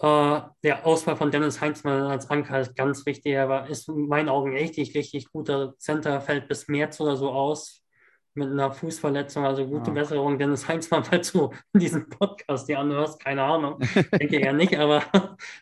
Äh, 0.00 0.40
der 0.62 0.86
Ausfall 0.86 1.16
von 1.16 1.30
Dennis 1.30 1.60
Heinzmann 1.60 2.02
als 2.02 2.28
Anker 2.30 2.60
ist 2.60 2.76
ganz 2.76 3.06
wichtig. 3.06 3.32
Er 3.32 3.48
war, 3.48 3.68
ist 3.68 3.88
in 3.88 4.08
meinen 4.08 4.28
Augen 4.28 4.52
richtig, 4.52 4.94
richtig 4.94 5.30
guter 5.32 5.74
Center, 5.78 6.20
fällt 6.20 6.48
bis 6.48 6.68
März 6.68 7.00
oder 7.00 7.16
so 7.16 7.30
aus 7.30 7.83
mit 8.34 8.50
einer 8.50 8.72
Fußverletzung. 8.72 9.44
Also 9.44 9.66
gute 9.66 9.90
ja. 9.90 9.94
Besserung, 9.94 10.38
Dennis 10.38 10.66
Heinzmann, 10.68 11.04
falls 11.04 11.32
du 11.32 11.50
diesen 11.72 12.08
Podcast 12.08 12.66
hier 12.66 12.78
anhörst. 12.78 13.20
Keine 13.20 13.42
Ahnung, 13.42 13.78
denke 14.12 14.38
eher 14.38 14.52
nicht, 14.52 14.76
aber 14.76 15.02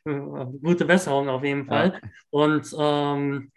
gute 0.63 0.85
Besserung 0.85 1.29
auf 1.29 1.45
jeden 1.45 1.67
Fall. 1.67 2.01
Ja. 2.03 2.09
Und 2.31 2.75
ähm, 2.79 3.53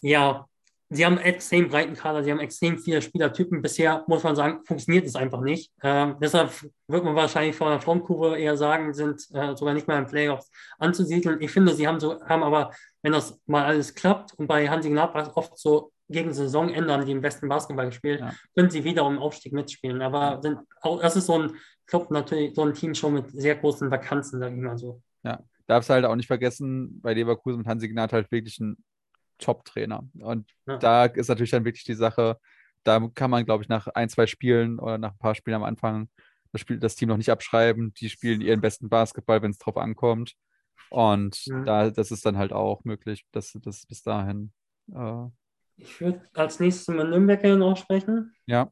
ja, 0.00 0.46
sie 0.88 1.06
haben 1.06 1.18
extrem 1.18 1.68
breiten 1.68 1.94
Kader, 1.94 2.24
sie 2.24 2.30
haben 2.30 2.40
extrem 2.40 2.78
viele 2.78 3.00
Spielertypen. 3.02 3.62
Bisher 3.62 4.04
muss 4.06 4.22
man 4.22 4.36
sagen, 4.36 4.64
funktioniert 4.64 5.06
es 5.06 5.16
einfach 5.16 5.40
nicht. 5.40 5.72
Ähm, 5.82 6.16
deshalb 6.20 6.50
wird 6.88 7.04
man 7.04 7.14
wahrscheinlich 7.14 7.56
von 7.56 7.68
der 7.68 7.80
Frontkurve 7.80 8.38
eher 8.38 8.56
sagen, 8.56 8.92
sind 8.92 9.22
äh, 9.32 9.54
sogar 9.56 9.74
nicht 9.74 9.86
mehr 9.86 9.98
in 9.98 10.06
Playoffs 10.06 10.50
anzusiedeln. 10.78 11.40
Ich 11.40 11.50
finde, 11.50 11.74
sie 11.74 11.86
haben 11.86 12.00
so, 12.00 12.20
haben 12.24 12.42
aber, 12.42 12.72
wenn 13.02 13.12
das 13.12 13.40
mal 13.46 13.64
alles 13.64 13.94
klappt 13.94 14.34
und 14.34 14.46
bei 14.46 14.68
Hansi 14.68 14.90
Gnab 14.90 15.14
war 15.14 15.22
es 15.22 15.36
oft 15.36 15.58
so 15.58 15.92
gegen 16.10 16.32
Saisonende 16.32 16.92
haben 16.92 17.06
die 17.06 17.12
im 17.12 17.20
besten 17.20 17.48
Basketball 17.48 17.86
gespielt, 17.86 18.20
ja. 18.20 18.34
können 18.54 18.70
sie 18.70 18.84
wieder 18.84 19.04
um 19.04 19.18
Aufstieg 19.18 19.52
mitspielen. 19.52 20.02
Aber 20.02 20.40
sind 20.42 20.58
das 21.00 21.16
ist 21.16 21.26
so 21.26 21.38
ein 21.38 21.52
Club 21.86 22.10
natürlich, 22.10 22.54
so 22.54 22.62
ein 22.62 22.74
Team 22.74 22.94
schon 22.94 23.14
mit 23.14 23.30
sehr 23.30 23.56
großen 23.56 23.90
Vakanzen, 23.90 24.40
sage 24.40 24.54
ich 24.54 24.60
mal 24.60 24.76
so. 24.76 25.02
Ja, 25.22 25.40
darfst 25.66 25.90
halt 25.90 26.04
auch 26.04 26.16
nicht 26.16 26.26
vergessen, 26.26 27.00
bei 27.00 27.14
Leverkusen 27.14 27.58
mit 27.58 27.66
Hansi 27.66 27.88
Gnad 27.88 28.12
halt 28.12 28.30
wirklich 28.30 28.58
ein 28.60 28.76
Top-Trainer. 29.38 30.04
Und 30.20 30.50
ja. 30.66 30.76
da 30.78 31.04
ist 31.06 31.28
natürlich 31.28 31.50
dann 31.50 31.64
wirklich 31.64 31.84
die 31.84 31.94
Sache, 31.94 32.38
da 32.84 33.00
kann 33.14 33.30
man, 33.30 33.44
glaube 33.44 33.62
ich, 33.62 33.68
nach 33.68 33.88
ein, 33.88 34.08
zwei 34.08 34.26
Spielen 34.26 34.78
oder 34.78 34.98
nach 34.98 35.12
ein 35.12 35.18
paar 35.18 35.34
Spielen 35.34 35.56
am 35.56 35.64
Anfang 35.64 36.08
das, 36.52 36.60
Spiel, 36.60 36.78
das 36.78 36.96
Team 36.96 37.08
noch 37.08 37.16
nicht 37.16 37.30
abschreiben. 37.30 37.94
Die 37.94 38.08
spielen 38.08 38.40
ihren 38.40 38.60
besten 38.60 38.88
Basketball, 38.88 39.42
wenn 39.42 39.50
es 39.50 39.58
drauf 39.58 39.76
ankommt. 39.76 40.34
Und 40.90 41.44
ja. 41.46 41.62
da, 41.62 41.90
das 41.90 42.10
ist 42.10 42.26
dann 42.26 42.38
halt 42.38 42.52
auch 42.52 42.84
möglich, 42.84 43.24
dass 43.32 43.56
das 43.62 43.86
bis 43.86 44.02
dahin 44.02 44.52
äh, 44.92 45.26
ich 45.80 46.00
würde 46.00 46.22
als 46.34 46.60
nächstes 46.60 46.88
mal 46.88 47.08
Nürnberger 47.08 47.56
noch 47.56 47.76
sprechen. 47.76 48.34
Ja. 48.46 48.70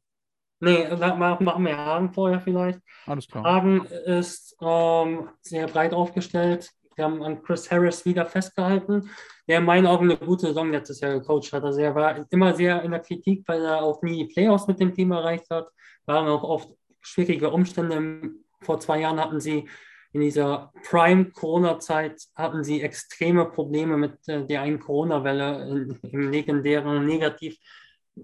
Nee, 0.61 0.87
machen 0.89 1.63
wir 1.65 1.77
Hagen 1.77 2.11
vorher 2.11 2.41
vielleicht. 2.41 2.79
Alles 3.05 3.27
klar. 3.27 3.43
Hagen 3.43 3.85
ist 3.85 4.57
ähm, 4.61 5.29
sehr 5.41 5.67
breit 5.67 5.93
aufgestellt. 5.93 6.69
Wir 6.95 7.05
haben 7.05 7.23
an 7.23 7.41
Chris 7.43 7.71
Harris 7.71 8.03
wieder 8.03 8.25
festgehalten, 8.25 9.09
der 9.47 9.59
in 9.59 9.63
meinen 9.63 9.87
Augen 9.87 10.11
eine 10.11 10.17
gute 10.17 10.47
Saison 10.47 10.69
letztes 10.69 10.99
Jahr 10.99 11.13
gecoacht 11.13 11.53
hat. 11.53 11.63
Also 11.63 11.79
er 11.79 11.95
war 11.95 12.25
immer 12.29 12.53
sehr 12.53 12.81
in 12.83 12.91
der 12.91 12.99
Kritik, 12.99 13.43
weil 13.47 13.63
er 13.63 13.81
auch 13.81 14.01
nie 14.01 14.27
die 14.27 14.33
Playoffs 14.33 14.67
mit 14.67 14.81
dem 14.81 14.93
Team 14.93 15.13
erreicht 15.13 15.49
hat. 15.49 15.69
Waren 16.05 16.27
auch 16.27 16.43
oft 16.43 16.69
schwierige 16.99 17.51
Umstände. 17.51 18.31
Vor 18.61 18.81
zwei 18.81 18.99
Jahren 18.99 19.19
hatten 19.19 19.39
sie 19.39 19.69
in 20.11 20.21
dieser 20.21 20.71
Prime-Corona-Zeit 20.89 22.21
hatten 22.35 22.63
sie 22.63 22.81
extreme 22.81 23.45
Probleme 23.45 23.97
mit 23.97 24.27
äh, 24.27 24.45
der 24.45 24.61
einen 24.61 24.79
Corona-Welle 24.79 25.97
im 26.11 26.31
legendären 26.31 27.05
Negativ, 27.05 27.57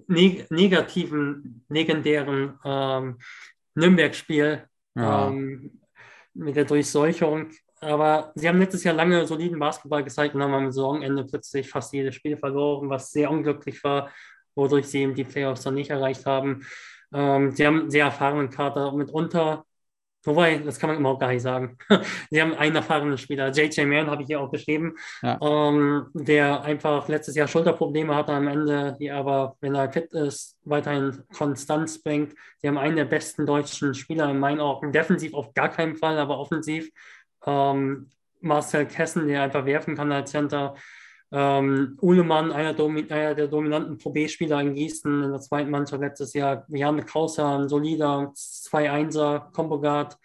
neg 0.08 0.50
negativen, 0.50 1.64
legendären 1.70 2.60
ähm, 2.66 3.18
Nürnberg-Spiel 3.76 4.64
ja. 4.96 5.28
ähm, 5.28 5.80
mit 6.34 6.56
der 6.56 6.66
Durchseuchung. 6.66 7.50
Aber 7.82 8.32
sie 8.36 8.48
haben 8.48 8.60
letztes 8.60 8.84
Jahr 8.84 8.96
lange 8.96 9.28
soliden 9.28 9.60
Basketball 9.60 10.04
gezeigt 10.04 10.34
und 10.34 10.42
haben 10.42 10.54
am 10.54 10.72
Saisonende 10.72 11.24
plötzlich 11.24 11.70
fast 11.70 11.94
jedes 11.94 12.16
Spiel 12.16 12.36
verloren, 12.36 12.90
was 12.90 13.12
sehr 13.12 13.30
unglücklich 13.30 13.84
war, 13.84 14.12
wodurch 14.56 14.88
sie 14.88 15.02
eben 15.02 15.14
die 15.14 15.24
Playoffs 15.24 15.62
dann 15.62 15.76
nicht 15.76 15.92
erreicht 15.92 16.26
haben. 16.26 16.66
Ähm, 17.14 17.52
sie 17.52 17.68
haben 17.68 17.82
einen 17.82 17.92
sehr 17.92 18.06
erfahrenen 18.06 18.50
Kader, 18.50 18.92
mitunter 18.94 19.66
Wobei, 20.26 20.58
das 20.58 20.80
kann 20.80 20.90
man 20.90 20.98
immer 20.98 21.10
auch 21.10 21.20
gar 21.20 21.32
nicht 21.32 21.42
sagen. 21.42 21.78
Sie 22.30 22.42
haben 22.42 22.54
einen 22.56 22.76
erfahrenen 22.76 23.18
Spieler, 23.18 23.50
JJ 23.52 23.86
Mann 23.86 24.10
habe 24.10 24.24
ich 24.24 24.28
hier 24.28 24.42
auch 24.42 24.52
geschrieben, 24.52 24.96
ja. 25.22 25.40
ähm, 25.42 26.08
der 26.14 26.64
einfach 26.64 27.08
letztes 27.08 27.36
Jahr 27.36 27.48
Schulterprobleme 27.48 28.16
hatte 28.16 28.34
am 28.34 28.48
Ende, 28.48 28.96
die 29.00 29.12
aber, 29.12 29.56
wenn 29.62 29.76
er 29.76 29.92
fit 29.92 30.12
ist, 30.14 30.58
weiterhin 30.64 31.24
Konstanz 31.36 32.02
bringt. 32.02 32.34
Sie 32.58 32.68
haben 32.68 32.78
einen 32.78 32.96
der 32.96 33.06
besten 33.06 33.46
deutschen 33.46 33.94
Spieler 33.94 34.30
in 34.32 34.40
meinen 34.40 34.60
Augen, 34.60 34.92
defensiv 34.92 35.34
auf 35.34 35.54
gar 35.54 35.70
keinen 35.70 35.96
Fall, 35.96 36.18
aber 36.18 36.40
offensiv. 36.40 36.90
Ähm, 37.46 38.10
Marcel 38.42 38.86
Kessen, 38.86 39.28
der 39.28 39.44
einfach 39.44 39.66
werfen 39.66 39.96
kann 39.96 40.12
als 40.12 40.32
Center. 40.32 40.76
Ähm, 41.32 41.98
Uhlemann, 42.02 42.52
einer, 42.52 42.78
einer, 42.80 43.36
der 43.36 43.48
dominanten 43.48 43.98
Pro 43.98 44.12
B-Spieler 44.12 44.62
in 44.62 44.76
Gießen 44.76 45.24
in 45.24 45.32
der 45.32 45.42
zweiten 45.42 45.72
Mannschaft 45.72 46.02
letztes 46.02 46.34
Jahr. 46.34 46.66
Jan 46.70 47.06
Krauser, 47.06 47.60
ein 47.60 47.68
solider 47.68 48.32
2-1er 48.36 49.52
Combo 49.52 49.80
Guard. 49.80 50.18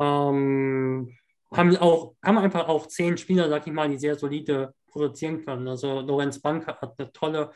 Ähm, 0.00 1.14
haben, 1.52 1.76
auch, 1.76 2.14
haben 2.22 2.38
einfach 2.38 2.66
auch 2.68 2.86
zehn 2.86 3.16
Spieler, 3.16 3.48
sag 3.48 3.66
ich 3.66 3.72
mal, 3.72 3.88
die 3.88 3.98
sehr 3.98 4.16
solide 4.16 4.74
produzieren 4.88 5.44
können. 5.44 5.68
Also 5.68 6.00
Lorenz 6.00 6.40
Bank 6.40 6.66
hat 6.66 6.98
eine 6.98 7.12
tolle, 7.12 7.52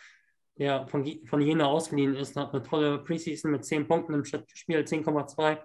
der 0.59 0.87
von, 0.87 1.05
von 1.26 1.41
Jena 1.41 1.66
ausgeliehen 1.66 2.14
ist, 2.14 2.37
hat 2.37 2.53
eine 2.53 2.62
tolle 2.62 2.99
Preseason 2.99 3.51
mit 3.51 3.64
zehn 3.64 3.87
Punkten 3.89 4.14
im 4.14 4.24
Schnitt 4.24 4.49
gespielt, 4.49 4.89
10,2 4.89 5.59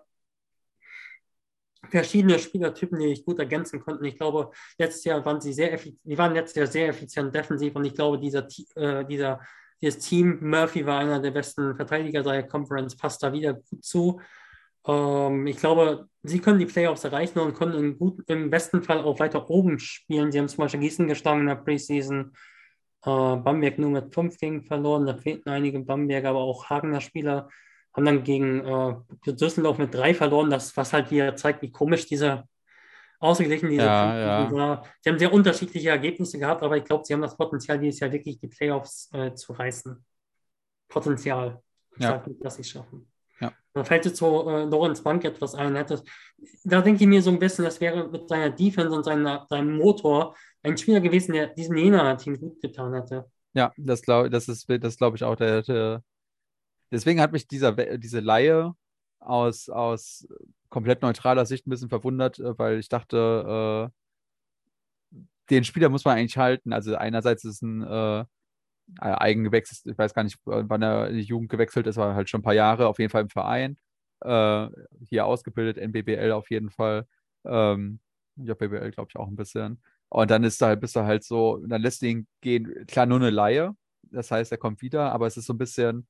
verschiedene 1.89 2.39
Spielertypen, 2.39 2.99
die 2.99 3.07
ich 3.07 3.25
gut 3.25 3.39
ergänzen 3.39 3.79
konnten. 3.79 4.05
Ich 4.05 4.17
glaube, 4.17 4.51
letztes 4.77 5.03
Jahr 5.03 5.23
waren 5.25 5.41
sie 5.41 5.53
sehr 5.53 5.77
die 5.77 6.17
waren 6.17 6.33
letztes 6.33 6.55
Jahr 6.55 6.67
sehr 6.67 6.87
effizient 6.89 7.33
defensiv 7.33 7.75
und 7.75 7.85
ich 7.85 7.93
glaube, 7.93 8.19
dieser, 8.19 8.47
äh, 8.75 9.05
dieser, 9.05 9.41
dieses 9.81 9.99
Team, 9.99 10.39
Murphy 10.41 10.85
war 10.85 10.99
einer 10.99 11.19
der 11.19 11.31
besten 11.31 11.75
Verteidiger 11.75 12.23
der 12.23 12.47
Conference, 12.47 12.95
passt 12.95 13.21
da 13.23 13.33
wieder 13.33 13.53
gut 13.53 13.83
zu. 13.83 14.21
Ähm, 14.87 15.47
ich 15.47 15.57
glaube, 15.57 16.07
sie 16.23 16.39
können 16.39 16.59
die 16.59 16.65
Playoffs 16.65 17.03
erreichen 17.03 17.39
und 17.39 17.53
können 17.53 17.75
im, 17.75 17.97
gut, 17.97 18.23
im 18.27 18.49
besten 18.49 18.81
Fall 18.83 18.99
auch 18.99 19.19
weiter 19.19 19.49
oben 19.49 19.79
spielen. 19.79 20.31
Sie 20.31 20.39
haben 20.39 20.47
zum 20.47 20.63
Beispiel 20.63 20.81
Gießen 20.81 21.07
geschlagen 21.07 21.41
in 21.41 21.47
der 21.47 21.55
Preseason. 21.55 22.33
Äh, 23.05 23.35
Bamberg 23.37 23.77
nur 23.79 23.89
mit 23.89 24.13
5 24.13 24.37
gegen 24.37 24.63
verloren, 24.63 25.05
da 25.05 25.15
fehlten 25.15 25.49
einige 25.49 25.79
Bamberger, 25.79 26.29
aber 26.29 26.39
auch 26.39 26.69
Hagener 26.69 27.01
Spieler 27.01 27.49
haben 27.93 28.05
dann 28.05 28.23
gegen 28.23 28.65
äh, 28.65 29.31
Düsseldorf 29.31 29.77
mit 29.77 29.93
drei 29.93 30.13
verloren, 30.13 30.49
das, 30.49 30.75
was 30.75 30.93
halt 30.93 31.11
wieder 31.11 31.35
zeigt, 31.35 31.61
wie 31.61 31.71
komisch 31.71 32.05
diese 32.07 32.43
ausgeglichen 33.19 33.69
diese 33.69 33.85
ja, 33.85 34.17
ja. 34.17 34.51
war. 34.51 34.83
Sie 35.01 35.09
haben 35.09 35.19
sehr 35.19 35.31
unterschiedliche 35.31 35.89
Ergebnisse 35.89 36.37
gehabt, 36.37 36.61
aber 36.61 36.77
ich 36.77 36.83
glaube, 36.83 37.05
sie 37.05 37.13
haben 37.13 37.21
das 37.21 37.37
Potenzial, 37.37 37.79
dieses 37.79 37.99
Jahr 37.99 38.11
wirklich 38.11 38.39
die 38.39 38.47
Playoffs 38.47 39.09
äh, 39.13 39.33
zu 39.33 39.53
reißen. 39.53 40.03
Potenzial. 40.89 41.61
Ich 41.95 42.03
ja. 42.03 42.09
sage 42.09 42.31
nicht, 42.31 42.43
dass 42.43 42.55
sie 42.55 42.61
es 42.61 42.69
schaffen. 42.69 43.07
Ja. 43.39 43.51
Da 43.73 43.83
fällt 43.83 44.05
jetzt 44.05 44.17
so 44.17 44.49
äh, 44.49 44.65
Lorenz 44.65 45.01
Bank 45.01 45.23
etwas 45.23 45.55
ein. 45.55 45.75
Hätte, 45.75 46.03
da 46.63 46.81
denke 46.81 47.03
ich 47.03 47.07
mir 47.07 47.21
so 47.21 47.29
ein 47.29 47.39
bisschen, 47.39 47.63
das 47.63 47.79
wäre 47.79 48.09
mit 48.09 48.27
seiner 48.27 48.49
Defense 48.49 48.91
und 48.91 49.03
seiner, 49.03 49.45
seinem 49.49 49.77
Motor 49.77 50.35
ein 50.61 50.77
Spieler 50.77 50.99
gewesen, 50.99 51.33
der 51.33 51.47
diesem 51.47 51.77
Jena-Team 51.77 52.39
gut 52.39 52.61
getan 52.61 52.93
hätte. 52.93 53.25
Ja, 53.53 53.71
das 53.77 54.01
glaube 54.01 54.29
das 54.29 54.47
ist, 54.47 54.67
das 54.67 54.97
glaube 54.97 55.15
ich 55.15 55.23
auch 55.23 55.35
der, 55.35 55.61
der 55.61 56.03
deswegen 56.93 57.19
hat 57.21 57.31
mich 57.31 57.47
dieser, 57.47 57.73
diese 57.97 58.19
Laie 58.19 58.73
aus, 59.19 59.69
aus 59.69 60.27
komplett 60.69 61.01
neutraler 61.01 61.45
Sicht 61.45 61.67
ein 61.67 61.69
bisschen 61.69 61.89
verwundert, 61.89 62.39
äh, 62.39 62.57
weil 62.57 62.79
ich 62.79 62.89
dachte, 62.89 63.91
äh, 63.91 65.17
den 65.49 65.63
Spieler 65.63 65.89
muss 65.89 66.05
man 66.05 66.17
eigentlich 66.17 66.37
halten. 66.37 66.73
Also 66.73 66.95
einerseits 66.95 67.43
ist 67.43 67.61
ein 67.61 67.83
äh, 67.83 68.25
Eigengewächs, 68.99 69.85
ich 69.85 69.97
weiß 69.97 70.13
gar 70.13 70.23
nicht, 70.23 70.39
wann 70.45 70.81
er 70.81 71.09
in 71.09 71.17
die 71.17 71.23
Jugend 71.23 71.49
gewechselt 71.49 71.87
ist, 71.87 71.97
war 71.97 72.15
halt 72.15 72.29
schon 72.29 72.41
ein 72.41 72.43
paar 72.43 72.53
Jahre, 72.53 72.87
auf 72.87 72.99
jeden 72.99 73.11
Fall 73.11 73.23
im 73.23 73.29
Verein. 73.29 73.77
Äh, 74.21 74.67
hier 75.09 75.25
ausgebildet, 75.25 75.77
NBBL 75.77 76.31
auf 76.31 76.49
jeden 76.49 76.69
Fall. 76.69 77.07
Ähm, 77.45 77.99
JBL, 78.37 78.91
glaube 78.91 79.09
ich, 79.09 79.17
auch 79.17 79.27
ein 79.27 79.35
bisschen. 79.35 79.81
Und 80.09 80.31
dann 80.31 80.43
ist 80.43 80.61
da 80.61 80.67
halt, 80.67 80.81
bist 80.81 80.95
du 80.95 81.01
halt 81.03 81.23
so, 81.23 81.57
dann 81.65 81.81
lässt 81.81 82.01
du 82.01 82.07
ihn 82.07 82.27
gehen, 82.41 82.85
klar, 82.87 83.05
nur 83.05 83.19
eine 83.19 83.29
Laie. 83.29 83.75
Das 84.03 84.31
heißt, 84.31 84.51
er 84.51 84.57
kommt 84.57 84.81
wieder, 84.81 85.11
aber 85.11 85.27
es 85.27 85.37
ist 85.37 85.45
so 85.47 85.53
ein 85.53 85.57
bisschen, 85.57 86.07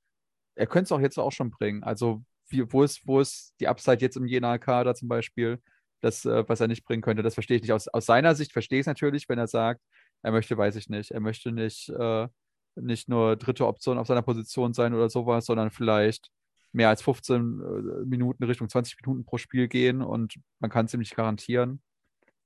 er 0.56 0.68
könnte 0.68 0.86
es 0.86 0.92
auch 0.92 1.00
jetzt 1.00 1.18
auch 1.18 1.32
schon 1.32 1.52
bringen. 1.52 1.84
Also, 1.84 2.24
wie, 2.50 2.72
wo, 2.72 2.84
ist, 2.84 3.08
wo 3.08 3.20
ist 3.20 3.54
die 3.60 3.68
Upside 3.68 4.02
jetzt 4.02 4.18
im 4.18 4.26
Jena-Kader 4.26 4.96
zum 4.96 5.08
Beispiel, 5.08 5.62
das, 6.02 6.26
äh, 6.26 6.48
was 6.48 6.60
er 6.60 6.68
nicht 6.68 6.84
bringen 6.86 7.02
könnte? 7.02 7.24
Das 7.24 7.34
verstehe 7.34 7.58
ich 7.58 7.64
nicht. 7.64 7.72
Aus, 7.72 7.88
aus 7.88 8.06
seiner 8.06 8.36
Sicht 8.36 8.52
verstehe 8.52 8.80
ich 8.80 8.84
es 8.84 8.88
natürlich, 8.88 9.30
wenn 9.30 9.40
er 9.40 9.48
sagt, 9.48 9.82
er 10.22 10.32
möchte, 10.32 10.58
weiß 10.58 10.76
ich 10.76 10.90
nicht, 10.90 11.12
er 11.12 11.20
möchte 11.20 11.52
nicht, 11.52 11.90
äh, 11.90 12.28
nicht 12.76 13.10
nur 13.10 13.36
dritte 13.36 13.68
Option 13.68 13.98
auf 13.98 14.08
seiner 14.08 14.22
Position 14.22 14.74
sein 14.74 14.94
oder 14.94 15.10
sowas, 15.10 15.46
sondern 15.46 15.72
vielleicht 15.72 16.30
mehr 16.72 16.90
als 16.90 17.02
15 17.02 17.42
äh, 17.42 18.06
Minuten 18.06 18.44
Richtung 18.44 18.68
20 18.70 19.02
Minuten 19.02 19.26
pro 19.26 19.38
Spiel 19.38 19.68
gehen 19.68 20.02
und 20.02 20.36
man 20.60 20.72
kann 20.72 20.86
es 20.86 20.94
ihm 20.94 21.00
nicht 21.00 21.16
garantieren. 21.16 21.82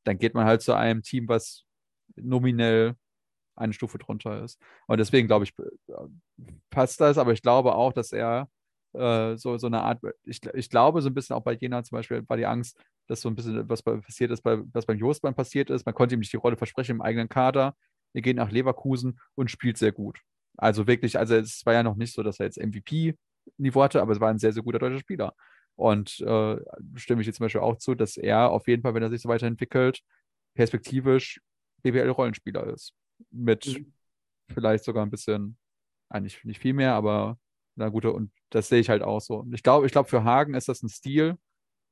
Dann 0.04 0.18
geht 0.18 0.34
man 0.34 0.46
halt 0.46 0.62
zu 0.62 0.74
einem 0.74 1.02
Team, 1.02 1.28
was 1.28 1.66
nominell 2.16 2.96
eine 3.58 3.74
Stufe 3.74 3.98
drunter 3.98 4.44
ist. 4.44 4.60
Und 4.88 5.00
deswegen 5.00 5.28
glaube 5.28 5.46
ich, 5.46 5.54
passt 6.70 7.02
das, 7.02 7.18
aber 7.18 7.34
ich 7.34 7.42
glaube 7.42 7.76
auch, 7.76 7.94
dass 7.94 8.12
er 8.12 8.50
äh, 8.94 9.38
so, 9.38 9.58
so 9.58 9.68
eine 9.68 9.82
Art, 9.82 10.02
ich, 10.24 10.40
ich 10.54 10.70
glaube 10.70 11.02
so 11.02 11.10
ein 11.10 11.14
bisschen 11.14 11.36
auch 11.36 11.44
bei 11.44 11.54
Jena 11.54 11.84
zum 11.84 11.98
Beispiel 11.98 12.24
war 12.28 12.38
die 12.38 12.46
Angst, 12.46 12.80
dass 13.08 13.22
so 13.22 13.30
ein 13.30 13.36
bisschen 13.36 13.68
was 13.70 13.82
passiert 13.82 14.32
ist, 14.32 14.42
bei, 14.42 14.60
was 14.74 14.86
beim 14.86 14.98
Jostmann 14.98 15.36
passiert 15.36 15.70
ist. 15.70 15.86
Man 15.86 15.96
konnte 15.96 16.16
ihm 16.16 16.20
nicht 16.20 16.34
die 16.34 16.38
Rolle 16.38 16.58
versprechen 16.58 16.98
im 16.98 17.02
eigenen 17.02 17.30
Kader. 17.30 17.76
Er 18.14 18.22
geht 18.22 18.38
nach 18.38 18.52
Leverkusen 18.52 19.20
und 19.36 19.52
spielt 19.52 19.78
sehr 19.78 19.92
gut. 19.92 20.20
Also 20.58 20.88
wirklich, 20.88 21.20
also 21.20 21.36
es 21.36 21.66
war 21.66 21.74
ja 21.74 21.84
noch 21.84 21.96
nicht 21.96 22.14
so, 22.14 22.24
dass 22.24 22.40
er 22.40 22.48
jetzt 22.48 22.58
MVP-Niveau 22.58 23.84
hatte, 23.84 24.02
aber 24.02 24.14
es 24.14 24.20
war 24.20 24.30
ein 24.30 24.40
sehr, 24.40 24.54
sehr 24.54 24.64
guter 24.64 24.80
deutscher 24.80 25.00
Spieler. 25.00 25.34
Und 25.76 26.20
äh, 26.22 26.58
stimme 26.96 27.22
ich 27.22 27.28
jetzt 27.28 27.38
zum 27.38 27.46
Beispiel 27.46 27.62
auch 27.62 27.78
zu, 27.78 27.94
dass 27.94 28.18
er 28.18 28.50
auf 28.50 28.68
jeden 28.68 28.82
Fall, 28.82 28.96
wenn 28.96 29.04
er 29.04 29.10
sich 29.10 29.22
so 29.22 29.30
weiterentwickelt, 29.30 30.02
perspektivisch 30.56 31.40
BWL-Rollenspieler 31.84 32.74
ist 32.74 32.94
mit 33.32 33.66
mhm. 33.68 33.94
vielleicht 34.54 34.84
sogar 34.84 35.06
ein 35.06 35.12
bisschen, 35.12 35.58
eigentlich 36.10 36.44
nicht 36.44 36.62
viel 36.62 36.74
mehr, 36.74 36.94
aber 36.94 37.38
na 37.76 37.90
gut, 37.90 38.06
und 38.06 38.32
das 38.50 38.70
sehe 38.70 38.80
ich 38.80 38.90
halt 38.90 39.04
auch 39.04 39.22
so. 39.22 39.46
Ich 39.52 39.64
glaube, 39.64 39.86
ich 39.86 39.92
glaube, 39.92 40.10
für 40.10 40.24
Hagen 40.24 40.56
ist 40.56 40.68
das 40.68 40.82
ein 40.82 40.90
Stil, 40.90 41.38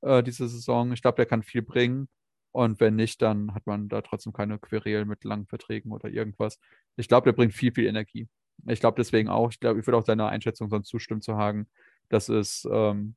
äh, 0.01 0.23
diese 0.23 0.47
Saison. 0.47 0.91
Ich 0.93 1.01
glaube, 1.01 1.17
der 1.17 1.25
kann 1.25 1.43
viel 1.43 1.61
bringen. 1.61 2.07
Und 2.51 2.79
wenn 2.79 2.95
nicht, 2.95 3.21
dann 3.21 3.53
hat 3.53 3.67
man 3.67 3.89
da 3.89 4.01
trotzdem 4.01 4.31
keine 4.31 4.57
Querelen 4.57 5.07
mit 5.07 5.23
langen 5.25 5.45
Verträgen 5.45 5.91
oder 5.91 6.09
irgendwas. 6.09 6.59
Ich 6.95 7.07
glaube, 7.07 7.25
der 7.25 7.33
bringt 7.33 7.53
viel, 7.53 7.73
viel 7.73 7.85
Energie. 7.85 8.29
Ich 8.67 8.79
glaube 8.79 8.95
deswegen 8.95 9.27
auch, 9.27 9.51
ich 9.51 9.59
glaube, 9.59 9.79
ich 9.79 9.85
würde 9.85 9.97
auch 9.97 10.03
deiner 10.03 10.29
Einschätzung 10.29 10.69
sonst 10.69 10.87
zustimmen 10.87 11.21
zu 11.21 11.35
Hagen. 11.35 11.67
Das 12.07 12.29
ist 12.29 12.65
ähm, 12.71 13.15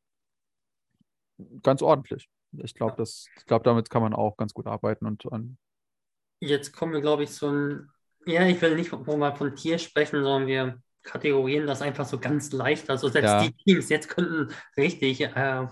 ganz 1.62 1.82
ordentlich. 1.82 2.28
Ich 2.52 2.74
glaube, 2.74 2.96
ja. 2.98 3.04
ich 3.04 3.46
glaube, 3.46 3.64
damit 3.64 3.90
kann 3.90 4.02
man 4.02 4.12
auch 4.12 4.36
ganz 4.36 4.52
gut 4.52 4.66
arbeiten 4.66 5.06
und, 5.06 5.24
und 5.24 5.58
Jetzt 6.40 6.72
kommen 6.72 6.92
wir, 6.92 7.00
glaube 7.00 7.24
ich, 7.24 7.30
zu 7.30 7.46
einem 7.46 7.90
ja, 8.26 8.46
ich 8.46 8.60
will 8.60 8.76
nicht 8.76 8.92
mal 8.92 9.34
von 9.34 9.54
Tier 9.54 9.78
sprechen, 9.78 10.22
sondern 10.22 10.46
wir 10.46 10.78
kategorieren 11.02 11.66
das 11.66 11.82
einfach 11.82 12.06
so 12.06 12.18
ganz 12.18 12.52
leicht. 12.52 12.90
Also 12.90 13.08
selbst 13.08 13.28
ja. 13.28 13.42
die 13.42 13.52
Teams 13.52 13.88
jetzt 13.88 14.08
könnten 14.08 14.52
richtig, 14.76 15.20
äh, 15.20 15.66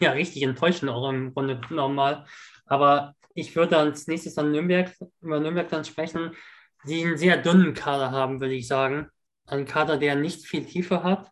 ja, 0.00 0.10
richtig 0.12 0.42
enttäuschen, 0.42 0.88
auch 0.88 1.08
im 1.10 1.34
Grunde 1.34 1.60
normal. 1.70 2.26
Aber 2.66 3.14
ich 3.34 3.54
würde 3.56 3.76
als 3.76 4.06
nächstes 4.06 4.34
dann 4.34 4.52
Nürnberg, 4.52 4.92
über 5.20 5.40
Nürnberg 5.40 5.68
dann 5.68 5.84
sprechen, 5.84 6.32
die 6.86 7.04
einen 7.04 7.18
sehr 7.18 7.36
dünnen 7.36 7.74
Kader 7.74 8.10
haben, 8.10 8.40
würde 8.40 8.54
ich 8.54 8.68
sagen. 8.68 9.08
Ein 9.46 9.66
Kader, 9.66 9.96
der 9.96 10.14
nicht 10.14 10.46
viel 10.46 10.64
Tiefe 10.64 11.02
hat. 11.02 11.30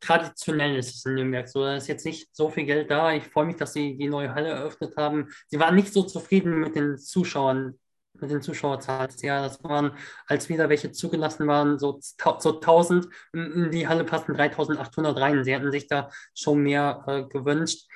Traditionell 0.00 0.76
ist 0.76 0.94
es 0.96 1.04
in 1.04 1.14
Nürnberg 1.14 1.48
so. 1.48 1.62
Da 1.62 1.76
ist 1.76 1.86
jetzt 1.86 2.04
nicht 2.04 2.34
so 2.34 2.50
viel 2.50 2.64
Geld 2.64 2.90
da. 2.90 3.12
Ich 3.12 3.24
freue 3.24 3.46
mich, 3.46 3.56
dass 3.56 3.72
sie 3.72 3.96
die 3.96 4.08
neue 4.08 4.34
Halle 4.34 4.48
eröffnet 4.48 4.96
haben. 4.96 5.28
Sie 5.46 5.60
waren 5.60 5.76
nicht 5.76 5.92
so 5.92 6.02
zufrieden 6.02 6.58
mit 6.58 6.74
den 6.74 6.98
Zuschauern 6.98 7.78
mit 8.22 8.30
den 8.30 8.42
Zuschauerzahlen. 8.42 9.10
Ja, 9.20 9.42
das 9.42 9.62
waren, 9.62 9.92
als 10.26 10.48
wieder 10.48 10.68
welche 10.68 10.92
zugelassen 10.92 11.46
waren, 11.46 11.78
so, 11.78 11.98
so 12.00 12.54
1000, 12.54 13.08
in 13.32 13.70
die 13.70 13.86
Halle 13.86 14.04
passen 14.04 14.34
3800 14.34 15.18
rein. 15.18 15.44
Sie 15.44 15.52
hätten 15.52 15.70
sich 15.70 15.86
da 15.86 16.10
schon 16.34 16.62
mehr 16.62 17.04
äh, 17.06 17.22
gewünscht. 17.24 17.88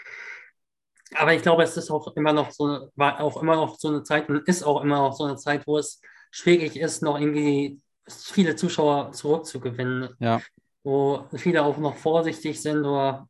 Aber 1.14 1.32
ich 1.32 1.42
glaube, 1.42 1.62
es 1.62 1.76
ist 1.76 1.90
auch 1.90 2.14
immer 2.16 2.32
noch 2.32 2.50
so, 2.50 2.90
war 2.96 3.20
auch 3.20 3.40
immer 3.40 3.56
noch 3.56 3.78
so 3.78 3.88
eine 3.88 4.02
Zeit 4.02 4.28
und 4.28 4.46
ist 4.48 4.64
auch 4.64 4.82
immer 4.82 4.98
noch 4.98 5.14
so 5.14 5.24
eine 5.24 5.36
Zeit, 5.36 5.66
wo 5.66 5.78
es 5.78 6.00
schwierig 6.30 6.76
ist, 6.76 7.02
noch 7.02 7.18
irgendwie 7.18 7.80
viele 8.08 8.56
Zuschauer 8.56 9.12
zurückzugewinnen. 9.12 10.14
Ja. 10.18 10.42
Wo 10.82 11.26
viele 11.34 11.64
auch 11.64 11.78
noch 11.78 11.96
vorsichtig 11.96 12.60
sind 12.60 12.84
oder 12.84 13.28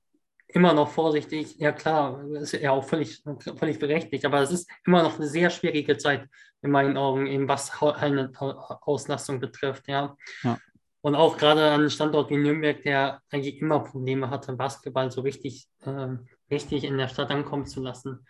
immer 0.56 0.72
noch 0.72 0.88
vorsichtig. 0.88 1.58
Ja, 1.58 1.70
klar, 1.70 2.24
ist 2.32 2.52
ja 2.52 2.70
auch 2.70 2.82
völlig, 2.82 3.22
völlig 3.58 3.78
berechtigt, 3.78 4.24
aber 4.24 4.40
es 4.40 4.50
ist 4.50 4.70
immer 4.86 5.02
noch 5.02 5.16
eine 5.16 5.28
sehr 5.28 5.50
schwierige 5.50 5.98
Zeit 5.98 6.28
in 6.62 6.70
meinen 6.70 6.96
Augen, 6.96 7.26
eben 7.26 7.46
was 7.46 7.70
Auslastung 7.80 9.38
betrifft. 9.38 9.86
Ja. 9.86 10.16
ja. 10.42 10.58
Und 11.02 11.14
auch 11.14 11.36
gerade 11.36 11.62
an 11.66 11.80
einem 11.80 11.90
Standort 11.90 12.30
wie 12.30 12.38
Nürnberg, 12.38 12.82
der 12.82 13.20
eigentlich 13.30 13.60
immer 13.60 13.80
Probleme 13.80 14.30
hatte, 14.30 14.54
Basketball 14.54 15.10
so 15.10 15.20
richtig, 15.20 15.68
äh, 15.84 16.16
richtig 16.50 16.84
in 16.84 16.96
der 16.96 17.08
Stadt 17.08 17.30
ankommen 17.30 17.66
zu 17.66 17.82
lassen. 17.82 18.26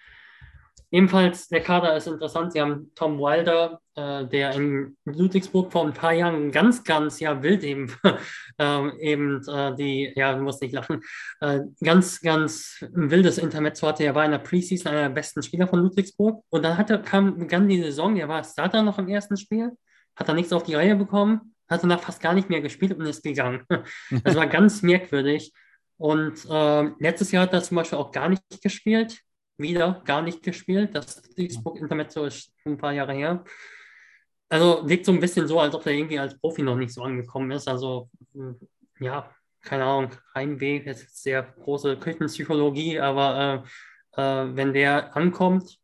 Ebenfalls, 0.92 1.48
der 1.48 1.62
Kader 1.62 1.96
ist 1.96 2.06
interessant. 2.06 2.52
Sie 2.52 2.60
haben 2.60 2.92
Tom 2.94 3.18
Wilder, 3.18 3.80
äh, 3.96 4.24
der 4.24 4.52
in 4.52 4.96
Ludwigsburg 5.04 5.72
vor 5.72 5.84
ein 5.84 5.92
paar 5.92 6.12
Jahren 6.12 6.52
ganz, 6.52 6.84
ganz, 6.84 7.18
ja, 7.18 7.42
wild 7.42 7.64
eben, 7.64 7.92
äh, 8.58 8.96
eben 9.00 9.42
äh, 9.48 9.74
die, 9.74 10.12
ja, 10.14 10.36
muss 10.36 10.60
nicht 10.60 10.72
lachen, 10.72 11.02
äh, 11.40 11.60
ganz, 11.82 12.20
ganz 12.20 12.84
wildes 12.92 13.38
Intermezzo 13.38 13.88
hatte. 13.88 14.04
Er 14.04 14.14
war 14.14 14.24
in 14.24 14.30
der 14.30 14.38
Preseason 14.38 14.92
einer 14.92 15.02
der 15.02 15.14
besten 15.14 15.42
Spieler 15.42 15.66
von 15.66 15.80
Ludwigsburg. 15.80 16.44
Und 16.50 16.62
dann 16.62 16.78
hatte, 16.78 17.02
kam, 17.02 17.36
begann 17.36 17.68
die 17.68 17.82
Saison, 17.82 18.16
er 18.16 18.28
war 18.28 18.44
Starter 18.44 18.82
noch 18.82 18.98
im 18.98 19.08
ersten 19.08 19.36
Spiel, 19.36 19.72
hat 20.14 20.28
er 20.28 20.34
nichts 20.34 20.52
auf 20.52 20.62
die 20.62 20.76
Reihe 20.76 20.94
bekommen, 20.94 21.54
hat 21.68 21.82
danach 21.82 22.00
fast 22.00 22.22
gar 22.22 22.32
nicht 22.32 22.48
mehr 22.48 22.60
gespielt 22.60 22.96
und 22.96 23.06
ist 23.06 23.24
gegangen. 23.24 23.64
Das 24.22 24.36
war 24.36 24.46
ganz 24.46 24.82
merkwürdig. 24.82 25.52
Und 25.98 26.44
äh, 26.48 26.90
letztes 27.00 27.32
Jahr 27.32 27.44
hat 27.44 27.54
er 27.54 27.62
zum 27.62 27.76
Beispiel 27.76 27.98
auch 27.98 28.12
gar 28.12 28.28
nicht 28.28 28.42
gespielt 28.62 29.25
wieder 29.58 30.02
gar 30.04 30.22
nicht 30.22 30.42
gespielt. 30.42 30.94
Das 30.94 31.22
Duisburg 31.22 31.78
Intermezzo 31.78 32.24
ist 32.24 32.52
ein 32.64 32.76
paar 32.76 32.92
Jahre 32.92 33.14
her. 33.14 33.44
Also 34.48 34.88
wirkt 34.88 35.06
so 35.06 35.12
ein 35.12 35.20
bisschen 35.20 35.48
so, 35.48 35.58
als 35.60 35.74
ob 35.74 35.84
er 35.86 35.92
irgendwie 35.92 36.18
als 36.18 36.38
Profi 36.38 36.62
noch 36.62 36.76
nicht 36.76 36.92
so 36.92 37.02
angekommen 37.02 37.50
ist. 37.50 37.68
Also 37.68 38.10
hm, 38.32 38.58
ja, 39.00 39.30
keine 39.62 39.84
Ahnung, 39.84 40.10
Heimweh, 40.34 40.78
ist 40.78 41.22
sehr 41.22 41.42
große 41.42 41.98
Küchenpsychologie, 41.98 43.00
aber 43.00 43.64
äh, 44.16 44.20
äh, 44.22 44.56
wenn 44.56 44.72
der 44.72 45.16
ankommt, 45.16 45.78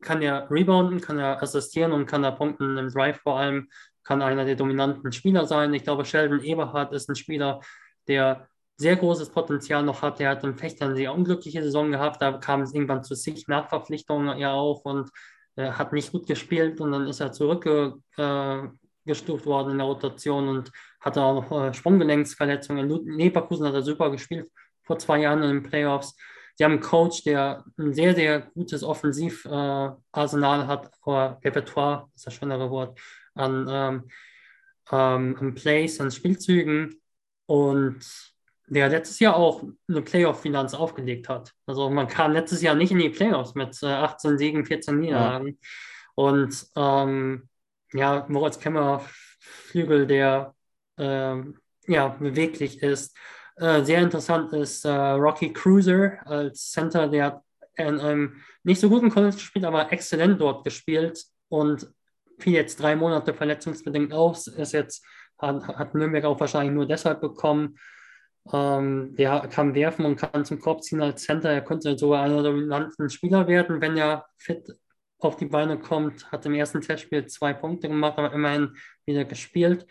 kann 0.00 0.22
er 0.22 0.50
rebounden, 0.50 1.00
kann 1.00 1.18
er 1.18 1.42
assistieren 1.42 1.92
und 1.92 2.06
kann 2.06 2.24
er 2.24 2.32
punkten 2.32 2.78
im 2.78 2.90
Drive 2.90 3.20
vor 3.20 3.38
allem, 3.38 3.68
kann 4.02 4.22
einer 4.22 4.44
der 4.44 4.56
dominanten 4.56 5.12
Spieler 5.12 5.46
sein. 5.46 5.74
Ich 5.74 5.82
glaube, 5.84 6.04
Sheldon 6.04 6.40
Eberhardt 6.42 6.92
ist 6.92 7.08
ein 7.08 7.16
Spieler, 7.16 7.60
der 8.08 8.48
sehr 8.76 8.96
großes 8.96 9.30
Potenzial 9.30 9.82
noch 9.82 10.02
hat. 10.02 10.20
Er 10.20 10.30
hat 10.30 10.44
im 10.44 10.56
Fechter 10.56 10.86
eine 10.86 10.96
sehr 10.96 11.14
unglückliche 11.14 11.62
Saison 11.62 11.90
gehabt. 11.90 12.20
Da 12.20 12.32
kam 12.32 12.62
es 12.62 12.74
irgendwann 12.74 13.04
zu 13.04 13.14
sich 13.14 13.48
Nachverpflichtungen 13.48 14.38
ja 14.38 14.52
auch 14.52 14.84
und 14.84 15.10
äh, 15.56 15.70
hat 15.70 15.92
nicht 15.92 16.12
gut 16.12 16.26
gespielt 16.26 16.80
und 16.80 16.92
dann 16.92 17.06
ist 17.06 17.20
er 17.20 17.32
zurückgestuft 17.32 18.18
äh, 18.18 19.46
worden 19.46 19.72
in 19.72 19.78
der 19.78 19.86
Rotation 19.86 20.48
und 20.48 20.70
hatte 21.00 21.22
auch 21.22 21.34
noch 21.34 21.62
äh, 21.62 21.72
Sprunggelenksverletzungen. 21.72 22.90
In 22.90 23.18
Leverkusen 23.18 23.66
hat 23.66 23.74
er 23.74 23.82
super 23.82 24.10
gespielt 24.10 24.50
vor 24.82 24.98
zwei 24.98 25.20
Jahren 25.20 25.42
in 25.42 25.50
den 25.50 25.62
Playoffs. 25.62 26.14
Sie 26.56 26.64
haben 26.64 26.72
einen 26.72 26.80
Coach, 26.80 27.22
der 27.24 27.64
ein 27.78 27.92
sehr, 27.92 28.14
sehr 28.14 28.40
gutes 28.40 28.82
Offensivarsenal 28.82 30.62
äh, 30.62 30.66
hat, 30.66 30.90
oder 31.04 31.38
Repertoire, 31.44 32.08
ist 32.14 32.26
das 32.26 32.34
schönere 32.34 32.70
Wort, 32.70 32.98
an, 33.34 33.66
ähm, 33.68 34.08
ähm, 34.90 35.36
an 35.38 35.54
Plays, 35.54 36.00
an 36.00 36.10
Spielzügen. 36.10 37.00
Und 37.46 38.35
der 38.68 38.88
letztes 38.88 39.20
Jahr 39.20 39.36
auch 39.36 39.62
eine 39.88 40.02
Playoff-Finanz 40.02 40.74
aufgelegt 40.74 41.28
hat. 41.28 41.52
Also 41.66 41.88
man 41.90 42.08
kam 42.08 42.32
letztes 42.32 42.62
Jahr 42.62 42.74
nicht 42.74 42.90
in 42.90 42.98
die 42.98 43.10
Playoffs 43.10 43.54
mit 43.54 43.80
äh, 43.82 43.86
18 43.86 44.38
Siegen, 44.38 44.66
14 44.66 44.98
Niederlagen. 44.98 45.48
Ja. 45.48 45.54
Und 46.14 46.66
ähm, 46.76 47.48
ja, 47.92 48.26
Moritz 48.28 48.58
Kemmer, 48.58 49.04
Flügel, 49.38 50.06
der 50.06 50.54
äh, 50.98 51.36
ja, 51.86 52.08
beweglich 52.08 52.82
ist. 52.82 53.16
Äh, 53.56 53.84
sehr 53.84 54.00
interessant 54.00 54.52
ist 54.52 54.84
äh, 54.84 54.90
Rocky 54.90 55.52
Cruiser 55.52 56.18
als 56.26 56.72
Center, 56.72 57.08
der 57.08 57.24
hat 57.26 57.42
in 57.76 58.00
einem 58.00 58.42
nicht 58.64 58.80
so 58.80 58.88
guten 58.88 59.10
College 59.10 59.36
gespielt, 59.36 59.64
aber 59.64 59.92
exzellent 59.92 60.40
dort 60.40 60.64
gespielt 60.64 61.22
und 61.48 61.90
fiel 62.38 62.54
jetzt 62.54 62.80
drei 62.80 62.96
Monate 62.96 63.32
verletzungsbedingt 63.32 64.12
aus. 64.12 64.46
Ist 64.46 64.72
jetzt, 64.72 65.04
hat, 65.38 65.66
hat 65.68 65.94
Nürnberg 65.94 66.24
auch 66.24 66.40
wahrscheinlich 66.40 66.74
nur 66.74 66.86
deshalb 66.86 67.20
bekommen. 67.20 67.78
Ähm, 68.52 69.14
der 69.16 69.48
kann 69.48 69.74
werfen 69.74 70.04
und 70.04 70.16
kann 70.16 70.44
zum 70.44 70.60
Korb 70.60 70.82
ziehen 70.82 71.02
als 71.02 71.22
Center. 71.22 71.50
Er 71.50 71.62
könnte 71.62 71.96
sogar 71.98 72.22
einer 72.22 72.42
der 72.42 72.52
dominanten 72.52 73.10
Spieler 73.10 73.46
werden, 73.48 73.80
wenn 73.80 73.96
er 73.96 74.26
fit 74.36 74.72
auf 75.18 75.36
die 75.36 75.46
Beine 75.46 75.78
kommt. 75.78 76.30
Hat 76.30 76.46
im 76.46 76.54
ersten 76.54 76.80
Testspiel 76.80 77.26
zwei 77.26 77.52
Punkte 77.52 77.88
gemacht, 77.88 78.18
aber 78.18 78.32
immerhin 78.32 78.76
wieder 79.04 79.24
gespielt. 79.24 79.86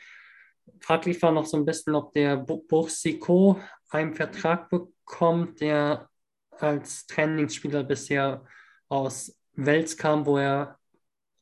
Fraglich 0.80 1.22
war 1.22 1.32
noch 1.32 1.46
so 1.46 1.58
ein 1.58 1.66
bisschen, 1.66 1.96
ob 1.96 2.14
der 2.14 2.38
Bursiko 2.38 3.60
einen 3.90 4.14
Vertrag 4.14 4.70
bekommt, 4.70 5.62
der 5.62 6.10
als 6.52 7.06
Trainingsspieler 7.08 7.84
bisher 7.84 8.46
aus 8.88 9.38
Wels 9.54 9.98
kam, 9.98 10.26
wo 10.26 10.38
er 10.38 10.80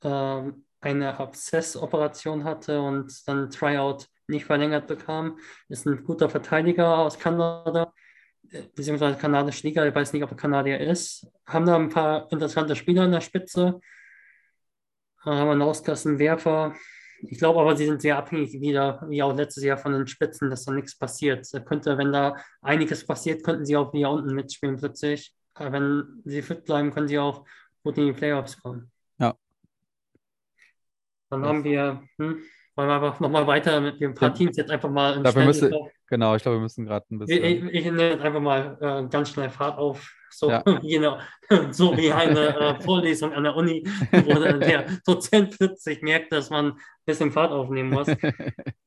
äh, 0.02 0.52
eine 0.82 1.20
Abszessoperation 1.20 2.44
hatte 2.44 2.82
und 2.82 3.28
dann 3.28 3.50
Tryout 3.50 4.08
nicht 4.28 4.46
verlängert 4.46 4.88
bekam. 4.88 5.40
Ist 5.70 5.86
ein 5.86 6.04
guter 6.04 6.30
Verteidiger 6.30 6.98
aus 6.98 7.20
Kanada, 7.20 7.94
beziehungsweise 8.76 9.18
kanadische 9.18 9.68
Liga. 9.68 9.86
Ich 9.86 9.96
weiß 9.96 10.14
nicht, 10.14 10.24
ob 10.24 10.32
er 10.32 10.38
Kanadier 10.38 10.80
ist. 10.80 11.28
Haben 11.46 11.66
da 11.66 11.76
ein 11.76 11.90
paar 11.90 12.32
interessante 12.32 12.76
Spieler 12.76 13.06
in 13.06 13.12
der 13.12 13.22
Spitze. 13.22 13.80
Haben 15.20 15.50
einen 15.50 15.62
Auskassenwerfer. 15.62 16.76
Ich 17.26 17.38
glaube 17.38 17.62
aber, 17.62 17.76
sie 17.78 17.86
sind 17.86 18.02
sehr 18.02 18.18
abhängig 18.18 18.60
wieder, 18.60 19.06
wie 19.08 19.24
auch 19.24 19.34
letztes 19.34 19.64
Jahr 19.64 19.78
von 19.78 19.94
den 19.94 20.08
Spitzen, 20.08 20.50
dass 20.50 20.66
da 20.66 20.74
nichts 20.74 20.98
passiert. 20.98 21.48
Da 21.54 21.60
könnte, 21.60 21.98
wenn 21.98 22.12
da 22.12 22.36
einiges 22.62 23.06
passiert, 23.06 23.44
könnten 23.44 23.66
sie 23.66 23.78
auch 23.78 23.94
wieder 23.94 24.12
unten 24.12 24.36
mitspielen 24.36 24.78
plötzlich. 24.78 25.34
Aber 25.54 25.72
wenn 25.72 26.22
sie 26.26 26.42
fit 26.42 26.66
bleiben, 26.66 26.92
können 26.92 27.08
sie 27.08 27.20
auch 27.20 27.46
gut 27.84 27.98
in 27.98 28.08
die 28.08 28.14
Playoffs 28.14 28.62
kommen. 28.62 28.92
Ja. 29.20 29.36
Dann 31.30 31.46
haben 31.46 31.64
wir, 31.64 32.04
hm, 32.18 32.44
wollen 32.76 32.90
wir 32.90 32.96
einfach 32.96 33.20
nochmal 33.20 33.46
weiter 33.48 33.80
mit 33.82 34.02
ein 34.02 34.14
paar 34.14 34.34
Teams 34.34 34.58
jetzt 34.58 34.72
einfach 34.72 34.90
mal 34.90 35.16
im 35.16 35.24
glaube, 35.24 35.46
müssen, 35.46 35.74
Genau, 36.08 36.36
ich 36.36 36.44
glaube, 36.44 36.58
wir 36.58 36.62
müssen 36.62 36.86
gerade 36.86 37.06
ein 37.12 37.20
bisschen. 37.20 37.44
Ich, 37.44 37.64
ich, 37.64 37.74
ich 37.74 37.86
nehme 37.86 38.10
jetzt 38.10 38.22
einfach 38.22 38.40
mal 38.40 38.78
äh, 38.82 39.10
ganz 39.10 39.30
schnell 39.30 39.50
Fahrt 39.50 39.78
auf. 39.78 40.12
So, 40.30 40.50
ja. 40.50 40.62
genau, 40.82 41.20
so 41.72 41.96
wie 41.96 42.12
eine 42.12 42.56
äh, 42.60 42.82
Vorlesung 42.82 43.34
an 43.34 43.44
der 43.44 43.56
Uni, 43.56 43.84
wo 44.12 44.40
der 44.40 44.88
Dozent 45.06 45.58
plötzlich 45.58 46.02
merkt, 46.02 46.32
dass 46.32 46.50
man 46.50 46.74
ein 46.74 46.80
bisschen 47.06 47.32
Fahrt 47.32 47.52
aufnehmen 47.52 47.92
muss. 47.92 48.08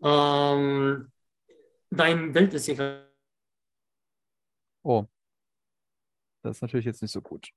ähm, 0.03 1.11
dein 1.91 2.33
Bild 2.33 2.55
ist 2.55 2.67
hier. 2.67 3.09
Oh. 4.83 5.05
Das 6.43 6.59
ist 6.59 6.63
natürlich 6.63 6.87
jetzt 6.87 7.03
nicht 7.03 7.13
so 7.13 7.21
gut. 7.21 7.49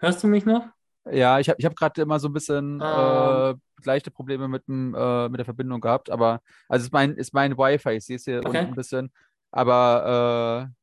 Hörst 0.00 0.22
du 0.22 0.28
mich 0.28 0.44
noch? 0.44 0.68
Ja, 1.12 1.38
ich 1.38 1.48
habe 1.48 1.58
ich 1.58 1.64
hab 1.64 1.76
gerade 1.76 2.02
immer 2.02 2.18
so 2.18 2.28
ein 2.28 2.32
bisschen 2.32 2.80
äh, 2.80 3.54
leichte 3.84 4.10
Probleme 4.10 4.48
mit, 4.48 4.66
dem, 4.68 4.94
äh, 4.94 5.28
mit 5.28 5.38
der 5.38 5.44
Verbindung 5.44 5.80
gehabt, 5.80 6.10
aber 6.10 6.40
also 6.68 6.84
ist 6.84 6.92
mein, 6.92 7.14
ist 7.14 7.34
mein 7.34 7.56
Wi-Fi, 7.56 7.92
ich 7.92 8.04
sehe 8.04 8.16
es 8.16 8.24
hier 8.24 8.38
okay. 8.38 8.58
unten 8.58 8.72
ein 8.72 8.74
bisschen. 8.74 9.12
Aber 9.50 10.68
äh, 10.68 10.74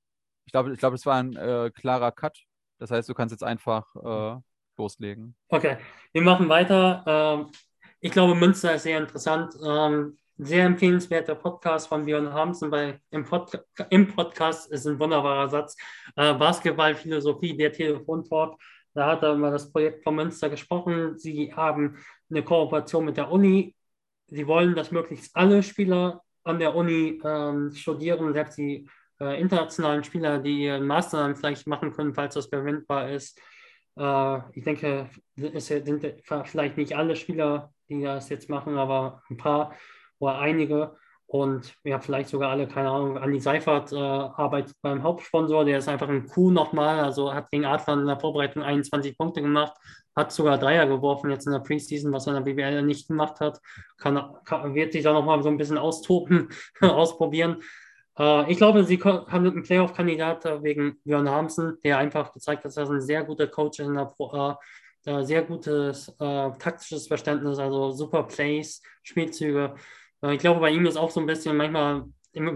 ich 0.46 0.52
glaube, 0.52 0.74
ich 0.74 0.80
glaub, 0.80 0.94
es 0.94 1.06
war 1.06 1.16
ein 1.16 1.36
äh, 1.36 1.72
klarer 1.72 2.12
Cut. 2.12 2.38
Das 2.80 2.92
heißt, 2.92 3.08
du 3.08 3.14
kannst 3.14 3.32
jetzt 3.32 3.44
einfach 3.44 3.86
äh, 3.96 4.40
loslegen. 4.78 5.36
Okay, 5.50 5.78
wir 6.12 6.22
machen 6.22 6.50
weiter. 6.50 7.04
Ähm, 7.06 7.52
ich 8.00 8.12
glaube, 8.12 8.36
Münster 8.36 8.76
ist 8.76 8.84
sehr 8.84 9.00
interessant. 9.00 9.56
Ähm, 9.64 10.18
sehr 10.38 10.66
empfehlenswerter 10.66 11.36
Podcast 11.36 11.88
von 11.88 12.06
Björn 12.06 12.34
Hamsen, 12.34 12.70
weil 12.70 13.00
im, 13.10 13.24
Pod 13.24 13.58
im 13.90 14.08
Podcast 14.08 14.70
ist 14.70 14.86
ein 14.86 15.00
wunderbarer 15.00 15.48
Satz. 15.48 15.78
Äh, 16.16 16.34
Basketballphilosophie, 16.34 17.56
der 17.56 17.72
Telefontalk. 17.72 18.60
Da 18.96 19.08
hat 19.08 19.24
er 19.24 19.36
über 19.36 19.52
das 19.52 19.72
Projekt 19.72 20.04
von 20.04 20.16
Münster 20.16 20.50
gesprochen. 20.50 21.18
Sie 21.18 21.54
haben 21.54 21.98
eine 22.30 22.44
Kooperation 22.44 23.06
mit 23.06 23.18
der 23.18 23.30
Uni. 23.30 23.76
Sie 24.28 24.48
wollen, 24.48 24.74
dass 24.74 24.92
möglichst 24.92 25.36
alle 25.36 25.62
Spieler 25.62 26.22
an 26.44 26.60
der 26.60 26.76
Uni 26.76 27.22
ähm, 27.24 27.72
studieren, 27.74 28.34
selbst 28.34 28.58
die 28.58 28.90
äh, 29.20 29.40
internationalen 29.40 30.04
Spieler, 30.04 30.40
die 30.40 30.64
ihren 30.64 30.88
Master 30.88 31.20
dann 31.20 31.36
vielleicht 31.36 31.68
machen 31.68 31.92
können, 31.92 32.14
falls 32.14 32.36
das 32.36 32.48
verwendbar 32.48 33.12
ist. 33.12 33.40
Äh, 33.98 34.40
ich 34.58 34.64
denke, 34.64 35.10
es 35.36 35.68
sind 35.68 36.06
vielleicht 36.46 36.78
nicht 36.78 36.96
alle 36.96 37.16
Spieler, 37.16 37.74
die 37.90 38.02
das 38.02 38.30
jetzt 38.30 38.50
machen, 38.50 38.78
aber 38.78 39.22
ein 39.30 39.38
paar 39.38 39.76
oder 40.20 40.40
einige. 40.40 40.96
Und 41.28 41.74
ja, 41.84 42.00
vielleicht 42.00 42.30
sogar 42.30 42.52
alle, 42.52 42.68
keine 42.68 42.90
Ahnung, 42.90 43.18
Andi 43.18 43.40
Seifert 43.40 43.92
äh, 43.92 43.96
arbeitet 43.96 44.76
beim 44.82 45.02
Hauptsponsor, 45.02 45.66
der 45.66 45.80
ist 45.80 45.90
einfach 45.90 46.08
ein 46.08 46.28
Coup 46.28 46.52
nochmal, 46.52 47.00
also 47.00 47.34
hat 47.34 47.50
gegen 47.50 47.66
Adler 47.66 47.96
in 47.96 48.06
der 48.06 48.20
Vorbereitung 48.20 48.62
21 48.62 49.18
Punkte 49.18 49.42
gemacht, 49.42 49.74
hat 50.16 50.32
sogar 50.32 50.60
Dreier 50.60 50.86
geworfen 50.86 51.32
jetzt 51.32 51.48
in 51.48 51.54
der 51.54 51.60
Preseason, 51.60 52.14
was 52.14 52.28
er 52.28 52.38
in 52.38 52.44
der 52.44 52.54
BBL 52.54 52.84
nicht 52.84 53.08
gemacht 53.08 53.40
hat. 53.40 53.60
Kann, 53.98 54.36
kann, 54.46 54.76
wird 54.76 54.94
sich 54.94 55.04
da 55.04 55.14
nochmal 55.14 55.42
so 55.42 55.50
ein 55.50 55.58
bisschen 55.58 55.80
austoben, 55.80 56.50
ausprobieren. 56.80 57.64
Äh, 58.20 58.52
ich 58.52 58.58
glaube, 58.58 58.84
sie 58.84 59.00
haben 59.00 59.44
mit 59.44 59.54
einem 59.54 59.64
Playoff-Kandidat 59.64 60.64
wegen 60.64 61.00
Björn 61.04 61.30
Hamsen, 61.30 61.80
der 61.84 61.98
einfach 61.98 62.34
gezeigt 62.34 62.60
hat, 62.60 62.66
dass 62.66 62.78
er 62.78 62.90
ein 62.90 63.02
sehr 63.02 63.24
guter 63.24 63.48
Coach 63.48 63.80
in 63.80 63.96
der 63.96 64.06
Pro 64.06 64.56
äh, 65.06 65.24
sehr 65.24 65.44
gutes 65.44 66.10
äh, 66.20 66.52
taktisches 66.58 67.08
Verständnis, 67.08 67.60
also 67.60 67.92
super 67.92 68.24
Plays, 68.24 68.82
Spielzüge. 69.04 69.76
Äh, 70.26 70.36
ich 70.36 70.40
glaube, 70.40 70.60
bei 70.60 70.72
ihm 70.72 70.86
ist 70.86 70.98
auch 70.98 71.12
so 71.12 71.20
ein 71.20 71.26
bisschen 71.26 71.56
manchmal 71.56 72.06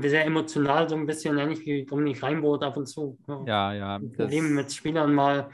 sehr 0.01 0.25
emotional, 0.25 0.89
so 0.89 0.95
ein 0.95 1.05
bisschen 1.05 1.37
ähnlich 1.37 1.65
wie 1.65 1.85
Dominik 1.85 2.21
Reinbold 2.21 2.63
ab 2.63 2.75
und 2.75 2.87
zu. 2.87 3.17
Ja, 3.45 3.73
ja. 3.73 3.99
Probleme 3.99 4.49
mit 4.49 4.73
Spielern 4.73 5.13
mal. 5.13 5.49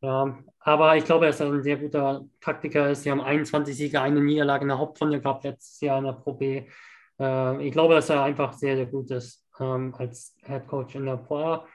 Ja, 0.00 0.38
aber 0.60 0.96
ich 0.96 1.04
glaube, 1.04 1.26
dass 1.26 1.40
er 1.40 1.48
ein 1.48 1.62
sehr 1.62 1.76
guter 1.76 2.24
Taktiker 2.40 2.90
ist. 2.90 3.02
Sie 3.02 3.10
haben 3.10 3.20
21 3.20 3.76
Siege, 3.76 4.00
eine 4.00 4.20
Niederlage 4.20 4.62
in 4.62 4.68
der 4.68 4.78
Hauptrunde 4.78 5.20
gehabt 5.20 5.44
letztes 5.44 5.80
Jahr 5.80 5.98
in 5.98 6.04
der 6.04 6.12
Pro 6.12 6.34
B. 6.34 6.64
Äh, 7.18 7.66
ich 7.66 7.72
glaube, 7.72 7.94
dass 7.94 8.08
er 8.08 8.22
einfach 8.22 8.52
sehr, 8.52 8.76
sehr 8.76 8.86
gut 8.86 9.10
ist 9.10 9.44
ähm, 9.60 9.94
als 9.98 10.36
Head 10.44 10.66
Coach 10.66 10.94
in 10.94 11.06
der 11.06 11.16
Pro 11.16 11.38
A. 11.38 11.66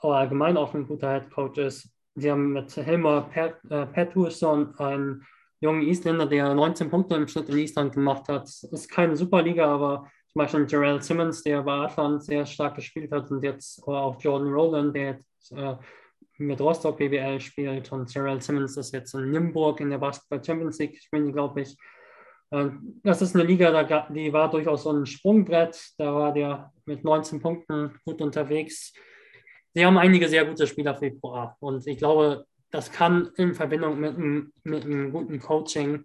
Aber 0.00 0.16
allgemein 0.16 0.56
auch 0.56 0.74
ein 0.74 0.86
guter 0.86 1.12
Head 1.12 1.30
Coach 1.30 1.58
ist. 1.58 1.90
Sie 2.14 2.30
haben 2.30 2.52
mit 2.52 2.74
Helmer 2.76 3.28
äh, 3.34 3.86
Pettersson 3.86 4.74
einen 4.78 5.24
jungen 5.60 5.82
Isländer, 5.82 6.26
der 6.26 6.54
19 6.54 6.90
Punkte 6.90 7.16
im 7.16 7.28
Schnitt 7.28 7.48
in 7.48 7.58
Island 7.58 7.94
gemacht 7.94 8.28
hat. 8.28 8.44
Ist 8.44 8.90
keine 8.90 9.16
Superliga, 9.16 9.66
aber 9.66 10.10
zum 10.32 10.40
Beispiel 10.40 10.66
Jarrell 10.68 11.02
Simmons, 11.02 11.42
der 11.42 11.62
bei 11.62 11.72
Atlant 11.72 12.22
sehr 12.22 12.46
stark 12.46 12.76
gespielt 12.76 13.12
hat 13.12 13.30
und 13.30 13.42
jetzt 13.42 13.82
auch 13.86 14.20
Jordan 14.20 14.52
Rowland, 14.52 14.94
der 14.94 15.04
jetzt, 15.12 15.52
äh, 15.52 15.76
mit 16.40 16.60
Rostock 16.60 16.98
BBL 16.98 17.40
spielt 17.40 17.90
und 17.90 18.12
Jarrell 18.14 18.40
Simmons 18.40 18.76
ist 18.76 18.92
jetzt 18.92 19.14
in 19.14 19.32
Nimburg 19.32 19.80
in 19.80 19.90
der 19.90 19.98
Basketball 19.98 20.44
Champions 20.44 20.78
League 20.78 21.02
spielen, 21.02 21.32
glaube 21.32 21.62
ich. 21.62 21.76
Das 23.02 23.20
ist 23.20 23.34
eine 23.34 23.44
Liga, 23.44 24.06
die 24.08 24.32
war 24.32 24.48
durchaus 24.48 24.84
so 24.84 24.92
ein 24.92 25.04
Sprungbrett. 25.04 25.78
Da 25.98 26.14
war 26.14 26.32
der 26.32 26.72
mit 26.86 27.04
19 27.04 27.42
Punkten 27.42 27.92
gut 28.06 28.22
unterwegs 28.22 28.94
sie 29.78 29.86
haben 29.86 29.98
einige 29.98 30.28
sehr 30.28 30.44
gute 30.44 30.66
Spieler 30.66 30.94
für 30.96 31.10
die 31.10 31.16
Pro 31.16 31.34
A. 31.34 31.56
Und 31.60 31.86
ich 31.86 31.98
glaube, 31.98 32.44
das 32.70 32.92
kann 32.92 33.30
in 33.36 33.54
Verbindung 33.54 33.98
mit 33.98 34.16
einem, 34.16 34.52
mit 34.64 34.84
einem 34.84 35.12
guten 35.12 35.40
Coaching 35.40 36.04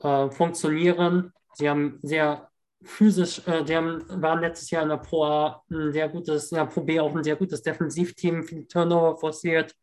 äh, 0.00 0.30
funktionieren. 0.30 1.32
Sie 1.54 1.68
haben 1.68 1.98
sehr 2.02 2.48
physisch, 2.82 3.46
äh, 3.46 3.64
die 3.64 3.76
haben, 3.76 4.04
waren 4.22 4.40
letztes 4.40 4.70
Jahr 4.70 4.82
in 4.82 4.90
der 4.90 4.98
Pro 4.98 5.24
A 5.24 5.62
ein 5.70 5.92
sehr 5.92 6.08
gutes, 6.08 6.52
in 6.52 6.56
der 6.58 6.66
Pro 6.66 6.82
B 6.82 7.00
auch 7.00 7.14
ein 7.14 7.24
sehr 7.24 7.36
gutes 7.36 7.62
Defensivteam, 7.62 8.42
viel 8.44 8.66
Turnover 8.66 9.16
forciert. 9.16 9.74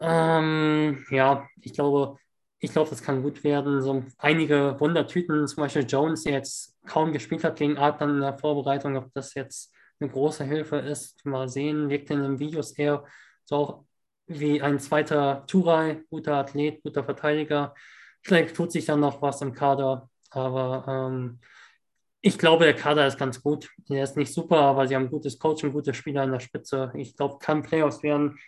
Ähm, 0.00 1.04
ja, 1.10 1.46
ich 1.60 1.72
glaube, 1.72 2.18
ich 2.60 2.72
glaube, 2.72 2.90
das 2.90 3.02
kann 3.02 3.22
gut 3.22 3.44
werden. 3.44 3.80
So 3.82 4.04
einige 4.18 4.76
Wundertüten, 4.80 5.46
zum 5.46 5.62
Beispiel 5.62 5.86
Jones, 5.86 6.24
der 6.24 6.34
jetzt 6.34 6.76
kaum 6.86 7.12
gespielt 7.12 7.44
hat 7.44 7.56
gegen 7.56 7.78
Adler 7.78 8.08
in 8.08 8.20
der 8.20 8.38
Vorbereitung, 8.38 8.96
ob 8.96 9.12
das 9.14 9.34
jetzt 9.34 9.72
eine 10.00 10.10
große 10.10 10.44
Hilfe 10.44 10.76
ist. 10.76 11.24
Mal 11.24 11.48
sehen, 11.48 11.88
wirkt 11.88 12.10
in 12.10 12.22
den 12.22 12.38
Videos 12.38 12.72
eher 12.72 13.04
so 13.44 13.56
auch 13.56 13.84
wie 14.28 14.62
ein 14.62 14.78
zweiter 14.78 15.44
Turai, 15.46 16.02
guter 16.10 16.34
Athlet, 16.36 16.82
guter 16.82 17.04
Verteidiger. 17.04 17.74
Vielleicht 18.22 18.54
tut 18.54 18.72
sich 18.72 18.84
dann 18.84 19.00
noch 19.00 19.22
was 19.22 19.40
im 19.42 19.54
Kader, 19.54 20.08
aber 20.30 20.84
ähm, 20.86 21.40
ich 22.20 22.38
glaube, 22.38 22.64
der 22.64 22.74
Kader 22.74 23.06
ist 23.06 23.18
ganz 23.18 23.42
gut. 23.42 23.70
Er 23.88 24.04
ist 24.04 24.16
nicht 24.16 24.32
super, 24.32 24.58
aber 24.58 24.86
sie 24.86 24.96
haben 24.96 25.10
gutes 25.10 25.38
Coaching, 25.38 25.72
gute 25.72 25.94
Spieler 25.94 26.24
in 26.24 26.32
der 26.32 26.40
Spitze. 26.40 26.92
Ich 26.94 27.16
glaube, 27.16 27.38
kann 27.38 27.62
Playoffs 27.62 28.02
werden, 28.02 28.38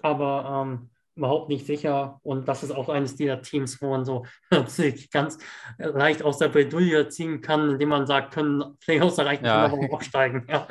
aber 0.00 0.64
ähm, 0.64 0.90
überhaupt 1.14 1.48
nicht 1.48 1.66
sicher. 1.66 2.20
Und 2.22 2.46
das 2.46 2.62
ist 2.62 2.70
auch 2.70 2.88
eines 2.88 3.16
dieser 3.16 3.42
Teams, 3.42 3.82
wo 3.82 3.90
man 3.90 4.04
so 4.04 4.24
sich 4.66 5.10
ganz 5.10 5.38
leicht 5.78 6.22
aus 6.22 6.38
der 6.38 6.48
Bredouille 6.48 7.08
ziehen 7.08 7.40
kann, 7.40 7.72
indem 7.72 7.90
man 7.90 8.06
sagt, 8.06 8.32
können 8.32 8.78
Playoffs 8.78 9.18
erreichen, 9.18 9.44
ja. 9.44 9.68
können 9.68 9.84
aber 9.84 9.94
auch 9.94 10.02
steigen. 10.02 10.46
Ja. 10.48 10.66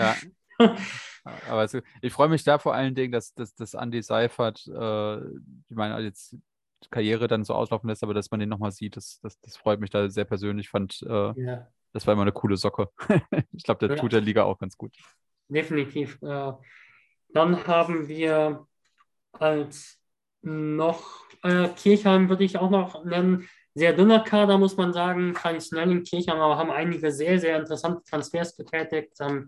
ja. 0.60 0.76
Aber 1.24 1.60
also, 1.60 1.80
ich 2.02 2.14
freue 2.14 2.30
mich 2.30 2.44
da 2.44 2.58
vor 2.58 2.74
allen 2.74 2.96
Dingen, 2.96 3.12
dass, 3.12 3.34
dass, 3.34 3.54
dass 3.56 3.74
Andy 3.74 4.02
Seifert, 4.02 4.66
äh, 4.68 5.18
ich 5.20 5.76
meine, 5.76 6.00
jetzt 6.00 6.36
Karriere 6.90 7.28
dann 7.28 7.44
so 7.44 7.54
auslaufen 7.54 7.88
lässt, 7.90 8.04
aber 8.04 8.14
dass 8.14 8.32
man 8.32 8.40
den 8.40 8.50
nochmal 8.50 8.72
sieht, 8.72 8.96
das, 8.96 9.20
das, 9.22 9.40
das 9.42 9.58
freut 9.58 9.80
mich 9.80 9.92
da 9.92 10.10
sehr 10.10 10.26
persönlich. 10.26 10.70
fand, 10.70 11.04
äh, 11.08 11.42
ja. 11.42 11.68
das 11.94 12.08
war 12.08 12.14
immer 12.14 12.24
eine 12.24 12.32
coole 12.32 12.58
Socke. 12.58 12.90
ich 13.52 13.64
glaube, 13.64 13.88
der 13.88 13.96
ja. 13.96 14.02
tut 14.02 14.14
der 14.14 14.22
Liga 14.22 14.44
auch 14.44 14.58
ganz 14.58 14.78
gut. 14.78 14.96
Definitiv. 15.48 16.20
Äh, 16.22 16.54
dann 17.34 17.68
haben 17.68 18.08
wir 18.08 18.66
als 19.34 20.00
noch 20.42 21.26
äh, 21.44 21.70
Kirchheim 21.70 22.30
würde 22.30 22.44
ich 22.44 22.58
auch 22.58 22.70
noch 22.70 23.04
nennen. 23.06 23.48
Sehr 23.74 23.94
dünner 23.94 24.20
Kader, 24.20 24.58
muss 24.58 24.76
man 24.76 24.92
sagen, 24.92 25.34
traditionell 25.34 25.92
in 25.92 26.04
Kirchheim, 26.04 26.40
aber 26.40 26.58
haben 26.58 26.72
einige 26.72 27.12
sehr, 27.12 27.40
sehr 27.40 27.58
interessante 27.58 28.04
Transfers 28.04 28.56
getätigt. 28.58 29.18
Haben 29.20 29.48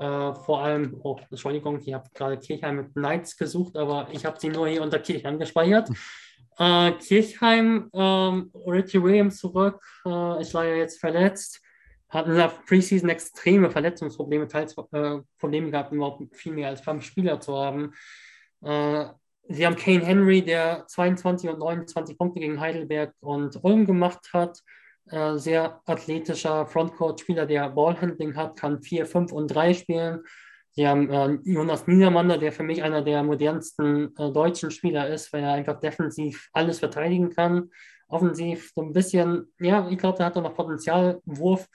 äh, 0.00 0.34
vor 0.34 0.62
allem, 0.62 0.98
oh, 1.02 1.18
Entschuldigung, 1.30 1.80
ich 1.80 1.92
habe 1.92 2.08
gerade 2.14 2.38
Kirchheim 2.38 2.76
mit 2.76 2.94
Knights 2.94 3.36
gesucht, 3.36 3.76
aber 3.76 4.08
ich 4.12 4.24
habe 4.24 4.38
sie 4.40 4.48
nur 4.48 4.68
hier 4.68 4.82
unter 4.82 4.98
Kirchheim 4.98 5.38
gespeichert. 5.38 5.88
Äh, 6.58 6.92
Kirchheim, 6.92 7.90
ähm, 7.92 8.50
Richie 8.66 9.02
Williams 9.02 9.38
zurück, 9.38 9.80
äh, 10.06 10.40
ist 10.40 10.52
leider 10.52 10.76
jetzt 10.76 11.00
verletzt. 11.00 11.60
Hat 12.08 12.26
in 12.26 12.34
der 12.34 12.52
Preseason 12.66 13.08
extreme 13.08 13.70
Verletzungsprobleme, 13.70 14.46
teils 14.46 14.76
äh, 14.92 15.20
Probleme 15.38 15.70
gehabt, 15.70 15.92
überhaupt 15.92 16.36
viel 16.36 16.52
mehr 16.52 16.68
als 16.68 16.82
fünf 16.82 17.04
Spieler 17.04 17.40
zu 17.40 17.56
haben. 17.56 17.94
Äh, 18.62 19.06
Sie 19.48 19.66
haben 19.66 19.76
Kane 19.76 20.04
Henry, 20.04 20.42
der 20.42 20.86
22 20.86 21.50
und 21.50 21.58
29 21.58 22.16
Punkte 22.16 22.40
gegen 22.40 22.60
Heidelberg 22.60 23.14
und 23.20 23.58
Ulm 23.62 23.86
gemacht 23.86 24.30
hat. 24.32 24.62
Äh, 25.10 25.36
sehr 25.36 25.80
athletischer 25.84 26.66
Frontcourt-Spieler, 26.66 27.46
der 27.46 27.68
Ballhandling 27.70 28.36
hat, 28.36 28.56
kann 28.56 28.80
4, 28.82 29.04
5 29.04 29.32
und 29.32 29.48
3 29.48 29.74
spielen. 29.74 30.24
Sie 30.70 30.86
haben 30.86 31.10
äh, 31.10 31.38
Jonas 31.44 31.86
Niedermann, 31.86 32.28
der 32.28 32.52
für 32.52 32.62
mich 32.62 32.82
einer 32.82 33.02
der 33.02 33.22
modernsten 33.22 34.16
äh, 34.16 34.30
deutschen 34.30 34.70
Spieler 34.70 35.08
ist, 35.08 35.32
weil 35.32 35.42
er 35.42 35.52
einfach 35.52 35.80
defensiv 35.80 36.48
alles 36.52 36.78
verteidigen 36.78 37.30
kann. 37.30 37.70
Offensiv 38.08 38.72
so 38.74 38.82
ein 38.82 38.92
bisschen, 38.92 39.52
ja, 39.58 39.88
ich 39.88 39.98
glaube, 39.98 40.18
der 40.18 40.26
hat 40.26 40.36
noch 40.36 40.54
Potenzial. 40.54 41.20
Wurf 41.24 41.66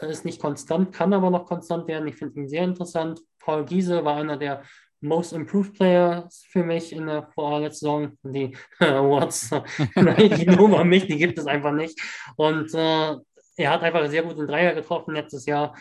äh, 0.00 0.10
ist 0.10 0.24
nicht 0.24 0.40
konstant, 0.40 0.92
kann 0.92 1.12
aber 1.12 1.30
noch 1.30 1.44
konstant 1.44 1.88
werden. 1.88 2.08
Ich 2.08 2.16
finde 2.16 2.40
ihn 2.40 2.48
sehr 2.48 2.64
interessant. 2.64 3.20
Paul 3.40 3.64
Giese 3.64 4.04
war 4.04 4.16
einer 4.16 4.36
der 4.36 4.62
Most 5.06 5.32
Improved 5.32 5.74
Player 5.74 6.28
für 6.50 6.62
mich 6.62 6.92
in 6.92 7.06
der 7.06 7.28
vorletzten 7.34 7.86
Saison. 7.86 8.18
Die 8.22 8.56
Awards, 8.78 9.50
die 9.96 10.46
Nummer 10.46 10.84
mich, 10.84 11.06
die 11.06 11.16
gibt 11.16 11.38
es 11.38 11.46
einfach 11.46 11.72
nicht. 11.72 12.00
Und 12.36 12.74
äh, 12.74 13.16
er 13.56 13.70
hat 13.70 13.82
einfach 13.82 14.06
sehr 14.08 14.22
guten 14.22 14.46
Dreier 14.46 14.74
getroffen 14.74 15.14
letztes 15.14 15.46
Jahr. 15.46 15.74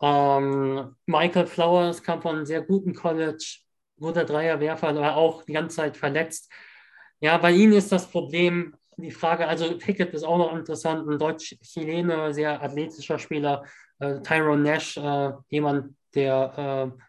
Ähm, 0.00 0.96
Michael 1.06 1.46
Flowers 1.46 2.02
kam 2.02 2.22
von 2.22 2.36
einem 2.36 2.46
sehr 2.46 2.62
guten 2.62 2.94
College, 2.94 3.58
guter 3.98 4.24
Dreierwerfer, 4.24 4.88
aber 4.88 5.16
auch 5.16 5.44
die 5.44 5.52
ganze 5.52 5.76
Zeit 5.76 5.96
verletzt. 5.96 6.50
Ja, 7.20 7.36
bei 7.36 7.52
ihm 7.52 7.72
ist 7.72 7.92
das 7.92 8.10
Problem 8.10 8.74
die 8.96 9.10
Frage, 9.10 9.46
also 9.46 9.76
Pickett 9.78 10.12
ist 10.14 10.24
auch 10.24 10.38
noch 10.38 10.54
interessant, 10.54 11.08
ein 11.08 11.18
Deutsch-Chilene, 11.18 12.32
sehr 12.34 12.62
athletischer 12.62 13.18
Spieler. 13.18 13.64
Äh, 13.98 14.20
Tyrone 14.20 14.62
Nash, 14.62 14.96
äh, 14.96 15.32
jemand, 15.48 15.94
der 16.14 16.92
äh, 16.96 17.02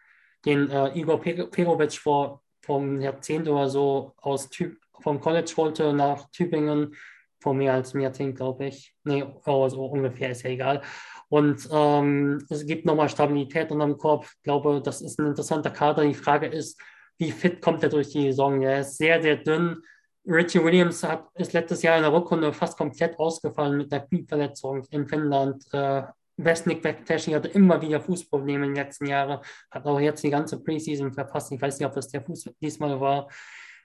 den 0.44 0.70
äh, 0.70 0.98
Igor 0.98 1.20
Perovic 1.20 1.92
vor, 1.94 2.42
vom 2.60 3.00
Jahrzehnt 3.00 3.48
oder 3.48 3.68
so 3.68 4.12
aus 4.18 4.48
Typ, 4.48 4.78
vom 5.00 5.20
College 5.20 5.52
holte 5.56 5.92
nach 5.92 6.30
Tübingen, 6.30 6.94
vor 7.40 7.54
mehr 7.54 7.74
als 7.74 7.92
einem 7.92 8.04
Jahrzehnt, 8.04 8.36
glaube 8.36 8.66
ich. 8.66 8.94
Nee, 9.04 9.24
oh, 9.46 9.68
so 9.68 9.86
ungefähr, 9.86 10.30
ist 10.30 10.42
ja 10.42 10.50
egal. 10.50 10.82
Und 11.28 11.68
ähm, 11.72 12.44
es 12.50 12.66
gibt 12.66 12.84
nochmal 12.84 13.08
Stabilität 13.08 13.70
unterm 13.72 13.98
Kopf. 13.98 14.32
Ich 14.36 14.42
glaube, 14.42 14.80
das 14.84 15.00
ist 15.00 15.18
ein 15.18 15.26
interessanter 15.26 15.70
Kader. 15.70 16.04
Die 16.04 16.14
Frage 16.14 16.46
ist, 16.46 16.80
wie 17.18 17.32
fit 17.32 17.60
kommt 17.60 17.82
er 17.82 17.88
durch 17.88 18.10
die 18.10 18.24
Saison? 18.24 18.62
Er 18.62 18.80
ist 18.80 18.96
sehr, 18.98 19.20
sehr 19.22 19.36
dünn. 19.36 19.82
Richie 20.26 20.62
Williams 20.62 21.02
hat, 21.02 21.26
ist 21.34 21.52
letztes 21.52 21.82
Jahr 21.82 21.96
in 21.96 22.02
der 22.02 22.12
Rückrunde 22.12 22.52
fast 22.52 22.76
komplett 22.76 23.18
ausgefallen 23.18 23.78
mit 23.78 23.92
einer 23.92 24.06
Knieverletzung 24.06 24.84
in 24.90 25.08
Finnland. 25.08 25.64
Äh, 25.72 26.02
Westnick 26.36 26.82
Bekteshi 26.82 27.32
hatte 27.32 27.48
immer 27.48 27.80
wieder 27.80 28.00
Fußprobleme 28.00 28.66
in 28.66 28.74
den 28.74 28.84
letzten 28.84 29.06
Jahren, 29.06 29.40
hat 29.70 29.84
auch 29.86 30.00
jetzt 30.00 30.22
die 30.24 30.30
ganze 30.30 30.62
Preseason 30.62 31.12
verpasst. 31.12 31.52
Ich 31.52 31.60
weiß 31.60 31.78
nicht, 31.78 31.86
ob 31.86 31.94
das 31.94 32.08
der 32.08 32.22
Fuß 32.22 32.50
diesmal 32.60 33.00
war. 33.00 33.28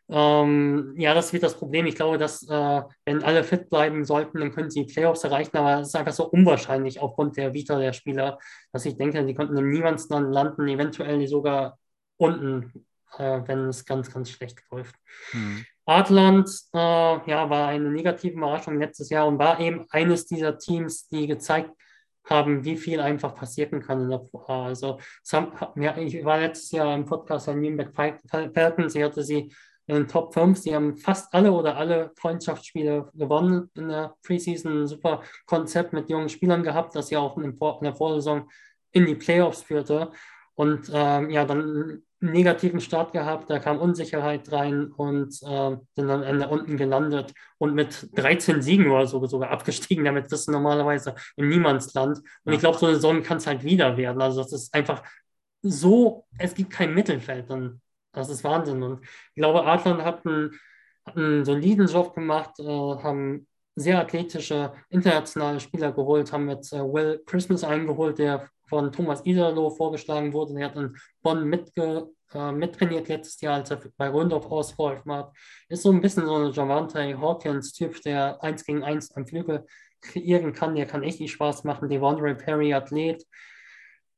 Ähm, 0.10 0.94
ja, 0.98 1.14
das 1.14 1.34
wird 1.34 1.44
das 1.44 1.58
Problem. 1.58 1.86
Ich 1.86 1.96
glaube, 1.96 2.18
dass 2.18 2.48
äh, 2.50 2.82
wenn 3.06 3.24
alle 3.24 3.44
fit 3.44 3.70
bleiben 3.70 4.06
sollten, 4.06 4.40
dann 4.40 4.52
können 4.52 4.70
sie 4.70 4.86
die 4.86 4.94
Playoffs 4.94 5.24
erreichen, 5.26 5.58
aber 5.58 5.82
es 5.82 5.90
ist 5.90 5.96
einfach 5.96 6.14
so 6.14 6.30
unwahrscheinlich 6.30 7.00
aufgrund 7.02 7.36
der 7.36 7.54
Vita 7.54 7.78
der 7.78 7.92
Spieler, 7.92 8.40
dass 8.72 8.86
ich 8.86 8.96
denke, 8.96 9.26
die 9.26 9.34
könnten 9.34 9.58
im 9.58 9.70
Niemandsland 9.70 10.32
landen, 10.34 10.68
eventuell 10.70 11.28
sogar 11.28 11.78
unten, 12.16 12.86
äh, 13.18 13.42
wenn 13.46 13.68
es 13.68 13.84
ganz, 13.84 14.12
ganz 14.12 14.30
schlecht 14.30 14.62
läuft. 14.72 14.96
Hm. 15.32 15.66
Artland 15.86 16.50
äh, 16.74 16.78
ja, 16.78 17.50
war 17.50 17.68
eine 17.68 17.90
negative 17.90 18.38
Überraschung 18.38 18.80
letztes 18.80 19.10
Jahr 19.10 19.28
und 19.28 19.40
war 19.40 19.60
eben 19.60 19.86
eines 19.90 20.26
dieser 20.26 20.58
Teams, 20.58 21.10
die 21.10 21.28
gezeigt 21.28 21.72
haben, 22.30 22.64
wie 22.64 22.78
viel 22.78 23.00
einfach 23.00 23.36
passieren 23.36 23.82
kann 23.82 24.04
in 24.04 24.10
der 24.10 24.20
Pro 24.20 24.44
A. 24.48 24.66
Also 24.66 25.00
ja, 25.76 25.98
ich 25.98 26.24
war 26.24 26.40
letztes 26.40 26.72
Jahr 26.72 26.96
im 26.96 27.06
Podcast 27.06 27.50
an 27.50 27.62
Nürnberg 27.62 27.94
Falcons, 27.94 28.96
ich 28.96 29.04
hatte 29.04 29.24
sie 29.24 29.52
in 29.88 29.96
den 29.96 30.08
Top 30.08 30.34
5. 30.34 30.58
Sie 30.58 30.76
haben 30.76 30.98
fast 30.98 31.34
alle 31.34 31.52
oder 31.52 31.78
alle 31.78 32.12
Freundschaftsspiele 32.16 33.10
gewonnen 33.14 33.72
in 33.76 33.90
der 33.90 34.16
Preseason. 34.22 34.82
Ein 34.82 34.88
super 34.88 35.24
Konzept 35.46 35.94
mit 35.94 36.10
jungen 36.10 36.30
Spielern 36.30 36.62
gehabt, 36.62 36.96
das 36.96 37.10
ja 37.10 37.20
auch 37.20 37.38
in 37.38 37.58
der 37.82 37.96
Vorsaison 37.96 38.50
in 38.92 39.06
die 39.06 39.16
Playoffs 39.16 39.64
führte. 39.64 40.12
Und 40.56 40.92
ähm, 40.94 41.30
ja, 41.30 41.46
dann 41.46 42.04
einen 42.22 42.32
negativen 42.32 42.82
Start 42.82 43.14
gehabt, 43.14 43.50
da 43.50 43.60
kam 43.60 43.78
Unsicherheit 43.78 44.52
rein 44.52 44.92
und 44.92 45.30
äh, 45.44 45.78
sind 45.96 46.08
dann 46.08 46.24
Ende 46.24 46.48
unten 46.48 46.78
gelandet 46.78 47.34
und 47.60 47.76
mit 47.76 48.10
13 48.18 48.62
Siegen 48.62 48.90
oder 48.90 49.06
so 49.06 49.24
sogar 49.28 49.52
abgestiegen. 49.52 50.06
Damit 50.06 50.30
bist 50.30 50.48
du 50.48 50.52
normalerweise 50.52 51.16
im 51.36 51.50
Niemandsland. 51.50 52.22
Und 52.44 52.54
ich 52.54 52.60
glaube, 52.60 52.78
so 52.78 52.88
eine 52.88 52.96
Saison 52.96 53.22
kann 53.22 53.38
es 53.38 53.48
halt 53.48 53.64
wieder 53.64 53.98
werden. 53.98 54.22
Also 54.22 54.42
das 54.42 54.52
ist 54.54 54.74
einfach 54.74 55.04
so, 55.62 56.26
es 56.38 56.56
gibt 56.56 56.72
kein 56.72 56.94
Mittelfeld. 56.94 57.50
Dann, 57.50 57.82
das 58.14 58.30
ist 58.30 58.44
Wahnsinn. 58.44 58.82
Und 58.82 59.04
ich 59.04 59.42
glaube, 59.42 59.66
Adlern 59.66 60.04
hat 60.04 60.26
einen, 60.26 60.60
hat 61.06 61.18
einen 61.18 61.46
soliden 61.46 61.88
Job 61.88 62.16
gemacht, 62.16 62.60
äh, 62.60 62.64
haben 62.64 63.48
sehr 63.76 64.00
athletische 64.00 64.74
internationale 64.90 65.60
Spieler 65.60 65.92
geholt, 65.92 66.34
haben 66.34 66.50
jetzt 66.50 66.74
äh, 66.74 66.80
Will 66.80 67.22
Christmas 67.28 67.64
eingeholt, 67.64 68.18
der 68.18 68.50
von 68.68 68.92
Thomas 68.92 69.26
Iserloh 69.26 69.70
vorgeschlagen 69.70 70.34
wurde. 70.34 70.60
Er 70.60 70.70
hat 70.70 70.76
in 70.76 70.96
Bonn 71.22 71.46
mitge, 71.46 72.10
äh, 72.34 72.52
mittrainiert 72.52 73.08
letztes 73.08 73.42
Jahr, 73.42 73.56
als 73.56 73.72
er 73.72 73.82
bei 73.98 74.10
Rundorf 74.10 74.46
ausgeholfen 74.46 75.12
hat. 75.12 75.32
Ist 75.70 75.84
so 75.84 75.92
ein 75.92 76.02
bisschen 76.02 76.26
so 76.26 76.36
ein 76.36 76.52
Javante 76.52 77.20
Hawkins-Typ, 77.20 78.02
der 78.02 78.44
eins 78.44 78.66
gegen 78.66 78.84
eins 78.84 79.12
am 79.16 79.26
Flügel 79.26 79.66
kreieren 80.02 80.54
kann. 80.54 80.76
Der 80.76 80.86
kann 80.86 81.04
echt 81.04 81.28
Spaß 81.28 81.64
machen. 81.64 81.90
Devondre 81.90 82.36
Perry, 82.36 82.74
Athlet. 82.74 83.26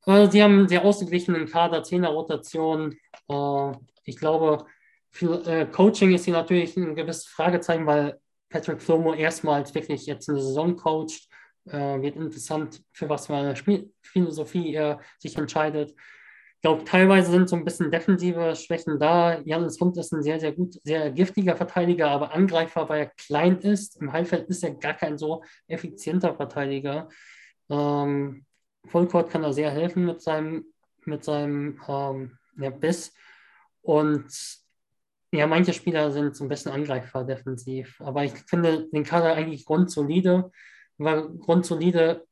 Äh, 0.06 0.30
sie 0.30 0.44
haben 0.44 0.68
sehr 0.68 0.84
ausgeglichenen 0.84 1.48
Kader, 1.48 1.84
10er 1.84 2.08
Rotation. 2.08 2.98
Äh, 3.30 3.72
ich 4.04 4.18
glaube, 4.18 4.66
für 5.12 5.46
äh, 5.48 5.66
Coaching 5.66 6.14
ist 6.14 6.26
hier 6.26 6.34
natürlich 6.34 6.76
ein 6.78 6.96
gewisses 6.96 7.26
Fragezeichen, 7.28 7.86
weil 7.86 8.20
Patrick 8.50 8.82
Flomo 8.82 9.14
erstmals 9.14 9.74
wirklich 9.76 10.06
jetzt 10.06 10.30
eine 10.30 10.42
Saison 10.42 10.76
coacht. 10.76 11.29
Äh, 11.72 12.02
wird 12.02 12.16
interessant, 12.16 12.82
für 12.92 13.10
was 13.10 13.28
für 13.28 13.36
eine 13.36 13.56
Spielphilosophie 13.56 14.74
er 14.74 15.00
sich 15.20 15.38
entscheidet. 15.38 15.92
Ich 15.92 16.62
glaube, 16.62 16.84
teilweise 16.84 17.32
sind 17.32 17.48
so 17.48 17.56
ein 17.56 17.64
bisschen 17.64 17.92
defensive 17.92 18.56
Schwächen 18.56 19.00
da. 19.00 19.40
Janis 19.42 19.80
Hund 19.80 19.96
ist 19.98 20.12
ein 20.12 20.24
sehr, 20.24 20.40
sehr 20.40 20.52
gut, 20.52 20.76
sehr 20.84 21.12
giftiger 21.12 21.56
Verteidiger, 21.56 22.10
aber 22.10 22.34
Angreifer, 22.34 22.90
weil 22.90 23.02
er 23.02 23.12
klein 23.18 23.60
ist. 23.60 24.02
Im 24.02 24.12
Halbfeld 24.12 24.50
ist 24.50 24.64
er 24.64 24.72
gar 24.72 24.96
kein 24.96 25.18
so 25.18 25.44
effizienter 25.68 26.34
Verteidiger. 26.34 27.08
Ähm, 27.70 28.46
Vollcourt 28.86 29.30
kann 29.30 29.44
da 29.44 29.54
sehr 29.54 29.70
helfen 29.70 30.06
mit 30.06 30.22
seinem, 30.22 30.66
mit 31.06 31.24
seinem 31.24 31.80
ähm, 31.88 32.38
ja, 32.58 32.72
Biss. 32.72 33.14
Und 33.82 34.28
ja, 35.32 35.46
manche 35.46 35.74
Spieler 35.74 36.12
sind 36.12 36.36
so 36.36 36.44
ein 36.44 36.50
bisschen 36.50 36.72
Angreifer 36.72 37.24
defensiv. 37.24 38.02
Aber 38.02 38.24
ich 38.24 38.34
finde 38.34 38.90
den 38.90 39.04
Kader 39.04 39.36
eigentlich 39.36 39.66
grundsolide 39.66 40.52
war 41.00 41.28
grundsolide 41.28 42.26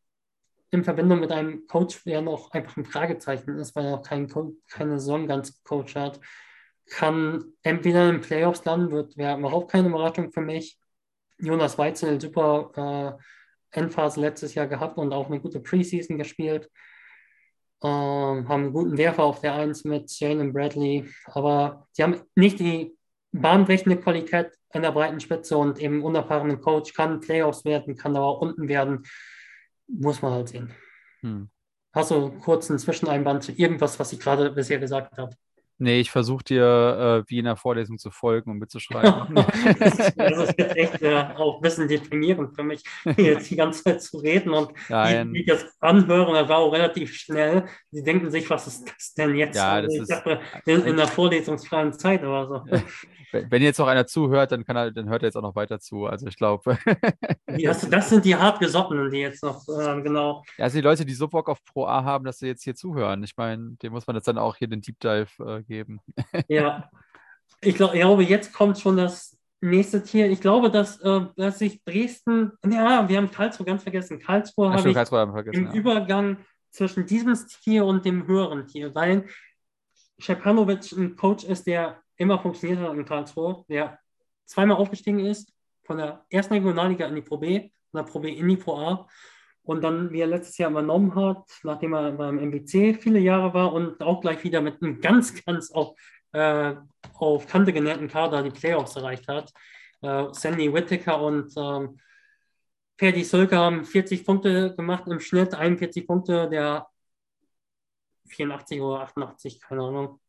in 0.72 0.84
Verbindung 0.84 1.20
mit 1.20 1.32
einem 1.32 1.66
Coach, 1.68 2.04
der 2.04 2.22
noch 2.22 2.52
einfach 2.52 2.78
ein 2.78 2.86
Fragezeichen 2.86 3.58
ist, 3.58 3.76
weil 3.76 3.86
er 3.86 3.92
noch 3.92 4.04
kein 4.04 4.28
keine 4.70 5.00
Saison 5.00 5.28
ganz 5.28 5.64
gecoacht 5.64 5.96
hat, 5.96 6.20
kann 6.90 7.54
entweder 7.64 8.10
in 8.10 8.16
den 8.16 8.22
Playoffs 8.22 8.66
landen, 8.66 8.92
wird 8.92 9.18
wäre 9.18 9.38
überhaupt 9.38 9.72
keine 9.72 9.90
Überraschung 9.90 10.32
für 10.32 10.42
mich. 10.42 10.80
Jonas 11.40 11.78
Weitzel, 11.78 12.20
super 12.20 13.18
äh, 13.72 13.80
Endphase 13.80 14.20
letztes 14.20 14.56
Jahr 14.56 14.68
gehabt 14.68 14.98
und 14.98 15.14
auch 15.14 15.28
eine 15.28 15.40
gute 15.40 15.60
Preseason 15.60 16.18
gespielt. 16.18 16.70
Ähm, 17.84 18.48
haben 18.50 18.64
einen 18.64 18.74
guten 18.74 18.98
Werfer 18.98 19.24
auf 19.24 19.42
der 19.42 19.54
Eins 19.54 19.84
mit 19.84 20.12
Jalen 20.20 20.52
Bradley, 20.52 21.08
aber 21.26 21.88
sie 21.92 22.04
haben 22.04 22.22
nicht 22.36 22.60
die 22.60 22.97
bahnbrechende 23.42 23.98
Qualität 23.98 24.52
an 24.72 24.82
der 24.82 24.92
breiten 24.92 25.20
Spitze 25.20 25.58
und 25.58 25.80
eben 25.80 26.04
unerfahrenen 26.04 26.62
Coach 26.62 26.94
kann 26.94 27.20
Playoffs 27.20 27.66
werden, 27.66 27.96
kann 27.96 28.16
aber 28.16 28.26
auch 28.26 28.42
unten 28.42 28.68
werden. 28.68 29.04
Muss 29.88 30.22
man 30.22 30.34
halt 30.34 30.50
sehen. 30.50 30.74
Hm. 31.22 31.50
Hast 31.94 32.12
du 32.12 32.30
kurz 32.40 32.70
einen 32.70 32.80
Zwischeneinband 32.80 33.44
zu 33.44 33.52
irgendwas, 33.54 34.00
was 34.00 34.14
ich 34.14 34.20
gerade 34.20 34.52
bisher 34.52 34.80
gesagt 34.80 35.18
habe? 35.18 35.36
Nee, 35.80 36.00
ich 36.00 36.10
versuche 36.10 36.44
dir 36.44 37.24
äh, 37.28 37.30
wie 37.30 37.38
in 37.38 37.46
der 37.46 37.56
Vorlesung 37.56 38.00
zu 38.00 38.10
folgen 38.10 38.50
und 38.50 38.58
mitzuschreiben. 38.58 39.36
das, 39.80 40.00
ist, 40.50 40.58
jetzt 40.58 40.76
echt 40.76 41.02
äh, 41.04 41.24
auch 41.36 41.58
ein 41.58 41.62
bisschen 41.62 41.88
deprimierend 41.88 42.56
für 42.56 42.64
mich, 42.64 42.84
hier 43.16 43.34
jetzt 43.34 43.50
die 43.52 43.56
ganze 43.56 43.84
Zeit 43.84 44.02
zu 44.02 44.18
reden 44.18 44.52
und 44.52 44.72
Nein. 44.90 45.34
die, 45.34 45.42
die 45.42 45.46
das 45.46 45.66
anhören, 45.80 46.34
das 46.34 46.50
war 46.50 46.58
auch 46.58 46.74
relativ 46.74 47.14
schnell. 47.14 47.66
Sie 47.92 48.04
denken 48.04 48.32
sich, 48.32 48.50
was 48.50 48.66
ist 48.66 48.90
das 48.90 49.14
denn 49.14 49.36
jetzt? 49.36 49.56
Ja, 49.56 49.74
also 49.74 49.88
das 49.88 49.96
ich 49.96 50.02
ist 50.02 50.10
dachte, 50.10 50.40
in, 50.66 50.84
in 50.84 50.98
der 50.98 51.08
vorlesungsfreien 51.08 51.94
Zeit 51.94 52.24
oder 52.24 52.48
so. 52.48 52.80
Wenn 53.32 53.62
jetzt 53.62 53.78
noch 53.78 53.88
einer 53.88 54.08
zuhört, 54.08 54.52
dann, 54.52 54.64
kann 54.64 54.78
er, 54.78 54.92
dann 54.92 55.10
hört 55.10 55.22
er 55.22 55.28
jetzt 55.28 55.36
auch 55.36 55.42
noch 55.42 55.56
weiter 55.56 55.80
zu. 55.80 56.06
Also 56.06 56.28
ich 56.28 56.38
glaube. 56.38 56.78
das, 57.46 57.90
das, 57.90 58.10
sind 58.10 58.24
die 58.24 58.36
hartgesottenen, 58.36 59.12
die 59.12 59.20
jetzt 59.20 59.44
noch, 59.44 59.68
äh, 59.68 60.02
genau. 60.02 60.44
Ja, 60.58 60.66
also 60.66 60.78
die 60.78 60.82
Leute, 60.82 61.06
die 61.06 61.14
so 61.14 61.28
Bock 61.28 61.50
auf 61.50 61.64
Pro 61.66 61.86
A 61.86 62.04
haben, 62.04 62.24
dass 62.26 62.40
sie 62.40 62.48
jetzt 62.48 62.64
hier 62.64 62.76
zuhören. 62.76 63.24
Ich 63.24 63.36
meine, 63.36 63.76
dem 63.82 63.92
muss 63.92 64.08
man 64.08 64.16
jetzt 64.16 64.28
dann 64.28 64.38
auch 64.38 64.56
hier 64.56 64.68
den 64.68 64.82
Deep 64.82 65.00
Dive 65.00 65.28
äh, 65.46 65.64
geben. 65.68 66.00
ja. 66.48 66.90
Ich, 67.62 67.76
glaub, 67.76 67.94
ich 67.94 68.00
glaube, 68.00 68.24
jetzt 68.24 68.54
kommt 68.54 68.80
schon 68.80 68.98
das 68.98 69.38
nächste 69.62 70.04
Tier. 70.04 70.30
Ich 70.30 70.42
glaube, 70.42 70.70
dass, 70.70 71.00
äh, 71.02 71.22
dass 71.36 71.60
sich 71.60 71.84
Dresden, 71.84 72.52
ja, 72.66 73.08
wir 73.08 73.18
haben 73.18 73.32
Karlsruhe 73.32 73.66
ganz 73.66 73.84
vergessen. 73.84 74.20
Karlsruhe 74.20 74.72
habe 74.72 74.90
ich 74.90 74.96
Karlsruhe 74.96 75.32
vergessen, 75.32 75.58
im 75.58 75.68
ja. 75.68 75.74
Übergang 75.74 76.38
zwischen 76.70 77.06
diesem 77.06 77.36
Tier 77.64 77.86
und 77.86 78.06
dem 78.06 78.28
höheren 78.28 78.68
Tier, 78.68 78.94
weil 78.94 79.26
Schepanovic 80.20 80.92
ein 80.92 81.16
Coach 81.16 81.44
ist, 81.44 81.68
der 81.68 82.02
immer 82.18 82.40
funktioniert 82.40 82.80
hat 82.80 82.94
in 82.94 83.06
Karlsruhe, 83.06 83.64
der 83.70 84.00
zweimal 84.46 84.78
aufgestiegen 84.78 85.20
ist, 85.20 85.52
von 85.84 85.98
der 85.98 86.26
ersten 86.30 86.54
Regionalliga 86.54 87.08
in 87.08 87.16
die 87.16 87.22
Pro 87.22 87.38
B, 87.38 87.70
von 87.92 88.04
der 88.04 88.12
Pro 88.12 88.20
B 88.20 88.30
in 88.34 88.48
die 88.48 88.58
Pro 88.58 88.78
A 88.78 89.08
und 89.68 89.84
dann, 89.84 90.12
wie 90.12 90.22
er 90.22 90.28
letztes 90.28 90.58
Jahr 90.58 90.72
übernommen 90.72 91.14
hat, 91.16 91.44
nachdem 91.64 91.94
er 91.94 92.12
beim 92.14 92.40
MBC 92.40 92.98
viele 93.02 93.20
Jahre 93.20 93.54
war 93.54 93.74
und 93.74 94.02
auch 94.02 94.22
gleich 94.22 94.44
wieder 94.44 94.62
mit 94.62 94.82
einem 94.82 95.02
ganz, 95.02 95.44
ganz 95.46 95.72
auf, 95.72 95.96
äh, 96.32 96.74
auf 97.14 97.48
Kante 97.48 97.74
genähten 97.74 98.08
Kader 98.08 98.44
die 98.44 98.50
Playoffs 98.50 98.96
erreicht 98.96 99.28
hat. 99.28 99.52
Äh, 100.02 100.26
Sandy 100.32 100.74
Whittaker 100.74 101.22
und 101.22 101.54
ähm, 101.58 102.00
Ferdi 102.98 103.24
Sölker 103.24 103.58
haben 103.58 103.84
40 103.86 104.26
Punkte 104.26 104.74
gemacht 104.76 105.04
im 105.08 105.20
Schnitt, 105.20 105.54
41 105.54 106.08
Punkte, 106.08 106.50
der 106.50 106.88
84 108.30 108.82
oder 108.82 109.02
88, 109.02 109.62
keine 109.62 109.84
Ahnung 109.84 110.20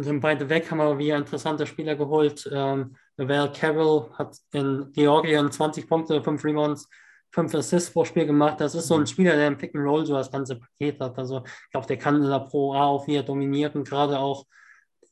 sind 0.00 0.20
beide 0.20 0.48
weg, 0.48 0.70
haben 0.70 0.80
aber 0.80 0.98
wieder 0.98 1.18
interessante 1.18 1.66
Spieler 1.66 1.96
geholt. 1.96 2.48
Ähm, 2.50 2.96
Val 3.16 3.52
Carroll 3.52 4.10
hat 4.14 4.36
in 4.52 4.90
Georgien 4.92 5.50
20 5.52 5.86
Punkte, 5.86 6.22
5 6.22 6.42
Rebounds, 6.44 6.88
5 7.32 7.54
Assists 7.54 7.92
pro 7.92 8.04
Spiel 8.04 8.26
gemacht. 8.26 8.60
Das 8.60 8.74
ist 8.74 8.88
so 8.88 8.96
ein 8.96 9.06
Spieler, 9.06 9.36
der 9.36 9.48
im 9.48 9.58
Pick 9.58 9.74
and 9.74 9.84
Roll 9.84 10.06
so 10.06 10.14
das 10.14 10.30
ganze 10.30 10.58
Paket 10.58 11.00
hat. 11.00 11.18
Also 11.18 11.42
ich 11.44 11.70
glaube, 11.70 11.86
der 11.86 11.98
kann 11.98 12.22
der 12.22 12.40
Pro 12.40 12.74
A 12.74 12.84
auch 12.86 13.06
wieder 13.06 13.22
dominieren, 13.22 13.84
gerade 13.84 14.18
auch 14.18 14.46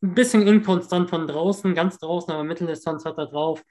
ein 0.02 0.14
bisschen 0.14 0.46
inkonstant 0.46 1.10
von 1.10 1.26
draußen, 1.26 1.74
ganz 1.74 1.98
draußen, 1.98 2.32
aber 2.32 2.44
Mitteldistanz 2.44 3.04
hat 3.04 3.18
er 3.18 3.26
drauf 3.26 3.62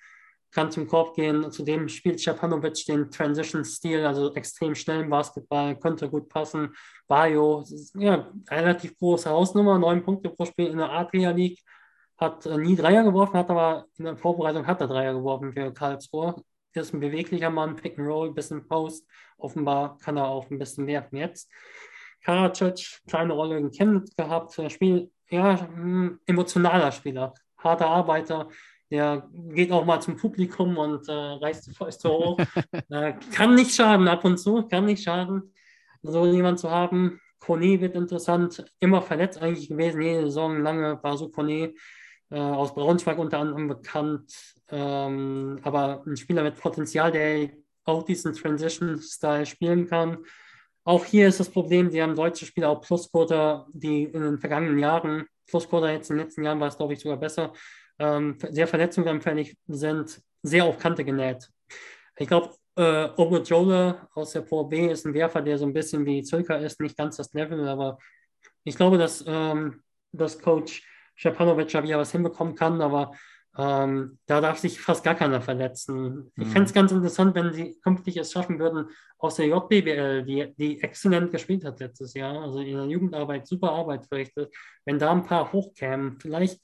kann 0.51 0.71
zum 0.71 0.87
Korb 0.87 1.15
gehen. 1.15 1.51
Zudem 1.51 1.87
spielt 1.87 2.21
Schapanovic 2.21 2.85
den 2.85 3.11
Transition-Stil, 3.11 4.05
also 4.05 4.33
extrem 4.33 4.75
schnellen 4.75 5.09
Basketball, 5.09 5.77
könnte 5.77 6.09
gut 6.09 6.29
passen. 6.29 6.75
Bayo, 7.07 7.63
ja, 7.95 8.31
relativ 8.49 8.97
große 8.97 9.29
Hausnummer, 9.29 9.77
neun 9.77 10.03
Punkte 10.03 10.29
pro 10.29 10.45
Spiel 10.45 10.67
in 10.67 10.77
der 10.77 10.91
Adria 10.91 11.31
League. 11.31 11.59
Hat 12.17 12.45
äh, 12.45 12.57
nie 12.57 12.75
Dreier 12.75 13.03
geworfen, 13.03 13.37
hat 13.37 13.49
aber 13.49 13.85
in 13.97 14.05
der 14.05 14.17
Vorbereitung 14.17 14.67
hat 14.67 14.81
er 14.81 14.87
Dreier 14.87 15.13
geworfen 15.13 15.53
für 15.53 15.71
Karlsruhe. 15.73 16.35
Ist 16.73 16.93
ein 16.93 16.99
beweglicher 16.99 17.49
Mann, 17.49 17.75
Pick 17.75 17.97
and 17.97 18.07
Roll, 18.07 18.33
bisschen 18.33 18.67
Post. 18.67 19.07
Offenbar 19.37 19.97
kann 19.97 20.17
er 20.17 20.27
auch 20.27 20.49
ein 20.49 20.59
bisschen 20.59 20.85
werfen 20.87 21.17
jetzt. 21.17 21.49
Karacic, 22.23 23.01
kleine 23.07 23.33
Rolle 23.33 23.57
in 23.57 23.71
Chemnitz 23.71 24.15
gehabt. 24.15 24.59
Spiel, 24.71 25.11
ja, 25.29 25.67
emotionaler 26.25 26.91
Spieler, 26.91 27.33
harter 27.57 27.87
Arbeiter, 27.87 28.49
der 28.91 29.29
geht 29.31 29.71
auch 29.71 29.85
mal 29.85 30.01
zum 30.01 30.17
Publikum 30.17 30.77
und 30.77 31.07
äh, 31.07 31.11
reißt 31.11 31.67
die 31.67 31.73
Fäuste 31.73 32.09
hoch. 32.09 32.39
äh, 32.89 33.13
kann 33.33 33.55
nicht 33.55 33.73
schaden 33.73 34.07
ab 34.07 34.25
und 34.25 34.37
zu, 34.37 34.63
kann 34.63 34.85
nicht 34.85 35.03
schaden, 35.03 35.53
so 36.01 36.25
jemand 36.25 36.59
zu 36.59 36.71
haben. 36.71 37.19
Kone 37.39 37.79
wird 37.79 37.95
interessant, 37.95 38.65
immer 38.79 39.01
verletzt 39.01 39.41
eigentlich 39.41 39.69
gewesen, 39.69 40.01
jede 40.01 40.23
Saison 40.23 40.61
lange 40.61 41.01
war 41.01 41.17
so 41.17 41.29
Kone 41.29 41.73
äh, 42.29 42.39
aus 42.39 42.73
Braunschweig 42.73 43.17
unter 43.17 43.39
anderem 43.39 43.67
bekannt, 43.67 44.55
ähm, 44.69 45.59
aber 45.63 46.03
ein 46.05 46.17
Spieler 46.17 46.43
mit 46.43 46.59
Potenzial, 46.59 47.11
der 47.11 47.49
auch 47.85 48.03
diesen 48.03 48.33
Transition-Style 48.33 49.45
spielen 49.45 49.87
kann. 49.87 50.19
Auch 50.83 51.05
hier 51.05 51.27
ist 51.27 51.39
das 51.39 51.49
Problem, 51.49 51.89
sie 51.89 52.01
haben 52.01 52.15
deutsche 52.15 52.45
Spieler, 52.45 52.69
auch 52.69 52.81
Plusquoter, 52.81 53.67
die 53.73 54.03
in 54.03 54.21
den 54.21 54.39
vergangenen 54.39 54.79
Jahren, 54.79 55.25
Plusquoter 55.47 55.91
jetzt 55.91 56.09
in 56.09 56.17
den 56.17 56.25
letzten 56.25 56.43
Jahren 56.43 56.59
war 56.59 56.67
es, 56.67 56.77
glaube 56.77 56.93
ich, 56.93 56.99
sogar 56.99 57.17
besser, 57.17 57.53
ähm, 57.97 58.37
sehr 58.49 58.67
verletzungsanfällig 58.67 59.57
sind, 59.67 60.21
sehr 60.41 60.65
auf 60.65 60.77
Kante 60.77 61.03
genäht. 61.03 61.49
Ich 62.17 62.27
glaube, 62.27 62.55
äh, 62.75 63.09
Ogojola 63.17 64.07
aus 64.13 64.31
der 64.31 64.41
Pro 64.41 64.69
ist 64.69 65.05
ein 65.05 65.13
Werfer, 65.13 65.41
der 65.41 65.57
so 65.57 65.65
ein 65.65 65.73
bisschen 65.73 66.05
wie 66.05 66.23
Zölker 66.23 66.59
ist, 66.59 66.79
nicht 66.79 66.97
ganz 66.97 67.17
das 67.17 67.33
Level, 67.33 67.67
aber 67.67 67.97
ich 68.63 68.75
glaube, 68.75 68.97
dass, 68.97 69.23
ähm, 69.27 69.83
dass 70.11 70.39
Coach 70.39 70.83
Stepanovic 71.19 71.73
ja 71.73 71.83
wieder 71.83 71.97
was 71.97 72.11
hinbekommen 72.13 72.55
kann, 72.55 72.81
aber 72.81 73.11
ähm, 73.57 74.19
da 74.25 74.39
darf 74.39 74.59
sich 74.59 74.79
fast 74.79 75.03
gar 75.03 75.15
keiner 75.15 75.41
verletzen. 75.41 76.31
Ich 76.37 76.47
Mhm. 76.47 76.51
fände 76.51 76.67
es 76.67 76.73
ganz 76.73 76.91
interessant, 76.93 77.35
wenn 77.35 77.51
sie 77.51 77.77
künftig 77.83 78.15
es 78.17 78.31
schaffen 78.31 78.57
würden, 78.57 78.85
aus 79.17 79.35
der 79.35 79.47
JBL, 79.47 80.23
die, 80.23 80.53
die 80.55 80.81
exzellent 80.81 81.31
gespielt 81.31 81.65
hat 81.65 81.79
letztes 81.81 82.13
Jahr, 82.13 82.41
also 82.41 82.59
in 82.59 82.77
der 82.77 82.85
Jugendarbeit 82.85 83.45
super 83.47 83.71
Arbeit 83.71 84.05
verrichtet, 84.05 84.55
wenn 84.85 84.97
da 84.97 85.11
ein 85.11 85.25
paar 85.25 85.51
hochkämen, 85.51 86.17
vielleicht 86.19 86.61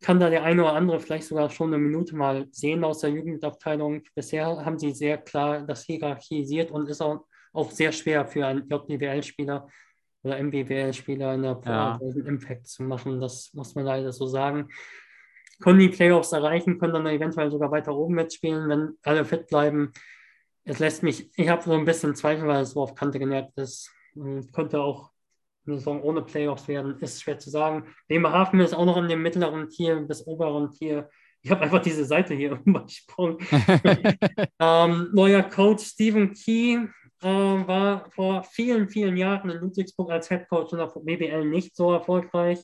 kann 0.00 0.18
da 0.18 0.28
der 0.28 0.42
eine 0.42 0.62
oder 0.62 0.72
andere 0.72 0.98
vielleicht 1.00 1.28
sogar 1.28 1.48
schon 1.48 1.72
eine 1.72 1.78
Minute 1.82 2.16
mal 2.16 2.46
sehen 2.50 2.82
aus 2.82 3.00
der 3.00 3.10
Jugendabteilung. 3.10 4.02
Bisher 4.14 4.64
haben 4.64 4.78
sie 4.78 4.92
sehr 4.92 5.18
klar 5.18 5.62
das 5.62 5.84
hierarchisiert 5.84 6.70
und 6.72 6.88
ist 6.88 7.00
auch, 7.00 7.24
auch 7.52 7.70
sehr 7.70 7.92
schwer 7.92 8.26
für 8.26 8.46
einen 8.46 8.68
JBL-Spieler 8.68 9.68
oder 10.26 10.38
MBBL-Spieler 10.42 11.34
in 11.34 11.42
der 11.42 11.54
Pro 11.54 11.70
Ja. 11.70 11.98
einen 12.00 12.26
Impact 12.26 12.66
zu 12.66 12.82
machen. 12.82 13.20
Das 13.20 13.52
muss 13.54 13.74
man 13.74 13.84
leider 13.84 14.12
so 14.12 14.26
sagen. 14.26 14.68
Können 15.60 15.78
die 15.78 15.88
Playoffs 15.88 16.32
erreichen, 16.32 16.78
können 16.78 16.92
dann 16.92 17.06
eventuell 17.06 17.50
sogar 17.50 17.70
weiter 17.70 17.94
oben 17.94 18.14
mitspielen, 18.14 18.68
wenn 18.68 18.98
alle 19.02 19.24
fit 19.24 19.46
bleiben. 19.46 19.92
Es 20.64 20.80
lässt 20.80 21.02
mich, 21.02 21.30
ich 21.36 21.48
habe 21.48 21.62
so 21.62 21.72
ein 21.72 21.84
bisschen 21.84 22.14
Zweifel, 22.14 22.46
weil 22.46 22.62
es 22.62 22.72
so 22.72 22.82
auf 22.82 22.94
Kante 22.94 23.18
genährt 23.18 23.52
ist. 23.56 23.90
Und 24.14 24.52
Könnte 24.52 24.80
auch 24.80 25.10
eine 25.66 25.76
Saison 25.76 26.02
ohne 26.02 26.22
Playoffs 26.22 26.68
werden, 26.68 26.96
ist 27.00 27.22
schwer 27.22 27.38
zu 27.38 27.50
sagen. 27.50 27.84
Bremerhaven 28.08 28.60
ist 28.60 28.74
auch 28.74 28.84
noch 28.84 28.96
in 28.98 29.08
dem 29.08 29.22
mittleren 29.22 29.68
Tier 29.68 29.96
bis 30.00 30.26
oberen 30.26 30.70
Tier. 30.72 31.08
Ich 31.42 31.50
habe 31.50 31.62
einfach 31.62 31.80
diese 31.80 32.04
Seite 32.04 32.34
hier 32.34 32.60
übersprungen. 32.64 33.38
Ähm, 34.58 35.10
neuer 35.12 35.42
Coach 35.42 35.84
Stephen 35.84 36.32
Key 36.32 36.86
äh, 37.22 37.28
war 37.28 38.10
vor 38.10 38.42
vielen, 38.44 38.88
vielen 38.88 39.16
Jahren 39.16 39.50
in 39.50 39.58
Ludwigsburg 39.58 40.10
als 40.10 40.28
Head 40.28 40.48
Coach 40.48 40.72
in 40.72 40.78
der 40.78 40.86
BBL 40.86 41.44
nicht 41.44 41.74
so 41.74 41.92
erfolgreich. 41.92 42.62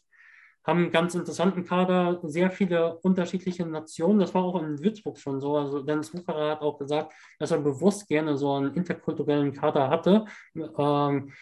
Haben 0.64 0.78
einen 0.84 0.92
ganz 0.92 1.14
interessanten 1.14 1.64
Kader, 1.64 2.20
sehr 2.22 2.50
viele 2.50 2.96
unterschiedliche 2.98 3.66
Nationen. 3.66 4.20
Das 4.20 4.32
war 4.34 4.44
auch 4.44 4.62
in 4.62 4.78
Würzburg 4.82 5.18
schon 5.18 5.40
so. 5.40 5.56
Also 5.56 5.82
Dennis 5.82 6.14
Wucherer 6.14 6.52
hat 6.52 6.60
auch 6.60 6.78
gesagt, 6.78 7.12
dass 7.38 7.50
er 7.50 7.58
bewusst 7.58 8.06
gerne 8.06 8.36
so 8.36 8.54
einen 8.54 8.74
interkulturellen 8.74 9.52
Kader 9.52 9.88
hatte. 9.88 10.24
Ähm, 10.54 11.32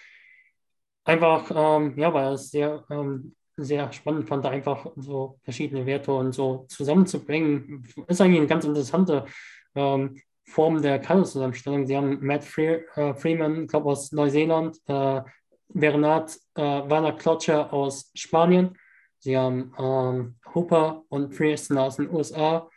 einfach, 1.04 1.50
ähm, 1.54 1.98
ja, 1.98 2.14
weil 2.14 2.24
er 2.24 2.32
es 2.32 2.50
sehr, 2.50 2.84
ähm, 2.90 3.34
sehr 3.56 3.92
spannend 3.92 4.26
fand, 4.26 4.46
einfach 4.46 4.86
so 4.96 5.38
verschiedene 5.42 5.84
Werte 5.84 6.12
und 6.12 6.32
so 6.32 6.64
zusammenzubringen. 6.68 7.84
Ist 8.06 8.22
eigentlich 8.22 8.38
eine 8.38 8.46
ganz 8.46 8.64
interessante 8.64 9.26
ähm, 9.74 10.16
Form 10.50 10.82
der 10.82 10.98
Kaderzusammenstellung. 10.98 11.86
Sie 11.86 11.96
haben 11.96 12.18
Matt 12.20 12.44
Fre 12.44 12.84
äh, 12.96 13.14
Freeman, 13.14 13.66
glaube 13.68 13.90
aus 13.90 14.10
Neuseeland, 14.10 14.76
äh, 14.86 15.20
Bernard 15.68 16.36
äh, 16.56 16.62
Werner 16.62 17.12
Klotscher 17.12 17.72
aus 17.72 18.10
Spanien. 18.14 18.76
Sie 19.18 19.36
haben 19.36 19.72
ähm, 19.78 20.34
Hooper 20.54 21.04
und 21.08 21.36
Pearson 21.36 21.78
aus 21.78 21.96
den 21.96 22.10
USA. 22.10 22.68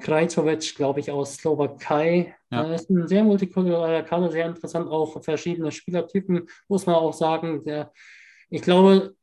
Krajcovic, 0.00 0.76
glaube 0.76 1.00
ich, 1.00 1.10
aus 1.10 1.34
Slowakei. 1.34 2.36
Ja. 2.50 2.62
Das 2.62 2.82
ist 2.82 2.90
ein 2.90 3.08
sehr 3.08 3.24
multikultureller 3.24 4.04
Kader, 4.04 4.30
sehr 4.30 4.46
interessant, 4.46 4.88
auch 4.88 5.20
verschiedene 5.22 5.72
Spielertypen, 5.72 6.48
muss 6.68 6.86
man 6.86 6.94
auch 6.94 7.12
sagen. 7.12 7.64
Der, 7.64 7.92
ich 8.48 8.62
glaube, 8.62 9.16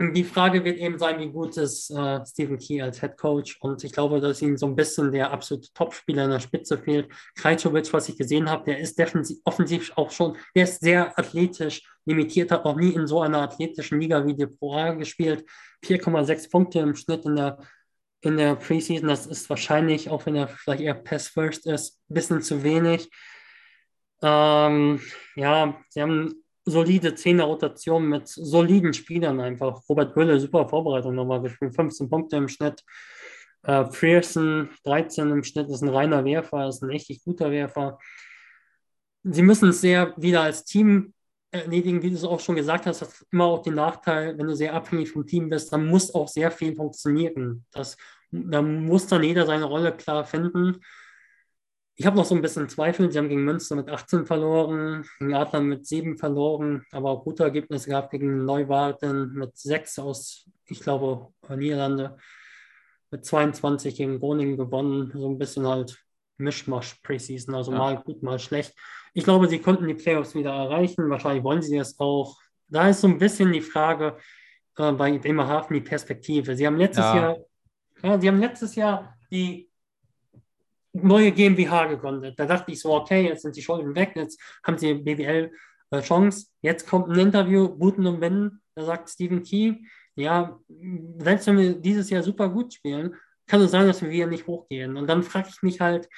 die 0.00 0.24
Frage 0.24 0.64
wird 0.64 0.78
eben 0.78 0.98
sein, 0.98 1.20
wie 1.20 1.28
gut 1.28 1.58
ist 1.58 1.90
äh, 1.90 2.24
Stephen 2.24 2.58
Key 2.58 2.80
als 2.80 3.00
Head 3.00 3.18
Coach. 3.18 3.58
Und 3.60 3.84
ich 3.84 3.92
glaube, 3.92 4.18
dass 4.20 4.40
ihm 4.40 4.56
so 4.56 4.66
ein 4.66 4.74
bisschen 4.74 5.12
der 5.12 5.30
absolute 5.30 5.70
Topspieler 5.74 6.24
in 6.24 6.30
der 6.30 6.40
Spitze 6.40 6.78
fehlt. 6.78 7.12
Krajcovic, 7.34 7.92
was 7.92 8.08
ich 8.08 8.16
gesehen 8.16 8.48
habe, 8.48 8.64
der 8.64 8.78
ist 8.78 8.98
defensiv, 8.98 9.38
offensiv 9.44 9.92
auch 9.96 10.10
schon, 10.10 10.38
der 10.54 10.64
ist 10.64 10.80
sehr 10.80 11.18
athletisch 11.18 11.82
limitiert, 12.06 12.50
hat 12.50 12.64
noch 12.64 12.76
nie 12.76 12.94
in 12.94 13.06
so 13.06 13.20
einer 13.20 13.42
athletischen 13.42 14.00
Liga 14.00 14.26
wie 14.26 14.34
die 14.34 14.46
Pro 14.46 14.74
A 14.74 14.92
gespielt. 14.92 15.44
4,6 15.84 16.50
Punkte 16.50 16.78
im 16.78 16.96
Schnitt 16.96 17.26
in 17.26 17.36
der, 17.36 17.58
in 18.22 18.38
der 18.38 18.56
Preseason. 18.56 19.06
Das 19.06 19.26
ist 19.26 19.50
wahrscheinlich, 19.50 20.08
auch 20.08 20.24
wenn 20.24 20.34
er 20.34 20.48
vielleicht 20.48 20.82
eher 20.82 20.94
Pass 20.94 21.28
First 21.28 21.66
ist, 21.66 22.00
ein 22.08 22.14
bisschen 22.14 22.40
zu 22.40 22.62
wenig. 22.62 23.10
Ähm, 24.22 25.00
ja, 25.36 25.78
sie 25.90 26.00
haben 26.00 26.39
solide 26.64 27.14
Zehner-Rotation 27.14 28.08
mit 28.08 28.28
soliden 28.28 28.92
Spielern 28.92 29.40
einfach. 29.40 29.82
Robert 29.88 30.14
Gülle, 30.14 30.38
super 30.40 30.68
Vorbereitung 30.68 31.14
nochmal 31.14 31.42
gespielt, 31.42 31.74
15 31.74 32.08
Punkte 32.08 32.36
im 32.36 32.48
Schnitt. 32.48 32.84
Äh, 33.62 33.84
Pearson, 33.84 34.70
13 34.84 35.30
im 35.30 35.44
Schnitt, 35.44 35.68
ist 35.68 35.82
ein 35.82 35.88
reiner 35.88 36.24
Werfer, 36.24 36.68
ist 36.68 36.82
ein 36.82 36.90
richtig 36.90 37.22
guter 37.24 37.50
Werfer. 37.50 37.98
Sie 39.22 39.42
müssen 39.42 39.70
es 39.70 39.80
sehr 39.80 40.14
wieder 40.16 40.42
als 40.42 40.64
Team 40.64 41.12
erledigen, 41.50 42.02
wie 42.02 42.10
du 42.10 42.16
es 42.16 42.24
auch 42.24 42.40
schon 42.40 42.56
gesagt 42.56 42.86
hast, 42.86 43.02
hat 43.02 43.10
immer 43.32 43.44
auch 43.44 43.62
den 43.62 43.74
Nachteil, 43.74 44.38
wenn 44.38 44.46
du 44.46 44.54
sehr 44.54 44.72
abhängig 44.72 45.10
vom 45.10 45.26
Team 45.26 45.48
bist, 45.48 45.72
dann 45.72 45.86
muss 45.86 46.14
auch 46.14 46.28
sehr 46.28 46.50
viel 46.50 46.74
funktionieren. 46.74 47.66
Das, 47.72 47.96
da 48.30 48.62
muss 48.62 49.06
dann 49.08 49.24
jeder 49.24 49.46
seine 49.46 49.64
Rolle 49.64 49.96
klar 49.96 50.24
finden. 50.24 50.80
Ich 52.00 52.06
habe 52.06 52.16
noch 52.16 52.24
so 52.24 52.34
ein 52.34 52.40
bisschen 52.40 52.66
Zweifel. 52.70 53.12
Sie 53.12 53.18
haben 53.18 53.28
gegen 53.28 53.44
Münster 53.44 53.76
mit 53.76 53.90
18 53.90 54.24
verloren, 54.24 55.04
gegen 55.18 55.34
Adler 55.34 55.60
mit 55.60 55.86
7 55.86 56.16
verloren, 56.16 56.82
aber 56.92 57.10
auch 57.10 57.24
gute 57.24 57.42
Ergebnisse 57.42 57.90
gehabt 57.90 58.12
gegen 58.12 58.46
Neuwarten 58.46 59.34
mit 59.34 59.54
6 59.58 59.98
aus, 59.98 60.48
ich 60.64 60.80
glaube, 60.80 61.28
Niederlande. 61.54 62.16
Mit 63.10 63.26
22 63.26 63.96
gegen 63.96 64.18
Groningen 64.18 64.56
gewonnen. 64.56 65.12
So 65.14 65.28
ein 65.28 65.36
bisschen 65.36 65.66
halt 65.68 66.02
Mischmasch 66.38 66.94
Preseason, 67.02 67.54
also 67.54 67.70
Ja. 67.72 67.76
mal 67.76 67.96
gut, 68.02 68.22
mal 68.22 68.38
schlecht. 68.38 68.74
Ich 69.12 69.24
glaube, 69.24 69.46
sie 69.48 69.58
konnten 69.58 69.86
die 69.86 69.92
Playoffs 69.92 70.34
wieder 70.34 70.52
erreichen. 70.54 71.10
Wahrscheinlich 71.10 71.44
wollen 71.44 71.60
sie 71.60 71.76
das 71.76 72.00
auch. 72.00 72.38
Da 72.68 72.88
ist 72.88 73.02
so 73.02 73.08
ein 73.08 73.18
bisschen 73.18 73.52
die 73.52 73.60
Frage 73.60 74.16
äh, 74.78 74.90
bei 74.92 75.18
Bremerhaven 75.18 75.74
die 75.74 75.82
Perspektive. 75.82 76.56
Sie 76.56 76.66
haben 76.66 76.78
letztes 76.78 77.04
Ja. 77.04 77.14
Jahr, 77.16 77.36
ja, 78.02 78.18
sie 78.18 78.28
haben 78.28 78.40
letztes 78.40 78.74
Jahr 78.74 79.18
die 79.30 79.69
neue 80.92 81.32
GmbH 81.32 81.86
gegründet. 81.86 82.38
Da 82.38 82.46
dachte 82.46 82.72
ich 82.72 82.80
so, 82.80 82.94
okay, 82.94 83.26
jetzt 83.28 83.42
sind 83.42 83.56
die 83.56 83.62
Schulden 83.62 83.94
weg, 83.94 84.12
jetzt 84.14 84.40
haben 84.64 84.78
sie 84.78 84.94
BWL 84.94 85.52
äh, 85.90 86.00
Chance. 86.00 86.46
Jetzt 86.62 86.88
kommt 86.88 87.08
ein 87.08 87.18
Interview, 87.18 87.68
Buten 87.68 88.06
und 88.06 88.20
Binnen, 88.20 88.62
da 88.74 88.84
sagt 88.84 89.10
Stephen 89.10 89.42
Key, 89.42 89.74
ja, 90.16 90.58
selbst 91.18 91.46
wenn 91.46 91.58
wir 91.58 91.74
dieses 91.74 92.10
Jahr 92.10 92.22
super 92.22 92.48
gut 92.48 92.74
spielen, 92.74 93.14
kann 93.46 93.60
es 93.60 93.70
sein, 93.70 93.86
dass 93.86 94.02
wir 94.02 94.10
wieder 94.10 94.26
nicht 94.26 94.46
hochgehen. 94.46 94.96
Und 94.96 95.06
dann 95.06 95.22
frage 95.22 95.48
ich 95.50 95.62
mich 95.62 95.80
halt, 95.80 96.08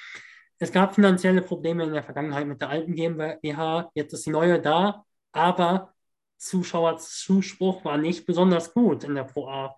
es 0.59 0.71
gab 0.71 0.95
finanzielle 0.95 1.41
Probleme 1.41 1.83
in 1.83 1.93
der 1.93 2.03
Vergangenheit 2.03 2.47
mit 2.47 2.61
der 2.61 2.69
alten 2.69 2.95
GmbH, 2.95 3.91
jetzt 3.95 4.13
ist 4.13 4.25
die 4.25 4.31
neue 4.31 4.61
da, 4.61 5.03
aber 5.31 5.93
Zuschauerzuspruch 6.37 7.83
war 7.85 7.97
nicht 7.97 8.25
besonders 8.25 8.73
gut 8.73 9.03
in 9.03 9.15
der 9.15 9.23
Pro 9.23 9.47
A. 9.47 9.75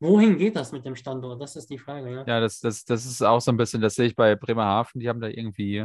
Wohin 0.00 0.36
geht 0.36 0.56
das 0.56 0.72
mit 0.72 0.84
dem 0.84 0.96
Standort? 0.96 1.40
Das 1.40 1.56
ist 1.56 1.70
die 1.70 1.78
Frage. 1.78 2.10
Ja, 2.12 2.24
Ja, 2.26 2.40
das, 2.40 2.60
das, 2.60 2.84
das 2.84 3.06
ist 3.06 3.22
auch 3.22 3.40
so 3.40 3.50
ein 3.50 3.56
bisschen, 3.56 3.80
das 3.80 3.94
sehe 3.94 4.06
ich 4.06 4.16
bei 4.16 4.34
Bremerhaven, 4.34 5.00
die 5.00 5.08
haben 5.08 5.20
da 5.20 5.28
irgendwie 5.28 5.84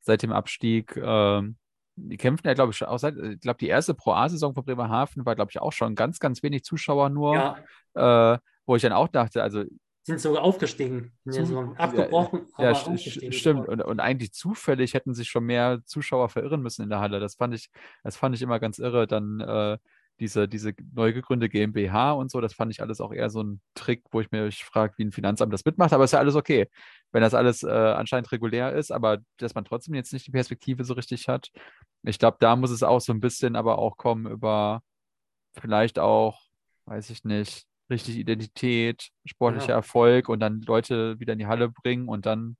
seit 0.00 0.22
dem 0.22 0.32
Abstieg, 0.32 0.96
ähm, 0.96 1.56
die 1.96 2.16
kämpfen 2.16 2.46
ja, 2.46 2.54
glaube 2.54 2.72
ich, 2.72 2.82
auch 2.84 2.98
seit, 2.98 3.16
ich 3.16 3.40
glaube, 3.40 3.58
die 3.58 3.68
erste 3.68 3.94
Pro 3.94 4.12
A-Saison 4.12 4.54
von 4.54 4.64
Bremerhaven 4.64 5.26
war, 5.26 5.34
glaube 5.34 5.50
ich, 5.50 5.60
auch 5.60 5.72
schon 5.72 5.94
ganz, 5.94 6.18
ganz 6.18 6.42
wenig 6.42 6.64
Zuschauer 6.64 7.10
nur, 7.10 7.34
ja 7.34 8.34
äh, 8.34 8.38
wo 8.64 8.76
ich 8.76 8.82
dann 8.82 8.92
auch 8.92 9.08
dachte, 9.08 9.42
also 9.42 9.64
sind 10.04 10.20
sogar 10.20 10.42
aufgestiegen 10.42 11.12
Zu- 11.24 11.32
Saison. 11.32 11.76
Abgebrochen, 11.76 12.46
ja, 12.58 12.70
aber 12.70 12.78
st- 12.78 12.88
aufgestiegen. 12.88 13.32
stimmt. 13.32 13.68
Und, 13.68 13.82
und 13.82 14.00
eigentlich 14.00 14.32
zufällig 14.32 14.94
hätten 14.94 15.14
sich 15.14 15.28
schon 15.28 15.44
mehr 15.44 15.80
Zuschauer 15.84 16.28
verirren 16.28 16.60
müssen 16.62 16.82
in 16.82 16.88
der 16.88 17.00
Halle. 17.00 17.20
Das 17.20 17.36
fand 17.36 17.54
ich, 17.54 17.70
das 18.02 18.16
fand 18.16 18.34
ich 18.34 18.42
immer 18.42 18.58
ganz 18.58 18.78
irre. 18.78 19.06
Dann 19.06 19.40
äh, 19.40 19.78
diese, 20.20 20.46
diese 20.48 20.72
neu 20.94 21.12
gegründete 21.12 21.50
GmbH 21.50 22.12
und 22.12 22.30
so, 22.30 22.40
das 22.40 22.54
fand 22.54 22.72
ich 22.72 22.80
alles 22.80 23.00
auch 23.00 23.12
eher 23.12 23.30
so 23.30 23.42
ein 23.42 23.60
Trick, 23.74 24.02
wo 24.10 24.20
ich 24.20 24.30
mir 24.30 24.50
frage, 24.52 24.94
wie 24.96 25.04
ein 25.04 25.12
Finanzamt 25.12 25.52
das 25.52 25.64
mitmacht, 25.64 25.92
aber 25.92 26.04
ist 26.04 26.12
ja 26.12 26.18
alles 26.18 26.36
okay, 26.36 26.68
wenn 27.10 27.22
das 27.22 27.34
alles 27.34 27.62
äh, 27.62 27.68
anscheinend 27.70 28.30
regulär 28.30 28.72
ist, 28.72 28.92
aber 28.92 29.18
dass 29.38 29.54
man 29.54 29.64
trotzdem 29.64 29.94
jetzt 29.94 30.12
nicht 30.12 30.26
die 30.26 30.30
Perspektive 30.30 30.84
so 30.84 30.94
richtig 30.94 31.28
hat. 31.28 31.50
Ich 32.02 32.18
glaube, 32.18 32.36
da 32.40 32.56
muss 32.56 32.70
es 32.70 32.82
auch 32.82 33.00
so 33.00 33.12
ein 33.12 33.20
bisschen 33.20 33.56
aber 33.56 33.78
auch 33.78 33.96
kommen 33.96 34.26
über 34.26 34.82
vielleicht 35.54 35.98
auch, 35.98 36.40
weiß 36.86 37.10
ich 37.10 37.24
nicht, 37.24 37.66
richtig 37.90 38.16
Identität, 38.16 39.10
sportlicher 39.24 39.70
Ja. 39.70 39.74
Erfolg 39.76 40.28
und 40.28 40.40
dann 40.40 40.60
Leute 40.62 41.18
wieder 41.20 41.34
in 41.34 41.38
die 41.38 41.46
Halle 41.46 41.68
bringen 41.68 42.08
und 42.08 42.26
dann 42.26 42.56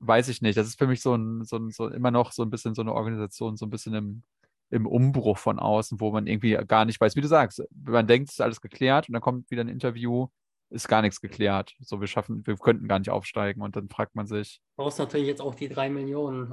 weiß 0.00 0.28
ich 0.28 0.40
nicht. 0.40 0.56
Das 0.56 0.66
ist 0.66 0.78
für 0.78 0.86
mich 0.86 1.02
so 1.02 1.14
ein, 1.14 1.44
so 1.44 1.56
ein, 1.56 1.70
so 1.70 1.88
immer 1.88 2.10
noch 2.10 2.32
so 2.32 2.42
ein 2.42 2.50
bisschen 2.50 2.74
so 2.74 2.82
eine 2.82 2.94
Organisation, 2.94 3.56
so 3.56 3.66
ein 3.66 3.70
bisschen 3.70 3.94
im, 3.94 4.22
im 4.70 4.86
Umbruch 4.86 5.38
von 5.38 5.58
außen, 5.58 6.00
wo 6.00 6.10
man 6.12 6.26
irgendwie 6.26 6.58
gar 6.66 6.84
nicht 6.84 7.00
weiß, 7.00 7.16
wie 7.16 7.20
du 7.20 7.28
sagst, 7.28 7.62
man 7.84 8.06
denkt, 8.06 8.28
es 8.28 8.34
ist 8.34 8.40
alles 8.40 8.60
geklärt 8.60 9.08
und 9.08 9.14
dann 9.14 9.22
kommt 9.22 9.50
wieder 9.50 9.64
ein 9.64 9.68
Interview, 9.68 10.28
ist 10.70 10.88
gar 10.88 11.02
nichts 11.02 11.20
geklärt. 11.20 11.74
So, 11.80 12.00
wir 12.00 12.06
schaffen, 12.06 12.46
wir 12.46 12.56
könnten 12.56 12.86
gar 12.86 13.00
nicht 13.00 13.10
aufsteigen 13.10 13.60
und 13.60 13.74
dann 13.74 13.88
fragt 13.88 14.14
man 14.14 14.26
sich, 14.26 14.60
brauchst 14.76 15.00
natürlich 15.00 15.26
jetzt 15.26 15.42
auch 15.42 15.54
die 15.54 15.68
drei 15.68 15.90
Millionen. 15.90 16.50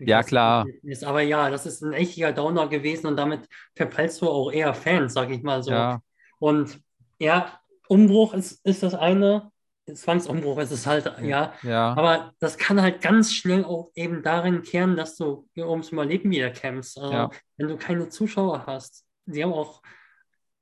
Ja, 0.00 0.22
klar. 0.22 0.66
Ist. 0.82 1.04
Aber 1.04 1.20
ja, 1.20 1.50
das 1.50 1.66
ist 1.66 1.82
ein 1.82 1.92
echter 1.92 2.32
Downer 2.32 2.68
gewesen 2.68 3.06
und 3.06 3.16
damit 3.16 3.46
verpeilst 3.76 4.22
du 4.22 4.28
auch 4.28 4.50
eher 4.50 4.72
Fans, 4.72 5.12
sag 5.12 5.30
ich 5.30 5.42
mal 5.42 5.62
so. 5.62 5.70
ja, 5.70 6.00
Und 6.38 6.80
ja, 7.18 7.60
Umbruch 7.88 8.32
ist, 8.34 8.64
ist 8.64 8.82
das 8.82 8.94
eine, 8.94 9.50
Zwangsumbruch 9.94 10.58
ist 10.58 10.70
es 10.70 10.86
halt, 10.86 11.12
ja. 11.22 11.52
ja, 11.62 11.92
Aber 11.94 12.32
das 12.38 12.58
kann 12.58 12.80
halt 12.80 13.00
ganz 13.00 13.32
schnell 13.32 13.64
auch 13.64 13.90
eben 13.94 14.22
darin 14.22 14.62
kehren, 14.62 14.96
dass 14.96 15.16
du 15.16 15.48
ums 15.56 15.90
Überleben 15.90 16.30
wieder 16.30 16.50
kämpfst. 16.50 16.98
Also, 16.98 17.12
Ja. 17.12 17.30
wenn 17.56 17.68
du 17.68 17.76
keine 17.76 18.08
Zuschauer 18.08 18.64
hast. 18.66 19.04
Sie 19.26 19.42
haben 19.42 19.52
auch 19.52 19.82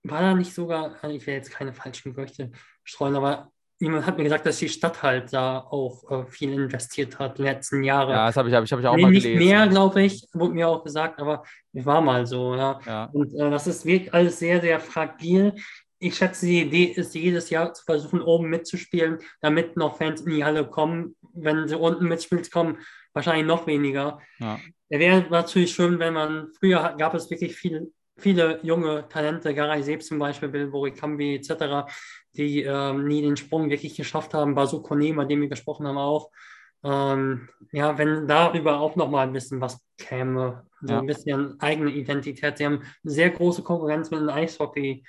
war 0.04 0.20
da 0.20 0.34
nicht 0.34 0.54
sogar, 0.54 0.92
ich 1.04 1.26
will 1.26 1.34
jetzt 1.34 1.50
keine 1.50 1.72
falschen 1.72 2.14
Gerüchte 2.14 2.50
streuen, 2.84 3.16
aber 3.16 3.50
jemand 3.80 4.06
hat 4.06 4.16
mir 4.16 4.24
gesagt, 4.24 4.46
dass 4.46 4.58
die 4.58 4.68
Stadt 4.68 5.02
halt 5.02 5.32
da 5.32 5.60
auch 5.60 6.10
äh, 6.10 6.26
viel 6.26 6.52
investiert 6.52 7.18
hat, 7.18 7.38
die 7.38 7.42
letzten 7.42 7.84
Jahre. 7.84 8.12
Ja, 8.12 8.26
das 8.26 8.36
habe 8.36 8.48
ich, 8.48 8.54
hab 8.54 8.64
ich, 8.64 8.86
auch 8.86 8.96
nee, 8.96 9.02
mal 9.02 9.10
nicht 9.10 9.22
gelesen. 9.22 9.44
mehr, 9.44 9.66
glaube 9.68 10.02
ich, 10.02 10.26
wurde 10.32 10.54
mir 10.54 10.68
auch 10.68 10.82
gesagt, 10.82 11.20
aber 11.20 11.44
es 11.72 11.86
war 11.86 12.00
mal 12.00 12.26
so, 12.26 12.56
ja. 12.56 12.80
Ja. 12.86 13.04
Und 13.12 13.32
äh, 13.34 13.50
das 13.50 13.66
ist 13.66 13.84
wirklich 13.84 14.12
alles 14.12 14.38
sehr, 14.38 14.60
sehr 14.60 14.80
fragil. 14.80 15.54
Ich 16.00 16.16
schätze, 16.16 16.46
die 16.46 16.62
Idee 16.62 16.84
ist, 16.84 17.14
jedes 17.14 17.50
Jahr 17.50 17.72
zu 17.74 17.84
versuchen, 17.84 18.20
oben 18.20 18.48
mitzuspielen, 18.48 19.18
damit 19.40 19.76
noch 19.76 19.96
Fans 19.96 20.20
in 20.20 20.30
die 20.32 20.44
Halle 20.44 20.64
kommen. 20.66 21.16
Wenn 21.34 21.66
sie 21.68 21.76
unten 21.76 22.06
mitspielt, 22.06 22.50
kommen 22.52 22.78
wahrscheinlich 23.12 23.46
noch 23.46 23.66
weniger. 23.66 24.20
Ja. 24.38 24.58
Es 24.88 24.98
wäre 25.00 25.26
natürlich 25.28 25.72
schön, 25.72 25.98
wenn 25.98 26.14
man, 26.14 26.48
früher 26.58 26.94
gab 26.96 27.14
es 27.14 27.30
wirklich 27.30 27.56
viel, 27.56 27.92
viele 28.16 28.60
junge 28.62 29.08
Talente, 29.08 29.54
Garay 29.54 29.82
Seb 29.82 30.02
zum 30.02 30.18
Beispiel, 30.18 30.48
Bilbori 30.48 30.92
Kambi 30.92 31.36
etc., 31.36 31.90
die 32.36 32.62
ähm, 32.62 33.06
nie 33.08 33.22
den 33.22 33.36
Sprung 33.36 33.68
wirklich 33.68 33.96
geschafft 33.96 34.34
haben. 34.34 34.54
Basu 34.54 34.80
Kone, 34.82 35.12
bei 35.14 35.24
dem 35.24 35.40
wir 35.40 35.48
gesprochen 35.48 35.86
haben, 35.86 35.98
auch. 35.98 36.30
Ähm, 36.84 37.48
ja, 37.72 37.98
wenn 37.98 38.28
darüber 38.28 38.78
auch 38.78 38.94
nochmal 38.94 39.26
ein 39.26 39.32
bisschen 39.32 39.60
was 39.60 39.84
käme, 39.98 40.64
so 40.80 40.92
Ja. 40.92 41.00
ein 41.00 41.06
bisschen 41.06 41.58
eigene 41.60 41.90
Identität. 41.90 42.56
Sie 42.56 42.64
haben 42.64 42.82
sehr 43.02 43.30
große 43.30 43.64
Konkurrenz 43.64 44.12
mit 44.12 44.20
dem 44.20 44.28
Eishockey, 44.28 45.04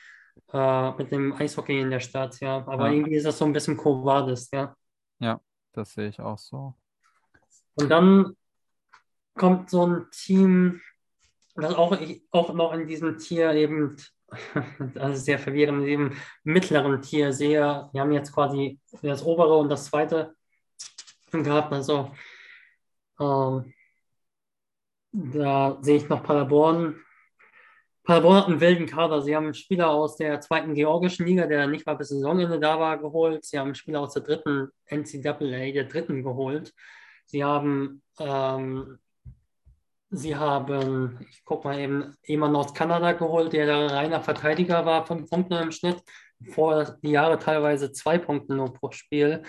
äh, 0.54 0.92
mit 0.92 1.12
dem 1.12 1.34
Eishockey 1.34 1.82
in 1.82 1.92
der 1.92 2.00
Stadt, 2.00 2.40
ja. 2.40 2.58
Aber 2.68 2.88
Ja. 2.88 2.94
irgendwie 2.94 3.16
ist 3.16 3.26
das 3.26 3.38
so 3.38 3.46
ein 3.46 3.54
bisschen 3.54 3.78
Covades, 3.78 4.50
ja. 4.52 4.76
Das 5.72 5.94
sehe 5.94 6.10
ich 6.10 6.20
auch 6.20 6.38
so. 6.40 6.74
Und 7.76 7.90
dann 7.90 8.36
kommt 9.36 9.70
so 9.70 9.86
ein 9.86 10.08
Team, 10.12 10.82
das 11.56 11.76
auch, 11.76 11.96
auch 12.32 12.54
noch 12.54 12.74
in 12.74 12.88
diesem 12.88 13.18
Tier 13.20 13.54
eben, 13.54 13.96
ist 15.14 15.26
sehr 15.26 15.38
verwirrend, 15.38 15.82
in 15.82 15.86
diesem 15.86 16.18
mittleren 16.44 17.02
Tier 17.02 17.32
sehe. 17.32 17.88
Wir 17.94 18.02
haben 18.02 18.12
jetzt 18.12 18.34
quasi 18.34 18.80
das 19.04 19.24
obere 19.24 19.58
und 19.58 19.70
das 19.70 19.86
zweite 19.86 20.36
gehabt. 21.32 21.72
Also 21.72 22.12
ähm, 23.20 23.74
da 25.12 25.78
sehe 25.82 25.98
ich 25.98 26.10
noch 26.10 26.24
Paderborn. 26.24 27.00
Paderborn 28.04 28.38
hat 28.38 28.48
einen 28.48 28.62
wilden 28.62 28.86
Kader. 28.86 29.22
Sie 29.22 29.36
haben 29.36 29.46
einen 29.46 29.54
Spieler 29.54 29.90
aus 29.90 30.16
der 30.16 30.42
zweiten 30.42 30.74
georgischen 30.74 31.26
Liga, 31.26 31.46
der 31.46 31.68
nicht 31.68 31.86
mal 31.86 31.96
bis 31.96 32.10
Saisonende 32.10 32.60
da 32.60 32.80
war, 32.80 32.98
geholt. 32.98 33.46
Sie 33.46 33.60
haben 33.60 33.68
einen 33.68 33.76
Spieler 33.76 34.02
aus 34.02 34.14
der 34.14 34.24
dritten 34.24 34.70
NCAA, 34.90 35.72
der 35.72 35.84
dritten 35.84 36.24
geholt. 36.24 36.74
Sie 37.26 37.44
haben, 37.44 38.02
ähm, 38.20 38.98
sie 40.10 40.36
haben, 40.36 41.20
ich 41.30 41.46
gucke 41.46 41.68
mal 41.68 41.80
eben, 41.80 42.16
jemanden 42.24 42.56
aus 42.56 42.74
Kanada 42.74 43.12
geholt, 43.12 43.54
der 43.54 43.68
der 43.68 43.92
reiner 43.92 44.22
Verteidiger 44.22 44.86
war, 44.86 45.06
fünf 45.06 45.30
Punkte 45.30 45.58
im 45.58 45.72
Schnitt. 45.72 46.02
Vor 46.54 46.98
die 47.04 47.12
Jahre 47.12 47.38
teilweise 47.38 47.92
zwei 47.92 48.18
Punkte 48.18 48.56
nur 48.56 48.74
pro 48.74 48.92
Spiel. 48.92 49.44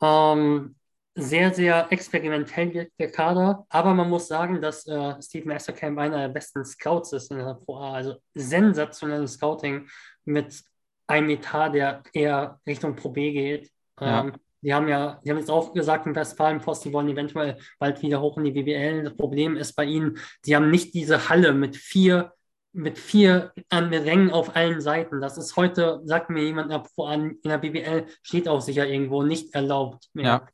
Ähm, 0.00 0.75
sehr, 1.16 1.52
sehr 1.52 1.90
experimentell 1.90 2.72
wirkt 2.74 2.92
der 3.00 3.10
Kader, 3.10 3.64
aber 3.70 3.94
man 3.94 4.10
muss 4.10 4.28
sagen, 4.28 4.60
dass 4.60 4.86
äh, 4.86 5.14
Steven 5.20 5.50
Esterkamp 5.50 5.98
einer 5.98 6.18
der 6.18 6.28
besten 6.28 6.64
Scouts 6.64 7.12
ist 7.12 7.30
in 7.30 7.38
der 7.38 7.54
Pro 7.54 7.78
A. 7.78 7.94
Also 7.94 8.16
sensationelles 8.34 9.32
Scouting 9.32 9.88
mit 10.26 10.62
einem 11.06 11.30
Etat, 11.30 11.70
der 11.70 12.02
eher 12.12 12.60
Richtung 12.66 12.94
Pro 12.96 13.08
B 13.08 13.32
geht. 13.32 13.70
Ja. 13.98 14.20
Ähm, 14.20 14.32
die 14.60 14.74
haben 14.74 14.88
ja, 14.88 15.20
die 15.24 15.30
haben 15.30 15.38
jetzt 15.38 15.50
auch 15.50 15.72
gesagt, 15.72 16.06
im 16.06 16.14
Westfalenpost, 16.14 16.84
die 16.84 16.92
wollen 16.92 17.08
eventuell 17.08 17.56
bald 17.78 18.02
wieder 18.02 18.20
hoch 18.20 18.36
in 18.36 18.44
die 18.44 18.50
BBL. 18.50 19.04
Das 19.04 19.16
Problem 19.16 19.56
ist 19.56 19.74
bei 19.74 19.84
ihnen, 19.84 20.18
die 20.44 20.54
haben 20.54 20.70
nicht 20.70 20.92
diese 20.92 21.28
Halle 21.28 21.54
mit 21.54 21.76
vier, 21.76 22.32
mit 22.72 22.98
vier 22.98 23.52
an 23.70 23.94
Rängen 23.94 24.30
auf 24.30 24.54
allen 24.56 24.80
Seiten. 24.80 25.20
Das 25.20 25.38
ist 25.38 25.56
heute, 25.56 26.00
sagt 26.04 26.30
mir 26.30 26.42
jemand, 26.42 26.72
in 26.98 27.38
der 27.44 27.58
BBL 27.58 28.06
steht 28.22 28.48
auch 28.48 28.60
sicher 28.60 28.86
irgendwo 28.86 29.22
nicht 29.22 29.54
erlaubt 29.54 30.08
mehr. 30.12 30.24
Ja. 30.24 30.48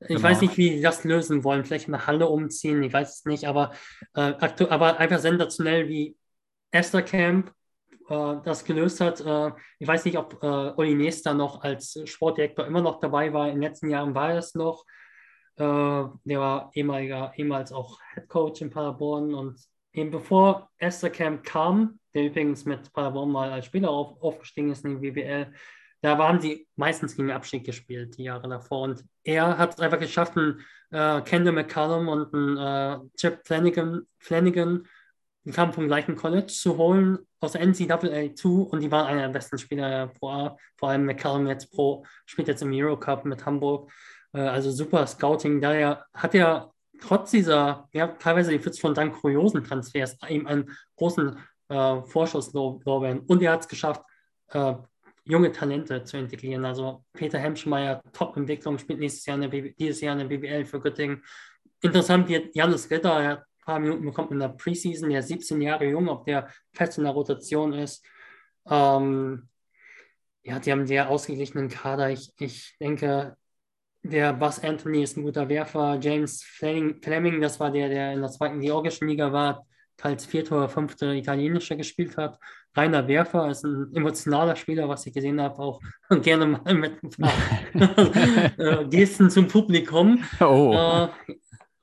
Ich 0.00 0.08
Genau. 0.08 0.22
weiß 0.22 0.40
nicht, 0.40 0.56
wie 0.56 0.70
die 0.70 0.80
das 0.82 1.04
lösen 1.04 1.44
wollen. 1.44 1.64
Vielleicht 1.64 1.88
eine 1.88 2.06
Halle 2.06 2.26
umziehen, 2.26 2.82
ich 2.82 2.92
weiß 2.92 3.18
es 3.18 3.24
nicht, 3.26 3.44
aber, 3.46 3.72
äh, 4.14 4.32
aber 4.70 4.98
einfach 4.98 5.18
sensationell, 5.18 5.88
wie 5.88 6.16
Esther 6.70 7.02
Camp 7.02 7.52
äh, 8.08 8.36
das 8.44 8.64
gelöst 8.64 9.00
hat. 9.00 9.20
Äh, 9.20 9.52
ich 9.78 9.86
weiß 9.86 10.04
nicht, 10.06 10.16
ob 10.18 10.42
äh, 10.42 10.72
Uli 10.76 10.94
Nester 10.94 11.34
noch 11.34 11.62
als 11.62 12.00
Sportdirektor 12.04 12.66
immer 12.66 12.80
noch 12.80 12.98
dabei 13.00 13.32
war. 13.32 13.48
In 13.48 13.56
den 13.56 13.62
letzten 13.62 13.90
Jahren 13.90 14.14
war 14.14 14.30
er 14.32 14.38
es 14.38 14.54
noch. 14.54 14.84
Äh, 15.56 15.62
der 15.64 16.40
war 16.40 16.70
ehemaliger, 16.74 17.32
ehemals 17.36 17.70
auch 17.72 17.98
Head 18.14 18.28
Coach 18.28 18.62
in 18.62 18.70
Paderborn 18.70 19.34
und 19.34 19.60
eben 19.92 20.10
bevor 20.10 20.70
Esther 20.78 21.10
Camp 21.10 21.42
kam, 21.44 21.98
der 22.14 22.24
übrigens 22.26 22.64
mit 22.64 22.90
Paderborn 22.92 23.30
mal 23.30 23.50
als 23.52 23.66
Spieler 23.66 23.90
auf, 23.90 24.20
aufgestiegen 24.22 24.70
ist 24.70 24.84
in 24.84 25.00
die 25.00 25.10
BBL, 25.10 25.52
da 26.02 26.18
waren 26.18 26.40
sie 26.40 26.66
meistens 26.76 27.16
gegen 27.16 27.30
Abstieg 27.30 27.64
gespielt, 27.64 28.16
die 28.16 28.24
Jahre 28.24 28.48
davor. 28.48 28.82
Und 28.82 29.04
er 29.22 29.58
hat 29.58 29.74
es 29.74 29.80
einfach 29.80 29.98
geschafft, 29.98 30.36
einen 30.36 30.60
äh, 30.90 31.20
Kendall 31.22 31.52
McCallum 31.52 32.08
und 32.08 32.34
einen 32.34 32.56
äh, 32.56 32.98
Chip 33.16 33.40
Flanagan, 33.44 34.06
Flanagan, 34.18 34.86
die 35.44 35.52
kamen 35.52 35.72
vom 35.72 35.86
gleichen 35.86 36.16
College, 36.16 36.46
zu 36.46 36.76
holen 36.76 37.18
aus 37.40 37.52
der 37.52 37.66
NCAA 37.66 38.34
2 38.34 38.48
und 38.70 38.80
die 38.80 38.90
waren 38.90 39.06
einer 39.06 39.22
der 39.22 39.28
besten 39.28 39.58
Spieler 39.58 40.08
pro 40.08 40.28
A. 40.28 40.56
Vor 40.76 40.90
allem 40.90 41.06
McCallum 41.06 41.46
jetzt 41.46 41.72
pro, 41.72 42.04
spielt 42.26 42.48
jetzt 42.48 42.62
im 42.62 42.72
Eurocup 42.72 43.24
mit 43.24 43.44
Hamburg. 43.46 43.90
Äh, 44.32 44.40
also 44.40 44.70
super 44.70 45.06
Scouting. 45.06 45.60
Daher 45.60 46.04
hat 46.14 46.34
er 46.34 46.72
trotz 47.00 47.30
dieser, 47.30 47.88
ja, 47.92 48.08
teilweise 48.08 48.56
die 48.56 48.58
von 48.58 48.94
dann 48.94 49.12
kuriosen 49.12 49.64
Transfers 49.64 50.16
eben 50.28 50.46
einen 50.46 50.76
großen 50.96 51.38
äh, 51.68 52.02
Vorschusslorbeeren. 52.02 53.20
Und 53.20 53.42
er 53.42 53.52
hat 53.52 53.60
es 53.62 53.68
geschafft, 53.68 54.02
äh, 54.48 54.74
junge 55.30 55.52
Talente 55.52 56.02
zu 56.04 56.18
integrieren. 56.18 56.64
Also 56.64 57.04
Peter 57.12 57.38
Hemschmeier, 57.38 58.02
Top-Entwicklung, 58.12 58.78
spielt 58.78 58.98
nächstes 58.98 59.26
Jahr 59.26 59.42
in 59.42 59.50
der 59.50 59.70
dieses 59.72 60.00
Jahr 60.00 60.18
in 60.18 60.28
der 60.28 60.36
BBL 60.36 60.64
für 60.64 60.80
Göttingen. 60.80 61.22
Interessant 61.82 62.28
wird 62.28 62.54
Janis 62.54 62.90
Ritter, 62.90 63.20
er 63.20 63.28
hat 63.30 63.38
ein 63.40 63.64
paar 63.64 63.78
Minuten 63.78 64.04
bekommen 64.04 64.32
in 64.32 64.40
der 64.40 64.48
Preseason, 64.48 65.08
der 65.08 65.20
ist 65.20 65.28
17 65.28 65.60
Jahre 65.60 65.86
jung, 65.86 66.08
ob 66.08 66.26
der 66.26 66.48
fest 66.72 66.98
in 66.98 67.04
der 67.04 67.12
Rotation 67.12 67.72
ist. 67.72 68.04
Ähm, 68.68 69.48
ja, 70.42 70.58
die 70.58 70.72
haben 70.72 70.86
sehr 70.86 71.08
ausgeglichenen 71.08 71.68
Kader. 71.68 72.10
Ich, 72.10 72.32
ich 72.38 72.76
denke, 72.80 73.36
der 74.02 74.32
Buzz 74.32 74.58
Anthony 74.62 75.02
ist 75.02 75.16
ein 75.16 75.22
guter 75.22 75.48
Werfer. 75.48 75.98
James 76.00 76.42
Fleming, 76.42 77.00
Fleming, 77.02 77.40
das 77.40 77.60
war 77.60 77.70
der, 77.70 77.88
der 77.88 78.12
in 78.12 78.20
der 78.20 78.30
zweiten 78.30 78.60
georgischen 78.60 79.08
Liga 79.08 79.32
war, 79.32 79.66
teils 79.96 80.24
vierte 80.24 80.54
oder 80.54 80.68
fünfte 80.68 81.14
italienische 81.14 81.76
gespielt 81.76 82.16
hat. 82.16 82.38
Reiner 82.74 83.06
Werfer 83.08 83.50
ist 83.50 83.64
ein 83.64 83.94
emotionaler 83.94 84.54
Spieler, 84.54 84.88
was 84.88 85.04
ich 85.06 85.12
gesehen 85.12 85.40
habe, 85.40 85.58
auch 85.58 85.80
gerne 86.22 86.46
mal 86.46 86.74
mit 86.74 87.02
ein 87.02 87.10
paar 87.10 87.32
äh, 88.58 88.84
Gesten 88.88 89.30
zum 89.30 89.48
Publikum. 89.48 90.24
Oh. 90.40 90.72
Äh, 90.72 91.08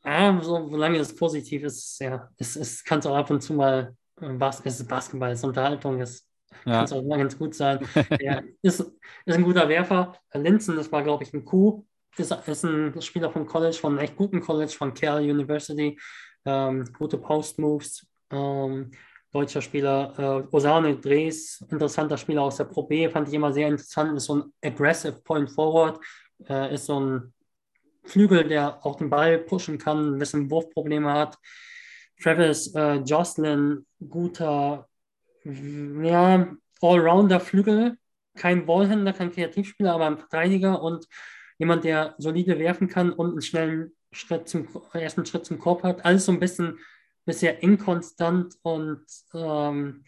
ja, 0.05 0.39
so, 0.41 0.69
solange 0.69 0.99
es 0.99 1.13
positiv 1.13 1.63
ist, 1.63 1.99
ja, 1.99 2.29
es, 2.37 2.55
es 2.55 2.83
kann 2.83 3.05
auch 3.05 3.15
ab 3.15 3.29
und 3.29 3.41
zu 3.41 3.53
mal, 3.53 3.93
äh, 4.21 4.29
Bas 4.29 4.61
es 4.63 4.79
ist 4.79 4.87
Basketball, 4.87 5.31
es 5.31 5.39
ist 5.39 5.45
Unterhaltung, 5.45 5.99
es 5.99 6.25
kann 6.63 6.73
ja. 6.73 6.83
es 6.83 6.93
auch 6.93 7.03
mal 7.03 7.17
ganz 7.17 7.37
gut 7.37 7.53
sein. 7.53 7.79
Der 8.19 8.43
ist, 8.61 8.79
ist 8.79 9.35
ein 9.35 9.43
guter 9.43 9.67
Werfer. 9.67 10.13
Linzen, 10.33 10.77
das 10.77 10.91
war, 10.91 11.03
glaube 11.03 11.23
ich, 11.23 11.33
ein 11.33 11.43
Coup, 11.43 11.85
ist, 12.17 12.31
ist 12.31 12.63
ein 12.63 13.01
Spieler 13.01 13.29
vom 13.29 13.45
College, 13.45 13.75
von 13.75 13.93
einem 13.93 14.05
echt 14.05 14.15
guten 14.15 14.39
College, 14.39 14.71
von 14.71 14.93
Cal 14.93 15.21
University. 15.21 15.99
Ähm, 16.45 16.85
gute 16.97 17.17
Post-Moves. 17.17 18.07
Ähm, 18.31 18.91
deutscher 19.37 19.61
Spieler. 19.61 20.13
Äh, 20.17 20.55
Osane 20.55 20.97
Dres, 20.97 21.63
interessanter 21.69 22.17
Spieler 22.17 22.41
aus 22.41 22.57
der 22.57 22.65
Pro 22.65 22.83
B, 22.83 23.07
fand 23.09 23.27
ich 23.27 23.33
immer 23.35 23.53
sehr 23.53 23.67
interessant. 23.67 24.17
Ist 24.17 24.25
so 24.25 24.35
ein 24.37 24.53
aggressive 24.63 25.21
Point 25.23 25.51
Forward. 25.51 25.99
Äh, 26.49 26.73
ist 26.73 26.85
so 26.85 26.99
ein 26.99 27.33
Flügel, 28.03 28.47
der 28.47 28.83
auch 28.85 28.95
den 28.95 29.09
Ball 29.09 29.37
pushen 29.37 29.77
kann, 29.77 30.15
ein 30.15 30.19
bisschen 30.19 30.49
Wurfprobleme 30.49 31.11
hat. 31.13 31.37
Travis 32.21 32.73
äh, 32.73 32.95
Jocelyn, 32.95 33.85
guter, 34.09 34.87
ja, 35.43 36.47
Allrounder-Flügel, 36.81 37.97
kein 38.35 38.65
Ballhändler, 38.65 39.13
kein 39.13 39.31
Kreativspieler, 39.31 39.93
aber 39.93 40.07
ein 40.07 40.17
Verteidiger 40.17 40.81
und 40.81 41.05
jemand, 41.59 41.83
der 41.83 42.15
solide 42.17 42.57
werfen 42.57 42.87
kann 42.87 43.11
und 43.11 43.31
einen 43.31 43.41
schnellen 43.41 43.91
Schritt 44.11 44.47
zum 44.47 44.67
ersten 44.93 45.25
Schritt 45.25 45.45
zum 45.45 45.59
Korb 45.59 45.83
hat. 45.83 46.05
Alles 46.05 46.25
so 46.25 46.31
ein 46.31 46.39
bisschen 46.39 46.79
bisher 47.27 47.61
inkonstant 47.61 48.55
und 48.63 49.05
ähm, 49.35 50.05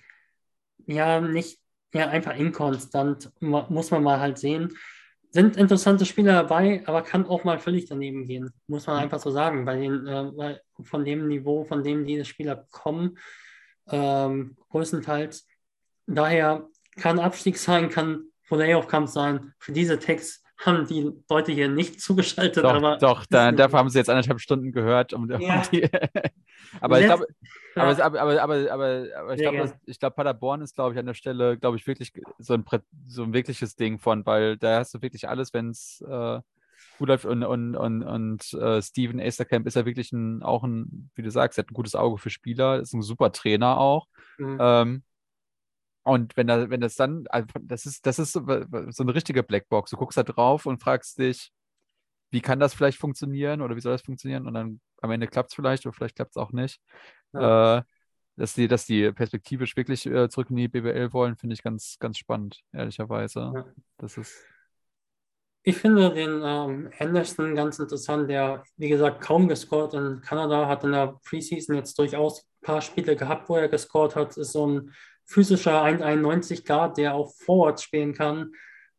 ja, 0.87 1.19
nicht, 1.21 1.59
ja, 1.93 2.07
einfach 2.07 2.35
inkonstant, 2.35 3.31
muss 3.41 3.91
man 3.91 4.01
mal 4.01 4.19
halt 4.19 4.39
sehen. 4.39 4.75
Sind 5.29 5.57
interessante 5.57 6.05
Spieler 6.05 6.33
dabei, 6.33 6.81
aber 6.87 7.03
kann 7.03 7.27
auch 7.27 7.43
mal 7.43 7.59
völlig 7.59 7.85
daneben 7.85 8.25
gehen, 8.25 8.51
muss 8.65 8.87
man 8.87 8.97
einfach 8.97 9.19
so 9.19 9.29
sagen. 9.29 9.65
Bei 9.65 9.77
den, 9.77 10.07
äh, 10.07 10.57
von 10.81 11.05
dem 11.05 11.27
Niveau, 11.27 11.65
von 11.65 11.83
dem 11.83 12.05
diese 12.05 12.25
Spieler 12.25 12.65
kommen, 12.71 13.19
ähm, 13.89 14.57
größtenteils. 14.69 15.45
Daher 16.07 16.67
kann 16.95 17.19
Abstieg 17.19 17.57
sein, 17.57 17.89
kann 17.89 18.29
Playoff-Kampf 18.47 19.11
sein. 19.11 19.53
Für 19.59 19.73
diese 19.73 19.99
Text 19.99 20.43
haben 20.59 20.85
die 20.87 21.11
Leute 21.29 21.51
hier 21.51 21.69
nicht 21.69 22.01
zugeschaltet. 22.01 22.63
Doch, 22.63 22.73
aber 22.73 22.97
doch 22.97 23.25
da, 23.25 23.51
dafür 23.51 23.79
haben 23.79 23.89
sie 23.89 23.97
jetzt 23.97 24.09
anderthalb 24.09 24.39
Stunden 24.41 24.71
gehört. 24.71 25.13
Um, 25.13 25.29
Ja. 25.29 25.61
die, 25.71 25.83
aber 26.81 26.99
ich 26.99 27.05
glaube, 27.05 27.27
Aber, 27.75 27.97
Ja. 27.97 28.05
aber, 28.05 28.21
aber, 28.21 28.41
aber, 28.41 28.55
aber, 28.71 29.33
ich 29.35 29.41
glaube, 29.41 29.73
glaube, 29.99 30.15
Paderborn 30.15 30.61
ist, 30.61 30.75
glaube 30.75 30.93
ich, 30.93 30.99
an 30.99 31.05
der 31.05 31.13
Stelle, 31.13 31.57
glaube 31.57 31.77
ich, 31.77 31.87
wirklich 31.87 32.11
so 32.39 32.53
ein, 32.53 32.65
so 33.07 33.23
ein 33.23 33.33
wirkliches 33.33 33.75
Ding 33.75 33.99
von, 33.99 34.25
weil 34.25 34.57
da 34.57 34.79
hast 34.79 34.93
du 34.93 35.01
wirklich 35.01 35.29
alles, 35.29 35.53
wenn 35.53 35.69
es 35.69 36.03
äh, 36.07 36.39
gut 36.97 37.07
läuft 37.07 37.25
und, 37.25 37.43
und, 37.43 37.75
und, 37.75 38.03
und 38.03 38.53
äh, 38.53 38.81
Steven 38.81 39.19
Esterkamp 39.19 39.65
ist 39.65 39.75
ja 39.75 39.85
wirklich 39.85 40.11
ein, 40.11 40.43
auch 40.43 40.63
ein, 40.63 41.09
wie 41.15 41.21
du 41.21 41.31
sagst, 41.31 41.57
er 41.57 41.63
hat 41.63 41.71
ein 41.71 41.73
gutes 41.73 41.95
Auge 41.95 42.17
für 42.17 42.29
Spieler, 42.29 42.79
ist 42.81 42.93
ein 42.93 43.01
super 43.01 43.31
Trainer 43.31 43.77
auch. 43.77 44.07
Mhm. 44.37 44.57
Ähm, 44.59 45.03
und 46.09 46.35
wenn, 46.35 46.47
da, 46.47 46.69
wenn 46.69 46.81
das 46.81 46.95
dann, 46.95 47.25
das 47.61 47.85
ist, 47.85 48.05
das 48.05 48.17
ist 48.17 48.33
so, 48.33 48.41
eine 48.47 49.15
richtige 49.15 49.43
Blackbox. 49.43 49.91
Du 49.91 49.97
guckst 49.97 50.17
da 50.17 50.23
drauf 50.23 50.65
und 50.65 50.81
fragst 50.81 51.19
dich, 51.19 51.51
wie 52.31 52.41
kann 52.41 52.59
das 52.59 52.73
vielleicht 52.73 52.97
funktionieren 52.97 53.61
oder 53.61 53.75
wie 53.75 53.81
soll 53.81 53.91
das 53.91 54.01
funktionieren? 54.01 54.47
Und 54.47 54.55
dann 54.55 54.81
am 55.01 55.11
Ende 55.11 55.27
klappt 55.27 55.51
es 55.51 55.55
vielleicht 55.55 55.85
oder 55.85 55.93
vielleicht 55.93 56.15
klappt 56.15 56.31
es 56.31 56.37
auch 56.37 56.51
nicht. 56.51 56.81
Äh, 57.33 57.81
dass 58.37 58.53
die, 58.55 58.67
dass 58.67 58.85
die 58.85 59.11
perspektivisch 59.11 59.75
wirklich 59.75 60.05
äh, 60.07 60.29
zurück 60.29 60.49
in 60.49 60.55
die 60.55 60.67
BWL 60.67 61.13
wollen, 61.13 61.35
finde 61.35 61.53
ich 61.53 61.61
ganz, 61.61 61.97
ganz 61.99 62.17
spannend, 62.17 62.61
ehrlicherweise. 62.71 63.51
Ja. 63.53 63.65
Das 63.97 64.17
ist, 64.17 64.45
Ich 65.61 65.77
finde 65.77 66.11
den 66.13 66.41
ähm, 66.43 66.89
Anderson 66.97 67.53
ganz 67.53 67.77
interessant, 67.77 68.29
der, 68.29 68.63
wie 68.77 68.89
gesagt, 68.89 69.21
kaum 69.21 69.47
gescored 69.47 69.93
in 69.93 70.21
Kanada, 70.21 70.67
hat 70.67 70.83
in 70.83 70.93
der 70.93 71.19
Preseason 71.23 71.75
jetzt 71.75 71.99
durchaus 71.99 72.41
ein 72.41 72.65
paar 72.65 72.81
Spiele 72.81 73.15
gehabt, 73.15 73.47
wo 73.49 73.57
er 73.57 73.67
gescored 73.67 74.15
hat. 74.15 74.37
Ist 74.37 74.53
so 74.53 74.65
ein 74.65 74.93
physischer 75.29 75.83
1,91 75.83 76.65
Guard, 76.65 76.97
der 76.97 77.13
auch 77.13 77.31
Forward 77.33 77.79
spielen 77.79 78.13
kann, 78.13 78.51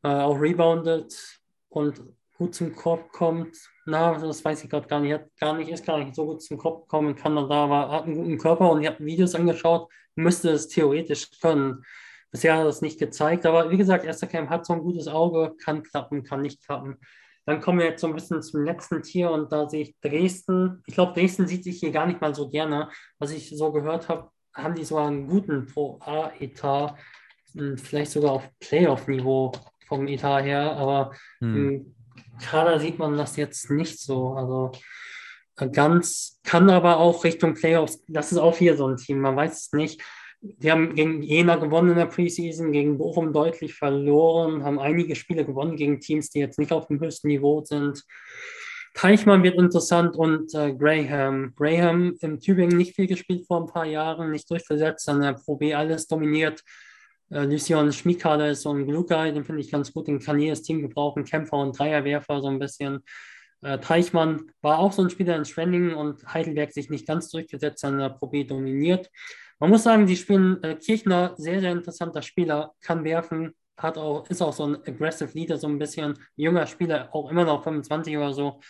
äh, 0.03 0.09
auch 0.09 0.41
reboundet 0.41 1.41
und 1.69 2.03
gut 2.39 2.55
zum 2.55 2.75
Korb 2.75 3.11
kommt. 3.13 3.57
Na, 3.85 4.17
das 4.17 4.45
weiß 4.45 4.63
ich 4.65 4.71
gerade 4.71 4.87
gar 4.87 5.01
nicht. 5.01 5.13
Hat 5.13 5.27
gar 5.39 5.57
nicht, 5.57 5.71
ist 5.71 5.85
gar 5.85 5.99
nicht 5.99 6.15
so 6.15 6.25
gut 6.27 6.43
zum 6.43 6.57
Korb 6.57 6.83
gekommen 6.83 7.11
in 7.11 7.17
Kanada, 7.17 7.65
aber 7.65 7.91
hat 7.91 8.05
einen 8.05 8.15
guten 8.15 8.39
Körper 8.39 8.71
und 8.71 8.81
ich 8.81 8.87
habe 8.87 9.05
Videos 9.05 9.35
angeschaut, 9.35 9.91
müsste 10.15 10.51
es 10.51 10.69
theoretisch 10.69 11.29
können. 11.41 11.85
Bisher 12.31 12.55
hat 12.55 12.61
er 12.61 12.67
das 12.67 12.81
nicht 12.81 13.01
gezeigt, 13.01 13.45
aber 13.45 13.71
wie 13.71 13.77
gesagt, 13.77 14.05
Esterkamp 14.05 14.51
hat 14.51 14.65
so 14.65 14.73
ein 14.73 14.83
gutes 14.83 15.09
Auge, 15.09 15.57
kann 15.63 15.83
klappen, 15.83 16.23
kann 16.23 16.43
nicht 16.43 16.65
klappen. 16.65 16.99
Dann 17.45 17.61
kommen 17.61 17.81
wir 17.81 17.87
jetzt 17.87 18.03
so 18.03 18.07
ein 18.07 18.15
bisschen 18.15 18.41
zum 18.43 18.65
letzten 18.65 19.03
Tier 19.03 19.33
und 19.33 19.51
da 19.51 19.69
sehe 19.69 19.83
ich 19.83 19.99
Dresden. 20.01 20.83
Ich 20.87 20.95
glaube, 20.95 21.15
Dresden 21.15 21.49
sieht 21.49 21.65
sich 21.65 21.81
hier 21.81 21.91
gar 21.91 22.07
nicht 22.07 22.21
mal 22.21 22.35
so 22.35 22.49
gerne. 22.49 22.89
Was 23.19 23.33
ich 23.33 23.51
so 23.51 23.73
gehört 23.73 24.09
habe, 24.09 24.31
haben 24.55 24.75
die 24.75 24.85
sogar 24.85 25.09
einen 25.09 25.29
guten 25.29 25.67
Pro-A-Etat, 25.67 26.97
und 27.55 27.81
vielleicht 27.81 28.13
sogar 28.13 28.33
auf 28.33 28.49
Playoff-Niveau 28.61 29.53
vom 29.87 30.07
Etat 30.07 30.43
her, 30.43 30.77
aber 30.77 31.13
hm. 31.41 31.55
im 31.57 31.95
Kader 32.41 32.79
sieht 32.79 32.99
man 32.99 33.17
das 33.17 33.37
jetzt 33.37 33.71
nicht 33.71 33.99
so. 33.99 34.35
Also 34.35 34.73
äh, 35.59 35.69
ganz, 35.69 36.41
kann 36.45 36.71
aber 36.71 36.99
auch 36.99 37.25
Richtung 37.25 37.55
Playoffs, 37.55 38.03
das 38.09 38.33
ist 38.33 38.39
auch 38.39 38.57
hier 38.57 38.77
so 38.77 38.87
ein 38.87 38.97
Team, 38.97 39.21
man 39.21 39.37
weiß 39.37 39.67
es 39.67 39.73
nicht. 39.73 40.03
Die 40.43 40.71
haben 40.71 40.95
gegen 40.95 41.23
Jena 41.23 41.57
gewonnen 41.57 41.91
in 41.91 41.97
der 41.97 42.07
Preseason, 42.07 42.73
gegen 42.73 42.97
Bochum 42.97 43.35
deutlich 43.35 43.75
verloren, 43.75 44.65
haben 44.65 44.79
einige 44.79 45.15
Spiele 45.15 45.45
gewonnen 45.45 45.77
gegen 45.77 46.01
Teams, 46.01 46.31
die 46.31 46.39
jetzt 46.39 46.59
nicht 46.59 46.73
auf 46.73 46.87
dem 46.87 46.99
höchsten 46.99 47.29
Niveau 47.29 47.63
sind. 47.63 48.05
Teichmann 48.95 49.43
wird 49.43 49.59
interessant 49.59 50.17
und 50.17 50.55
äh, 50.55 50.75
Graham. 50.75 51.55
Graham 51.57 52.17
im 52.21 52.41
Tübingen 52.41 52.77
nicht 52.77 52.97
viel 52.97 53.07
gespielt 53.07 53.47
vor 53.47 53.61
ein 53.61 53.67
paar 53.67 53.87
Jahren, 53.87 54.31
nicht 54.31 54.51
durchgesetzt, 54.51 55.09
an 55.09 55.21
der 55.21 55.35
Pro 55.35 55.57
B 55.57 55.75
alles 55.75 56.07
dominiert. 56.07 56.63
Äh, 57.31 57.45
Lucien 57.45 57.93
Schmikade 57.93 58.49
ist 58.49 58.63
so 58.63 58.73
ein 58.73 58.87
Glue 58.87 59.07
Guy, 59.07 59.33
den 59.33 59.45
finde 59.45 59.61
ich 59.61 59.71
ganz 59.71 59.93
gut, 59.93 60.09
den 60.09 60.19
kann 60.19 60.41
jedes 60.41 60.63
Team 60.63 60.83
gebrauchen. 60.83 61.25
Kämpfer 61.25 61.59
und 61.59 61.79
Dreierwerfer 61.79 62.41
so 62.41 62.49
ein 62.49 62.59
bisschen. 62.59 63.05
Äh, 63.63 63.79
Teichmann 63.79 64.51
war 64.63 64.79
auch 64.79 64.93
so 64.93 65.03
ein 65.03 65.11
Spieler 65.11 65.37
in 65.37 65.45
Schwenningen 65.45 65.95
und 65.95 66.27
Heidelberg 66.33 66.73
sich 66.73 66.91
nicht 66.91 67.07
ganz 67.07 67.31
durchgesetzt, 67.31 67.85
an 67.85 67.99
der 67.99 68.11
Pro 68.11 68.27
B 68.27 68.45
dominiert. 68.45 69.11
Man 69.59 69.71
muss 69.71 69.83
sagen, 69.83 70.07
die 70.07 70.17
spielen 70.17 70.63
äh, 70.63 70.75
Kirchner, 70.75 71.35
sehr, 71.37 71.61
sehr 71.61 71.73
interessanter 71.73 72.23
Spieler, 72.23 72.73
kann 72.81 73.05
werfen, 73.05 73.55
hat 73.83 73.99
auch, 73.99 74.29
ist 74.29 74.43
auch 74.43 74.53
so 74.53 74.67
ein 74.67 74.77
aggressive 74.77 75.31
Leader, 75.35 75.57
so 75.57 75.69
ein 75.69 75.79
bisschen 75.79 76.19
junger 76.37 76.67
Spieler, 76.67 77.09
auch 77.13 77.31
immer 77.31 77.45
noch 77.45 77.63
25 77.63 78.17
oder 78.17 78.33
so. 78.33 78.61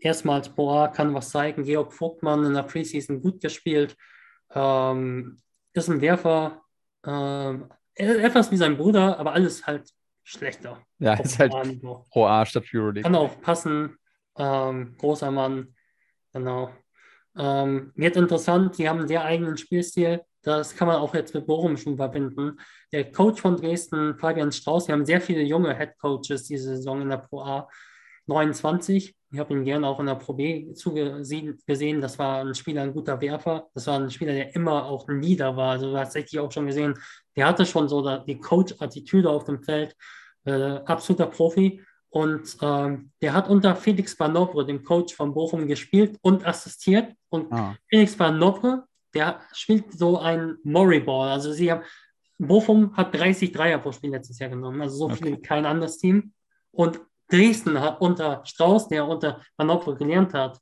Erstmals 0.00 0.48
Pro 0.48 0.70
A, 0.72 0.88
kann 0.88 1.14
was 1.14 1.30
zeigen. 1.30 1.64
Georg 1.64 1.92
Vogtmann 1.92 2.44
in 2.44 2.54
der 2.54 2.62
Preseason 2.62 3.20
gut 3.20 3.40
gespielt. 3.40 3.96
Ähm, 4.54 5.38
ist 5.72 5.88
ein 5.88 6.00
Werfer, 6.00 6.62
ähm, 7.04 7.68
etwas 7.94 8.50
wie 8.50 8.56
sein 8.56 8.76
Bruder, 8.76 9.18
aber 9.18 9.32
alles 9.32 9.66
halt 9.66 9.90
schlechter. 10.22 10.82
Ja, 10.98 11.14
ist 11.14 11.38
halt. 11.38 11.52
Pro 12.10 12.26
A 12.26 12.46
statt 12.46 12.64
Euroleague. 12.72 13.02
Kann 13.02 13.14
auch 13.14 13.40
passen. 13.40 13.96
Ähm, 14.36 14.96
großer 14.98 15.30
Mann. 15.30 15.74
Genau. 16.32 16.70
Ähm, 17.38 17.92
wird 17.94 18.16
interessant. 18.16 18.74
Sie 18.74 18.88
haben 18.88 18.98
einen 18.98 19.08
sehr 19.08 19.24
eigenen 19.24 19.56
Spielstil. 19.56 20.22
Das 20.42 20.74
kann 20.74 20.88
man 20.88 20.96
auch 20.96 21.14
jetzt 21.14 21.34
mit 21.34 21.46
Bochum 21.46 21.76
schon 21.76 21.96
verbinden. 21.96 22.58
Der 22.92 23.10
Coach 23.12 23.40
von 23.40 23.56
Dresden, 23.56 24.18
Fabian 24.18 24.50
Strauß, 24.50 24.88
wir 24.88 24.94
haben 24.94 25.04
sehr 25.04 25.20
viele 25.20 25.42
junge 25.42 25.76
Head 25.76 25.98
Coaches 25.98 26.44
diese 26.44 26.76
Saison 26.76 27.02
in 27.02 27.10
der 27.10 27.18
Pro 27.18 27.40
A 27.42 27.68
29. 28.26 29.14
Ich 29.30 29.38
habe 29.38 29.52
ihn 29.52 29.64
gerne 29.64 29.86
auch 29.86 30.00
in 30.00 30.06
der 30.06 30.14
Pro 30.14 30.32
B 30.32 30.72
gesehen. 30.72 32.00
Das 32.00 32.18
war 32.18 32.40
ein 32.40 32.54
Spieler, 32.54 32.82
ein 32.82 32.94
guter 32.94 33.20
Werfer. 33.20 33.68
Das 33.74 33.86
war 33.86 33.98
ein 33.98 34.10
Spieler, 34.10 34.32
der 34.32 34.54
immer 34.54 34.86
auch 34.86 35.06
ein 35.08 35.20
Leader 35.20 35.56
war. 35.56 35.72
Also 35.72 35.94
richtig 35.94 36.38
auch 36.38 36.50
schon 36.50 36.66
gesehen, 36.66 36.94
der 37.36 37.46
hatte 37.46 37.66
schon 37.66 37.88
so 37.88 38.18
die 38.24 38.38
Coach-Attitüde 38.38 39.28
auf 39.28 39.44
dem 39.44 39.62
Feld. 39.62 39.94
Äh, 40.44 40.80
absoluter 40.86 41.26
Profi. 41.26 41.82
Und 42.10 42.56
ähm, 42.62 43.10
der 43.20 43.34
hat 43.34 43.48
unter 43.48 43.76
Felix 43.76 44.16
Banovre, 44.16 44.64
dem 44.64 44.82
Coach 44.82 45.14
von 45.14 45.34
Bochum, 45.34 45.66
gespielt 45.68 46.16
und 46.22 46.46
assistiert. 46.46 47.12
Und 47.28 47.52
Ah, 47.52 47.76
Felix 47.88 48.16
Banovre, 48.16 48.84
der 49.14 49.40
spielt 49.52 49.92
so 49.92 50.18
ein 50.18 50.56
Murray-Ball. 50.64 51.28
Also 51.30 51.52
sie 51.52 51.70
haben, 51.70 51.82
Bochum 52.38 52.96
hat 52.96 53.14
30 53.14 53.52
Dreier 53.52 53.78
pro 53.78 53.92
Spiel 53.92 54.10
letztes 54.10 54.38
Jahr 54.38 54.48
genommen, 54.50 54.80
also 54.80 54.96
so 54.96 55.04
Okay. 55.06 55.16
viel 55.16 55.32
wie 55.36 55.42
kein 55.42 55.66
anderes 55.66 55.98
Team. 55.98 56.32
Und 56.70 57.00
Dresden 57.30 57.78
hat 57.80 58.00
unter 58.00 58.42
Strauß, 58.46 58.88
der 58.88 59.06
unter 59.06 59.42
Banovre 59.56 59.94
gelernt 59.96 60.32
hat, 60.32 60.58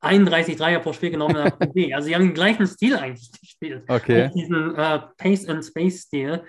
31 0.00 0.56
Dreier 0.56 0.80
pro 0.80 0.92
Spiel 0.92 1.10
genommen. 1.10 1.36
Also 1.94 2.06
sie 2.08 2.14
haben 2.14 2.22
den 2.24 2.34
gleichen 2.34 2.66
Stil 2.66 2.96
eigentlich 2.96 3.30
gespielt. 3.40 3.84
okay. 3.88 4.30
Diesen 4.34 4.74
äh, 4.74 5.00
Pace-and-Space-Stil. 5.16 6.42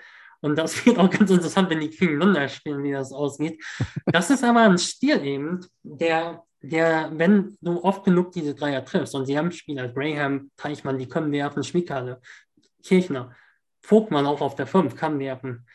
Und 0.44 0.56
das 0.56 0.84
wird 0.86 0.98
auch 0.98 1.08
ganz 1.08 1.30
interessant, 1.30 1.70
wenn 1.70 1.80
die 1.80 1.88
gegeneinander 1.88 2.46
spielen, 2.48 2.84
wie 2.84 2.92
das 2.92 3.12
aussieht. 3.12 3.64
Das 4.04 4.28
ist 4.28 4.44
aber 4.44 4.60
ein 4.60 4.76
Stil 4.76 5.24
eben, 5.24 5.66
der, 5.82 6.44
der, 6.60 7.10
wenn 7.14 7.56
du 7.62 7.82
oft 7.82 8.04
genug 8.04 8.32
diese 8.32 8.54
Dreier 8.54 8.84
triffst, 8.84 9.14
und 9.14 9.24
sie 9.24 9.38
haben 9.38 9.50
Spieler, 9.52 9.88
Graham, 9.88 10.50
Teichmann, 10.58 10.98
die 10.98 11.08
können 11.08 11.32
werfen, 11.32 11.64
Schmiekale, 11.64 12.20
Kirchner, 12.84 13.34
Vogtmann 13.80 14.26
auch 14.26 14.42
auf 14.42 14.54
der 14.54 14.66
5 14.66 14.94
kann 14.94 15.18
werfen, 15.18 15.66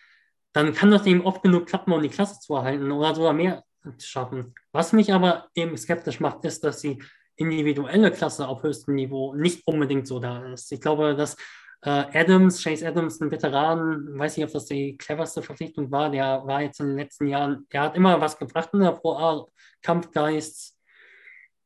dann 0.53 0.73
kann 0.73 0.91
das 0.91 1.07
eben 1.07 1.25
oft 1.25 1.41
genug 1.41 1.65
klappen, 1.65 1.91
um 1.91 2.03
die 2.03 2.09
Klasse 2.09 2.39
zu 2.39 2.53
erhalten 2.53 2.91
oder 2.91 3.15
sogar 3.15 3.33
mehr 3.33 3.63
zu 3.97 4.07
schaffen. 4.07 4.53
Was 4.71 4.93
mich 4.93 5.11
aber 5.11 5.47
eben 5.55 5.75
skeptisch 5.77 6.19
macht, 6.19 6.45
ist, 6.45 6.63
dass 6.63 6.81
die 6.81 7.01
individuelle 7.35 8.11
Klasse 8.11 8.47
auf 8.47 8.61
höchstem 8.61 8.93
Niveau 8.93 9.33
nicht 9.33 9.65
unbedingt 9.65 10.05
so 10.05 10.19
da 10.19 10.53
ist. 10.53 10.71
Ich 10.71 10.81
glaube, 10.81 11.15
dass 11.15 11.37
Adams, 11.81 12.61
Chase 12.61 12.85
Adams, 12.85 13.21
ein 13.21 13.31
Veteran, 13.31 14.19
weiß 14.19 14.35
nicht, 14.35 14.45
ob 14.45 14.51
das 14.51 14.65
die 14.65 14.97
cleverste 14.97 15.41
Verpflichtung 15.41 15.89
war, 15.91 16.09
der 16.11 16.45
war 16.45 16.61
jetzt 16.61 16.81
in 16.81 16.87
den 16.87 16.97
letzten 16.97 17.27
Jahren, 17.27 17.67
der 17.71 17.83
hat 17.83 17.95
immer 17.95 18.19
was 18.19 18.37
gebracht 18.37 18.69
in 18.73 18.81
der 18.81 18.91
Pro 18.91 19.13
A, 19.13 19.45
Kampfgeist, 19.81 20.77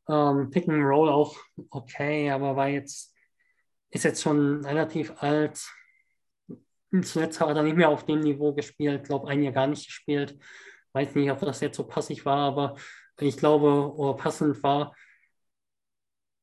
ähm, 0.08 0.50
Pick 0.52 0.68
and 0.68 0.84
Roll 0.84 1.10
auch 1.10 1.36
okay, 1.70 2.30
aber 2.30 2.56
war 2.56 2.68
jetzt, 2.68 3.16
ist 3.90 4.04
jetzt 4.04 4.22
schon 4.22 4.64
relativ 4.66 5.14
alt. 5.22 5.60
Zuletzt 7.02 7.42
hat 7.42 7.56
er 7.56 7.64
nicht 7.64 7.78
mehr 7.78 7.90
auf 7.90 8.06
dem 8.06 8.20
Niveau 8.20 8.54
gespielt, 8.54 9.06
glaube 9.06 9.28
ein 9.30 9.42
Jahr 9.42 9.54
gar 9.54 9.68
nicht 9.68 9.86
gespielt. 9.88 10.38
Weiß 10.94 11.16
nicht, 11.16 11.32
ob 11.32 11.40
das 11.40 11.62
jetzt 11.62 11.78
so 11.78 11.88
passig 11.88 12.24
war, 12.24 12.38
aber 12.38 12.76
ich 13.20 13.38
glaube, 13.38 13.96
oder 13.96 14.16
passend 14.16 14.62
war, 14.62 14.96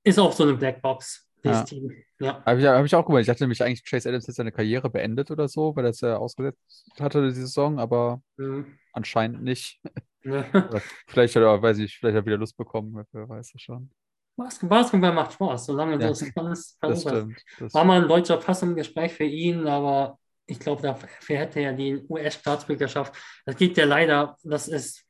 ist 0.02 0.18
auch 0.18 0.32
so 0.32 0.42
eine 0.44 0.55
Blackbox, 0.55 1.30
Ja. 1.44 1.62
Team. 1.62 1.92
Ja. 2.18 2.42
Habe 2.44 2.60
ich, 2.60 2.66
hab 2.66 2.84
ich 2.84 2.94
auch 2.94 3.06
gemacht. 3.06 3.22
Ich 3.22 3.26
dachte 3.26 3.42
nämlich 3.44 3.62
eigentlich, 3.62 3.84
Chase 3.84 4.08
Adams 4.08 4.28
hat 4.28 4.34
seine 4.34 4.52
Karriere 4.52 4.90
beendet 4.90 5.30
oder 5.30 5.48
so, 5.48 5.74
weil 5.74 5.84
er 5.84 5.90
es 5.90 6.00
ja 6.00 6.16
ausgesetzt 6.16 6.58
hatte, 6.98 7.22
die 7.28 7.32
Saison, 7.34 7.78
aber 7.78 8.20
Mhm. 8.36 8.78
anscheinend 8.92 9.42
nicht. 9.42 9.80
Ja. 10.22 10.44
Vielleicht 11.08 11.34
hat 11.36 11.42
er, 11.42 11.62
weiß 11.62 11.78
ich, 11.78 11.96
vielleicht 11.98 12.16
hat 12.16 12.22
er 12.22 12.26
wieder 12.26 12.36
Lust 12.36 12.56
bekommen, 12.56 13.04
wer 13.12 13.28
weiß 13.28 13.52
es 13.54 13.60
schon. 13.62 13.90
Bas- 14.36 14.58
Basketball 14.62 15.12
macht 15.12 15.32
Spaß, 15.32 15.66
solange 15.66 15.96
du 15.98 16.04
Ja, 16.04 16.10
es. 16.10 16.18
Das 16.34 16.76
versuch 16.80 17.06
es. 17.06 17.16
stimmt. 17.18 17.42
Das 17.58 17.74
War 17.74 17.84
mal 17.84 18.02
ein 18.02 18.08
deutscher 18.08 18.36
Pass 18.36 18.62
im 18.62 18.74
Gespräch 18.74 19.12
für 19.14 19.24
ihn, 19.24 19.66
aber 19.66 20.18
ich 20.46 20.58
glaube, 20.60 20.82
dafür 20.82 21.36
hätte 21.36 21.60
er 21.60 21.72
die 21.72 22.02
US-Staatsbürgerschaft. 22.08 23.14
Das 23.46 23.56
gibt 23.56 23.76
ja 23.76 23.84
leider, 23.84 24.36
das 24.42 24.68
ist, 24.68 25.04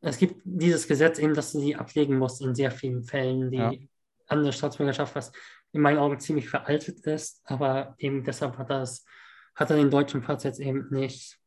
es 0.00 0.18
gibt 0.18 0.40
dieses 0.44 0.86
Gesetz 0.88 1.18
eben, 1.18 1.32
dass 1.34 1.52
du 1.52 1.60
sie 1.60 1.76
ablegen 1.76 2.18
musst 2.18 2.42
in 2.42 2.54
sehr 2.54 2.70
vielen 2.70 3.02
Fällen, 3.04 3.50
die 3.50 3.56
Ja. 3.56 3.72
andere 4.26 4.52
Staatsbürgerschaft, 4.52 5.14
was 5.14 5.32
in 5.74 5.80
meinen 5.80 5.98
Augen 5.98 6.20
ziemlich 6.20 6.48
veraltet 6.48 7.00
ist, 7.06 7.42
aber 7.44 7.94
eben 7.98 8.24
deshalb 8.24 8.56
hat 8.58 8.70
er 8.70 8.82
es, 8.82 9.04
hat 9.54 9.70
er 9.70 9.76
den 9.76 9.90
deutschen 9.90 10.22
Pass 10.22 10.44
jetzt 10.44 10.60
eben 10.60 10.88
nicht. 10.90 11.38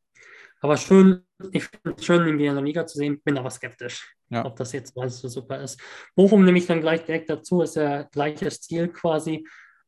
Aber 0.60 0.76
schön, 0.76 1.26
ich 1.52 1.64
finde 1.66 1.96
es 1.98 2.06
schön, 2.06 2.28
ihn 2.28 2.38
wieder 2.38 2.50
in 2.50 2.56
der 2.56 2.64
Liga 2.64 2.86
zu 2.86 2.98
sehen, 2.98 3.22
bin 3.24 3.38
aber 3.38 3.50
skeptisch, 3.50 4.14
Ja. 4.30 4.44
ob 4.46 4.56
das 4.56 4.74
jetzt 4.74 4.98
alles 4.98 5.20
so 5.20 5.28
super 5.30 5.62
ist. 5.62 5.80
Bochum 6.16 6.44
nehme 6.44 6.58
ich 6.58 6.66
dann 6.66 6.82
gleich 6.82 7.06
direkt 7.06 7.30
dazu, 7.30 7.62
ist 7.62 7.76
ja 7.76 8.04
gleiches 8.04 8.62
Ziel 8.62 8.90
quasi. 8.90 9.48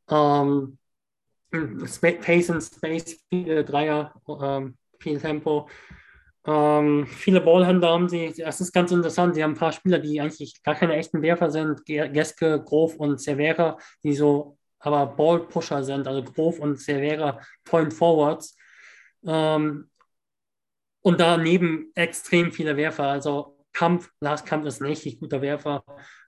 Ähm, 0.09 0.77
Pace 1.51 2.49
and 2.51 2.63
Space, 2.63 3.19
viele 3.29 3.65
Dreier, 3.65 4.13
ähm, 4.41 4.77
viel 4.99 5.19
Tempo. 5.19 5.67
Ähm, 6.49 7.05
viele 7.05 7.41
Ballhändler 7.41 7.89
haben 7.89 8.09
sie. 8.09 8.33
Das 8.35 8.59
ist 8.59 8.73
ganz 8.73 8.91
interessant. 8.91 9.35
Sie 9.35 9.43
haben 9.43 9.51
ein 9.51 9.57
paar 9.57 9.71
Spieler, 9.71 9.99
die 9.99 10.19
eigentlich 10.19 10.63
gar 10.63 10.73
keine 10.73 10.95
echten 10.95 11.21
Werfer 11.21 11.51
sind. 11.51 11.85
Geske, 11.85 12.63
Grof 12.63 12.95
und 12.95 13.19
Cervera, 13.19 13.77
die 14.03 14.13
so 14.13 14.57
aber 14.79 15.05
Ballpusher 15.05 15.83
sind. 15.83 16.07
Also 16.07 16.23
Grof 16.23 16.59
und 16.59 16.77
Cervera 16.77 17.39
Point 17.65 17.93
Forwards. 17.93 18.57
Ähm, 19.25 19.89
und 21.01 21.19
daneben 21.19 21.91
extrem 21.93 22.51
viele 22.51 22.75
Werfer. 22.75 23.03
Also 23.03 23.57
Kampf, 23.71 24.09
Lars 24.19 24.43
Kampf 24.43 24.65
ist 24.65 24.81
ein 24.81 24.87
richtig 24.87 25.19
guter 25.19 25.41
Werfer. 25.41 25.83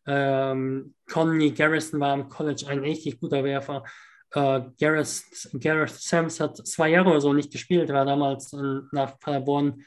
Ähm, 0.05 0.93
Conley 1.11 1.51
Garrison 1.51 1.99
war 1.99 2.13
im 2.13 2.29
College 2.29 2.65
ein 2.67 2.79
richtig 2.79 3.19
guter 3.19 3.43
Werfer. 3.43 3.83
Äh, 4.33 4.61
Gareth, 4.79 5.49
Gareth 5.59 5.89
Sams 5.89 6.39
hat 6.39 6.57
zwei 6.67 6.89
Jahre 6.89 7.09
oder 7.09 7.21
so 7.21 7.33
nicht 7.33 7.51
gespielt, 7.51 7.89
war 7.89 8.05
damals 8.05 8.53
in, 8.53 8.87
nach 8.91 9.19
Paderborn. 9.19 9.83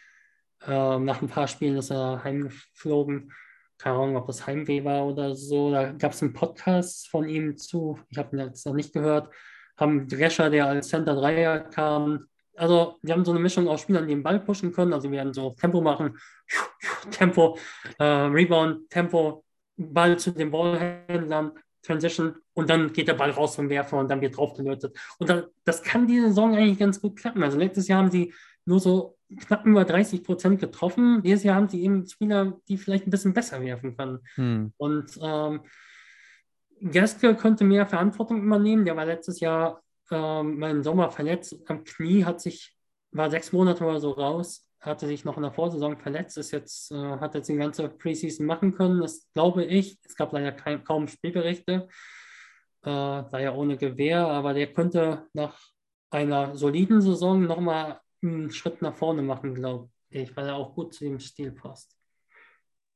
Äh, 0.67 0.99
nach 0.99 1.23
ein 1.23 1.29
paar 1.29 1.49
Spielen 1.49 1.77
ist 1.77 1.91
er 1.91 2.23
heimgeflogen. 2.25 3.33
Keine 3.79 3.97
Ahnung, 3.97 4.17
ob 4.17 4.27
das 4.27 4.47
Heimweh 4.47 4.85
war 4.85 5.07
oder 5.07 5.35
so. 5.35 5.71
Da 5.71 5.93
gab 5.93 6.13
es 6.13 6.23
einen 6.23 6.33
Podcast 6.33 7.09
von 7.09 7.29
ihm 7.29 7.57
zu. 7.57 7.99
Ich 8.11 8.19
habe 8.19 8.37
ihn 8.37 8.41
jetzt 8.41 8.65
noch 8.67 8.75
nicht 8.75 8.93
gehört. 8.93 9.33
Haben 9.77 10.09
Drescher, 10.09 10.51
der 10.51 10.67
als 10.67 10.89
Center 10.89 11.15
Dreier 11.15 11.61
kam. 11.61 12.27
Also, 12.57 12.97
wir 13.03 13.15
haben 13.15 13.25
so 13.25 13.33
eine 13.33 13.41
Mischung 13.41 13.69
aus 13.69 13.81
Spielern, 13.81 14.07
die 14.07 14.15
den 14.15 14.23
Ball 14.23 14.41
pushen 14.41 14.73
können. 14.73 14.93
Also, 14.93 15.11
wir 15.11 15.19
werden 15.19 15.35
so 15.35 15.51
Tempo 15.51 15.81
machen, 15.81 16.17
Tempo, 17.11 17.59
äh, 17.99 18.05
Rebound, 18.05 18.89
Tempo, 18.91 19.45
Ball 19.77 20.17
zu 20.19 20.31
den 20.31 20.53
Ballhändlern, 20.53 21.53
Transition 21.83 22.37
und 22.55 22.71
dann 22.71 22.93
geht 22.93 23.09
der 23.09 23.15
Ball 23.15 23.31
raus 23.31 23.57
vom 23.57 23.69
Werfer 23.69 23.99
und 23.99 24.09
dann 24.09 24.21
wird 24.21 24.37
draufgelötet. 24.37 24.97
Und 25.19 25.29
da, 25.29 25.45
das 25.65 25.83
kann 25.83 26.07
diese 26.07 26.29
Saison 26.29 26.55
eigentlich 26.55 26.79
ganz 26.79 27.01
gut 27.01 27.17
klappen. 27.17 27.43
Also 27.43 27.59
letztes 27.59 27.89
Jahr 27.89 27.99
haben 27.99 28.11
sie 28.11 28.33
nur 28.65 28.81
so 28.81 29.17
knapp 29.37 29.67
über 29.67 29.85
30 29.85 30.23
Prozent 30.23 30.61
getroffen. 30.61 31.23
Dieses 31.23 31.45
Jahr 31.45 31.57
haben 31.57 31.69
sie 31.69 31.83
eben 31.83 32.07
Spieler, 32.07 32.59
die 32.69 32.77
vielleicht 32.77 33.07
ein 33.07 33.11
bisschen 33.11 33.35
besser 33.35 33.61
werfen 33.61 33.97
können. 33.97 34.21
Hm. 34.35 34.73
Und 34.77 35.19
ähm, 35.23 35.61
Gerske 36.81 37.35
könnte 37.35 37.65
mehr 37.65 37.87
Verantwortung 37.87 38.43
übernehmen. 38.43 38.85
Der 38.85 38.97
war 38.97 39.07
letztes 39.07 39.41
Jahr 39.41 39.83
ähm, 40.11 40.63
im 40.63 40.83
Sommer 40.83 41.11
verletzt 41.11 41.57
am 41.67 41.85
Knie, 41.85 42.25
hat 42.25 42.41
sich, 42.41 42.77
war 43.11 43.31
sechs 43.31 43.53
Monate 43.53 43.85
oder 43.85 44.01
so 44.01 44.11
raus 44.11 44.65
hatte 44.85 45.07
sich 45.07 45.25
noch 45.25 45.37
in 45.37 45.43
der 45.43 45.53
Vorsaison 45.53 45.97
verletzt, 45.97 46.37
ist 46.39 46.51
jetzt, 46.51 46.91
äh, 46.93 46.97
hat 46.97 47.35
jetzt 47.35 47.49
die 47.49 47.57
ganze 47.57 47.89
Preseason 47.89 48.47
machen 48.47 48.75
können. 48.75 49.01
Das 49.01 49.31
glaube 49.33 49.65
ich. 49.65 49.99
Es 50.05 50.17
gab 50.17 50.33
leider 50.33 50.53
kein, 50.53 50.85
kaum 50.85 51.09
Spielberichte, 51.09 51.89
äh, 52.83 53.23
daher 53.31 53.57
ohne 53.57 53.77
Gewehr, 53.77 54.27
aber 54.27 54.55
der 54.55 54.73
könnte 54.73 55.27
nach 55.33 55.59
einer 56.11 56.57
soliden 56.57 57.01
Saison 57.01 57.43
nochmal 57.43 58.01
einen 58.25 58.51
Schritt 58.51 58.83
nach 58.83 58.95
vorne 58.95 59.23
machen, 59.23 59.55
glaube 59.55 59.91
ich, 60.11 60.37
weil 60.37 60.49
er 60.49 60.57
auch 60.57 60.75
gut 60.75 60.95
zu 60.95 61.05
dem 61.05 61.21
Stil 61.21 61.53
passt. 61.53 61.97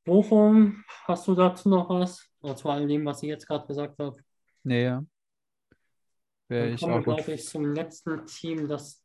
Bochum, 0.04 0.84
hast 1.04 1.28
du 1.28 1.34
dazu 1.34 1.68
noch 1.68 1.90
was? 1.90 2.26
Oder 2.40 2.56
zu 2.56 2.68
all 2.68 2.86
dem, 2.86 3.04
was 3.04 3.22
ich 3.22 3.28
jetzt 3.28 3.46
gerade 3.46 3.66
gesagt 3.66 3.98
habe? 3.98 4.16
Nee, 4.62 4.84
ja. 4.84 5.04
Wäre 6.48 6.70
ich 6.70 6.82
auch 6.82 7.02
glaube 7.02 7.32
ich, 7.32 7.46
zum 7.46 7.74
letzten 7.74 8.24
Team, 8.26 8.68
das 8.68 9.04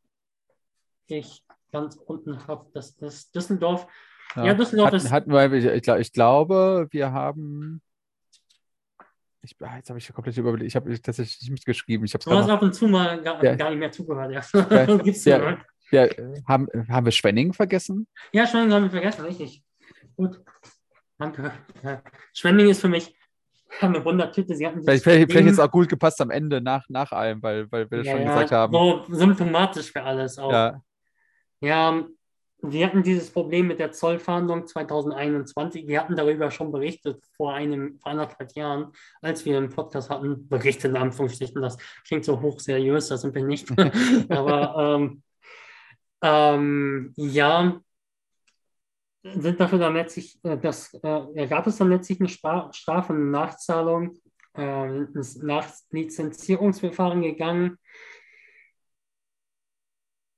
ich 1.07 1.43
ganz 1.71 1.97
unten 1.97 2.47
habe, 2.47 2.69
das 2.73 2.91
ist 2.91 3.35
Düsseldorf. 3.35 3.87
Ja, 4.35 4.45
ja 4.45 4.53
Düsseldorf 4.53 4.87
hatten, 4.87 4.95
ist. 4.95 5.11
Hatten 5.11 5.31
wir, 5.31 5.51
ich, 5.51 5.89
ich, 5.89 6.13
glaube, 6.13 6.87
wir 6.91 7.11
haben. 7.11 7.81
Ich, 9.41 9.57
ah, 9.59 9.75
jetzt 9.75 9.89
habe 9.89 9.99
ich 9.99 10.13
komplett 10.13 10.37
überlegt. 10.37 10.67
Ich 10.67 10.75
habe 10.77 11.01
tatsächlich 11.01 11.41
nicht 11.41 11.51
mitgeschrieben. 11.51 12.05
Ich 12.05 12.13
du 12.13 12.31
hast 12.31 12.49
ab 12.49 12.61
und 12.61 12.73
zu 12.73 12.87
mal 12.87 13.21
gar, 13.21 13.43
ja. 13.43 13.55
gar 13.55 13.71
nicht 13.71 13.79
mehr 13.79 13.91
zugehört. 13.91 14.31
Ja. 14.31 14.41
ja, 14.69 14.97
Gibt's 15.03 15.25
ja, 15.25 15.57
ja, 15.93 16.07
haben, 16.47 16.67
haben 16.89 17.05
wir 17.05 17.11
Schwenningen 17.11 17.53
vergessen? 17.53 18.07
Ja, 18.31 18.45
Schwenningen 18.47 18.73
haben 18.73 18.83
wir 18.83 18.91
vergessen, 18.91 19.25
richtig. 19.25 19.63
Gut. 20.15 20.41
Danke. 21.17 21.51
Schwenningen 22.33 22.71
ist 22.71 22.81
für 22.81 22.89
mich 22.89 23.15
eine 23.79 24.03
Wundertüte. 24.03 24.55
Sie 24.55 24.65
hatten 24.65 24.83
vielleicht, 24.83 25.03
vielleicht, 25.03 25.31
vielleicht 25.31 25.47
jetzt 25.47 25.59
auch 25.59 25.71
gut 25.71 25.89
gepasst 25.89 26.21
am 26.21 26.29
Ende 26.29 26.61
nach, 26.61 26.87
nach 26.89 27.11
allem, 27.11 27.41
weil, 27.41 27.71
weil 27.71 27.89
wir 27.89 27.99
das 27.99 28.07
schon 28.07 28.25
gesagt 28.25 28.51
haben. 28.51 28.73
So 28.73 29.05
symptomatisch 29.09 29.91
für 29.91 30.03
alles 30.03 30.37
auch. 30.37 30.51
Ja. 30.51 30.81
Ja, 31.61 32.03
wir 32.61 32.85
hatten 32.85 33.03
dieses 33.03 33.29
Problem 33.29 33.67
mit 33.67 33.79
der 33.79 33.91
Zollfahndung 33.91 34.67
2021. 34.67 35.87
Wir 35.87 35.99
hatten 35.99 36.15
darüber 36.15 36.49
schon 36.49 36.71
berichtet 36.71 37.21
vor 37.35 37.53
einem, 37.53 37.99
vor 37.99 38.11
anderthalb 38.11 38.53
Jahren, 38.55 38.93
als 39.21 39.45
wir 39.45 39.57
einen 39.57 39.69
Podcast 39.69 40.09
hatten. 40.09 40.47
Berichtet 40.47 40.91
in 40.91 40.97
Anführungsstrichen, 40.97 41.61
das 41.61 41.77
klingt 42.07 42.23
so 42.23 42.41
hochseriös, 42.41 43.09
das 43.09 43.21
sind 43.21 43.35
wir 43.35 43.43
nicht. 43.43 43.69
Aber 44.29 44.97
ähm, 44.97 45.23
ähm, 46.23 47.13
ja, 47.17 47.81
sind 49.23 49.59
dafür 49.59 49.79
dann 49.79 49.93
letztlich, 49.93 50.39
äh, 50.43 50.57
das, 50.57 50.93
äh, 50.93 51.47
gab 51.47 51.67
es 51.67 51.77
dann 51.77 51.89
letztlich 51.89 52.19
eine 52.19 52.29
Strafe, 52.29 53.13
eine 53.13 53.25
Nachzahlung, 53.25 54.17
äh, 54.57 54.87
ins 54.87 55.35
Nachlizenzierungsverfahren 55.37 57.21
gegangen. 57.21 57.77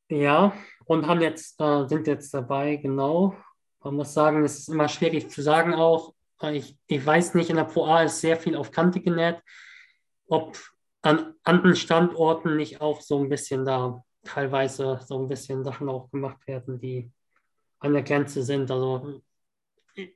Ja, 0.10 0.54
und 0.86 1.08
haben 1.08 1.22
jetzt, 1.22 1.60
äh, 1.62 1.88
sind 1.88 2.08
jetzt 2.08 2.34
dabei, 2.34 2.78
genau. 2.78 3.36
Man 3.84 3.96
muss 3.96 4.14
sagen, 4.14 4.44
es 4.44 4.60
ist 4.60 4.70
immer 4.70 4.88
schwierig 4.88 5.30
zu 5.30 5.42
sagen 5.42 5.74
auch. 5.74 6.14
Ich, 6.52 6.78
ich 6.88 7.06
weiß 7.06 7.36
nicht, 7.36 7.50
in 7.50 7.56
der 7.58 7.64
Pro 7.66 7.86
A 7.86 8.04
ist 8.04 8.22
sehr 8.22 8.38
viel 8.38 8.56
auf 8.56 8.72
Kante 8.72 9.02
genäht, 9.02 9.42
ob 10.28 10.58
an 11.02 11.36
anderen 11.44 11.76
Standorten 11.76 12.56
nicht 12.56 12.82
auch 12.82 13.02
so 13.02 13.20
ein 13.20 13.30
bisschen 13.30 13.66
da 13.66 14.04
teilweise 14.26 15.00
so 15.06 15.20
ein 15.20 15.28
bisschen 15.28 15.64
Sachen 15.64 15.88
auch 15.88 16.10
gemacht 16.12 16.46
werden, 16.48 16.80
die 16.80 17.12
an 17.80 17.94
der 17.94 18.04
Grenze 18.04 18.44
sind. 18.44 18.70
Also 18.70 19.22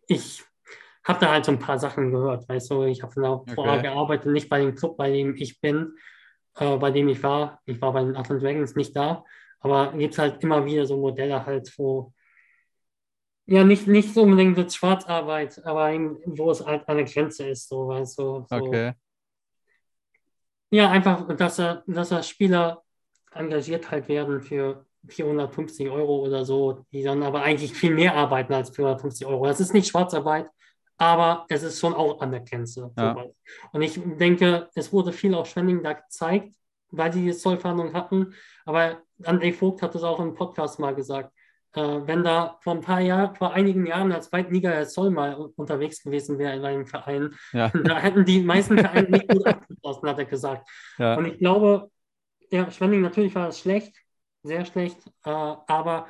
ich 0.08 0.44
habe 1.04 1.20
da 1.20 1.32
halt 1.32 1.46
so 1.46 1.52
ein 1.52 1.60
paar 1.60 1.80
Sachen 1.80 2.12
gehört, 2.12 2.48
weißt 2.50 2.72
du, 2.72 2.84
ich 2.84 3.02
habe 3.02 3.22
der 3.22 3.54
Pro 3.54 3.64
A 3.64 3.78
gearbeitet, 3.78 4.32
nicht 4.32 4.50
bei 4.50 4.60
dem 4.60 4.76
Club, 4.76 4.98
bei 4.98 5.12
dem 5.12 5.36
ich 5.36 5.62
bin, 5.62 5.96
äh, 6.58 6.78
bei 6.78 6.92
dem 6.92 7.08
ich 7.08 7.24
war. 7.24 7.62
Ich 7.66 7.82
war 7.82 7.94
bei 7.94 8.04
den 8.04 8.16
Atlant 8.16 8.44
Dragons 8.44 8.76
nicht 8.76 8.96
da, 8.96 9.24
aber 9.60 9.94
gibt 9.94 10.14
es 10.14 10.20
halt 10.20 10.44
immer 10.44 10.66
wieder 10.66 10.86
so 10.86 10.98
Modelle 10.98 11.46
halt, 11.46 11.74
wo 11.78 12.14
ja 13.46 13.64
nicht, 13.64 13.88
nicht 13.88 14.14
so 14.14 14.24
unbedingt 14.24 14.58
mit 14.58 14.72
Schwarzarbeit, 14.72 15.66
aber 15.66 15.92
eben, 15.92 16.20
wo 16.26 16.52
es 16.52 16.64
halt 16.64 16.88
eine 16.88 17.06
Grenze 17.06 17.50
ist, 17.50 17.68
so 17.68 17.88
weißt 17.88 18.20
du. 18.20 18.46
So. 18.48 18.56
Okay. 18.56 18.94
Ja, 20.72 20.92
einfach, 20.92 21.36
dass 21.36 21.56
dass 21.56 22.12
er 22.12 22.22
Spieler 22.22 22.84
engagiert 23.34 23.92
halt 23.92 24.08
werden 24.08 24.42
für 24.42 24.86
450 25.08 25.90
Euro 25.90 26.26
oder 26.26 26.46
so, 26.46 26.86
die 26.92 27.04
dann 27.04 27.24
aber 27.24 27.42
eigentlich 27.42 27.74
viel 27.74 27.94
mehr 27.94 28.16
arbeiten 28.16 28.54
als 28.54 28.70
450 28.72 29.26
Euro. 29.28 29.46
Das 29.46 29.60
ist 29.60 29.74
nicht 29.74 29.88
Schwarzarbeit, 29.88 30.50
aber 30.98 31.46
es 31.50 31.64
ist 31.64 31.80
schon 31.80 31.94
auch 31.94 32.20
an 32.22 32.32
der 32.32 32.42
Grenze. 32.42 32.92
Ja. 32.98 33.26
Und 33.72 33.82
ich 33.82 34.00
denke, 34.20 34.70
es 34.76 34.92
wurde 34.92 35.14
viel 35.14 35.34
auf 35.34 35.48
Schwenning 35.48 35.82
da 35.82 35.94
gezeigt, 35.94 36.54
weil 36.92 37.14
sie 37.14 37.24
die 37.24 37.34
Zollverhandlungen 37.34 37.94
hatten. 37.94 38.34
Aber 38.66 38.98
André 39.24 39.54
Vogt 39.54 39.82
hat 39.82 39.96
es 39.96 40.04
auch 40.04 40.20
im 40.20 40.34
Podcast 40.34 40.80
mal 40.80 40.94
gesagt. 40.94 41.32
Äh, 41.76 41.82
wenn 41.82 42.24
da 42.24 42.58
vor 42.62 42.74
ein 42.74 42.82
paar 42.82 43.00
Jahren, 43.00 43.36
vor 43.36 43.54
einigen 43.54 43.86
Jahren 43.86 44.12
als 44.12 44.30
Zweitliga 44.30 44.72
der 44.72 44.88
Zoll 44.88 45.12
mal 45.12 45.36
unterwegs 45.56 46.04
gewesen 46.04 46.40
wäre 46.40 46.56
in 46.56 46.66
einem 46.66 46.88
Verein, 46.88 47.36
ja. 47.54 47.70
da 47.84 48.00
hätten 48.00 48.26
die 48.26 48.42
meisten 48.42 48.78
Vereine 48.78 49.10
nicht 49.10 49.28
gut 49.28 49.46
abgeschlossen, 49.46 50.10
hat 50.10 50.18
er 50.18 50.26
gesagt. 50.26 50.68
Ja. 50.98 51.16
Und 51.16 51.26
ich 51.26 51.38
glaube, 51.38 51.92
ja, 52.52 52.70
Schwenning 52.72 53.02
natürlich 53.02 53.36
war 53.36 53.50
es 53.50 53.60
schlecht, 53.60 53.96
sehr 54.44 54.66
schlecht, 54.66 54.98
äh, 55.26 55.30
aber 55.30 56.08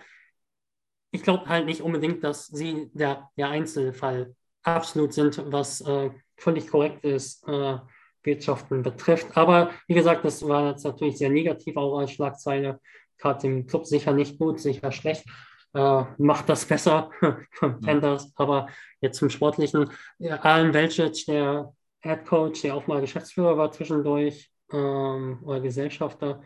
ich 1.12 1.24
glaube 1.24 1.48
halt 1.50 1.66
nicht 1.66 1.82
unbedingt, 1.82 2.24
dass 2.24 2.48
sie 2.48 2.90
der, 2.94 3.30
der 3.38 3.50
Einzelfall 3.50 4.36
absolut 4.64 5.14
sind, 5.14 5.42
was 5.52 5.82
äh, 5.82 6.12
völlig 6.38 6.68
korrekt 6.68 7.04
ist. 7.04 7.48
Äh, 7.48 7.80
Wirtschaften 8.24 8.84
betrifft. 8.84 9.36
Aber 9.38 9.72
wie 9.88 9.94
gesagt, 9.94 10.26
das 10.26 10.48
war 10.48 10.72
jetzt 10.72 10.84
natürlich 10.84 11.18
sehr 11.18 11.30
negativ 11.30 11.78
auch 11.78 11.98
als 12.00 12.12
Schlagzeile. 12.12 12.80
Gerade 13.18 13.42
dem 13.42 13.68
Club 13.68 13.86
sicher 13.86 14.14
nicht 14.14 14.38
gut, 14.38 14.60
sicher 14.60 14.92
schlecht. 14.92 15.26
Äh, 15.74 16.04
macht 16.18 16.50
das 16.50 16.66
besser, 16.66 17.12
Panthers. 17.60 18.32
Aber 18.36 18.68
jetzt 19.02 19.18
zum 19.18 19.30
Sportlichen. 19.30 19.92
Ja, 20.18 20.38
Alan 20.42 20.74
Velcic, 20.74 21.26
der 21.28 21.74
Head 22.02 22.26
Coach, 22.26 22.62
der 22.62 22.76
auch 22.76 22.88
mal 22.88 23.02
Geschäftsführer 23.02 23.58
war 23.58 23.72
zwischendurch 23.72 24.52
ähm, 24.72 25.40
oder 25.44 25.60
Gesellschafter, 25.60 26.42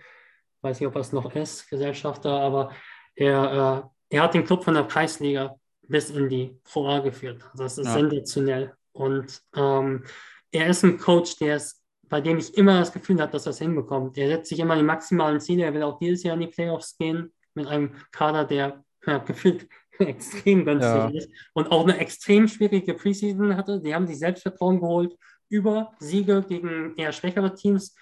weiß 0.61 0.79
nicht, 0.79 0.87
ob 0.87 0.95
er 0.95 1.01
es 1.01 1.11
noch 1.11 1.33
ist, 1.35 1.69
Gesellschafter, 1.69 2.31
aber 2.31 2.71
er, 3.15 3.89
äh, 4.09 4.15
er 4.15 4.23
hat 4.23 4.33
den 4.33 4.45
Club 4.45 4.63
von 4.63 4.73
der 4.73 4.83
Preisliga 4.83 5.55
bis 5.87 6.09
in 6.09 6.29
die 6.29 6.59
Pro 6.63 7.01
geführt. 7.01 7.43
Also 7.51 7.63
das 7.63 7.77
ist 7.77 7.87
ja. 7.87 7.93
sensationell. 7.93 8.73
Und 8.93 9.41
ähm, 9.55 10.03
er 10.51 10.67
ist 10.67 10.83
ein 10.83 10.97
Coach, 10.97 11.37
der 11.37 11.57
ist, 11.57 11.83
bei 12.03 12.21
dem 12.21 12.37
ich 12.37 12.55
immer 12.57 12.79
das 12.79 12.93
Gefühl 12.93 13.19
habe, 13.19 13.31
dass 13.31 13.45
er 13.45 13.51
es 13.51 13.59
hinbekommt. 13.59 14.17
Er 14.17 14.27
setzt 14.27 14.49
sich 14.49 14.59
immer 14.59 14.75
die 14.75 14.83
maximalen 14.83 15.39
Ziele. 15.39 15.63
Er 15.63 15.73
will 15.73 15.83
auch 15.83 15.97
dieses 15.99 16.23
Jahr 16.23 16.35
in 16.35 16.41
die 16.41 16.47
Playoffs 16.47 16.97
gehen 16.97 17.33
mit 17.55 17.67
einem 17.67 17.95
Kader, 18.11 18.45
der 18.45 18.83
ja, 19.05 19.17
gefühlt 19.17 19.67
extrem 19.99 20.65
günstig 20.65 20.89
ja. 20.89 21.09
ist 21.09 21.29
und 21.53 21.71
auch 21.71 21.83
eine 21.83 21.97
extrem 21.97 22.47
schwierige 22.47 22.93
Preseason 22.93 23.55
hatte. 23.55 23.81
Die 23.81 23.93
haben 23.93 24.07
sich 24.07 24.19
Selbstvertrauen 24.19 24.79
geholt 24.79 25.15
über 25.49 25.93
Siege 25.99 26.43
gegen 26.47 26.95
eher 26.97 27.11
schwächere 27.11 27.53
Teams. 27.53 27.95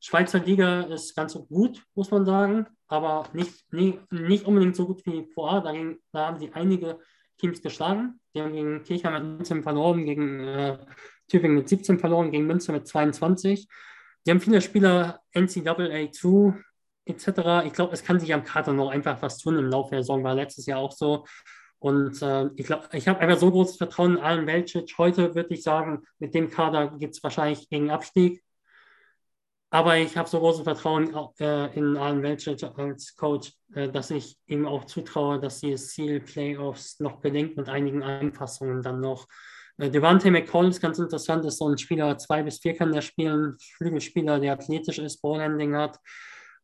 Schweizer 0.00 0.40
Liga 0.40 0.82
ist 0.82 1.14
ganz 1.16 1.34
gut, 1.34 1.82
muss 1.94 2.10
man 2.10 2.24
sagen, 2.24 2.66
aber 2.88 3.28
nicht, 3.32 3.72
nicht, 3.72 4.12
nicht 4.12 4.46
unbedingt 4.46 4.76
so 4.76 4.86
gut 4.86 5.04
wie 5.06 5.22
Pro 5.22 5.46
A. 5.46 5.60
Da, 5.60 5.72
da 6.12 6.26
haben 6.26 6.38
sie 6.38 6.52
einige 6.52 6.98
Teams 7.38 7.62
geschlagen. 7.62 8.20
Die 8.34 8.42
haben 8.42 8.52
gegen 8.52 8.82
Kirchheim 8.82 9.14
mit 9.14 9.38
19 9.38 9.62
verloren, 9.62 10.04
gegen 10.04 10.40
äh, 10.40 10.78
Tübingen 11.28 11.56
mit 11.56 11.68
17 11.68 11.98
verloren, 11.98 12.30
gegen 12.30 12.46
Münster 12.46 12.72
mit 12.72 12.86
22. 12.86 13.68
Die 14.26 14.30
haben 14.30 14.40
viele 14.40 14.60
Spieler 14.60 15.20
NCAA 15.34 16.10
2 16.12 16.54
etc. 17.06 17.66
Ich 17.66 17.72
glaube, 17.72 17.92
es 17.92 18.04
kann 18.04 18.20
sich 18.20 18.34
am 18.34 18.44
Kader 18.44 18.72
noch 18.72 18.90
einfach 18.90 19.22
was 19.22 19.38
tun 19.38 19.58
im 19.58 19.70
Laufe 19.70 19.90
der 19.90 20.02
Saison, 20.02 20.24
war 20.24 20.34
letztes 20.34 20.66
Jahr 20.66 20.80
auch 20.80 20.92
so. 20.92 21.24
Und 21.78 22.20
äh, 22.22 22.48
ich 22.56 22.66
glaube, 22.66 22.88
ich 22.92 23.06
habe 23.06 23.20
einfach 23.20 23.38
so 23.38 23.50
großes 23.50 23.76
Vertrauen 23.76 24.16
in 24.16 24.22
Alan 24.22 24.46
Velcic. 24.46 24.94
Heute 24.98 25.34
würde 25.34 25.54
ich 25.54 25.62
sagen, 25.62 26.02
mit 26.18 26.34
dem 26.34 26.50
Kader 26.50 26.96
geht 26.98 27.12
es 27.12 27.22
wahrscheinlich 27.22 27.68
gegen 27.68 27.90
Abstieg. 27.90 28.42
Aber 29.76 29.98
ich 29.98 30.16
habe 30.16 30.26
so 30.26 30.38
großes 30.38 30.62
Vertrauen 30.62 31.14
äh, 31.38 31.66
in 31.78 31.98
Alan 31.98 32.22
Velcic 32.22 32.62
als 32.78 33.14
Coach, 33.14 33.52
äh, 33.74 33.90
dass 33.90 34.10
ich 34.10 34.38
ihm 34.46 34.64
auch 34.64 34.86
zutraue, 34.86 35.38
dass 35.38 35.60
dieses 35.60 35.88
Ziel 35.88 36.20
Playoffs 36.20 36.98
noch 36.98 37.20
gelingt 37.20 37.58
mit 37.58 37.68
einigen 37.68 38.02
Anpassungen 38.02 38.80
dann 38.80 39.00
noch. 39.00 39.28
Äh, 39.76 39.90
Devante 39.90 40.30
McCall 40.30 40.68
ist 40.68 40.80
ganz 40.80 40.98
interessant, 40.98 41.44
ist 41.44 41.58
so 41.58 41.68
ein 41.68 41.76
Spieler, 41.76 42.16
zwei 42.16 42.42
bis 42.42 42.58
vier 42.58 42.74
kann 42.74 42.90
der 42.90 43.02
spielen, 43.02 43.58
Flügelspieler, 43.76 44.40
der 44.40 44.54
athletisch 44.54 44.98
ist, 44.98 45.20
Ballhandling 45.20 45.76
hat. 45.76 45.98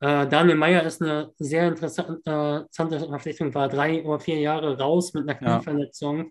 Äh, 0.00 0.26
Daniel 0.26 0.56
Meyer 0.56 0.82
ist 0.82 1.02
eine 1.02 1.32
sehr 1.36 1.68
interessante 1.68 2.98
Verpflichtung, 2.98 3.52
war 3.54 3.68
drei 3.68 4.02
oder 4.04 4.20
vier 4.20 4.40
Jahre 4.40 4.78
raus 4.78 5.12
mit 5.12 5.28
einer 5.28 5.38
Knieverletzung, 5.38 6.18
ja. 6.18 6.30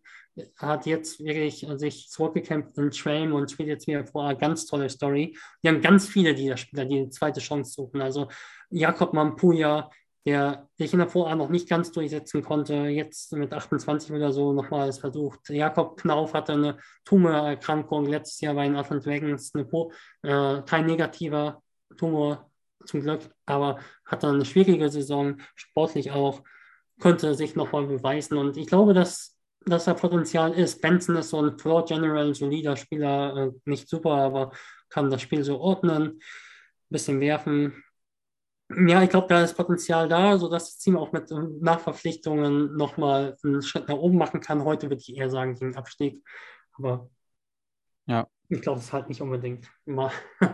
Hat 0.58 0.86
jetzt 0.86 1.20
wirklich 1.24 1.68
sich 1.76 2.10
zurückgekämpft 2.10 2.78
in 2.78 2.92
Train 2.92 3.32
und 3.32 3.52
spielt 3.52 3.70
jetzt 3.70 3.88
wieder 3.88 4.06
vor. 4.06 4.34
Ganz 4.36 4.66
tolle 4.66 4.90
Story. 4.90 5.38
Wir 5.62 5.72
haben 5.72 5.82
ganz 5.82 6.08
viele 6.08 6.34
dieser 6.34 6.58
Spieler, 6.58 6.86
die 6.86 7.00
eine 7.00 7.10
zweite 7.10 7.40
Chance 7.40 7.72
suchen. 7.74 8.02
Also 8.02 8.28
Jakob 8.70 9.14
Mampuja, 9.14 9.90
der 10.26 10.70
sich 10.78 10.94
in 10.94 11.00
der 11.00 11.10
Vorart 11.10 11.38
noch 11.38 11.50
nicht 11.50 11.68
ganz 11.68 11.92
durchsetzen 11.92 12.44
konnte, 12.44 12.76
jetzt 12.76 13.34
mit 13.34 13.52
28 13.54 14.12
oder 14.12 14.32
so 14.32 14.54
nochmals 14.54 15.00
versucht. 15.00 15.50
Jakob 15.50 16.00
Knauf 16.00 16.34
hatte 16.34 16.54
eine 16.54 16.78
Tumorerkrankung 17.06 18.06
letztes 18.06 18.40
Jahr 18.42 18.54
bei 18.54 18.66
den 18.68 18.76
Atlant 18.76 19.06
Dragons, 19.06 19.52
äh, 19.56 20.62
kein 20.62 20.86
negativer 20.86 21.62
Tumor 21.98 22.50
zum 22.86 23.02
Glück, 23.02 23.22
aber 23.46 23.80
hatte 24.06 24.28
eine 24.28 24.46
schwierige 24.46 24.90
Saison, 24.90 25.38
sportlich 25.56 26.12
auch, 26.12 26.44
konnte 27.00 27.34
sich 27.34 27.56
nochmal 27.56 27.88
beweisen 27.88 28.38
und 28.38 28.58
ich 28.58 28.68
glaube, 28.68 28.94
dass, 28.94 29.36
dass 29.66 29.86
da 29.86 29.94
Potenzial 29.94 30.54
ist. 30.54 30.82
Benson 30.82 31.16
ist 31.16 31.30
so 31.30 31.42
ein 31.42 31.58
Floor 31.58 31.86
General, 31.86 32.34
solider 32.34 32.76
Spieler, 32.76 33.36
äh, 33.38 33.52
nicht 33.66 33.88
super, 33.88 34.12
aber 34.12 34.52
kann 34.90 35.10
das 35.10 35.22
Spiel 35.22 35.44
so 35.44 35.60
ordnen, 35.60 36.20
bisschen 36.90 37.20
werfen. 37.20 37.84
Ja, 38.88 39.04
ich 39.04 39.10
glaube, 39.10 39.28
da 39.28 39.44
ist 39.44 39.56
Potenzial 39.56 40.08
da, 40.08 40.38
sodass 40.38 40.72
das 40.72 40.78
Team 40.78 40.98
auch 40.98 41.12
mit 41.12 41.30
Nachverpflichtungen 41.62 42.76
nochmal 42.76 43.38
einen 43.44 43.62
Schritt 43.62 43.88
nach 43.90 43.98
oben 43.98 44.18
machen 44.18 44.40
kann. 44.40 44.64
Heute 44.64 44.90
würde 44.90 45.02
ich 45.02 45.16
eher 45.16 45.30
sagen, 45.30 45.56
gegen 45.56 45.76
Abstieg. 45.76 46.24
Aber 46.78 47.10
ja. 48.06 48.28
ich 48.48 48.62
glaube, 48.62 48.80
es 48.80 48.86
ist 48.86 48.94
halt 48.94 49.10
nicht 49.10 49.22
unbedingt 49.22 49.70
immer 49.86 50.12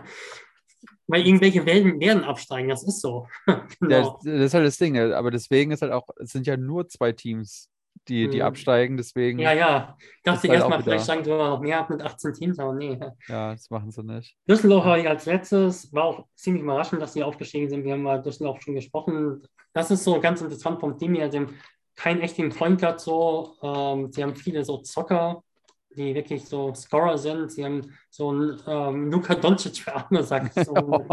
weil 1.08 1.26
irgendwelche 1.26 1.64
Wellen 1.66 1.98
werden 2.00 2.22
absteigen, 2.22 2.68
das 2.68 2.84
ist 2.84 3.00
so. 3.00 3.26
genau. 3.80 4.18
das, 4.22 4.24
das, 4.24 4.40
ist 4.40 4.54
halt 4.54 4.66
das 4.66 4.78
Ding, 4.78 4.98
aber 4.98 5.30
deswegen 5.30 5.72
ist 5.72 5.82
halt 5.82 5.92
auch, 5.92 6.08
es 6.18 6.30
sind 6.30 6.46
ja 6.46 6.56
nur 6.56 6.88
zwei 6.88 7.12
Teams, 7.12 7.70
die, 8.08 8.28
die 8.28 8.40
hm. 8.40 8.46
absteigen, 8.46 8.96
deswegen. 8.96 9.38
Ja, 9.38 9.52
ja. 9.52 9.96
Ich 10.00 10.22
dachte 10.22 10.48
halt 10.48 10.58
erstmal, 10.60 10.82
vielleicht 10.82 11.04
steigen 11.04 11.24
sogar 11.24 11.50
noch 11.50 11.60
mehr 11.60 11.80
ab 11.80 11.90
mit 11.90 12.02
18 12.02 12.32
Teams, 12.34 12.58
aber 12.58 12.74
nee. 12.74 12.98
Ja, 13.28 13.52
das 13.52 13.70
machen 13.70 13.90
sie 13.90 14.02
nicht. 14.02 14.36
Düsseldorf 14.48 14.84
habe 14.84 15.00
ich 15.00 15.08
als 15.08 15.26
letztes, 15.26 15.92
war 15.92 16.04
auch 16.04 16.26
ziemlich 16.34 16.62
überraschend, 16.62 17.02
dass 17.02 17.12
sie 17.12 17.22
aufgestiegen 17.22 17.68
sind. 17.68 17.84
Wir 17.84 17.92
haben 17.92 18.02
mal 18.02 18.22
Düsseldorf 18.22 18.62
schon 18.62 18.74
gesprochen. 18.74 19.42
Das 19.72 19.90
ist 19.90 20.04
so 20.04 20.20
ganz 20.20 20.40
interessant 20.40 20.80
vom 20.80 20.98
Team 20.98 21.14
her. 21.14 21.30
Sie 21.30 21.38
haben 21.38 21.54
keinen 21.98 22.20
echten 22.20 22.48
Point 22.50 22.80
Guard 22.80 23.00
so. 23.00 23.56
Ähm, 23.62 24.10
sie 24.12 24.22
haben 24.22 24.34
viele 24.34 24.64
so 24.64 24.78
Zocker, 24.78 25.42
die 25.90 26.14
wirklich 26.14 26.44
so 26.44 26.72
Scorer 26.74 27.18
sind. 27.18 27.52
Sie 27.52 27.64
haben 27.64 27.92
so 28.08 28.30
einen 28.30 28.60
ähm, 28.66 29.10
Luka 29.10 29.34
Doncic 29.34 29.78
für 29.78 29.94
Arme, 29.94 30.22
sagt 30.22 30.54
so 30.64 30.74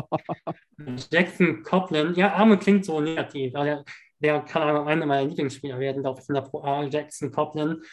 Jackson 1.11 1.63
Copeland. 1.63 2.15
Ja, 2.17 2.33
Arme 2.33 2.57
klingt 2.57 2.85
so 2.85 3.01
negativ. 3.01 3.53
Der, 3.53 3.83
der 4.19 4.41
kann 4.41 4.63
aber 4.63 4.87
einer 4.87 5.05
meiner 5.05 5.27
Lieblingsspieler 5.27 5.79
werden, 5.79 6.03
glaube 6.03 6.21
ich, 6.21 6.29
in 6.29 6.35
der 6.35 6.41
Pro 6.41 6.61
A. 6.61 6.83
Jackson 6.83 7.31
Copeland. 7.31 7.83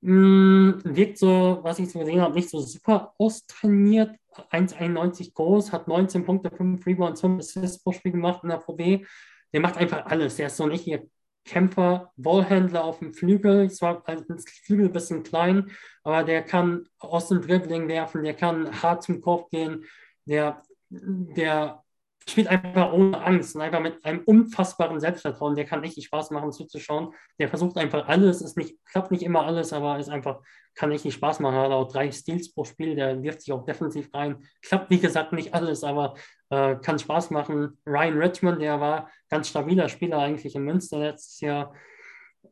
Mm, 0.00 0.72
wirkt 0.84 1.18
so, 1.18 1.60
was 1.62 1.78
ich 1.78 1.90
so 1.90 2.00
gesehen 2.00 2.20
habe, 2.20 2.34
nicht 2.34 2.50
so 2.50 2.60
super 2.60 3.14
austrainiert. 3.18 4.16
1,91 4.50 5.34
groß, 5.34 5.72
hat 5.72 5.88
19 5.88 6.24
Punkte, 6.24 6.50
5 6.50 6.84
Rebounds, 6.86 7.20
5 7.20 7.38
Assists 7.38 7.82
pro 7.82 7.92
Spiel 7.92 8.12
gemacht 8.12 8.42
in 8.42 8.50
der 8.50 8.56
Pro 8.56 8.74
B. 8.74 9.04
Der 9.52 9.60
macht 9.60 9.76
einfach 9.76 10.06
alles. 10.06 10.36
Der 10.36 10.46
ist 10.46 10.56
so 10.56 10.64
ein 10.64 10.70
richtiger 10.70 11.02
Kämpfer, 11.44 12.12
Ballhändler 12.16 12.84
auf 12.84 13.00
dem 13.00 13.12
Flügel, 13.12 13.70
zwar 13.70 14.06
als 14.08 14.24
Flügel 14.64 14.86
ein 14.86 14.92
bisschen 14.92 15.22
klein, 15.22 15.70
aber 16.04 16.24
der 16.24 16.42
kann 16.42 16.86
aus 16.98 17.28
dem 17.28 17.42
Dribbling 17.42 17.88
werfen, 17.88 18.22
der 18.22 18.34
kann 18.34 18.82
hart 18.82 19.02
zum 19.02 19.20
Kopf 19.20 19.50
gehen, 19.50 19.84
der, 20.24 20.62
der 20.88 21.82
spielt 22.28 22.48
einfach 22.48 22.92
ohne 22.92 23.20
Angst 23.22 23.54
und 23.54 23.62
einfach 23.62 23.80
mit 23.80 24.04
einem 24.04 24.20
unfassbaren 24.24 25.00
Selbstvertrauen. 25.00 25.54
Der 25.54 25.64
kann 25.64 25.80
richtig 25.80 26.06
Spaß 26.06 26.30
machen 26.30 26.52
zuzuschauen. 26.52 27.14
Der 27.38 27.48
versucht 27.48 27.76
einfach 27.76 28.08
alles, 28.08 28.42
ist 28.42 28.56
nicht, 28.56 28.76
klappt 28.86 29.10
nicht 29.10 29.22
immer 29.22 29.44
alles, 29.44 29.72
aber 29.72 29.98
ist 29.98 30.08
einfach, 30.08 30.40
kann 30.74 30.90
richtig 30.90 31.14
Spaß 31.14 31.40
machen. 31.40 31.56
Er 31.56 31.62
hat 31.62 31.72
auch 31.72 31.90
drei 31.90 32.10
Steals 32.10 32.52
pro 32.52 32.64
Spiel, 32.64 32.94
der 32.94 33.22
wirft 33.22 33.42
sich 33.42 33.52
auch 33.52 33.64
defensiv 33.64 34.12
rein. 34.14 34.44
Klappt, 34.62 34.90
wie 34.90 35.00
gesagt, 35.00 35.32
nicht 35.32 35.54
alles, 35.54 35.84
aber 35.84 36.14
äh, 36.50 36.76
kann 36.76 36.98
Spaß 36.98 37.30
machen. 37.30 37.78
Ryan 37.86 38.18
Richmond, 38.18 38.60
der 38.60 38.80
war 38.80 39.10
ganz 39.28 39.48
stabiler 39.48 39.88
Spieler 39.88 40.18
eigentlich 40.18 40.54
in 40.54 40.64
Münster 40.64 40.98
letztes 40.98 41.40
Jahr. 41.40 41.74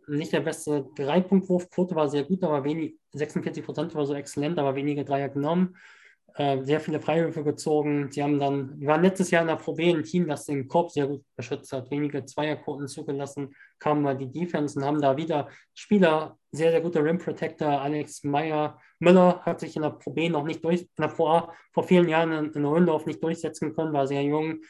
Nicht 0.07 0.33
der 0.33 0.41
beste 0.41 0.87
Dreipunktwurfquote, 0.97 1.95
war 1.95 2.09
sehr 2.09 2.25
gut, 2.25 2.43
aber 2.43 2.65
wenig, 2.65 2.97
46 3.13 3.65
Prozent 3.65 3.95
war 3.95 4.07
so 4.07 4.15
exzellent, 4.15 4.59
aber 4.59 4.75
wenige 4.75 5.05
Dreier 5.05 5.29
genommen. 5.29 5.77
Äh, 6.37 6.63
sehr 6.65 6.81
viele 6.81 7.01
Freiwürfe 7.01 7.43
gezogen. 7.43 8.11
Sie 8.11 8.23
haben 8.23 8.39
dann, 8.39 8.79
wir 8.81 8.89
waren 8.89 9.03
letztes 9.03 9.31
Jahr 9.31 9.43
in 9.43 9.49
der 9.49 9.57
Pro 9.57 9.75
B 9.75 9.91
ein 9.91 10.05
Team, 10.05 10.29
das 10.29 10.45
den 10.45 10.69
Korb 10.69 10.91
sehr 10.91 11.07
gut 11.07 11.25
beschützt 11.37 11.73
hat, 11.73 11.91
wenige 11.91 12.25
Zweierquoten 12.25 12.89
zugelassen, 12.89 13.55
kamen 13.79 14.03
mal 14.03 14.17
die 14.17 14.31
Defense 14.31 14.79
und 14.79 14.85
haben 14.85 15.01
da 15.01 15.17
wieder 15.17 15.49
Spieler, 15.75 16.39
sehr, 16.53 16.71
sehr 16.71 16.81
gute 16.81 17.03
Rim 17.03 17.19
Protector, 17.19 17.81
Alex 17.81 18.23
Meyer, 18.25 18.79
Müller 18.99 19.41
hat 19.43 19.61
sich 19.61 19.75
in 19.77 19.83
der 19.83 19.91
Pro 19.91 20.13
B 20.13 20.29
noch 20.29 20.45
nicht 20.45 20.63
durch, 20.65 20.83
in 20.83 20.89
der 20.99 21.09
Pro 21.09 21.49
vor 21.73 21.85
vielen 21.85 22.09
Jahren 22.09 22.33
in, 22.33 22.53
in 22.53 22.65
Rundorf 22.65 23.07
nicht 23.07 23.23
durchsetzen 23.23 23.75
können, 23.75 23.93
war 23.93 24.07
sehr 24.07 24.23
jung, 24.23 24.61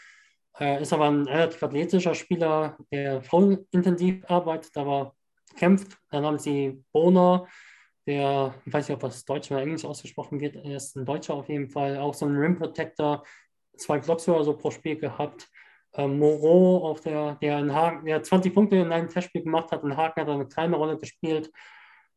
äh, 0.58 0.80
ist 0.80 0.92
aber 0.92 1.10
ein 1.10 1.26
relativ 1.26 1.62
athletischer 1.62 2.14
Spieler, 2.14 2.78
der 2.90 3.22
voll 3.22 3.66
intensiv 3.70 4.24
arbeitet, 4.28 4.76
aber 4.76 5.14
kämpft. 5.56 5.98
Dann 6.10 6.24
haben 6.24 6.38
sie 6.38 6.82
Boner, 6.92 7.46
der, 8.06 8.54
ich 8.64 8.72
weiß 8.72 8.88
nicht, 8.88 8.94
ob 8.94 9.00
das 9.00 9.24
Deutsch 9.24 9.50
oder 9.50 9.62
Englisch 9.62 9.84
ausgesprochen 9.84 10.40
wird, 10.40 10.56
er 10.56 10.76
ist 10.76 10.96
ein 10.96 11.04
Deutscher 11.04 11.34
auf 11.34 11.48
jeden 11.48 11.68
Fall, 11.68 11.98
auch 11.98 12.14
so 12.14 12.26
ein 12.26 12.36
Rim 12.36 12.58
Protector, 12.58 13.24
zwei 13.76 13.98
Blocks 13.98 14.28
oder 14.28 14.44
so 14.44 14.56
pro 14.56 14.70
Spiel 14.70 14.96
gehabt. 14.96 15.48
Ähm, 15.94 16.18
Moreau, 16.18 16.88
auf 16.88 17.00
der, 17.00 17.36
der, 17.36 17.58
in 17.58 17.74
Hagen, 17.74 18.06
der 18.06 18.22
20 18.22 18.54
Punkte 18.54 18.76
in 18.76 18.92
einem 18.92 19.08
Testspiel 19.08 19.42
gemacht 19.42 19.72
hat, 19.72 19.82
in 19.82 19.96
Hagen 19.96 20.20
hat 20.20 20.28
eine 20.28 20.46
kleine 20.46 20.76
Rolle 20.76 20.96
gespielt, 20.96 21.50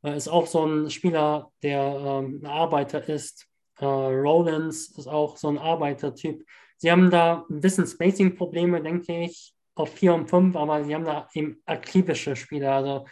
äh, 0.03 0.15
ist 0.15 0.27
auch 0.27 0.45
so 0.45 0.65
ein 0.65 0.89
Spieler, 0.89 1.51
der 1.63 1.79
ähm, 1.81 2.41
ein 2.43 2.45
Arbeiter 2.45 3.07
ist. 3.09 3.47
Äh, 3.79 3.85
Rollins 3.85 4.89
ist 4.97 5.07
auch 5.07 5.37
so 5.37 5.47
ein 5.47 5.57
Arbeitertyp. 5.57 6.45
Sie 6.77 6.91
haben 6.91 7.09
da 7.09 7.45
ein 7.49 7.61
bisschen 7.61 7.87
Spacing-Probleme, 7.87 8.81
denke 8.81 9.21
ich, 9.21 9.55
auf 9.75 9.91
4 9.93 10.13
und 10.13 10.29
5, 10.29 10.55
aber 10.55 10.83
sie 10.83 10.93
haben 10.93 11.05
da 11.05 11.27
eben 11.33 11.61
akribische 11.65 12.35
Spieler, 12.35 12.73
also 12.73 13.05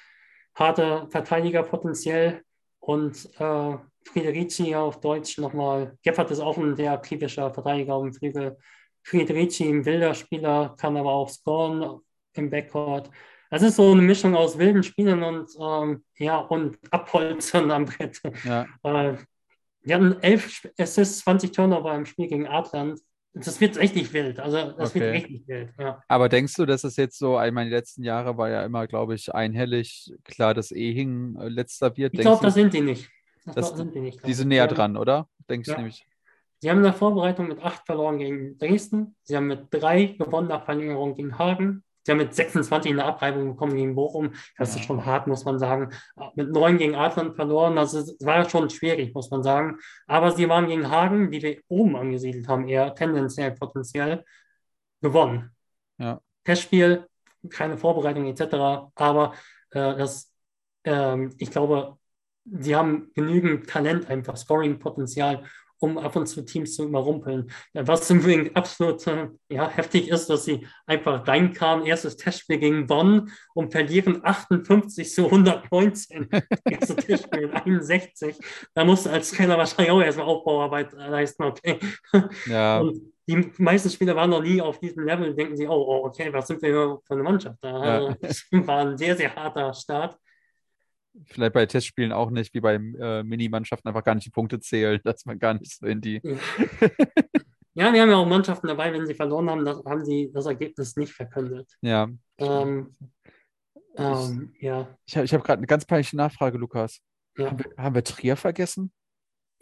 harte 0.54 1.08
Verteidiger 1.10 1.64
potenziell 1.64 2.44
und 2.82 3.30
äh, 3.40 3.78
Friederici 4.04 4.76
auf 4.76 5.00
Deutsch 5.00 5.38
nochmal. 5.38 5.98
Geffert 6.04 6.32
ist 6.32 6.40
auch 6.40 6.58
ein 6.58 6.76
sehr 6.76 6.92
akribischer 6.92 7.54
Verteidiger 7.54 7.96
auf 7.96 8.04
dem 8.04 8.14
Flügel. 8.14 8.58
Friederici 9.04 9.70
ein 9.70 9.86
wilder 9.86 10.14
Spieler, 10.14 10.76
kann 10.78 10.98
aber 10.98 11.12
auch 11.12 11.30
scoren 11.30 12.02
im 12.34 12.50
Backcourt. 12.50 13.10
Das 13.50 13.62
ist 13.62 13.76
so 13.76 13.92
eine 13.92 14.02
Mischung 14.02 14.36
aus 14.36 14.58
wilden 14.58 14.84
Spielern 14.84 15.24
und 15.24 15.50
ähm, 15.60 16.04
ja 16.18 16.38
und 16.38 16.78
Abholzern 16.92 17.70
am 17.72 17.86
Brett. 17.86 18.22
Ja. 18.44 18.66
Äh, 18.84 19.18
die 19.84 19.94
hatten 19.94 20.16
elf 20.22 20.68
Assists, 20.78 21.20
20 21.20 21.52
Turnover 21.52 21.94
im 21.96 22.06
Spiel 22.06 22.28
gegen 22.28 22.48
Adland. 22.48 23.00
Das 23.34 23.62
wird 23.62 23.78
richtig 23.78 24.12
wild. 24.12 24.40
Also 24.40 24.74
das 24.78 24.90
okay. 24.90 25.00
wird 25.00 25.14
richtig 25.14 25.48
wild. 25.48 25.74
Ja. 25.80 26.04
Aber 26.08 26.28
denkst 26.28 26.54
du, 26.56 26.66
dass 26.66 26.84
es 26.84 26.98
jetzt 26.98 27.18
so, 27.18 27.42
ich 27.42 27.52
meine, 27.52 27.70
die 27.70 27.76
letzten 27.76 28.04
Jahre 28.04 28.38
war 28.38 28.50
ja 28.50 28.64
immer, 28.66 28.88
glaube 28.88 29.16
ich, 29.16 29.34
einhellig 29.34 30.14
klar, 30.26 30.54
dass 30.54 30.72
Ehing 30.72 31.38
äh, 31.38 31.48
letzter 31.48 31.96
wird. 31.96 32.14
Ich 32.14 32.20
glaube, 32.20 32.44
das 32.44 32.56
sind 32.56 32.74
die 32.74 32.82
nicht. 32.82 33.10
Das, 33.46 33.56
das 33.56 33.78
sind 33.78 33.96
die 33.96 34.02
nicht. 34.02 34.26
Die 34.26 34.34
sind 34.34 34.50
näher 34.50 34.68
dran, 34.68 34.98
oder? 34.98 35.28
Denkst 35.50 35.70
ja. 35.70 35.76
du 35.76 35.80
nämlich? 35.80 36.06
Sie 36.60 36.70
haben 36.70 36.78
in 36.78 36.84
der 36.84 36.94
Vorbereitung 36.94 37.48
mit 37.48 37.64
acht 37.64 37.86
verloren 37.86 38.20
gegen 38.20 38.58
Dresden. 38.60 39.16
Sie 39.24 39.36
haben 39.36 39.48
mit 39.48 39.68
drei 39.72 40.06
gewonnen 40.06 40.50
nach 40.50 40.66
Verlängerung 40.66 41.16
gegen 41.16 41.40
Hagen. 41.40 41.84
Sie 42.04 42.12
haben 42.12 42.20
mit 42.20 42.34
26 42.34 42.92
eine 42.92 43.06
Abreibung 43.06 43.50
bekommen 43.50 43.76
gegen 43.76 43.96
Bochum. 43.96 44.34
Das 44.58 44.76
ist 44.76 44.86
schon 44.86 45.06
hart, 45.06 45.28
muss 45.28 45.46
man 45.46 45.60
sagen. 45.60 45.90
Mit 46.36 46.52
9 46.52 46.78
gegen 46.78 46.96
Adland 46.96 47.36
verloren. 47.36 47.76
Das 47.76 47.94
ist, 47.94 48.26
war 48.26 48.50
schon 48.50 48.70
schwierig, 48.70 49.14
muss 49.14 49.30
man 49.30 49.44
sagen. 49.44 49.78
Aber 50.08 50.32
sie 50.32 50.50
waren 50.50 50.68
gegen 50.68 50.90
Hagen, 50.90 51.32
die 51.32 51.42
wir 51.42 51.58
oben 51.68 51.96
angesiedelt 51.96 52.48
haben, 52.48 52.68
eher 52.68 52.96
tendenziell 52.96 53.52
potenziell 53.52 54.24
gewonnen. 55.02 55.52
Ja. 55.98 56.20
Testspiel, 56.44 57.08
keine 57.50 57.78
Vorbereitung 57.78 58.26
etc. 58.26 58.92
Aber 58.96 59.34
äh, 59.72 59.96
das, 59.96 60.32
äh, 60.84 61.28
ich 61.38 61.52
glaube, 61.52 61.98
sie 62.46 62.76
haben 62.76 63.12
genügend 63.14 63.70
Talent, 63.70 64.10
einfach 64.10 64.36
Scoring-Potenzial, 64.36 65.44
um 65.82 65.98
ab 65.98 66.16
und 66.16 66.28
zu 66.28 66.44
Teams 66.44 66.76
zu 66.76 66.86
überrumpeln. 66.86 67.52
Was 67.74 68.10
übrigens 68.10 68.56
absolut 68.56 69.06
äh, 69.08 69.30
ja, 69.50 69.68
heftig 69.68 70.10
ist, 70.10 70.28
dass 70.30 70.46
sie 70.46 70.68
einfach 70.86 71.28
reinkamen, 71.28 71.86
erstes 71.86 72.18
Testspiel 72.18 72.60
gegen 72.60 72.88
Bonn 72.88 73.32
und 73.54 73.72
verlieren 73.72 74.22
58 74.24 75.12
zu 75.12 75.26
119. 75.26 76.30
Erstes 76.66 76.96
Testspiel 76.98 77.52
61. 77.52 78.38
Da 78.74 78.86
musste 78.86 79.12
als 79.12 79.32
Trainer 79.32 79.58
wahrscheinlich 79.58 79.92
auch 79.92 80.02
erstmal 80.02 80.28
Aufbauarbeit 80.28 80.94
leisten, 80.94 81.44
okay. 81.44 81.80
Ja. 82.46 82.80
Und 82.82 83.14
die 83.28 83.52
meisten 83.58 83.90
Spieler 83.90 84.16
waren 84.16 84.30
noch 84.30 84.42
nie 84.42 84.62
auf 84.62 84.80
diesem 84.80 85.06
Level, 85.06 85.34
denken 85.34 85.56
sie, 85.56 85.68
oh, 85.68 86.06
okay, 86.06 86.34
was 86.34 86.48
sind 86.48 86.62
wir 86.62 87.00
für 87.06 87.14
eine 87.14 87.24
Mannschaft? 87.24 87.58
Da 87.62 88.08
ja. 88.10 88.16
war 88.68 88.86
ein 88.86 88.98
sehr, 88.98 89.16
sehr 89.16 89.34
harter 89.36 89.74
Start 89.74 90.18
vielleicht 91.26 91.54
bei 91.54 91.66
Testspielen 91.66 92.12
auch 92.12 92.30
nicht, 92.30 92.54
wie 92.54 92.62
bei 92.62 92.76
äh, 92.76 93.24
Mini-Mannschaften 93.24 93.88
einfach 93.88 94.04
gar 94.04 94.16
nicht 94.16 94.26
die 94.26 94.32
Punkte 94.32 94.60
zählen, 94.60 95.00
dass 95.04 95.26
man 95.26 95.40
gar 95.40 95.54
nicht 95.54 95.78
so 95.78 95.86
in 95.86 96.02
die. 96.02 96.22
ja, 97.74 97.94
wir 97.94 98.02
haben 98.02 98.10
ja 98.10 98.16
auch 98.16 98.28
Mannschaften 98.28 98.68
dabei, 98.68 98.94
wenn 98.94 99.06
sie 99.06 99.16
verloren 99.16 99.50
haben, 99.50 99.66
das, 99.66 99.84
haben 99.86 100.06
sie 100.06 100.32
das 100.34 100.46
Ergebnis 100.46 100.96
nicht 100.96 101.14
verkündet. 101.14 101.70
Ja. 101.82 102.10
Ähm, 102.38 102.96
ähm, 103.98 104.54
ja. 104.60 104.88
Ich 105.06 105.18
habe 105.18 105.28
hab 105.28 105.44
gerade 105.44 105.60
eine 105.60 105.68
ganz 105.68 105.86
peinliche 105.86 106.16
Nachfrage, 106.16 106.58
Lukas. 106.58 107.02
Ja. 107.38 107.48
Haben, 107.48 107.60
wir, 107.60 107.84
haben 107.84 107.96
wir 107.96 108.04
Trier 108.04 108.38
vergessen? 108.38 108.92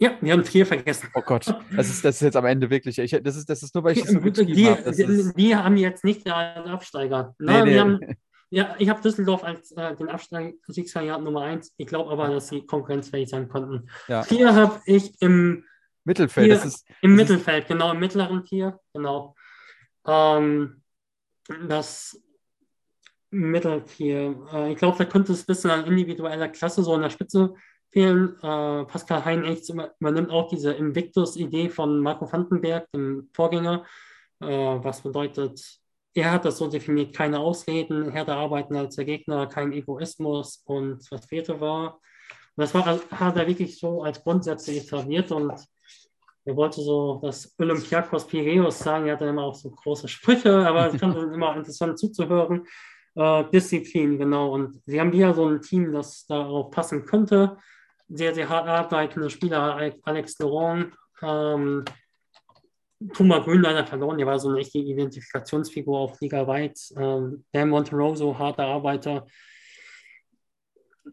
Ja, 0.02 0.16
wir 0.22 0.32
haben 0.32 0.44
Trier 0.44 0.64
vergessen. 0.64 1.10
Oh 1.14 1.20
Gott, 1.20 1.54
das 1.76 1.90
ist, 1.90 2.02
das 2.02 2.14
ist 2.16 2.22
jetzt 2.22 2.36
am 2.36 2.46
Ende 2.46 2.70
wirklich. 2.70 2.98
Ich, 2.98 3.10
das, 3.22 3.36
ist, 3.36 3.50
das 3.50 3.62
ist 3.62 3.74
nur, 3.74 3.84
weil 3.84 3.98
ich 3.98 4.02
das 4.02 4.12
so 4.12 4.18
die, 4.18 4.46
die, 4.46 4.66
habe. 4.66 4.90
Die, 4.92 5.32
die, 5.36 5.54
haben 5.54 5.76
jetzt 5.76 6.04
nicht 6.04 6.26
als 6.26 6.66
Absteiger. 6.66 7.34
Nee, 7.38 7.46
Na, 7.46 7.64
nee. 7.64 7.72
Wir 7.72 7.80
haben, 7.80 8.00
ja, 8.50 8.74
ich 8.78 8.88
habe 8.88 9.00
Düsseldorf 9.00 9.44
als 9.44 9.70
äh, 9.72 9.94
den 9.94 10.08
Abstiegskandidat 10.08 11.22
Nummer 11.22 11.42
1. 11.42 11.72
Ich 11.76 11.86
glaube 11.86 12.10
aber, 12.10 12.28
dass 12.28 12.48
sie 12.48 12.66
konkurrenzfähig 12.66 13.28
sein 13.28 13.48
konnten. 13.48 13.88
Ja. 14.08 14.24
Vier 14.24 14.54
habe 14.54 14.80
ich 14.86 15.20
im 15.22 15.64
Mittelfeld. 16.04 16.46
Vier, 16.46 16.64
ist, 16.64 16.84
Im 17.00 17.14
Mittelfeld, 17.14 17.68
genau, 17.68 17.92
im 17.92 18.00
mittleren 18.00 18.44
Tier, 18.44 18.80
genau. 18.92 19.36
Ähm, 20.04 20.82
das 21.68 22.20
Mitteltier. 23.30 24.36
Äh, 24.52 24.72
ich 24.72 24.78
glaube, 24.78 24.98
da 24.98 25.04
könnte 25.04 25.32
es 25.32 25.42
ein 25.42 25.46
bisschen 25.46 25.70
an 25.70 25.84
individueller 25.86 26.48
Klasse 26.48 26.82
so 26.82 26.94
in 26.96 27.02
der 27.02 27.10
Spitze 27.10 27.54
fehlen. 27.90 28.36
Äh, 28.38 28.84
Pascal 28.84 29.24
Heinecht 29.24 29.68
übernimmt 29.68 30.30
auch 30.30 30.48
diese 30.48 30.72
Invictus-Idee 30.72 31.68
von 31.68 32.00
Marco 32.00 32.30
Vandenberg, 32.30 32.90
dem 32.92 33.28
Vorgänger, 33.32 33.84
äh, 34.40 34.46
was 34.46 35.02
bedeutet 35.02 35.79
er 36.14 36.32
hat 36.32 36.44
das 36.44 36.58
so 36.58 36.68
definiert, 36.68 37.14
keine 37.14 37.38
Ausreden, 37.38 38.10
härter 38.10 38.36
arbeiten 38.36 38.76
als 38.76 38.96
der 38.96 39.04
Gegner, 39.04 39.46
kein 39.46 39.72
Egoismus 39.72 40.62
und 40.66 41.10
was 41.10 41.26
fehlte 41.26 41.60
war. 41.60 42.00
Und 42.56 42.62
das 42.62 42.74
war, 42.74 42.84
hat 43.10 43.36
er 43.36 43.46
wirklich 43.46 43.78
so 43.78 44.02
als 44.02 44.22
Grundsätze 44.22 44.72
etabliert 44.72 45.30
und 45.30 45.52
er 46.44 46.56
wollte 46.56 46.80
so 46.80 47.20
das 47.22 47.54
Olympiakos 47.58 48.26
Piraeus 48.26 48.78
sagen, 48.78 49.06
er 49.06 49.14
hatte 49.14 49.26
immer 49.26 49.44
auch 49.44 49.54
so 49.54 49.70
große 49.70 50.08
Sprüche, 50.08 50.66
aber 50.66 50.92
es 50.92 50.98
fand 50.98 51.16
immer 51.16 51.56
interessant 51.56 51.98
zuzuhören. 51.98 52.66
Äh, 53.14 53.44
Disziplin, 53.52 54.18
genau. 54.18 54.52
Und 54.52 54.80
sie 54.86 55.00
haben 55.00 55.12
wieder 55.12 55.34
so 55.34 55.46
ein 55.46 55.60
Team, 55.60 55.92
das 55.92 56.26
darauf 56.26 56.70
passen 56.70 57.04
könnte. 57.04 57.56
Sehr, 58.08 58.34
sehr 58.34 58.48
hart 58.48 58.66
arbeitende 58.66 59.30
Spieler, 59.30 59.92
Alex 60.02 60.38
Laurent, 60.38 60.92
ähm, 61.22 61.84
Thomas 63.14 63.44
Grün 63.44 63.62
leider 63.62 63.86
verloren, 63.86 64.18
der 64.18 64.26
war 64.26 64.38
so 64.38 64.48
eine 64.48 64.58
richtige 64.58 64.84
Identifikationsfigur 64.84 65.98
auf 65.98 66.20
Liga 66.20 66.46
weit. 66.46 66.78
Ähm, 66.96 67.44
Dan 67.52 67.70
Monteroso, 67.70 68.38
harter 68.38 68.64
Arbeiter. 68.64 69.26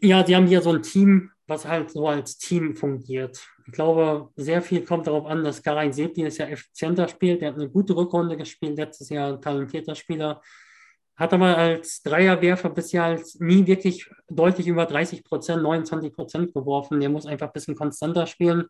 Ja, 0.02 0.22
die 0.22 0.36
haben 0.36 0.48
hier 0.48 0.62
so 0.62 0.72
ein 0.72 0.84
Team, 0.84 1.32
was 1.48 1.66
halt 1.66 1.92
so 1.92 2.08
als 2.08 2.38
Team 2.38 2.76
fungiert. 2.76 3.42
Ich 3.66 3.72
glaube, 3.72 4.30
sehr 4.36 4.62
viel 4.62 4.84
kommt 4.84 5.08
darauf 5.08 5.26
an, 5.26 5.44
dass 5.44 5.64
Karin 5.64 5.94
Sepp 5.94 6.14
dieses 6.14 6.38
Jahr 6.38 6.52
effizienter 6.52 7.08
spielt. 7.08 7.42
Der 7.42 7.50
hat 7.50 7.56
eine 7.56 7.70
gute 7.70 7.96
Rückrunde 7.96 8.36
gespielt, 8.36 8.78
letztes 8.78 9.10
Jahr 9.10 9.34
ein 9.34 9.42
talentierter 9.42 9.96
Spieler. 9.96 10.42
Hat 11.16 11.34
aber 11.34 11.58
als 11.58 12.04
Dreierwerfer 12.04 12.70
bisher 12.70 13.20
nie 13.40 13.66
wirklich 13.66 14.10
deutlich 14.30 14.68
über 14.68 14.86
30 14.86 15.24
Prozent, 15.24 15.64
29 15.64 16.14
Prozent 16.14 16.54
geworfen. 16.54 17.00
Der 17.00 17.10
muss 17.10 17.26
einfach 17.26 17.48
ein 17.48 17.54
bisschen 17.54 17.76
konstanter 17.76 18.28
spielen. 18.28 18.66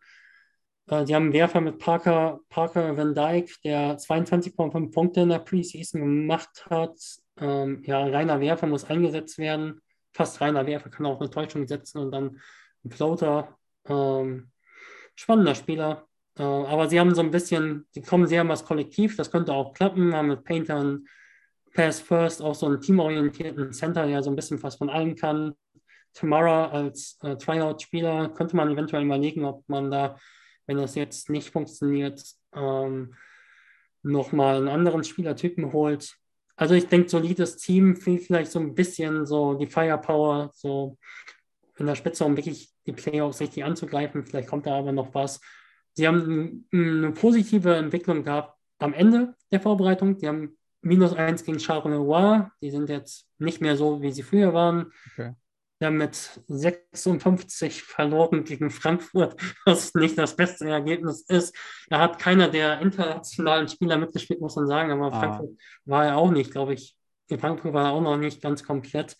Äh, 0.88 1.04
die 1.04 1.14
haben 1.14 1.24
einen 1.24 1.32
Werfer 1.32 1.60
mit 1.60 1.78
Parker, 1.78 2.40
Parker 2.48 2.96
Van 2.96 3.14
Dyke, 3.14 3.52
der 3.64 3.98
22,5 3.98 4.92
Punkte 4.92 5.20
in 5.20 5.28
der 5.28 5.38
Preseason 5.38 6.00
gemacht 6.00 6.66
hat. 6.70 6.98
Ähm, 7.40 7.82
ja, 7.84 8.04
reiner 8.06 8.40
Werfer 8.40 8.66
muss 8.66 8.84
eingesetzt 8.84 9.38
werden. 9.38 9.80
Fast 10.12 10.40
reiner 10.40 10.66
Werfer 10.66 10.90
kann 10.90 11.06
auch 11.06 11.20
eine 11.20 11.30
Täuschung 11.30 11.66
setzen 11.66 11.98
und 11.98 12.10
dann 12.10 12.40
ein 12.84 12.90
Floater. 12.90 13.56
Ähm, 13.86 14.50
spannender 15.14 15.54
Spieler. 15.54 16.06
Äh, 16.38 16.42
aber 16.42 16.88
sie 16.88 16.98
haben 16.98 17.14
so 17.14 17.22
ein 17.22 17.30
bisschen, 17.30 17.86
sie 17.90 18.02
kommen 18.02 18.26
sehr 18.26 18.44
das 18.44 18.64
Kollektiv, 18.64 19.16
das 19.16 19.30
könnte 19.30 19.52
auch 19.52 19.74
klappen. 19.74 20.14
Haben 20.14 20.28
mit 20.28 20.44
Painter 20.44 20.78
und 20.78 21.08
Pass 21.74 22.00
First 22.00 22.42
auch 22.42 22.54
so 22.54 22.66
einen 22.66 22.80
teamorientierten 22.80 23.72
Center, 23.72 24.06
der 24.06 24.22
so 24.22 24.30
ein 24.30 24.36
bisschen 24.36 24.62
was 24.62 24.76
von 24.76 24.90
allem 24.90 25.14
kann. 25.14 25.54
Tamara 26.14 26.70
als 26.70 27.18
äh, 27.22 27.36
Tryout-Spieler 27.36 28.30
könnte 28.30 28.56
man 28.56 28.70
eventuell 28.70 29.04
überlegen, 29.04 29.44
ob 29.44 29.68
man 29.68 29.90
da 29.90 30.16
wenn 30.68 30.76
das 30.76 30.94
jetzt 30.94 31.30
nicht 31.30 31.50
funktioniert, 31.50 32.22
ähm, 32.54 33.14
nochmal 34.02 34.58
einen 34.58 34.68
anderen 34.68 35.02
Spielertypen 35.02 35.72
holt. 35.72 36.14
Also 36.56 36.74
ich 36.74 36.86
denke, 36.86 37.08
solides 37.08 37.56
Team 37.56 37.96
fehlt 37.96 38.22
vielleicht 38.22 38.52
so 38.52 38.60
ein 38.60 38.74
bisschen 38.74 39.26
so 39.26 39.54
die 39.54 39.66
Firepower, 39.66 40.50
so 40.54 40.98
in 41.78 41.86
der 41.86 41.94
Spitze, 41.94 42.24
um 42.24 42.36
wirklich 42.36 42.70
die 42.86 42.92
Playoffs 42.92 43.40
richtig 43.40 43.64
anzugreifen. 43.64 44.24
Vielleicht 44.24 44.48
kommt 44.48 44.66
da 44.66 44.78
aber 44.78 44.92
noch 44.92 45.14
was. 45.14 45.40
Sie 45.94 46.06
haben 46.06 46.66
eine 46.72 47.12
positive 47.12 47.74
Entwicklung 47.74 48.22
gehabt 48.22 48.56
am 48.78 48.92
Ende 48.92 49.34
der 49.50 49.60
Vorbereitung. 49.60 50.18
Die 50.18 50.28
haben 50.28 50.58
minus 50.82 51.14
eins 51.14 51.44
gegen 51.44 51.58
Charleroi. 51.58 52.48
Die 52.60 52.70
sind 52.70 52.88
jetzt 52.88 53.26
nicht 53.38 53.60
mehr 53.60 53.76
so, 53.76 54.02
wie 54.02 54.12
sie 54.12 54.22
früher 54.22 54.52
waren. 54.52 54.92
Okay 55.12 55.32
ja 55.80 55.90
mit 55.90 56.40
56 56.48 57.82
verloren 57.82 58.44
gegen 58.44 58.70
Frankfurt, 58.70 59.40
was 59.64 59.94
nicht 59.94 60.18
das 60.18 60.36
beste 60.36 60.68
Ergebnis 60.68 61.22
ist. 61.22 61.54
Da 61.88 62.00
hat 62.00 62.18
keiner 62.18 62.48
der 62.48 62.80
internationalen 62.80 63.68
Spieler 63.68 63.96
mitgespielt, 63.98 64.40
muss 64.40 64.56
man 64.56 64.66
sagen, 64.66 64.90
aber 64.90 65.12
ah. 65.12 65.20
Frankfurt 65.20 65.50
war 65.84 66.06
er 66.06 66.16
auch 66.16 66.30
nicht, 66.30 66.50
glaube 66.50 66.74
ich. 66.74 66.96
In 67.30 67.38
Frankfurt 67.38 67.74
war 67.74 67.86
er 67.86 67.92
auch 67.92 68.00
noch 68.00 68.16
nicht 68.16 68.40
ganz 68.40 68.64
komplett. 68.64 69.16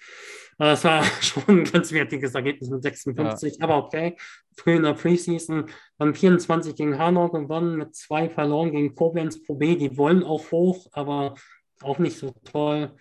Das 0.56 0.82
war 0.84 1.04
schon 1.20 1.44
ein 1.46 1.64
ganz 1.64 1.92
wertiges 1.92 2.34
Ergebnis 2.34 2.70
mit 2.70 2.82
56, 2.82 3.58
ja. 3.58 3.64
aber 3.64 3.76
okay. 3.76 4.16
Früh 4.56 4.74
in 4.74 4.82
der 4.82 4.94
Preseason, 4.94 5.66
dann 5.98 6.14
24 6.14 6.74
gegen 6.74 6.98
Hanau 6.98 7.28
gewonnen, 7.28 7.76
mit 7.76 7.94
zwei 7.94 8.28
verloren 8.28 8.72
gegen 8.72 8.94
Koblenz 8.94 9.42
Pro 9.44 9.54
B. 9.54 9.76
Die 9.76 9.96
wollen 9.96 10.24
auch 10.24 10.50
hoch, 10.50 10.88
aber 10.92 11.34
auch 11.82 11.98
nicht 11.98 12.18
so 12.18 12.34
toll. 12.44 12.92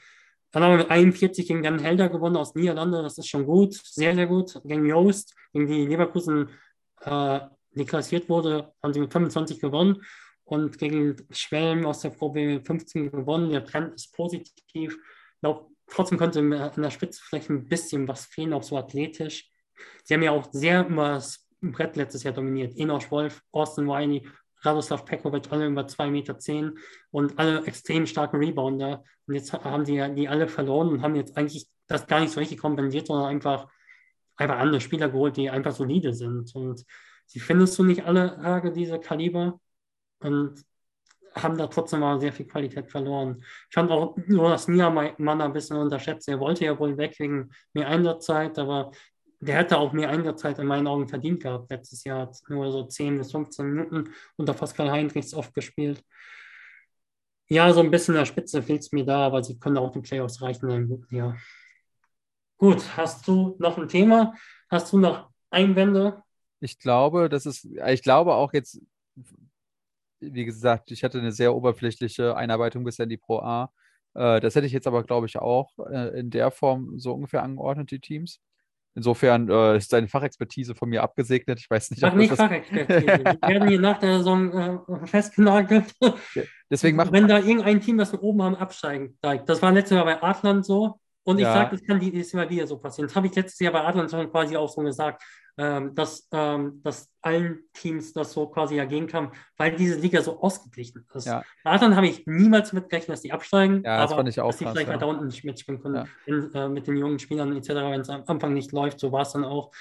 Dann 0.52 0.64
haben 0.64 0.72
wir 0.72 0.78
mit 0.78 0.91
41 0.91 1.48
gegen 1.48 1.64
Jan 1.64 1.80
Helder 1.80 2.10
gewonnen 2.10 2.38
aus 2.38 2.56
Niederlande. 2.56 3.02
Das 3.02 3.18
ist 3.18 3.28
schon 3.28 3.45
gut, 3.45 3.74
sehr, 3.74 4.15
sehr 4.15 4.28
gut. 4.28 4.60
Gegen 4.64 4.86
Joost, 4.86 5.36
gegen 5.53 5.68
die 5.68 5.86
Leverkusen, 5.86 6.49
äh, 7.02 7.40
die 7.72 7.86
klassiert 7.86 8.30
wurde, 8.30 8.74
haben 8.82 8.94
sie 8.94 8.99
mit 8.99 9.11
25 9.11 9.60
gewonnen. 9.60 10.03
Und 10.45 10.78
gegen 10.78 11.18
Schwelm 11.30 11.86
aus 11.86 11.99
der 11.99 12.11
Pro 12.11 12.30
B 12.30 12.61
15 12.61 13.11
gewonnen. 13.11 13.52
Der 13.52 13.65
Trend 13.65 13.94
ist 13.95 14.15
positiv. 14.15 14.95
Ich 14.95 15.41
glaube, 15.41 15.68
trotzdem 15.88 16.18
könnte 16.18 16.40
in 16.40 16.49
der 16.49 16.91
Spitze 16.91 17.22
vielleicht 17.22 17.49
ein 17.49 17.68
bisschen 17.68 18.07
was 18.07 18.26
fehlen, 18.26 18.53
auch 18.53 18.64
so 18.64 18.78
athletisch. 18.78 19.49
Sie 20.06 20.14
haben 20.14 20.24
ja 20.24 20.32
auch 20.32 20.48
sehr 20.52 20.88
immer 20.88 21.15
das 21.15 21.45
Brett 21.61 21.98
letztes 21.98 22.24
Jahr 22.24 22.34
dominiert. 22.34 22.78
Enoch 22.78 23.11
Wolf, 23.11 23.41
Austin 23.52 23.88
Wiley, 23.88 24.26
Radoslav 24.62 25.06
Pekovic 25.06 25.52
alle 25.52 25.68
über 25.68 25.82
2,10 25.82 26.10
Meter 26.10 26.40
zehn 26.40 26.78
und 27.12 27.38
alle 27.38 27.66
extrem 27.66 28.06
starke 28.06 28.40
Rebounder. 28.40 29.04
Und 29.28 29.36
jetzt 29.36 29.54
haben 29.54 29.84
die, 29.84 30.16
die 30.16 30.28
alle 30.28 30.48
verloren 30.48 30.90
und 30.90 31.02
haben 31.02 31.16
jetzt 31.16 31.38
eigentlich 31.38 31.68
das 31.88 32.08
gar 32.08 32.20
nicht 32.20 32.32
so 32.32 32.40
richtig 32.40 32.60
kompensiert, 32.60 33.08
sondern 33.08 33.28
einfach, 33.28 33.68
einfach 34.36 34.58
andere 34.58 34.82
Spieler 34.82 35.10
geholt, 35.10 35.38
die 35.38 35.50
einfach 35.50 35.72
solide 35.72 36.14
sind. 36.14 36.54
Und 36.56 36.84
sie 37.26 37.40
findest 37.40 37.78
du 37.78 37.84
nicht 37.84 38.06
alle 38.06 38.36
Tage 38.42 38.72
diese 38.72 39.00
Kaliber 39.00 39.60
und 40.20 40.64
haben 41.36 41.58
da 41.58 41.68
trotzdem 41.68 42.00
mal 42.00 42.20
sehr 42.20 42.34
viel 42.34 42.48
Qualität 42.48 42.90
verloren. 42.90 43.44
Ich 43.70 43.74
fand 43.74 43.92
auch 43.92 44.18
nur, 44.28 44.50
dass 44.50 44.68
Niedermann 44.68 45.42
ein 45.42 45.54
bisschen 45.54 45.78
unterschätzt. 45.78 46.28
Er 46.28 46.40
wollte 46.40 46.66
ja 46.66 46.78
wohl 46.80 46.98
weg 46.98 47.16
wegen 47.20 47.52
mehr 47.74 47.88
Einsatzzeit, 47.88 48.58
aber 48.58 48.92
der 49.39 49.57
hätte 49.57 49.77
auch 49.77 49.93
mehr 49.93 50.09
Einsatzzeit 50.09 50.57
in 50.59 50.68
meinen 50.68 50.88
Augen 50.88 51.07
verdient 51.07 51.43
gehabt. 51.43 51.69
Letztes 51.69 52.03
Jahr 52.03 52.22
hat 52.22 52.38
nur 52.49 52.72
so 52.72 52.84
10 52.84 53.18
bis 53.18 53.31
15 53.31 53.65
Minuten 53.68 54.09
unter 54.35 54.53
Pascal 54.53 54.91
Heinrichs 54.91 55.34
oft 55.34 55.53
gespielt. 55.53 56.03
Ja, 57.49 57.72
so 57.72 57.80
ein 57.80 57.91
bisschen 57.91 58.15
in 58.15 58.19
der 58.19 58.26
Spitze 58.26 58.61
fehlt 58.61 58.81
es 58.81 58.91
mir 58.91 59.05
da, 59.05 59.26
aber 59.26 59.43
sie 59.43 59.57
können 59.57 59.77
auch 59.77 59.91
die 59.91 60.01
Playoffs 60.01 60.41
reichen. 60.41 61.05
Ja. 61.11 61.35
Gut, 62.57 62.97
hast 62.97 63.27
du 63.27 63.55
noch 63.59 63.77
ein 63.77 63.88
Thema? 63.88 64.34
Hast 64.69 64.91
du 64.91 64.97
noch 64.97 65.30
Einwände? 65.49 66.23
Ich 66.59 66.80
glaube, 66.80 67.30
das 67.30 67.45
ist, 67.45 67.65
ich 67.65 68.01
glaube 68.01 68.34
auch 68.34 68.51
jetzt, 68.51 68.81
wie 70.19 70.45
gesagt, 70.45 70.91
ich 70.91 71.03
hatte 71.03 71.19
eine 71.19 71.31
sehr 71.31 71.55
oberflächliche 71.55 72.35
Einarbeitung 72.35 72.84
bisher 72.84 73.03
in 73.03 73.09
die 73.09 73.18
Pro 73.18 73.39
A. 73.39 73.72
Äh, 74.15 74.39
das 74.39 74.55
hätte 74.55 74.65
ich 74.65 74.73
jetzt 74.73 74.88
aber, 74.88 75.03
glaube 75.03 75.27
ich, 75.27 75.38
auch 75.38 75.72
äh, 75.89 76.19
in 76.19 76.31
der 76.31 76.49
Form 76.51 76.97
so 76.99 77.14
ungefähr 77.14 77.43
angeordnet, 77.43 77.91
die 77.91 77.99
Teams. 77.99 78.41
Insofern 78.98 79.48
äh, 79.48 79.78
ist 79.78 79.94
deine 79.94 80.07
Fachexpertise 80.07 80.74
von 80.74 80.90
mir 80.90 81.03
abgesegnet. 81.03 81.60
Ich 81.60 81.69
weiß 81.69 81.91
nicht, 81.91 82.03
Ach, 82.03 82.15
nicht 82.15 82.34
Fachexpertise. 82.34 83.06
Wir 83.06 83.48
werden 83.48 83.68
hier 83.68 83.80
nach 83.80 83.99
der 83.99 84.18
Saison 84.18 84.52
äh, 84.52 85.06
festgenagelt. 85.06 85.94
Deswegen 86.72 86.98
machen 86.98 87.14
Wenn 87.14 87.28
da 87.28 87.38
irgendein 87.38 87.80
Team, 87.80 87.99
das 87.99 88.11
wir 88.11 88.24
oben 88.24 88.41
haben, 88.41 88.56
absteigen. 88.56 89.15
Das 89.22 89.61
war 89.61 89.72
letztes 89.72 89.95
Jahr 89.95 90.03
bei 90.03 90.19
Adland 90.24 90.65
so. 90.65 90.99
Und 91.24 91.38
ich 91.38 91.44
ja. 91.44 91.53
sage, 91.53 91.78
das 91.78 91.86
kann 91.86 91.99
dieses 91.99 92.32
Jahr 92.32 92.49
wieder 92.49 92.65
so 92.65 92.80
passieren. 92.80 93.07
Das 93.07 93.15
habe 93.15 93.28
ich 93.28 93.36
letztes 93.36 93.60
Jahr 93.60 93.72
bei 93.72 93.82
Adland 93.82 94.10
schon 94.10 94.32
quasi 94.32 94.57
auch 94.57 94.68
so 94.68 94.82
gesagt 94.82 95.22
ähm, 95.58 95.96
dass, 95.96 96.28
ähm, 96.32 96.82
dass 96.84 97.12
allen 97.22 97.64
Teams 97.74 98.14
das 98.14 98.34
so 98.34 98.48
quasi 98.48 98.78
ergehen 98.78 99.08
kann, 99.08 99.32
weil 99.58 99.76
diese 99.76 100.00
Liga 100.00 100.22
so 100.22 100.40
ausgeglichen 100.40 101.06
ist. 101.14 101.26
Ja. 101.26 101.44
Daran 101.64 101.96
habe 101.96 102.08
ich 102.08 102.28
niemals 102.28 102.74
mitgerechnet, 102.74 103.10
dass 103.10 103.22
die 103.22 103.32
absteigen, 103.32 103.82
ja, 103.84 103.98
das 103.98 104.12
aber 104.12 104.20
fand 104.20 104.30
ich 104.30 104.40
auch 104.40 104.50
dass 104.50 104.58
die 104.58 104.66
krass, 104.66 104.74
vielleicht 104.74 104.88
ja. 104.88 104.94
halt 104.94 105.02
da 105.02 105.06
unten 105.08 105.26
nicht 105.26 105.44
mitspielen 105.44 105.82
können, 105.82 105.96
ja. 105.96 106.06
in, 106.26 106.54
äh, 106.54 106.70
mit 106.70 106.88
den 106.88 106.98
jungen 106.98 107.20
Spielern 107.20 107.56
etc., 107.56 107.70
wenn 107.70 108.02
es 108.02 108.10
am 108.10 108.24
Anfang 108.28 108.54
nicht 108.54 108.72
läuft, 108.72 109.00
so 109.00 109.12
war 109.12 109.24
es 109.24 109.32
dann 109.32 109.46
auch. 109.46 109.72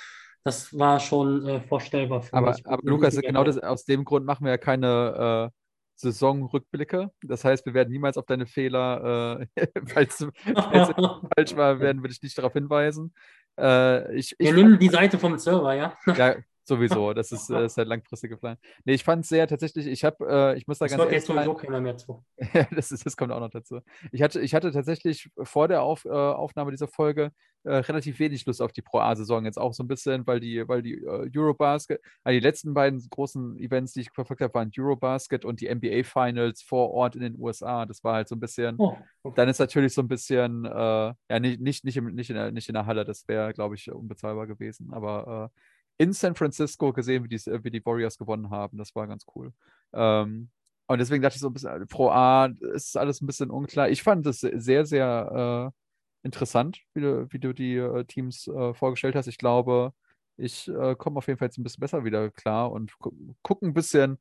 Das 0.44 0.78
war 0.78 1.00
schon 1.00 1.44
äh, 1.44 1.60
vorstellbar 1.60 2.22
für 2.22 2.32
aber, 2.32 2.52
mich. 2.52 2.66
Aber 2.66 2.80
Lukas, 2.84 3.16
genau 3.16 3.42
das, 3.42 3.58
aus 3.58 3.84
dem 3.84 4.04
Grund 4.04 4.24
machen 4.24 4.44
wir 4.44 4.52
ja 4.52 4.58
keine 4.58 5.50
äh, 5.52 5.56
Saisonrückblicke. 5.96 7.10
Das 7.22 7.44
heißt, 7.44 7.66
wir 7.66 7.74
werden 7.74 7.90
niemals 7.90 8.16
auf 8.16 8.26
deine 8.26 8.46
Fehler, 8.46 9.40
äh, 9.56 9.66
falls, 9.86 10.26
falls 10.44 10.92
falsch 11.34 11.56
war, 11.56 11.80
werden 11.80 12.02
wir 12.02 12.08
dich 12.08 12.22
nicht 12.22 12.38
darauf 12.38 12.52
hinweisen. 12.52 13.12
Äh, 13.58 14.16
ich, 14.16 14.34
Wir 14.38 14.52
nehmen 14.52 14.78
die 14.78 14.88
Seite 14.88 15.18
vom 15.18 15.38
Server, 15.38 15.74
ja? 15.74 15.96
Ja, 16.16 16.36
sowieso. 16.68 17.12
Das 17.16 17.32
ist, 17.32 17.50
äh, 17.50 17.64
ist 17.64 17.76
halt 17.76 17.88
langfristige 17.88 18.36
Plan. 18.36 18.56
Nee, 18.84 18.94
ich 18.94 19.04
fand 19.04 19.24
es 19.24 19.30
sehr 19.30 19.46
tatsächlich, 19.46 19.86
ich 19.86 20.04
habe, 20.04 20.26
äh, 20.28 20.58
ich 20.58 20.66
muss 20.66 20.78
da 20.78 20.84
das 20.84 20.92
ganz 20.92 21.00
ehrlich 21.00 21.14
jetzt 21.14 21.26
sowieso 21.26 21.54
keiner 21.54 21.80
mehr 21.80 21.96
zu. 21.96 22.24
ja, 22.52 22.66
das, 22.70 22.92
ist, 22.92 23.06
das 23.06 23.16
kommt 23.16 23.32
auch 23.32 23.40
noch 23.40 23.50
dazu. 23.50 23.80
Ich 24.12 24.22
hatte, 24.22 24.40
ich 24.40 24.54
hatte 24.54 24.70
tatsächlich 24.70 25.30
vor 25.42 25.68
der 25.68 25.82
Auf, 25.82 26.04
äh, 26.04 26.10
Aufnahme 26.10 26.72
dieser 26.72 26.88
Folge 26.88 27.32
äh, 27.66 27.78
relativ 27.78 28.20
wenig 28.20 28.46
Lust 28.46 28.62
auf 28.62 28.72
die 28.72 28.82
Pro 28.82 29.00
A-Saison. 29.00 29.44
Jetzt 29.44 29.58
auch 29.58 29.74
so 29.74 29.82
ein 29.82 29.88
bisschen, 29.88 30.24
weil 30.26 30.38
die, 30.38 30.66
weil 30.68 30.82
die 30.82 30.94
äh, 30.94 31.28
Eurobasket, 31.36 32.00
also 32.22 32.34
die 32.38 32.40
letzten 32.40 32.74
beiden 32.74 33.04
großen 33.10 33.58
Events, 33.58 33.92
die 33.92 34.02
ich 34.02 34.10
verfolgt 34.12 34.40
habe, 34.40 34.54
waren 34.54 34.70
Eurobasket 34.76 35.44
und 35.44 35.60
die 35.60 35.74
NBA 35.74 36.04
Finals 36.04 36.62
vor 36.62 36.92
Ort 36.92 37.16
in 37.16 37.22
den 37.22 37.36
USA. 37.38 37.84
Das 37.84 38.04
war 38.04 38.14
halt 38.14 38.28
so 38.28 38.36
ein 38.36 38.40
bisschen, 38.40 38.76
oh, 38.78 38.96
okay. 39.24 39.34
dann 39.36 39.48
ist 39.48 39.58
natürlich 39.58 39.94
so 39.94 40.02
ein 40.02 40.08
bisschen, 40.08 40.64
äh, 40.64 40.70
ja, 40.70 41.40
nicht, 41.40 41.60
nicht, 41.60 41.84
nicht, 41.84 41.96
im, 41.96 42.14
nicht, 42.14 42.30
in 42.30 42.36
der, 42.36 42.52
nicht 42.52 42.68
in 42.68 42.74
der 42.74 42.86
Halle, 42.86 43.04
das 43.04 43.26
wäre, 43.26 43.52
glaube 43.52 43.74
ich, 43.74 43.90
unbezahlbar 43.90 44.46
gewesen. 44.46 44.92
Aber 44.92 45.50
in 45.98 46.12
San 46.12 46.34
Francisco 46.34 46.92
gesehen, 46.92 47.24
wie 47.24 47.28
die, 47.28 47.38
wie 47.38 47.70
die 47.70 47.84
Warriors 47.84 48.18
gewonnen 48.18 48.50
haben. 48.50 48.78
Das 48.78 48.94
war 48.94 49.06
ganz 49.06 49.24
cool. 49.34 49.52
Ähm, 49.92 50.50
und 50.86 50.98
deswegen 50.98 51.22
dachte 51.22 51.36
ich 51.36 51.40
so 51.40 51.48
ein 51.48 51.52
bisschen, 51.52 51.86
Pro 51.88 52.10
A 52.10 52.46
ist 52.74 52.96
alles 52.96 53.20
ein 53.20 53.26
bisschen 53.26 53.50
unklar. 53.50 53.88
Ich 53.88 54.02
fand 54.02 54.26
es 54.26 54.40
sehr, 54.40 54.86
sehr 54.86 55.72
äh, 55.72 56.26
interessant, 56.26 56.80
wie 56.94 57.00
du, 57.00 57.26
wie 57.30 57.38
du 57.38 57.52
die 57.52 57.76
äh, 57.76 58.04
Teams 58.04 58.46
äh, 58.46 58.74
vorgestellt 58.74 59.16
hast. 59.16 59.26
Ich 59.26 59.38
glaube, 59.38 59.92
ich 60.36 60.68
äh, 60.68 60.94
komme 60.94 61.18
auf 61.18 61.26
jeden 61.26 61.38
Fall 61.38 61.46
jetzt 61.46 61.58
ein 61.58 61.64
bisschen 61.64 61.80
besser 61.80 62.04
wieder 62.04 62.30
klar 62.30 62.70
und 62.70 62.96
gu 62.98 63.10
gucke 63.42 63.66
ein 63.66 63.74
bisschen, 63.74 64.18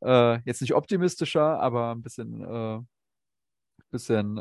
äh, 0.00 0.40
jetzt 0.44 0.60
nicht 0.60 0.74
optimistischer, 0.74 1.60
aber 1.60 1.92
ein 1.94 2.02
bisschen, 2.02 2.42
äh, 2.42 2.80
bisschen, 3.90 4.40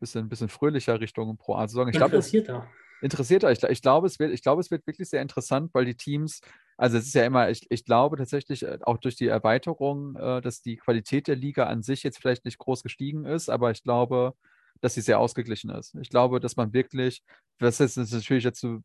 bisschen, 0.00 0.28
bisschen 0.28 0.48
fröhlicher 0.48 1.00
Richtung 1.00 1.36
Pro 1.36 1.54
A-Saison. 1.56 1.88
Ich 1.88 1.96
glaube, 1.96 2.16
interessierter. 2.16 2.68
Ich, 3.00 3.62
ich, 3.62 3.82
glaube, 3.82 4.06
es 4.06 4.18
wird, 4.18 4.32
ich 4.32 4.42
glaube, 4.42 4.60
es 4.60 4.70
wird 4.70 4.86
wirklich 4.86 5.08
sehr 5.08 5.22
interessant, 5.22 5.70
weil 5.72 5.84
die 5.84 5.94
Teams, 5.94 6.40
also 6.76 6.98
es 6.98 7.06
ist 7.06 7.14
ja 7.14 7.24
immer, 7.24 7.48
ich, 7.50 7.66
ich 7.70 7.84
glaube 7.84 8.16
tatsächlich 8.16 8.64
äh, 8.64 8.78
auch 8.82 8.98
durch 8.98 9.16
die 9.16 9.28
Erweiterung, 9.28 10.16
äh, 10.16 10.40
dass 10.40 10.62
die 10.62 10.76
Qualität 10.76 11.28
der 11.28 11.36
Liga 11.36 11.66
an 11.66 11.82
sich 11.82 12.02
jetzt 12.02 12.18
vielleicht 12.18 12.44
nicht 12.44 12.58
groß 12.58 12.82
gestiegen 12.82 13.24
ist, 13.24 13.48
aber 13.48 13.70
ich 13.70 13.82
glaube, 13.82 14.34
dass 14.80 14.94
sie 14.94 15.00
sehr 15.00 15.18
ausgeglichen 15.18 15.70
ist. 15.70 15.94
Ich 16.00 16.08
glaube, 16.08 16.40
dass 16.40 16.56
man 16.56 16.72
wirklich, 16.72 17.22
was 17.58 17.78
jetzt 17.78 17.96
natürlich 17.96 18.44
jetzt 18.44 18.60
so, 18.60 18.80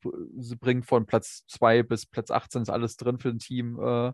bringt 0.59 0.85
von 0.85 1.05
Platz 1.05 1.45
2 1.47 1.83
bis 1.83 2.05
Platz 2.05 2.31
18 2.31 2.63
ist 2.63 2.69
alles 2.69 2.97
drin 2.97 3.19
für 3.19 3.29
ein 3.29 3.39
Team. 3.39 3.79
Äh, 3.79 4.13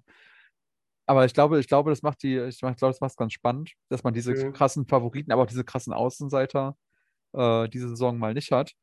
aber 1.05 1.25
ich 1.25 1.33
glaube, 1.33 1.59
ich 1.59 1.67
glaube, 1.67 1.89
das 1.89 2.03
macht 2.03 2.21
die, 2.23 2.37
ich 2.37 2.59
glaube, 2.59 2.75
das 2.79 3.01
macht 3.01 3.11
es 3.11 3.17
ganz 3.17 3.33
spannend, 3.33 3.71
dass 3.89 4.03
man 4.03 4.13
diese 4.13 4.33
mhm. 4.33 4.53
krassen 4.53 4.87
Favoriten, 4.87 5.31
aber 5.31 5.43
auch 5.43 5.47
diese 5.47 5.63
krassen 5.63 5.93
Außenseiter 5.93 6.77
diese 7.31 7.89
Saison 7.89 8.17
mal 8.17 8.33
nicht 8.33 8.51
hat 8.51 8.73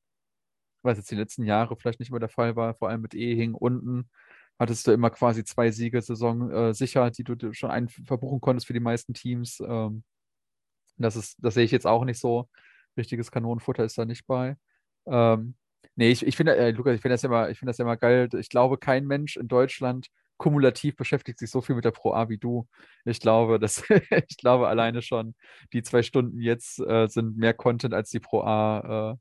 was 0.86 0.98
jetzt 0.98 1.10
die 1.10 1.16
letzten 1.16 1.44
Jahre 1.44 1.76
vielleicht 1.76 2.00
nicht 2.00 2.10
mehr 2.10 2.20
der 2.20 2.28
Fall 2.28 2.56
war, 2.56 2.74
vor 2.74 2.88
allem 2.88 3.02
mit 3.02 3.14
Ehing 3.14 3.54
unten, 3.54 4.08
hattest 4.58 4.86
du 4.86 4.92
immer 4.92 5.10
quasi 5.10 5.44
zwei 5.44 5.70
Siege 5.70 6.00
Saison 6.00 6.50
äh, 6.50 6.74
sicher, 6.74 7.10
die 7.10 7.24
du 7.24 7.52
schon 7.52 7.70
ein 7.70 7.88
verbuchen 7.88 8.40
konntest 8.40 8.66
für 8.66 8.72
die 8.72 8.80
meisten 8.80 9.14
Teams. 9.14 9.60
Ähm, 9.60 10.04
das 10.96 11.16
ist, 11.16 11.36
das 11.42 11.54
sehe 11.54 11.64
ich 11.64 11.70
jetzt 11.72 11.86
auch 11.86 12.04
nicht 12.04 12.20
so. 12.20 12.48
Richtiges 12.96 13.30
Kanonenfutter 13.30 13.84
ist 13.84 13.98
da 13.98 14.04
nicht 14.06 14.26
bei. 14.26 14.56
Ähm, 15.06 15.56
nee, 15.94 16.10
ich, 16.10 16.26
ich 16.26 16.36
finde, 16.36 16.56
äh, 16.56 16.70
Lukas, 16.70 16.94
ich 16.94 17.02
finde 17.02 17.14
das, 17.14 17.22
ja 17.22 17.28
immer, 17.28 17.54
find 17.54 17.68
das 17.68 17.78
ja 17.78 17.84
immer 17.84 17.96
geil. 17.96 18.28
Ich 18.38 18.48
glaube, 18.48 18.78
kein 18.78 19.06
Mensch 19.06 19.36
in 19.36 19.48
Deutschland 19.48 20.08
kumulativ 20.38 20.96
beschäftigt 20.96 21.38
sich 21.38 21.50
so 21.50 21.60
viel 21.60 21.74
mit 21.74 21.84
der 21.84 21.92
Pro 21.92 22.12
A 22.12 22.28
wie 22.28 22.38
du. 22.38 22.66
Ich 23.04 23.20
glaube, 23.20 23.58
dass, 23.58 23.82
ich 24.28 24.36
glaube 24.36 24.68
alleine 24.68 25.02
schon, 25.02 25.34
die 25.72 25.82
zwei 25.82 26.02
Stunden 26.02 26.40
jetzt 26.40 26.78
äh, 26.80 27.08
sind 27.08 27.36
mehr 27.36 27.54
Content 27.54 27.94
als 27.94 28.10
die 28.10 28.20
Pro 28.20 28.42
A 28.42 29.12
äh, 29.12 29.16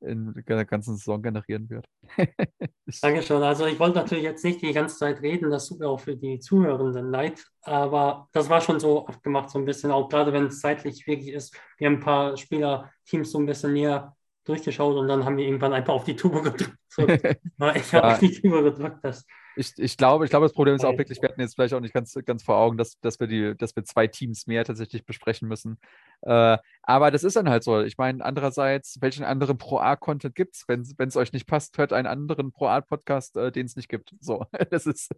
in 0.00 0.34
der 0.46 0.64
ganzen 0.64 0.96
Saison 0.96 1.22
generieren 1.22 1.68
wird. 1.70 1.86
Dankeschön. 3.02 3.42
Also 3.42 3.66
ich 3.66 3.78
wollte 3.78 3.98
natürlich 3.98 4.24
jetzt 4.24 4.44
nicht 4.44 4.62
die 4.62 4.72
ganze 4.72 4.96
Zeit 4.96 5.22
reden, 5.22 5.50
das 5.50 5.68
tut 5.68 5.80
mir 5.80 5.88
auch 5.88 6.00
für 6.00 6.16
die 6.16 6.38
Zuhörenden 6.38 7.10
leid, 7.10 7.44
aber 7.62 8.28
das 8.32 8.48
war 8.48 8.60
schon 8.60 8.78
so 8.78 9.06
abgemacht, 9.06 9.50
so 9.50 9.58
ein 9.58 9.64
bisschen, 9.64 9.90
auch 9.90 10.08
gerade 10.08 10.32
wenn 10.32 10.46
es 10.46 10.60
zeitlich 10.60 11.06
wirklich 11.06 11.34
ist. 11.34 11.58
Wir 11.78 11.88
haben 11.88 11.94
ein 11.94 12.00
paar 12.00 12.36
Spielerteams 12.36 13.30
so 13.30 13.38
ein 13.38 13.46
bisschen 13.46 13.72
näher 13.72 14.16
durchgeschaut 14.44 14.96
und 14.96 15.08
dann 15.08 15.24
haben 15.24 15.36
wir 15.36 15.44
irgendwann 15.44 15.72
einfach 15.72 15.94
auf 15.94 16.04
die 16.04 16.16
Tube 16.16 16.42
gedrückt. 16.42 16.72
So, 16.88 17.06
ich 17.06 17.92
habe 17.92 18.06
auf 18.06 18.18
die 18.20 18.32
Tube 18.32 18.64
gedrückt. 18.64 19.00
Das, 19.02 19.26
ich, 19.56 19.72
ich, 19.78 19.96
glaube, 19.96 20.24
ich 20.24 20.30
glaube, 20.30 20.44
das 20.44 20.52
Problem 20.52 20.74
ist 20.76 20.84
auch 20.84 20.96
wirklich, 20.98 21.20
wir 21.22 21.30
hatten 21.30 21.40
jetzt 21.40 21.54
vielleicht 21.54 21.72
auch 21.74 21.80
nicht 21.80 21.94
ganz, 21.94 22.14
ganz 22.26 22.42
vor 22.42 22.56
Augen, 22.56 22.76
dass, 22.76 23.00
dass, 23.00 23.18
wir 23.18 23.26
die, 23.26 23.56
dass 23.56 23.74
wir 23.74 23.84
zwei 23.84 24.06
Teams 24.06 24.46
mehr 24.46 24.64
tatsächlich 24.64 25.06
besprechen 25.06 25.48
müssen. 25.48 25.78
Äh, 26.22 26.58
aber 26.82 27.10
das 27.10 27.24
ist 27.24 27.36
dann 27.36 27.48
halt 27.48 27.64
so. 27.64 27.80
Ich 27.80 27.96
meine, 27.96 28.24
andererseits, 28.24 28.98
welchen 29.00 29.24
anderen 29.24 29.56
Pro-A-Content 29.56 30.34
gibt 30.34 30.56
es? 30.56 30.64
Wenn 30.68 31.08
es 31.08 31.16
euch 31.16 31.32
nicht 31.32 31.46
passt, 31.46 31.78
hört 31.78 31.92
einen 31.92 32.06
anderen 32.06 32.52
Pro-A-Podcast, 32.52 33.36
äh, 33.36 33.50
den 33.50 33.66
es 33.66 33.76
nicht 33.76 33.88
gibt. 33.88 34.14
So, 34.20 34.44
das 34.70 34.86
ist, 34.86 35.14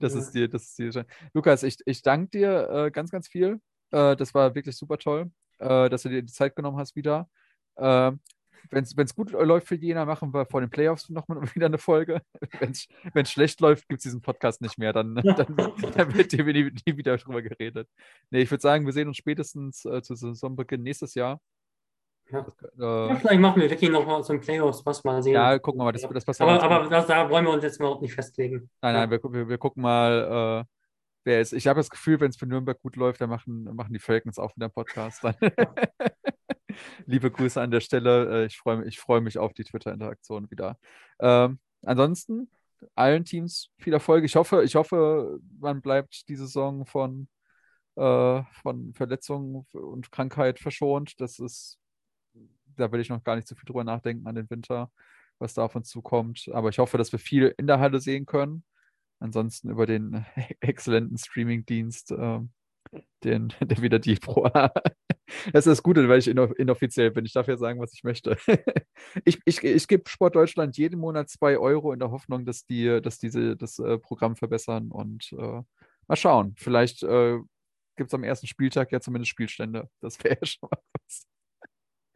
das 0.00 0.14
ja. 0.14 0.20
ist 0.20 0.30
die, 0.32 0.48
das 0.48 0.62
ist 0.62 0.78
die. 0.78 1.02
Lukas, 1.34 1.62
ich, 1.62 1.76
ich 1.84 2.02
danke 2.02 2.30
dir 2.38 2.70
äh, 2.70 2.90
ganz, 2.90 3.10
ganz 3.10 3.28
viel. 3.28 3.60
Äh, 3.90 4.16
das 4.16 4.32
war 4.32 4.54
wirklich 4.54 4.76
super 4.76 4.96
toll, 4.96 5.30
äh, 5.58 5.90
dass 5.90 6.02
du 6.02 6.08
dir 6.08 6.22
die 6.22 6.32
Zeit 6.32 6.56
genommen 6.56 6.78
hast 6.78 6.96
wieder. 6.96 7.28
Wenn 8.70 8.84
es 8.84 9.14
gut 9.14 9.32
läuft 9.32 9.68
für 9.68 9.76
Jena, 9.76 10.04
machen 10.04 10.32
wir 10.32 10.46
vor 10.46 10.60
den 10.60 10.70
Playoffs 10.70 11.08
nochmal 11.08 11.42
wieder 11.54 11.66
eine 11.66 11.78
Folge. 11.78 12.22
Wenn 12.60 12.72
es 12.72 13.30
schlecht 13.30 13.60
läuft, 13.60 13.88
gibt 13.88 13.98
es 13.98 14.04
diesen 14.04 14.20
Podcast 14.20 14.60
nicht 14.60 14.78
mehr. 14.78 14.92
Dann, 14.92 15.14
dann, 15.14 15.56
dann 15.56 16.14
wird 16.14 16.32
hier 16.32 16.44
nie, 16.44 16.70
nie, 16.86 16.96
wieder 16.96 17.16
drüber 17.16 17.42
geredet. 17.42 17.88
Nee, 18.30 18.42
ich 18.42 18.50
würde 18.50 18.62
sagen, 18.62 18.86
wir 18.86 18.92
sehen 18.92 19.08
uns 19.08 19.16
spätestens 19.16 19.84
äh, 19.84 20.02
zu 20.02 20.14
Saisonbeginn 20.14 20.82
nächstes 20.82 21.14
Jahr. 21.14 21.40
Ja. 22.30 22.42
Das, 22.42 22.54
äh, 22.78 23.08
ja, 23.08 23.16
vielleicht 23.16 23.40
machen 23.40 23.62
wir 23.62 23.70
wirklich 23.70 23.90
nochmal 23.90 24.22
so 24.22 24.34
ein 24.34 24.40
Playoffs, 24.40 24.84
was 24.84 25.02
mal 25.02 25.22
sehen. 25.22 25.34
Ja, 25.34 25.58
gucken 25.58 25.80
wir 25.80 25.84
mal. 25.84 25.92
Das, 25.92 26.02
das 26.02 26.24
passt 26.24 26.40
aber 26.40 26.62
aber 26.62 26.88
das, 26.88 27.06
da 27.06 27.28
wollen 27.30 27.44
wir 27.44 27.52
uns 27.52 27.64
jetzt 27.64 27.80
mal 27.80 27.98
nicht 28.00 28.12
festlegen. 28.12 28.68
Nein, 28.82 28.94
nein, 28.94 29.10
wir, 29.10 29.20
wir, 29.22 29.48
wir 29.48 29.58
gucken 29.58 29.82
mal. 29.82 30.64
Äh, 30.66 30.74
wer 31.24 31.40
ist. 31.40 31.52
Ich 31.52 31.66
habe 31.66 31.78
das 31.78 31.90
Gefühl, 31.90 32.20
wenn 32.20 32.30
es 32.30 32.36
für 32.36 32.46
Nürnberg 32.46 32.80
gut 32.80 32.96
läuft, 32.96 33.20
dann 33.20 33.30
machen, 33.30 33.64
machen 33.74 33.92
die 33.92 33.98
Falcons 33.98 34.38
auch 34.38 34.54
wieder 34.56 34.66
einen 34.66 34.72
Podcast. 34.72 35.22
Liebe 37.06 37.30
Grüße 37.30 37.60
an 37.60 37.70
der 37.70 37.80
Stelle. 37.80 38.42
Äh, 38.42 38.46
ich 38.46 38.58
freue 38.58 38.78
mich, 38.78 38.98
freu 38.98 39.20
mich 39.20 39.38
auf 39.38 39.52
die 39.52 39.64
Twitter-Interaktion 39.64 40.50
wieder. 40.50 40.78
Ähm, 41.20 41.58
ansonsten 41.82 42.50
allen 42.94 43.24
Teams 43.24 43.70
viel 43.78 43.92
Erfolg. 43.92 44.24
Ich 44.24 44.36
hoffe, 44.36 44.62
ich 44.64 44.74
hoffe, 44.76 45.40
man 45.58 45.80
bleibt 45.82 46.28
die 46.28 46.36
Saison 46.36 46.86
von, 46.86 47.28
äh, 47.96 48.42
von 48.62 48.94
Verletzungen 48.94 49.66
und 49.72 50.12
Krankheit 50.12 50.58
verschont. 50.58 51.20
Das 51.20 51.38
ist, 51.38 51.78
da 52.76 52.90
will 52.92 53.00
ich 53.00 53.08
noch 53.08 53.24
gar 53.24 53.36
nicht 53.36 53.48
so 53.48 53.54
viel 53.54 53.66
drüber 53.66 53.84
nachdenken 53.84 54.26
an 54.26 54.34
den 54.34 54.50
Winter, 54.50 54.90
was 55.38 55.54
da 55.54 55.64
auf 55.64 55.74
uns 55.74 55.88
zukommt. 55.88 56.48
Aber 56.52 56.68
ich 56.68 56.78
hoffe, 56.78 56.98
dass 56.98 57.12
wir 57.12 57.18
viel 57.18 57.54
in 57.58 57.66
der 57.66 57.80
Halle 57.80 58.00
sehen 58.00 58.26
können. 58.26 58.64
Ansonsten 59.20 59.70
über 59.70 59.86
den 59.86 60.24
exzellenten 60.60 61.18
Streaming-Dienst, 61.18 62.12
äh, 62.12 62.40
den, 63.24 63.52
der 63.60 63.82
wieder 63.82 63.98
die 63.98 64.16
Pro 64.16 64.48
Das 65.52 65.66
ist 65.66 65.72
das 65.72 65.82
Gute, 65.82 66.08
weil 66.08 66.18
ich 66.18 66.28
inoffiziell 66.28 67.10
bin. 67.10 67.24
Ich 67.24 67.32
darf 67.32 67.48
ja 67.48 67.56
sagen, 67.56 67.80
was 67.80 67.92
ich 67.92 68.04
möchte. 68.04 68.36
ich, 69.24 69.38
ich, 69.44 69.62
ich 69.62 69.88
gebe 69.88 70.08
Sport 70.08 70.36
Deutschland 70.36 70.76
jeden 70.76 70.98
Monat 71.00 71.28
zwei 71.28 71.58
Euro 71.58 71.92
in 71.92 71.98
der 71.98 72.10
Hoffnung, 72.10 72.44
dass 72.44 72.64
die, 72.64 73.00
dass 73.02 73.18
diese 73.18 73.56
das 73.56 73.78
äh, 73.78 73.98
Programm 73.98 74.36
verbessern 74.36 74.90
und 74.90 75.32
äh, 75.32 75.62
mal 76.06 76.16
schauen. 76.16 76.54
Vielleicht 76.56 77.02
äh, 77.02 77.38
gibt 77.96 78.10
es 78.10 78.14
am 78.14 78.24
ersten 78.24 78.46
Spieltag 78.46 78.92
ja 78.92 79.00
zumindest 79.00 79.30
Spielstände. 79.30 79.88
Das 80.00 80.22
wäre 80.24 80.38
ja 80.40 80.46
schon 80.46 80.68
mal 80.70 80.80
was. 80.92 81.26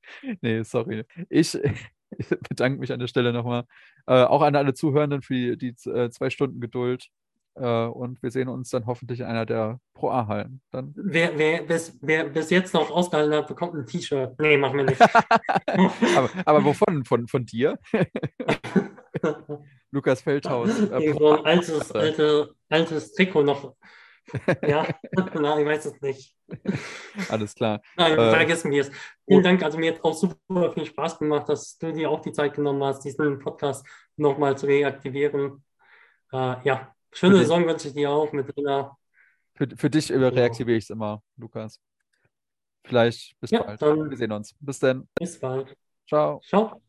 Nee, 0.43 0.63
sorry. 0.63 1.05
Ich, 1.29 1.55
ich 2.19 2.29
bedanke 2.29 2.79
mich 2.79 2.93
an 2.93 3.01
der 3.01 3.07
Stelle 3.07 3.33
nochmal. 3.33 3.65
Äh, 4.07 4.25
auch 4.25 4.43
an 4.43 4.57
alle 4.57 4.75
Zuhörenden 4.75 5.23
für 5.23 5.57
die, 5.57 5.75
die 5.75 5.91
äh, 5.91 6.11
zwei 6.11 6.31
Stunden 6.31 6.61
Geduld. 6.61 7.09
Äh, 7.55 7.87
und 7.87 8.23
wir 8.23 8.31
sehen 8.31 8.49
uns 8.49 8.71
dann 8.71 8.87
hoffentlich 8.87 9.21
in 9.21 9.27
einer 9.27 9.45
der 9.45 9.79
Pro 9.95 10.11
A-Hallen. 10.11 10.63
Dann. 10.71 10.93
Wer, 10.97 11.39
wer, 11.39 11.63
bis, 11.63 11.99
wer 12.01 12.25
bis 12.25 12.51
jetzt 12.51 12.73
noch 12.73 12.91
ausgehalten 12.91 13.35
hat, 13.35 13.49
bekommt 13.49 13.75
ein 13.75 13.87
T-Shirt. 13.87 14.39
Nee, 14.41 14.57
machen 14.57 14.79
wir 14.79 14.85
nicht. 14.85 15.01
aber, 16.17 16.31
aber 16.45 16.65
wovon? 16.65 17.05
Von, 17.05 17.29
von 17.29 17.45
dir? 17.45 17.79
Lukas 19.91 20.23
Feldhaus. 20.23 20.71
Äh, 20.81 21.13
so 21.13 21.39
ein 21.39 21.45
altes, 21.45 21.93
alte, 21.93 22.55
altes 22.69 23.13
Trikot 23.13 23.43
noch. 23.43 23.75
Ja, 24.67 24.87
na, 25.35 25.59
ich 25.59 25.67
weiß 25.67 25.87
es 25.87 26.01
nicht. 26.01 26.35
Alles 27.29 27.55
klar. 27.55 27.83
Nein, 27.97 28.13
äh, 28.13 28.31
vergessen 28.31 28.71
wir 28.71 28.83
es. 28.83 28.91
Vielen 29.27 29.43
Dank. 29.43 29.63
Also 29.63 29.79
mir 29.79 29.93
hat 29.93 30.05
auch 30.05 30.15
super 30.15 30.73
viel 30.73 30.87
Spaß 30.87 31.19
gemacht, 31.19 31.49
dass 31.49 31.77
du 31.77 31.93
dir 31.93 32.09
auch 32.09 32.21
die 32.21 32.33
Zeit 32.33 32.55
genommen 32.55 32.83
hast, 32.85 33.05
diesen 33.05 33.41
Podcast 33.41 33.85
nochmal 34.17 34.57
zu 34.57 34.67
reaktivieren. 34.67 35.65
Äh, 36.33 36.57
ja, 36.63 36.95
schöne 37.13 37.39
Saison 37.39 37.67
wünsche 37.67 37.89
ich 37.89 37.95
dir 37.95 38.11
auch 38.11 38.33
mit 38.33 38.57
Rina. 38.57 38.97
Für, 39.55 39.69
für 39.77 39.91
dich 39.91 40.09
genau. 40.09 40.29
reaktiviere 40.29 40.79
ich 40.79 40.85
es 40.85 40.91
immer, 40.91 41.23
Lukas. 41.37 41.81
Vielleicht 42.85 43.39
bis 43.41 43.51
ja, 43.51 43.63
bald. 43.63 43.81
wir 43.81 44.17
sehen 44.17 44.33
uns. 44.33 44.55
Bis 44.59 44.79
dann. 44.79 45.09
Bis 45.15 45.39
bald. 45.39 45.77
Ciao. 46.09 46.41
Ciao. 46.41 46.83